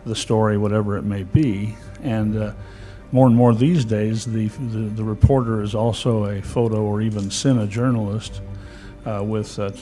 the 0.07 0.17
story, 0.17 0.57
whatever 0.57 0.97
it 0.97 1.03
may 1.03 1.23
be, 1.23 1.77
and 2.03 2.37
uh, 2.37 2.53
more 3.13 3.27
and 3.27 3.35
more 3.35 3.55
these 3.55 3.85
days, 3.85 4.25
the, 4.25 4.49
the, 4.49 4.79
the, 4.95 5.05
reporter 5.05 5.63
is 5.63 5.75
also 5.75 6.27
a 6.27 6.41
photo 6.41 6.83
or 6.83 7.01
even 7.01 7.25
cine 7.25 7.69
journalist 7.69 8.41
uh, 9.05 9.23
with, 9.25 9.59
uh, 9.59 9.73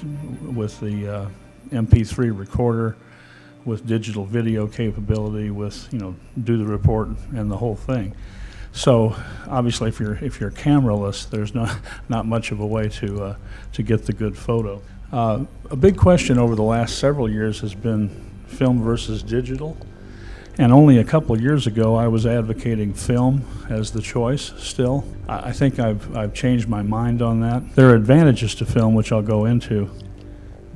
with 0.54 0.80
the 0.80 1.08
uh, 1.08 1.28
MP3 1.70 2.36
recorder, 2.36 2.96
with 3.64 3.86
digital 3.86 4.24
video 4.24 4.66
capability, 4.66 5.50
with, 5.50 5.92
you 5.92 5.98
know, 5.98 6.14
do 6.42 6.56
the 6.56 6.64
report 6.64 7.08
and 7.34 7.50
the 7.50 7.56
whole 7.56 7.76
thing. 7.76 8.14
So 8.72 9.16
obviously, 9.48 9.88
if 9.88 9.98
you're 9.98 10.14
if 10.22 10.40
you're 10.40 10.50
cameraless, 10.50 11.28
there's 11.28 11.54
not 11.54 11.76
not 12.08 12.26
much 12.26 12.52
of 12.52 12.60
a 12.60 12.66
way 12.66 12.88
to 12.90 13.22
uh, 13.24 13.36
to 13.72 13.82
get 13.82 14.06
the 14.06 14.12
good 14.12 14.36
photo. 14.36 14.80
Uh, 15.12 15.44
a 15.70 15.76
big 15.76 15.96
question 15.96 16.38
over 16.38 16.54
the 16.54 16.62
last 16.62 16.98
several 16.98 17.30
years 17.30 17.60
has 17.60 17.74
been 17.74 18.08
film 18.46 18.82
versus 18.82 19.22
digital. 19.22 19.76
And 20.60 20.72
only 20.72 20.98
a 20.98 21.04
couple 21.04 21.40
years 21.40 21.68
ago, 21.68 21.94
I 21.94 22.08
was 22.08 22.26
advocating 22.26 22.92
film 22.92 23.44
as 23.70 23.92
the 23.92 24.02
choice 24.02 24.52
still. 24.58 25.04
I 25.28 25.52
think 25.52 25.78
I've, 25.78 26.16
I've 26.16 26.34
changed 26.34 26.68
my 26.68 26.82
mind 26.82 27.22
on 27.22 27.40
that. 27.42 27.76
There 27.76 27.90
are 27.90 27.94
advantages 27.94 28.56
to 28.56 28.66
film, 28.66 28.94
which 28.94 29.12
I'll 29.12 29.22
go 29.22 29.44
into, 29.44 29.88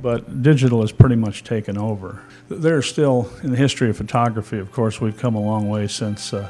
but 0.01 0.41
digital 0.41 0.79
has 0.79 0.93
pretty 0.93 1.17
much 1.17 1.43
taken 1.43 1.77
over. 1.77 2.21
There 2.47 2.77
are 2.77 2.81
still, 2.81 3.29
in 3.43 3.51
the 3.51 3.57
history 3.57 3.89
of 3.89 3.97
photography, 3.97 4.57
of 4.57 4.71
course, 4.71 5.01
we've 5.01 5.17
come 5.17 5.35
a 5.35 5.41
long 5.41 5.67
way 5.67 5.89
since 5.89 6.33
uh, 6.33 6.49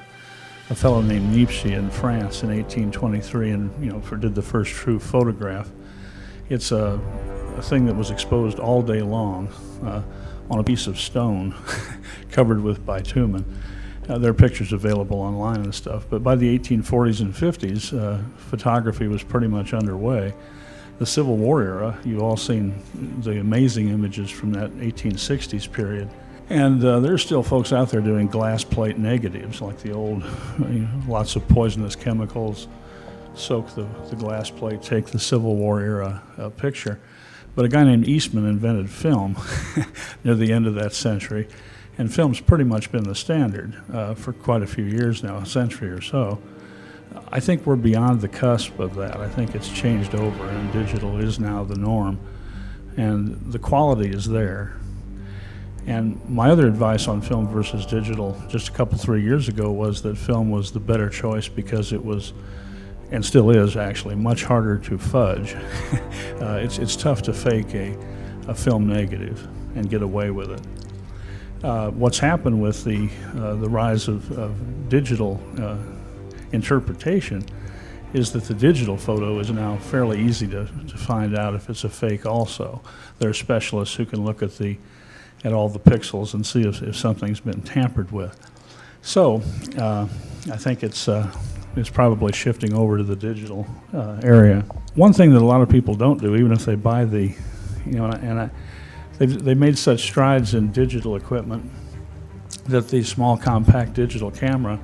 a 0.70 0.76
fellow 0.76 1.02
named 1.02 1.34
Niepce 1.34 1.66
in 1.66 1.90
France 1.90 2.44
in 2.44 2.50
1823 2.50 3.50
and, 3.50 3.84
you 3.84 3.92
know, 3.92 4.00
for, 4.00 4.16
did 4.16 4.36
the 4.36 4.44
first 4.44 4.72
true 4.72 5.00
photograph. 5.00 5.72
It's 6.50 6.72
a, 6.72 7.00
a 7.58 7.64
thing 7.64 7.88
that 7.88 7.96
was 7.96 8.12
exposed 8.12 8.60
all 8.60 8.84
day 8.84 9.02
long. 9.02 9.48
Uh, 9.84 10.04
on 10.50 10.60
a 10.60 10.64
piece 10.64 10.88
of 10.88 11.00
stone 11.00 11.56
covered 12.32 12.62
with 12.62 12.86
bitumen. 12.86 13.46
Uh, 14.10 14.18
there 14.18 14.32
are 14.32 14.34
pictures 14.34 14.74
available 14.74 15.20
online 15.20 15.62
and 15.62 15.74
stuff, 15.74 16.06
but 16.10 16.22
by 16.22 16.36
the 16.36 16.60
1840s 16.60 17.22
and 17.22 17.34
50s, 17.34 17.98
uh, 17.98 18.22
photography 18.38 19.08
was 19.08 19.24
pretty 19.24 19.48
much 19.48 19.74
underway. 19.74 20.34
The 21.00 21.06
Civil 21.06 21.38
War 21.38 21.62
era, 21.64 21.98
you've 22.04 22.22
all 22.22 22.38
seen 22.38 22.76
the 23.22 23.40
amazing 23.40 23.90
images 23.90 24.30
from 24.30 24.52
that 24.54 24.72
1860s 24.72 25.72
period. 25.72 26.10
And 26.50 26.84
uh, 26.84 27.00
there's 27.00 27.24
still 27.24 27.42
folks 27.42 27.72
out 27.72 27.90
there 27.90 28.02
doing 28.02 28.28
glass 28.28 28.64
plate 28.64 28.98
negatives, 28.98 29.62
like 29.62 29.80
the 29.80 29.92
old, 29.92 30.24
you 30.60 30.80
know, 30.80 31.02
lots 31.08 31.36
of 31.36 31.48
poisonous 31.48 31.96
chemicals, 31.96 32.68
soak 33.34 33.74
the, 33.76 33.88
the 34.10 34.16
glass 34.16 34.50
plate, 34.50 34.82
take 34.82 35.08
the 35.08 35.20
Civil 35.20 35.56
War 35.56 35.82
era 35.82 36.22
uh, 36.38 36.50
picture. 36.50 37.00
But 37.56 37.66
a 37.66 37.68
guy 37.70 37.84
named 37.84 38.08
Eastman 38.08 38.46
invented 38.46 38.90
film 38.90 39.38
near 40.24 40.36
the 40.36 40.52
end 40.52 40.66
of 40.66 40.76
that 40.76 40.94
century, 40.94 41.48
and 41.98 42.14
film's 42.14 42.40
pretty 42.40 42.64
much 42.64 42.92
been 42.92 43.04
the 43.04 43.16
standard 43.16 43.80
uh, 43.94 44.16
for 44.16 44.34
quite 44.34 44.64
a 44.64 44.68
few 44.68 44.86
years 44.86 45.24
now, 45.24 45.38
a 45.38 45.46
century 45.46 45.90
or 45.90 46.02
so. 46.02 46.42
I 47.32 47.40
think 47.40 47.66
we're 47.66 47.76
beyond 47.76 48.22
the 48.22 48.28
cusp 48.28 48.80
of 48.80 48.96
that. 48.96 49.18
I 49.18 49.30
think 49.30 49.54
it's 49.54 49.70
changed 49.70 50.16
over, 50.16 50.50
and 50.50 50.74
digital 50.74 51.20
is 51.20 51.40
now 51.40 51.64
the 51.64 51.76
norm, 51.76 52.20
and 52.98 53.40
the 53.52 53.60
quality 53.60 54.10
is 54.10 54.28
there. 54.28 54.76
And 55.86 56.20
my 56.30 56.50
other 56.50 56.68
advice 56.68 57.08
on 57.08 57.22
film 57.22 57.48
versus 57.50 57.86
digital 57.86 58.42
just 58.48 58.70
a 58.70 58.72
couple, 58.72 58.98
three 58.98 59.22
years 59.22 59.50
ago 59.50 59.72
was 59.72 60.02
that 60.04 60.18
film 60.18 60.50
was 60.50 60.72
the 60.72 60.80
better 60.80 61.10
choice 61.10 61.48
because 61.48 61.92
it 61.92 62.04
was 62.04 62.34
and 63.12 63.24
still 63.24 63.50
is 63.50 63.78
actually 63.78 64.16
much 64.16 64.44
harder 64.44 64.78
to 64.78 64.98
fudge. 64.98 65.56
uh, 66.42 66.60
it's, 66.62 66.80
it's 66.80 66.96
tough 66.96 67.22
to 67.24 67.34
fake 67.34 67.74
a, 67.76 67.98
a 68.48 68.56
film 68.56 68.88
negative 68.88 69.48
and 69.76 69.90
get 69.90 70.02
away 70.02 70.32
with 70.32 70.52
it. 70.52 70.62
Uh, 71.64 71.90
what's 71.92 72.20
happened 72.20 72.62
with 72.62 72.84
the, 72.84 73.10
uh, 73.38 73.56
the 73.56 73.70
rise 73.70 74.08
of, 74.08 74.30
of 74.38 74.90
digital 74.90 75.42
uh, 75.60 75.78
interpretation 76.52 77.46
is 78.14 78.32
that 78.32 78.44
the 78.44 78.54
digital 78.54 78.98
photo 78.98 79.40
is 79.40 79.50
now 79.50 79.78
fairly 79.78 80.22
easy 80.22 80.48
to, 80.48 80.66
to 80.88 80.98
find 80.98 81.36
out 81.36 81.56
if 81.56 81.70
it's 81.70 81.84
a 81.84 81.90
fake 81.90 82.26
also. 82.26 82.82
There 83.20 83.30
are 83.30 83.34
specialists 83.34 83.96
who 83.96 84.06
can 84.06 84.24
look 84.24 84.44
at, 84.44 84.58
the, 84.58 84.78
at 85.44 85.54
all 85.54 85.70
the 85.70 85.80
pixels 85.80 86.34
and 86.34 86.46
see 86.46 86.62
if, 86.62 86.82
if 86.84 86.96
something's 86.96 87.40
been 87.40 87.62
tampered 87.62 88.12
with. 88.12 88.40
So 89.02 89.42
uh, 89.78 90.08
I 90.52 90.58
think 90.58 90.84
it's 90.84 91.08
uh, 91.08 91.32
is 91.76 91.90
probably 91.90 92.32
shifting 92.34 92.74
over 92.74 92.98
to 92.98 93.04
the 93.04 93.16
digital 93.16 93.66
uh, 93.94 94.20
area. 94.24 94.62
One 94.96 95.14
thing 95.14 95.32
that 95.34 95.42
a 95.42 95.46
lot 95.46 95.62
of 95.62 95.70
people 95.70 95.96
don't 95.96 96.22
do, 96.22 96.36
even 96.36 96.52
if 96.52 96.66
they 96.66 96.76
buy 96.76 97.06
the, 97.06 97.34
you 97.86 97.94
know, 97.94 98.06
and 98.06 98.40
I, 98.40 98.50
they've, 99.18 99.44
they 99.44 99.54
made 99.56 99.78
such 99.78 100.02
strides 100.02 100.54
in 100.54 100.72
digital 100.72 101.16
equipment 101.16 101.70
that 102.66 102.90
the 102.90 103.04
small 103.04 103.38
compact 103.38 103.94
digital 103.94 104.32
camera, 104.32 104.80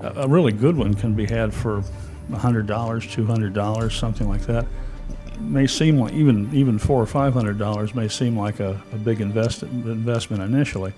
a 0.00 0.28
really 0.28 0.52
good 0.52 0.76
one, 0.76 0.94
can 0.94 1.14
be 1.14 1.26
had 1.26 1.52
for 1.52 1.82
$100, 2.30 2.66
$200, 2.66 3.92
something 3.92 4.28
like 4.28 4.42
that. 4.42 4.66
may 5.40 5.66
seem 5.66 5.98
like 5.98 6.12
even 6.12 6.48
even 6.54 6.78
four 6.78 7.02
or 7.02 7.06
five 7.06 7.34
hundred 7.34 7.58
dollars 7.58 7.94
may 7.94 8.08
seem 8.08 8.38
like 8.38 8.60
a, 8.60 8.80
a 8.92 8.96
big 8.96 9.20
invest, 9.20 9.62
investment 9.62 10.42
initially, 10.42 10.92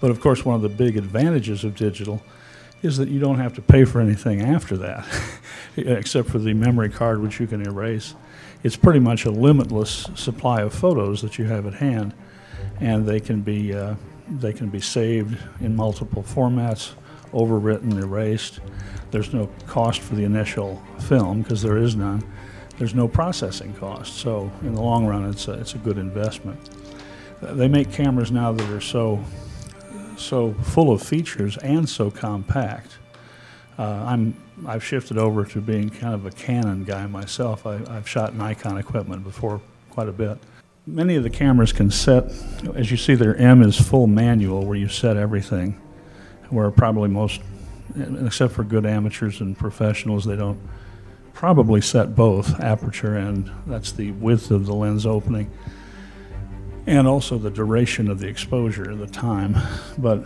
but 0.00 0.10
of 0.10 0.20
course 0.20 0.44
one 0.44 0.54
of 0.56 0.62
the 0.62 0.68
big 0.68 0.96
advantages 0.96 1.64
of 1.64 1.74
digital 1.74 2.20
is 2.82 2.96
that 2.96 3.08
you 3.08 3.20
don't 3.20 3.38
have 3.38 3.54
to 3.54 3.62
pay 3.62 3.84
for 3.84 4.00
anything 4.00 4.42
after 4.42 4.76
that, 4.76 5.06
except 5.76 6.28
for 6.28 6.38
the 6.38 6.52
memory 6.52 6.90
card 6.90 7.20
which 7.22 7.40
you 7.40 7.46
can 7.46 7.62
erase. 7.62 8.14
It's 8.62 8.76
pretty 8.76 9.00
much 9.00 9.24
a 9.24 9.30
limitless 9.30 10.08
supply 10.14 10.62
of 10.62 10.74
photos 10.74 11.22
that 11.22 11.38
you 11.38 11.44
have 11.46 11.66
at 11.66 11.74
hand, 11.74 12.12
and 12.80 13.06
they 13.06 13.20
can 13.20 13.42
be 13.42 13.74
uh, 13.74 13.94
they 14.28 14.52
can 14.52 14.68
be 14.68 14.80
saved 14.80 15.36
in 15.60 15.74
multiple 15.74 16.22
formats, 16.22 16.92
overwritten, 17.32 18.00
erased. 18.00 18.60
There's 19.10 19.32
no 19.32 19.48
cost 19.66 20.00
for 20.00 20.14
the 20.14 20.24
initial 20.24 20.82
film 21.00 21.42
because 21.42 21.60
there 21.60 21.76
is 21.76 21.96
none. 21.96 22.24
There's 22.78 22.94
no 22.94 23.08
processing 23.08 23.74
cost. 23.74 24.16
So 24.16 24.50
in 24.62 24.74
the 24.74 24.80
long 24.80 25.06
run, 25.06 25.28
it's 25.28 25.48
a, 25.48 25.52
it's 25.52 25.74
a 25.74 25.78
good 25.78 25.98
investment. 25.98 26.58
They 27.42 27.68
make 27.68 27.92
cameras 27.92 28.30
now 28.30 28.52
that 28.52 28.70
are 28.70 28.80
so 28.80 29.22
so 30.16 30.52
full 30.54 30.92
of 30.92 31.02
features 31.02 31.56
and 31.58 31.88
so 31.88 32.10
compact. 32.10 32.98
Uh, 33.78 34.04
I'm 34.06 34.36
I've 34.66 34.84
shifted 34.84 35.18
over 35.18 35.44
to 35.46 35.60
being 35.60 35.90
kind 35.90 36.14
of 36.14 36.26
a 36.26 36.30
Canon 36.30 36.84
guy 36.84 37.06
myself. 37.06 37.66
I, 37.66 37.80
I've 37.88 38.08
shot 38.08 38.34
Nikon 38.34 38.78
equipment 38.78 39.24
before 39.24 39.60
quite 39.90 40.08
a 40.08 40.12
bit. 40.12 40.38
Many 40.86 41.16
of 41.16 41.22
the 41.22 41.30
cameras 41.30 41.72
can 41.72 41.90
set, 41.90 42.24
as 42.74 42.90
you 42.90 42.96
see, 42.96 43.14
their 43.14 43.36
M 43.36 43.62
is 43.62 43.80
full 43.80 44.06
manual 44.06 44.64
where 44.64 44.76
you 44.76 44.88
set 44.88 45.16
everything. 45.16 45.80
Where 46.50 46.70
probably 46.70 47.08
most, 47.08 47.40
except 47.96 48.52
for 48.52 48.62
good 48.62 48.84
amateurs 48.84 49.40
and 49.40 49.56
professionals, 49.56 50.24
they 50.24 50.36
don't 50.36 50.60
probably 51.32 51.80
set 51.80 52.14
both 52.14 52.60
aperture 52.60 53.16
and 53.16 53.50
that's 53.66 53.92
the 53.92 54.12
width 54.12 54.50
of 54.50 54.66
the 54.66 54.74
lens 54.74 55.06
opening 55.06 55.50
and 56.86 57.06
also 57.06 57.38
the 57.38 57.50
duration 57.50 58.08
of 58.10 58.18
the 58.18 58.26
exposure, 58.26 58.94
the 58.94 59.06
time. 59.06 59.56
But 59.98 60.24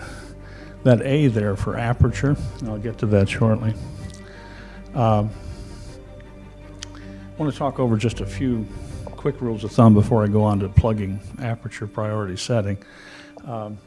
that 0.85 1.03
A 1.03 1.29
there 1.29 1.57
for 1.57 1.77
aperture, 1.77 2.37
I'll 2.67 2.79
get 2.79 2.99
to 2.99 3.07
that 3.07 3.29
shortly. 3.29 3.75
Um, 4.95 5.31
I 6.95 7.39
want 7.43 7.53
to 7.53 7.59
talk 7.59 7.79
over 7.79 7.97
just 7.97 8.21
a 8.21 8.27
few 8.27 8.67
quick 9.05 9.41
rules 9.41 9.65
of 9.65 9.73
thumb 9.73 9.93
before 9.93 10.25
I 10.25 10.29
go 10.29 10.43
on 10.43 10.61
to 10.61 10.69
plugging 10.69 11.21
aperture 11.41 11.87
priority 11.87 12.37
setting. 12.37 12.79
Um, 13.45 13.79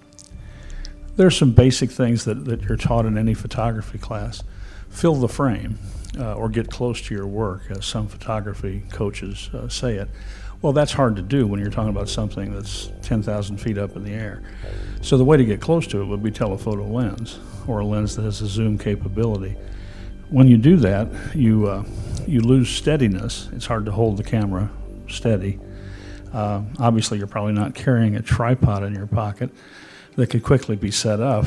there's 1.15 1.35
some 1.35 1.51
basic 1.51 1.89
things 1.91 2.25
that, 2.25 2.45
that 2.45 2.61
you're 2.61 2.77
taught 2.77 3.05
in 3.05 3.17
any 3.17 3.33
photography 3.33 3.97
class. 3.97 4.43
Fill 4.89 5.15
the 5.15 5.27
frame 5.27 5.79
uh, 6.17 6.33
or 6.33 6.49
get 6.49 6.69
close 6.69 7.01
to 7.03 7.15
your 7.15 7.27
work, 7.27 7.63
as 7.69 7.85
some 7.85 8.07
photography 8.07 8.83
coaches 8.91 9.49
uh, 9.53 9.67
say 9.67 9.95
it. 9.95 10.09
Well, 10.61 10.73
that's 10.73 10.91
hard 10.91 11.15
to 11.15 11.21
do 11.21 11.47
when 11.47 11.61
you're 11.61 11.69
talking 11.69 11.89
about 11.89 12.09
something 12.09 12.53
that's 12.53 12.91
10,000 13.01 13.57
feet 13.57 13.77
up 13.77 13.95
in 13.95 14.03
the 14.03 14.11
air. 14.11 14.41
So 15.01 15.17
the 15.17 15.23
way 15.23 15.37
to 15.37 15.45
get 15.45 15.61
close 15.61 15.87
to 15.87 16.01
it 16.01 16.05
would 16.05 16.21
be 16.21 16.31
telephoto 16.31 16.85
lens 16.85 17.39
or 17.65 17.79
a 17.79 17.85
lens 17.85 18.17
that 18.17 18.23
has 18.23 18.41
a 18.41 18.47
zoom 18.47 18.77
capability. 18.77 19.55
When 20.29 20.47
you 20.47 20.57
do 20.57 20.75
that, 20.77 21.07
you 21.33 21.67
uh, 21.67 21.83
you 22.27 22.41
lose 22.41 22.69
steadiness. 22.69 23.49
It's 23.53 23.65
hard 23.65 23.85
to 23.85 23.91
hold 23.91 24.17
the 24.17 24.23
camera 24.23 24.69
steady. 25.07 25.59
Uh, 26.33 26.61
obviously, 26.77 27.17
you're 27.17 27.27
probably 27.27 27.53
not 27.53 27.73
carrying 27.73 28.15
a 28.15 28.21
tripod 28.21 28.83
in 28.83 28.93
your 28.93 29.07
pocket 29.07 29.49
that 30.15 30.27
could 30.27 30.43
quickly 30.43 30.75
be 30.75 30.91
set 30.91 31.19
up. 31.19 31.45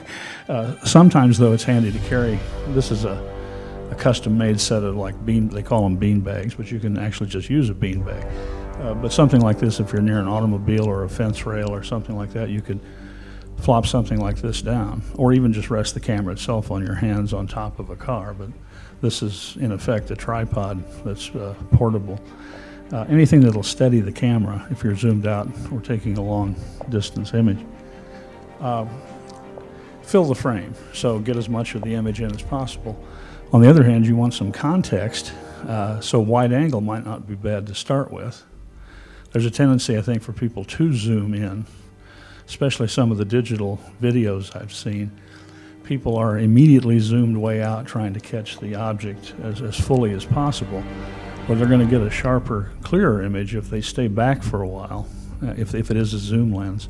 uh, 0.48 0.84
sometimes, 0.84 1.38
though, 1.38 1.52
it's 1.52 1.64
handy 1.64 1.90
to 1.90 1.98
carry. 2.00 2.38
This 2.68 2.92
is 2.92 3.04
a, 3.04 3.12
a 3.12 3.39
custom-made 4.00 4.60
set 4.60 4.82
of 4.82 4.96
like 4.96 5.24
bean. 5.24 5.48
They 5.48 5.62
call 5.62 5.82
them 5.84 5.96
bean 5.96 6.20
bags, 6.20 6.54
but 6.54 6.72
you 6.72 6.80
can 6.80 6.98
actually 6.98 7.28
just 7.28 7.48
use 7.48 7.70
a 7.70 7.74
bean 7.74 8.02
bag. 8.02 8.26
Uh, 8.80 8.94
but 8.94 9.12
something 9.12 9.40
like 9.40 9.58
this, 9.58 9.78
if 9.78 9.92
you're 9.92 10.02
near 10.02 10.18
an 10.18 10.26
automobile 10.26 10.86
or 10.86 11.04
a 11.04 11.08
fence 11.08 11.44
rail 11.46 11.70
or 11.70 11.82
something 11.82 12.16
like 12.16 12.32
that, 12.32 12.48
you 12.48 12.62
could 12.62 12.80
flop 13.58 13.86
something 13.86 14.18
like 14.18 14.36
this 14.36 14.62
down, 14.62 15.02
or 15.16 15.34
even 15.34 15.52
just 15.52 15.68
rest 15.68 15.92
the 15.92 16.00
camera 16.00 16.32
itself 16.32 16.70
on 16.70 16.84
your 16.84 16.94
hands 16.94 17.34
on 17.34 17.46
top 17.46 17.78
of 17.78 17.90
a 17.90 17.96
car. 17.96 18.32
But 18.32 18.48
this 19.02 19.22
is, 19.22 19.56
in 19.60 19.72
effect, 19.72 20.10
a 20.10 20.16
tripod 20.16 20.82
that's 21.04 21.28
uh, 21.30 21.54
portable. 21.72 22.18
Uh, 22.92 23.04
anything 23.08 23.40
that'll 23.40 23.62
steady 23.62 24.00
the 24.00 24.10
camera 24.10 24.66
if 24.70 24.82
you're 24.82 24.96
zoomed 24.96 25.26
out 25.26 25.46
or 25.70 25.80
taking 25.80 26.16
a 26.18 26.22
long 26.22 26.56
distance 26.88 27.34
image. 27.34 27.64
Uh, 28.60 28.86
fill 30.02 30.24
the 30.24 30.34
frame, 30.34 30.74
so 30.92 31.18
get 31.18 31.36
as 31.36 31.48
much 31.48 31.74
of 31.74 31.82
the 31.82 31.94
image 31.94 32.20
in 32.20 32.34
as 32.34 32.42
possible. 32.42 32.98
On 33.52 33.60
the 33.60 33.68
other 33.68 33.84
hand, 33.84 34.06
you 34.06 34.16
want 34.16 34.34
some 34.34 34.52
context, 34.52 35.32
uh, 35.66 36.00
so 36.00 36.20
wide 36.20 36.52
angle 36.52 36.80
might 36.80 37.04
not 37.04 37.26
be 37.26 37.34
bad 37.34 37.66
to 37.66 37.74
start 37.74 38.12
with. 38.12 38.44
There's 39.32 39.46
a 39.46 39.50
tendency, 39.50 39.96
I 39.96 40.02
think, 40.02 40.22
for 40.22 40.32
people 40.32 40.64
to 40.64 40.92
zoom 40.92 41.34
in 41.34 41.66
especially 42.50 42.88
some 42.88 43.12
of 43.12 43.16
the 43.16 43.24
digital 43.24 43.78
videos 44.02 44.56
I've 44.60 44.74
seen, 44.74 45.12
people 45.84 46.16
are 46.16 46.36
immediately 46.36 46.98
zoomed 46.98 47.36
way 47.36 47.62
out 47.62 47.86
trying 47.86 48.12
to 48.14 48.18
catch 48.18 48.58
the 48.58 48.74
object 48.74 49.34
as, 49.44 49.62
as 49.62 49.78
fully 49.78 50.12
as 50.14 50.24
possible. 50.24 50.82
Or 51.48 51.54
they're 51.54 51.68
going 51.68 51.78
to 51.78 51.86
get 51.86 52.00
a 52.00 52.10
sharper, 52.10 52.72
clearer 52.82 53.22
image 53.22 53.54
if 53.54 53.70
they 53.70 53.80
stay 53.80 54.08
back 54.08 54.42
for 54.42 54.62
a 54.62 54.68
while, 54.68 55.06
uh, 55.44 55.54
if, 55.56 55.76
if 55.76 55.92
it 55.92 55.96
is 55.96 56.12
a 56.12 56.18
zoom 56.18 56.52
lens. 56.52 56.88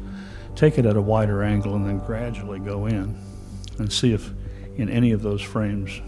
Take 0.57 0.79
it 0.79 0.87
at 0.87 0.97
a 0.97 1.03
wider 1.03 1.43
angle 1.43 1.75
and 1.77 1.87
then 1.87 1.99
gradually 1.99 2.59
go 2.59 2.87
in 2.87 3.15
and 3.79 3.93
see 3.93 4.15
if 4.15 4.31
in 4.77 4.89
any 4.89 5.13
of 5.13 5.21
those 5.21 5.43
frames, 5.43 6.01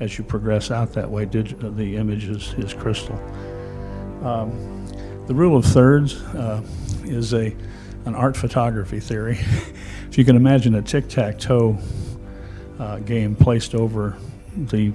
as 0.00 0.18
you 0.18 0.24
progress 0.24 0.70
out 0.70 0.92
that 0.94 1.10
way, 1.10 1.24
dig- 1.24 1.58
the 1.76 1.96
image 1.96 2.24
is, 2.24 2.52
is 2.54 2.74
crystal. 2.74 3.16
Um, 4.22 4.86
the 5.26 5.34
rule 5.34 5.56
of 5.56 5.64
thirds 5.64 6.20
uh, 6.34 6.62
is 7.04 7.32
a 7.32 7.54
an 8.06 8.14
art 8.14 8.36
photography 8.36 9.00
theory. 9.00 9.38
if 10.08 10.18
you 10.18 10.24
can 10.24 10.36
imagine 10.36 10.74
a 10.74 10.82
tic 10.82 11.08
tac 11.08 11.38
toe 11.38 11.78
uh, 12.78 12.98
game 12.98 13.34
placed 13.34 13.74
over 13.74 14.16
the 14.56 14.92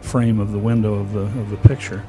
frame 0.00 0.40
of 0.40 0.52
the 0.52 0.58
window 0.58 0.94
of 0.94 1.12
the, 1.12 1.20
of 1.20 1.50
the 1.50 1.56
picture, 1.56 2.04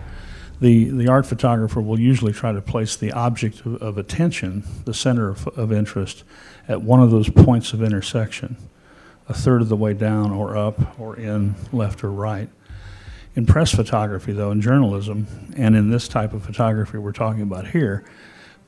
the, 0.59 0.89
the 0.89 1.07
art 1.07 1.25
photographer 1.25 1.81
will 1.81 1.99
usually 1.99 2.33
try 2.33 2.51
to 2.51 2.61
place 2.61 2.95
the 2.95 3.11
object 3.11 3.65
of, 3.65 3.75
of 3.81 3.97
attention, 3.97 4.63
the 4.85 4.93
center 4.93 5.29
of, 5.29 5.47
of 5.49 5.71
interest, 5.71 6.23
at 6.67 6.81
one 6.81 7.01
of 7.01 7.11
those 7.11 7.29
points 7.29 7.73
of 7.73 7.81
intersection, 7.81 8.57
a 9.29 9.33
third 9.33 9.61
of 9.61 9.69
the 9.69 9.75
way 9.75 9.93
down 9.93 10.31
or 10.31 10.57
up 10.57 10.99
or 10.99 11.15
in, 11.15 11.55
left 11.71 12.03
or 12.03 12.11
right. 12.11 12.49
In 13.35 13.45
press 13.45 13.71
photography, 13.71 14.33
though, 14.33 14.51
in 14.51 14.59
journalism, 14.59 15.27
and 15.55 15.75
in 15.75 15.91
this 15.91 16.07
type 16.07 16.33
of 16.33 16.43
photography 16.43 16.97
we're 16.97 17.11
talking 17.11 17.43
about 17.43 17.67
here, 17.67 18.03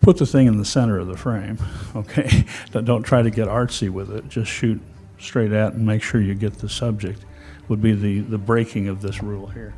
put 0.01 0.17
the 0.17 0.25
thing 0.25 0.47
in 0.47 0.57
the 0.57 0.65
center 0.65 0.99
of 0.99 1.07
the 1.07 1.17
frame. 1.17 1.57
Okay, 1.93 2.45
don't 2.71 3.03
try 3.03 3.21
to 3.21 3.29
get 3.29 3.49
artsy 3.49 3.89
with 3.89 4.11
it. 4.11 4.29
Just 4.29 4.49
shoot 4.49 4.79
straight 5.19 5.51
at 5.51 5.73
and 5.73 5.85
make 5.85 6.01
sure 6.01 6.21
you 6.21 6.33
get 6.33 6.53
the 6.59 6.69
subject. 6.69 7.25
Would 7.67 7.81
be 7.81 7.91
the 7.91 8.21
the 8.21 8.37
breaking 8.37 8.87
of 8.87 9.01
this 9.01 9.21
rule 9.21 9.47
here. 9.47 9.73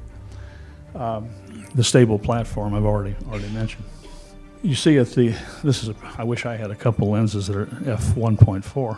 Um, 0.93 1.29
the 1.73 1.83
stable 1.83 2.19
platform 2.19 2.75
I've 2.75 2.85
already 2.85 3.15
already 3.27 3.49
mentioned. 3.49 3.83
You 4.61 4.75
see 4.75 4.97
at 4.97 5.07
the 5.09 5.33
this 5.63 5.81
is 5.81 5.89
a, 5.89 5.95
I 6.19 6.23
wish 6.23 6.45
I 6.45 6.55
had 6.55 6.69
a 6.69 6.75
couple 6.75 7.09
lenses 7.09 7.47
that 7.47 7.55
are 7.55 7.67
f 7.87 8.13
1.4. 8.13 8.97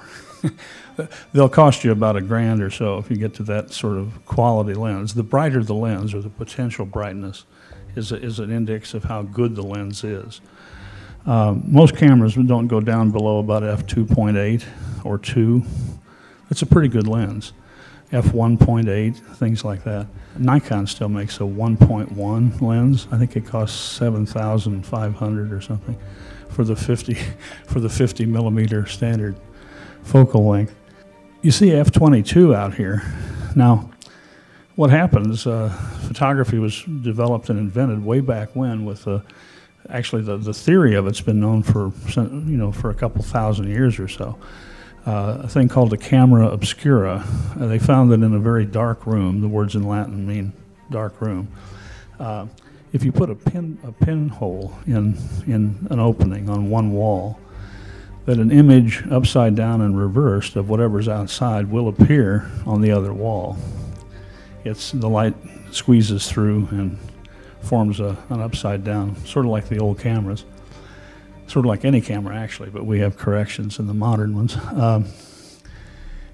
They'll 1.34 1.50
cost 1.50 1.84
you 1.84 1.92
about 1.92 2.16
a 2.16 2.22
grand 2.22 2.62
or 2.62 2.70
so 2.70 2.98
if 2.98 3.10
you 3.10 3.18
get 3.18 3.34
to 3.36 3.44
that 3.44 3.72
sort 3.72 3.98
of 3.98 4.26
quality 4.26 4.74
lens. 4.74 5.14
The 5.14 5.24
brighter 5.24 5.64
the 5.64 5.74
lens 5.74 6.14
or 6.14 6.22
the 6.22 6.30
potential 6.30 6.86
brightness 6.86 7.46
is 7.96 8.12
a, 8.12 8.22
is 8.22 8.40
an 8.40 8.52
index 8.52 8.94
of 8.94 9.06
how 9.06 9.24
good 9.24 9.56
the 9.56 9.64
lens 9.64 10.04
is. 10.04 10.42
Uh, 11.26 11.56
most 11.64 11.96
cameras 11.98 12.36
don't 12.36 12.68
go 12.68 12.80
down 12.80 13.12
below 13.12 13.40
about 13.40 13.64
f2.8 13.64 14.64
or 15.04 15.18
2. 15.18 15.64
It's 16.52 16.62
a 16.62 16.66
pretty 16.66 16.88
good 16.88 17.08
lens. 17.08 17.54
f1.8, 18.12 19.18
things 19.36 19.66
like 19.66 19.84
that. 19.84 20.06
Nikon 20.38 20.86
still 20.86 21.10
makes 21.10 21.38
a 21.38 21.44
1.1 21.44 22.62
lens. 22.62 23.08
I 23.12 23.18
think 23.18 23.36
it 23.36 23.46
costs 23.46 23.80
7,500 23.98 25.52
or 25.52 25.62
something 25.62 25.98
for 26.50 26.64
the 26.64 26.76
50 26.76 27.14
for 27.68 27.80
the 27.80 27.90
50 27.90 28.26
millimeter 28.26 28.86
standard 28.86 29.36
focal 30.06 30.48
length. 30.48 30.76
You 31.42 31.52
see 31.52 31.68
f22 31.68 32.56
out 32.56 32.76
here. 32.76 33.04
Now, 33.56 33.92
what 34.76 34.90
happens? 34.90 35.46
Uh, 35.46 35.70
photography 36.08 36.60
was 36.60 36.84
developed 36.84 37.50
and 37.50 37.60
invented 37.60 38.04
way 38.04 38.20
back 38.20 38.56
when 38.56 38.86
with 38.86 39.08
a 39.08 39.24
actually 39.90 40.24
the, 40.24 40.38
the 40.38 40.54
theory 40.54 40.96
of 40.96 41.06
it's 41.08 41.22
been 41.22 41.40
known 41.40 41.62
for 41.62 41.92
you 42.16 42.58
know 42.58 42.72
for 42.72 42.90
a 42.90 42.94
couple 42.94 43.22
thousand 43.24 43.70
years 43.70 44.00
or 44.00 44.08
so. 44.08 44.38
Uh, 45.06 45.42
a 45.44 45.48
thing 45.48 45.68
called 45.68 45.94
a 45.94 45.98
camera 45.98 46.48
obscura. 46.48 47.24
Uh, 47.60 47.68
they 47.68 47.78
found 47.78 48.12
that 48.12 48.24
in 48.24 48.34
a 48.34 48.40
very 48.40 48.66
dark 48.66 49.06
room, 49.06 49.40
the 49.40 49.48
words 49.48 49.76
in 49.76 49.84
Latin 49.84 50.26
mean 50.26 50.52
dark 50.90 51.22
room. 51.22 51.48
Uh, 52.20 52.48
if 52.92 53.04
you 53.04 53.12
put 53.12 53.30
a 53.30 53.36
pin 53.36 53.78
a 53.84 53.92
pinhole 53.92 54.74
in 54.88 55.18
in 55.46 55.88
an 55.90 56.00
opening 56.00 56.50
on 56.50 56.70
one 56.70 56.92
wall, 56.92 57.40
that 58.26 58.38
an 58.38 58.52
image 58.52 59.04
upside 59.10 59.56
down 59.56 59.82
and 59.82 59.98
reversed 60.00 60.56
of 60.56 60.68
whatever's 60.70 61.08
outside 61.08 61.70
will 61.70 61.88
appear 61.88 62.50
on 62.66 62.82
the 62.82 62.92
other 62.92 63.14
wall. 63.14 63.58
It's 64.64 64.92
the 64.92 65.08
light 65.08 65.36
squeezes 65.72 66.30
through 66.30 66.68
and 66.72 66.98
forms 67.62 68.00
a, 68.00 68.18
an 68.30 68.42
upside 68.42 68.84
down, 68.84 69.16
sort 69.26 69.46
of 69.46 69.52
like 69.52 69.68
the 69.70 69.80
old 69.80 70.00
cameras, 70.00 70.44
sort 71.48 71.66
of 71.66 71.70
like 71.70 71.86
any 71.86 72.02
camera 72.02 72.36
actually, 72.36 72.70
but 72.70 72.86
we 72.86 73.00
have 73.00 73.18
corrections 73.18 73.78
in 73.78 73.88
the 73.88 73.94
modern 73.94 74.36
ones. 74.36 74.58
Um, 74.74 75.06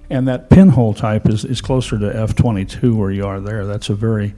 and 0.10 0.28
that 0.28 0.50
pinhole 0.50 0.94
type 0.94 1.28
is, 1.28 1.46
is 1.46 1.62
closer 1.62 1.98
to 1.98 2.06
f22 2.06 2.96
where 2.96 3.12
you 3.12 3.26
are 3.26 3.40
there. 3.40 3.66
That's 3.66 3.90
a 3.90 3.96
very 3.96 4.34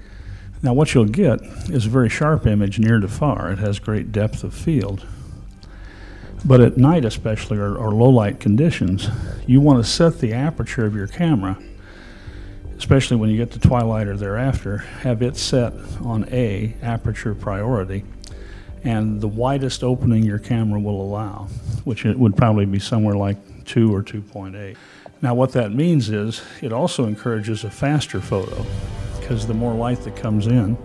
now 0.61 0.73
what 0.73 0.93
you'll 0.93 1.05
get 1.05 1.41
is 1.69 1.85
a 1.85 1.89
very 1.89 2.07
sharp 2.07 2.47
image 2.47 2.79
near 2.79 2.99
to 2.99 3.07
far. 3.09 3.51
It 3.51 3.59
has 3.59 3.79
great 3.79 4.13
depth 4.13 4.45
of 4.45 4.53
field. 4.53 5.05
But 6.45 6.59
at 6.59 6.77
night, 6.77 7.05
especially, 7.05 7.57
or, 7.57 7.75
or 7.77 7.91
low 7.91 8.09
light 8.09 8.39
conditions, 8.39 9.07
you 9.47 9.61
want 9.61 9.83
to 9.83 9.89
set 9.89 10.19
the 10.19 10.33
aperture 10.33 10.85
of 10.85 10.93
your 10.93 11.07
camera, 11.07 11.57
especially 12.77 13.15
when 13.15 13.29
you 13.29 13.37
get 13.37 13.51
to 13.51 13.59
twilight 13.59 14.07
or 14.07 14.17
thereafter, 14.17 14.79
have 14.79 15.21
it 15.21 15.37
set 15.37 15.73
on 16.01 16.27
A, 16.31 16.75
aperture 16.81 17.33
priority, 17.33 18.03
and 18.83 19.21
the 19.21 19.27
widest 19.27 19.83
opening 19.83 20.23
your 20.23 20.39
camera 20.39 20.81
will 20.81 21.01
allow, 21.01 21.47
which 21.85 22.05
it 22.05 22.19
would 22.19 22.35
probably 22.35 22.65
be 22.65 22.79
somewhere 22.79 23.15
like 23.15 23.37
2 23.63 23.93
or 23.93 24.03
2.8. 24.03 24.75
Now, 25.21 25.33
what 25.35 25.53
that 25.53 25.71
means 25.71 26.09
is 26.09 26.41
it 26.61 26.73
also 26.73 27.05
encourages 27.05 27.63
a 27.63 27.71
faster 27.71 28.19
photo 28.19 28.65
because 29.21 29.47
the 29.47 29.53
more 29.53 29.73
light 29.73 30.01
that 30.01 30.17
comes 30.17 30.47
in, 30.47 30.77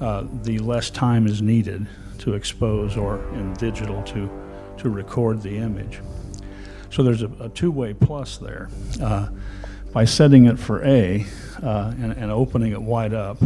uh, 0.00 0.26
the 0.42 0.58
less 0.58 0.90
time 0.90 1.28
is 1.28 1.40
needed 1.40 1.86
to 2.18 2.34
expose 2.34 2.96
or 2.96 3.22
in 3.34 3.54
digital 3.54 4.02
to, 4.02 4.28
to 4.78 4.88
record 4.88 5.42
the 5.42 5.56
image. 5.56 6.00
So 6.90 7.02
there's 7.02 7.22
a, 7.22 7.30
a 7.40 7.48
two-way 7.48 7.94
plus 7.94 8.38
there. 8.38 8.68
Uh, 9.00 9.28
by 9.92 10.04
setting 10.04 10.46
it 10.46 10.58
for 10.58 10.84
A 10.84 11.26
uh, 11.62 11.92
and, 11.98 12.12
and 12.12 12.30
opening 12.30 12.72
it 12.72 12.80
wide 12.80 13.14
up, 13.14 13.38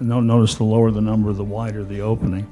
notice 0.00 0.54
the 0.54 0.64
lower 0.64 0.90
the 0.90 1.00
number, 1.00 1.32
the 1.32 1.44
wider 1.44 1.84
the 1.84 2.00
opening, 2.00 2.46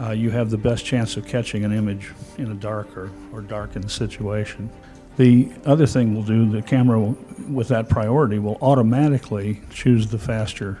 uh, 0.00 0.10
you 0.10 0.30
have 0.30 0.50
the 0.50 0.58
best 0.58 0.84
chance 0.84 1.16
of 1.16 1.26
catching 1.26 1.64
an 1.64 1.72
image 1.72 2.12
in 2.36 2.50
a 2.50 2.54
darker 2.54 3.10
or 3.32 3.40
darkened 3.40 3.90
situation. 3.90 4.70
The 5.16 5.50
other 5.64 5.86
thing 5.86 6.14
we'll 6.14 6.22
do, 6.22 6.48
the 6.48 6.62
camera 6.62 7.00
will, 7.00 7.18
with 7.48 7.68
that 7.68 7.88
priority 7.88 8.38
will 8.38 8.58
automatically 8.62 9.60
choose 9.70 10.06
the 10.08 10.18
faster 10.18 10.78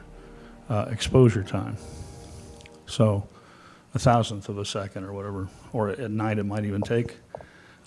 uh, 0.68 0.86
exposure 0.90 1.42
time. 1.42 1.76
So 2.86 3.26
a 3.98 4.00
thousandth 4.00 4.48
of 4.48 4.58
a 4.58 4.64
second 4.64 5.02
or 5.02 5.12
whatever, 5.12 5.48
or 5.72 5.88
at 5.88 6.10
night 6.12 6.38
it 6.38 6.44
might 6.44 6.64
even 6.64 6.80
take 6.80 7.16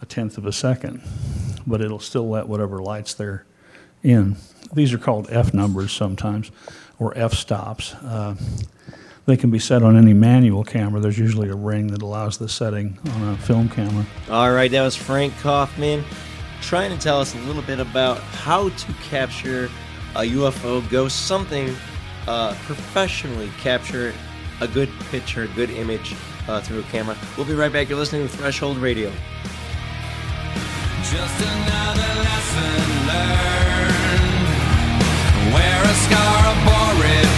a 0.01 0.05
tenth 0.05 0.37
of 0.37 0.45
a 0.45 0.51
second, 0.51 1.01
but 1.65 1.79
it'll 1.79 1.99
still 1.99 2.27
let 2.27 2.49
whatever 2.49 2.81
lights 2.81 3.13
there 3.13 3.45
in. 4.03 4.35
These 4.73 4.93
are 4.93 4.97
called 4.97 5.27
F 5.31 5.53
numbers 5.53 5.93
sometimes, 5.93 6.51
or 6.99 7.17
F 7.17 7.33
stops. 7.33 7.93
Uh, 7.93 8.35
they 9.25 9.37
can 9.37 9.51
be 9.51 9.59
set 9.59 9.83
on 9.83 9.95
any 9.95 10.13
manual 10.13 10.65
camera. 10.65 10.99
There's 10.99 11.17
usually 11.17 11.47
a 11.47 11.55
ring 11.55 11.87
that 11.87 12.01
allows 12.01 12.37
the 12.37 12.49
setting 12.49 12.99
on 13.13 13.29
a 13.29 13.37
film 13.37 13.69
camera. 13.69 14.05
All 14.29 14.51
right, 14.51 14.69
that 14.69 14.81
was 14.81 14.97
Frank 14.97 15.33
Coffman 15.35 16.03
trying 16.61 16.91
to 16.91 17.01
tell 17.01 17.21
us 17.21 17.33
a 17.35 17.39
little 17.39 17.61
bit 17.61 17.79
about 17.79 18.17
how 18.17 18.67
to 18.67 18.93
capture 19.09 19.69
a 20.15 20.21
UFO 20.21 20.87
ghost, 20.89 21.25
something 21.25 21.73
uh, 22.27 22.53
professionally 22.65 23.49
capture 23.59 24.13
a 24.61 24.67
good 24.67 24.89
picture, 25.09 25.47
good 25.47 25.71
image 25.71 26.15
uh, 26.47 26.61
through 26.61 26.79
a 26.79 26.83
camera. 26.83 27.17
We'll 27.35 27.47
be 27.47 27.55
right 27.55 27.73
back. 27.73 27.89
You're 27.89 27.97
listening 27.97 28.27
to 28.27 28.37
Threshold 28.37 28.77
Radio. 28.77 29.11
Just 31.03 31.41
another 31.41 32.13
lesson 32.21 33.07
learned. 33.09 34.51
Wear 35.53 35.83
a 35.83 35.95
scarf 36.05 36.57
or 36.67 37.30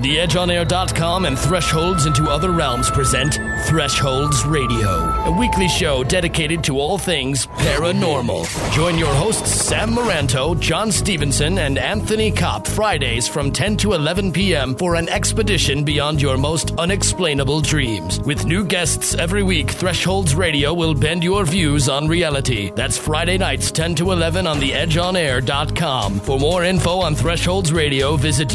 TheEdgeOnAir.com 0.00 1.26
and 1.26 1.38
Thresholds 1.38 2.06
into 2.06 2.30
Other 2.30 2.52
Realms 2.52 2.90
present 2.90 3.34
Thresholds 3.66 4.46
Radio, 4.46 4.88
a 5.26 5.36
weekly 5.38 5.68
show 5.68 6.02
dedicated 6.02 6.64
to 6.64 6.78
all 6.78 6.96
things 6.96 7.46
paranormal. 7.48 8.46
Join 8.72 8.96
your 8.96 9.14
hosts 9.14 9.50
Sam 9.50 9.90
Moranto, 9.90 10.58
John 10.58 10.90
Stevenson, 10.90 11.58
and 11.58 11.76
Anthony 11.76 12.30
Kopp 12.30 12.66
Fridays 12.66 13.28
from 13.28 13.52
10 13.52 13.76
to 13.78 13.92
11 13.92 14.32
p.m. 14.32 14.74
for 14.74 14.94
an 14.94 15.06
expedition 15.10 15.84
beyond 15.84 16.22
your 16.22 16.38
most 16.38 16.70
unexplainable 16.78 17.60
dreams. 17.60 18.20
With 18.20 18.46
new 18.46 18.64
guests 18.64 19.14
every 19.14 19.42
week, 19.42 19.70
Thresholds 19.70 20.34
Radio 20.34 20.72
will 20.72 20.94
bend 20.94 21.22
your 21.22 21.44
views 21.44 21.90
on 21.90 22.08
reality. 22.08 22.72
That's 22.74 22.96
Friday 22.96 23.36
nights 23.36 23.70
10 23.70 23.96
to 23.96 24.12
11 24.12 24.46
on 24.46 24.60
TheEdgeOnAir.com. 24.60 26.20
For 26.20 26.38
more 26.38 26.64
info 26.64 27.00
on 27.00 27.14
Thresholds 27.14 27.70
Radio, 27.70 28.16
visit 28.16 28.54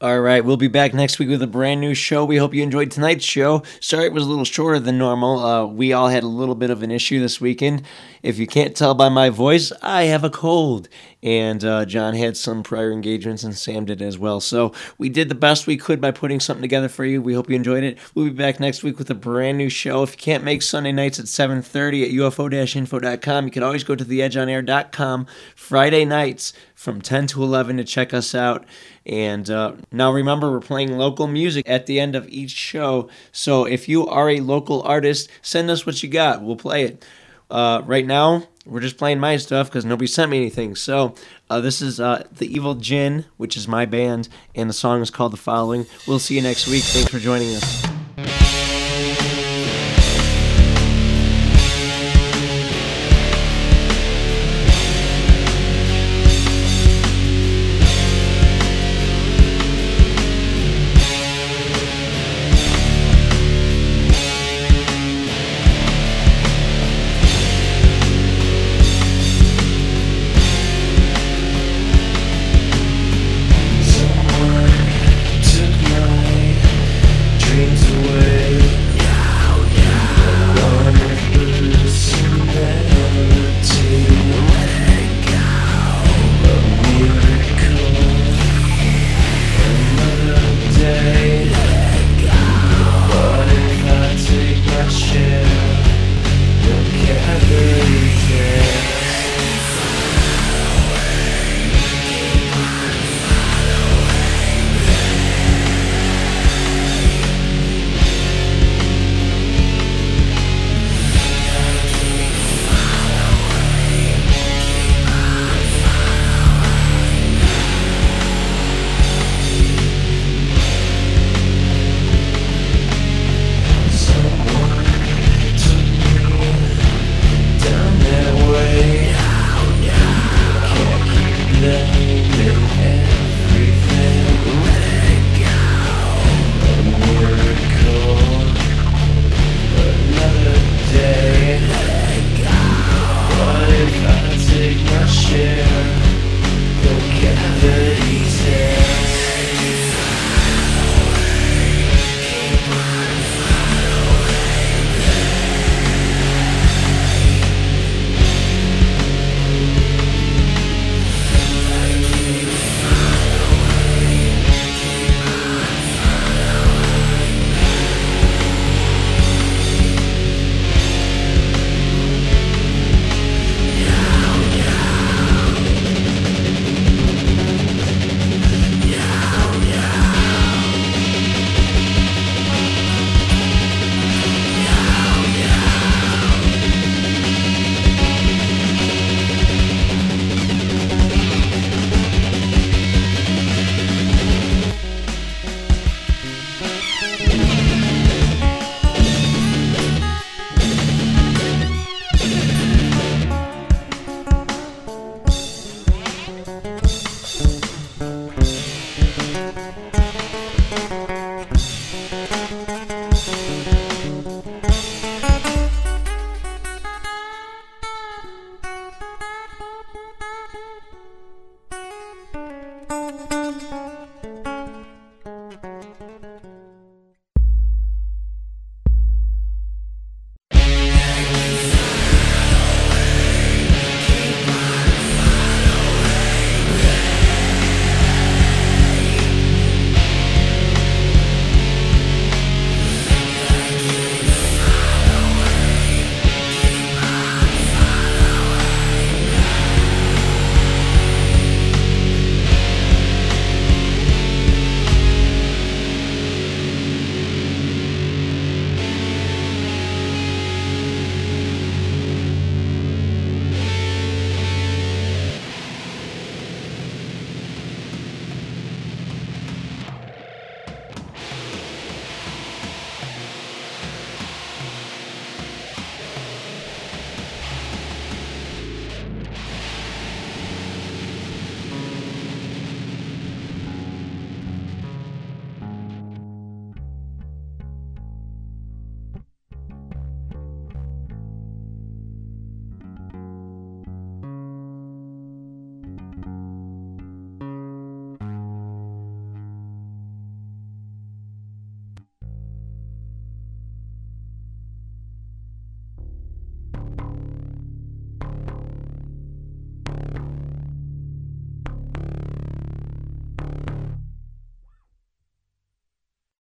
All 0.00 0.20
right, 0.20 0.44
we'll 0.44 0.56
be 0.56 0.68
back 0.68 0.94
next 0.94 1.18
week 1.18 1.28
with 1.28 1.42
a 1.42 1.46
brand 1.46 1.80
new 1.80 1.94
show. 1.94 2.24
We 2.24 2.36
hope 2.36 2.54
you 2.54 2.62
enjoyed 2.62 2.90
tonight's 2.90 3.24
show. 3.24 3.64
Sorry 3.80 4.06
it 4.06 4.12
was 4.12 4.24
a 4.24 4.28
little 4.28 4.44
shorter 4.44 4.78
than 4.78 4.96
normal. 4.96 5.38
Uh, 5.40 5.66
we 5.66 5.92
all 5.92 6.08
had 6.08 6.22
a 6.22 6.28
little 6.28 6.54
bit 6.54 6.70
of 6.70 6.82
an 6.82 6.90
issue 6.90 7.20
this 7.20 7.40
weekend. 7.40 7.82
If 8.22 8.38
you 8.38 8.46
can't 8.46 8.76
tell 8.76 8.94
by 8.94 9.08
my 9.08 9.30
voice, 9.30 9.72
I 9.82 10.04
have 10.04 10.24
a 10.24 10.30
cold. 10.30 10.88
And 11.22 11.62
uh, 11.64 11.84
John 11.84 12.14
had 12.14 12.36
some 12.36 12.62
prior 12.62 12.92
engagements, 12.92 13.44
and 13.44 13.54
Sam 13.54 13.84
did 13.84 14.00
as 14.00 14.18
well. 14.18 14.40
So 14.40 14.72
we 14.96 15.10
did 15.10 15.28
the 15.28 15.34
best 15.34 15.66
we 15.66 15.76
could 15.76 16.00
by 16.00 16.10
putting 16.10 16.40
something 16.40 16.62
together 16.62 16.88
for 16.88 17.04
you. 17.04 17.20
We 17.20 17.34
hope 17.34 17.50
you 17.50 17.56
enjoyed 17.56 17.84
it. 17.84 17.98
We'll 18.14 18.26
be 18.26 18.30
back 18.30 18.58
next 18.58 18.82
week 18.82 18.98
with 18.98 19.10
a 19.10 19.14
brand 19.14 19.58
new 19.58 19.68
show. 19.68 20.02
If 20.02 20.12
you 20.12 20.18
can't 20.18 20.44
make 20.44 20.62
Sunday 20.62 20.92
nights 20.92 21.18
at 21.18 21.26
7.30 21.26 22.04
at 22.04 22.10
ufo-info.com, 22.10 23.44
you 23.44 23.50
can 23.50 23.62
always 23.62 23.84
go 23.84 23.94
to 23.94 24.04
theedgeonair.com 24.04 25.26
Friday 25.54 26.04
nights 26.06 26.54
from 26.74 27.02
10 27.02 27.26
to 27.28 27.42
11 27.42 27.76
to 27.76 27.84
check 27.84 28.14
us 28.14 28.34
out. 28.34 28.64
And 29.04 29.50
uh, 29.50 29.74
now 29.92 30.10
remember, 30.12 30.50
we're 30.50 30.60
playing 30.60 30.96
local 30.96 31.26
music 31.26 31.68
at 31.68 31.84
the 31.84 32.00
end 32.00 32.16
of 32.16 32.26
each 32.28 32.52
show. 32.52 33.10
So 33.32 33.64
if 33.66 33.88
you 33.88 34.06
are 34.06 34.30
a 34.30 34.40
local 34.40 34.82
artist, 34.82 35.28
send 35.42 35.70
us 35.70 35.84
what 35.84 36.02
you 36.02 36.08
got. 36.08 36.42
We'll 36.42 36.56
play 36.56 36.84
it. 36.84 37.04
Uh, 37.50 37.82
right 37.84 38.06
now, 38.06 38.44
we're 38.64 38.80
just 38.80 38.96
playing 38.98 39.18
my 39.18 39.36
stuff 39.36 39.68
because 39.68 39.84
nobody 39.84 40.06
sent 40.06 40.30
me 40.30 40.36
anything. 40.36 40.76
So 40.76 41.14
uh, 41.48 41.60
this 41.60 41.82
is 41.82 41.98
uh, 42.00 42.26
The 42.32 42.46
Evil 42.46 42.74
Gin, 42.76 43.24
which 43.36 43.56
is 43.56 43.66
my 43.66 43.86
band, 43.86 44.28
and 44.54 44.68
the 44.68 44.74
song 44.74 45.02
is 45.02 45.10
called 45.10 45.32
The 45.32 45.38
Following. 45.38 45.86
We'll 46.06 46.18
see 46.18 46.36
you 46.36 46.42
next 46.42 46.66
week. 46.68 46.84
Thanks 46.84 47.10
for 47.10 47.18
joining 47.18 47.54
us. 47.56 47.99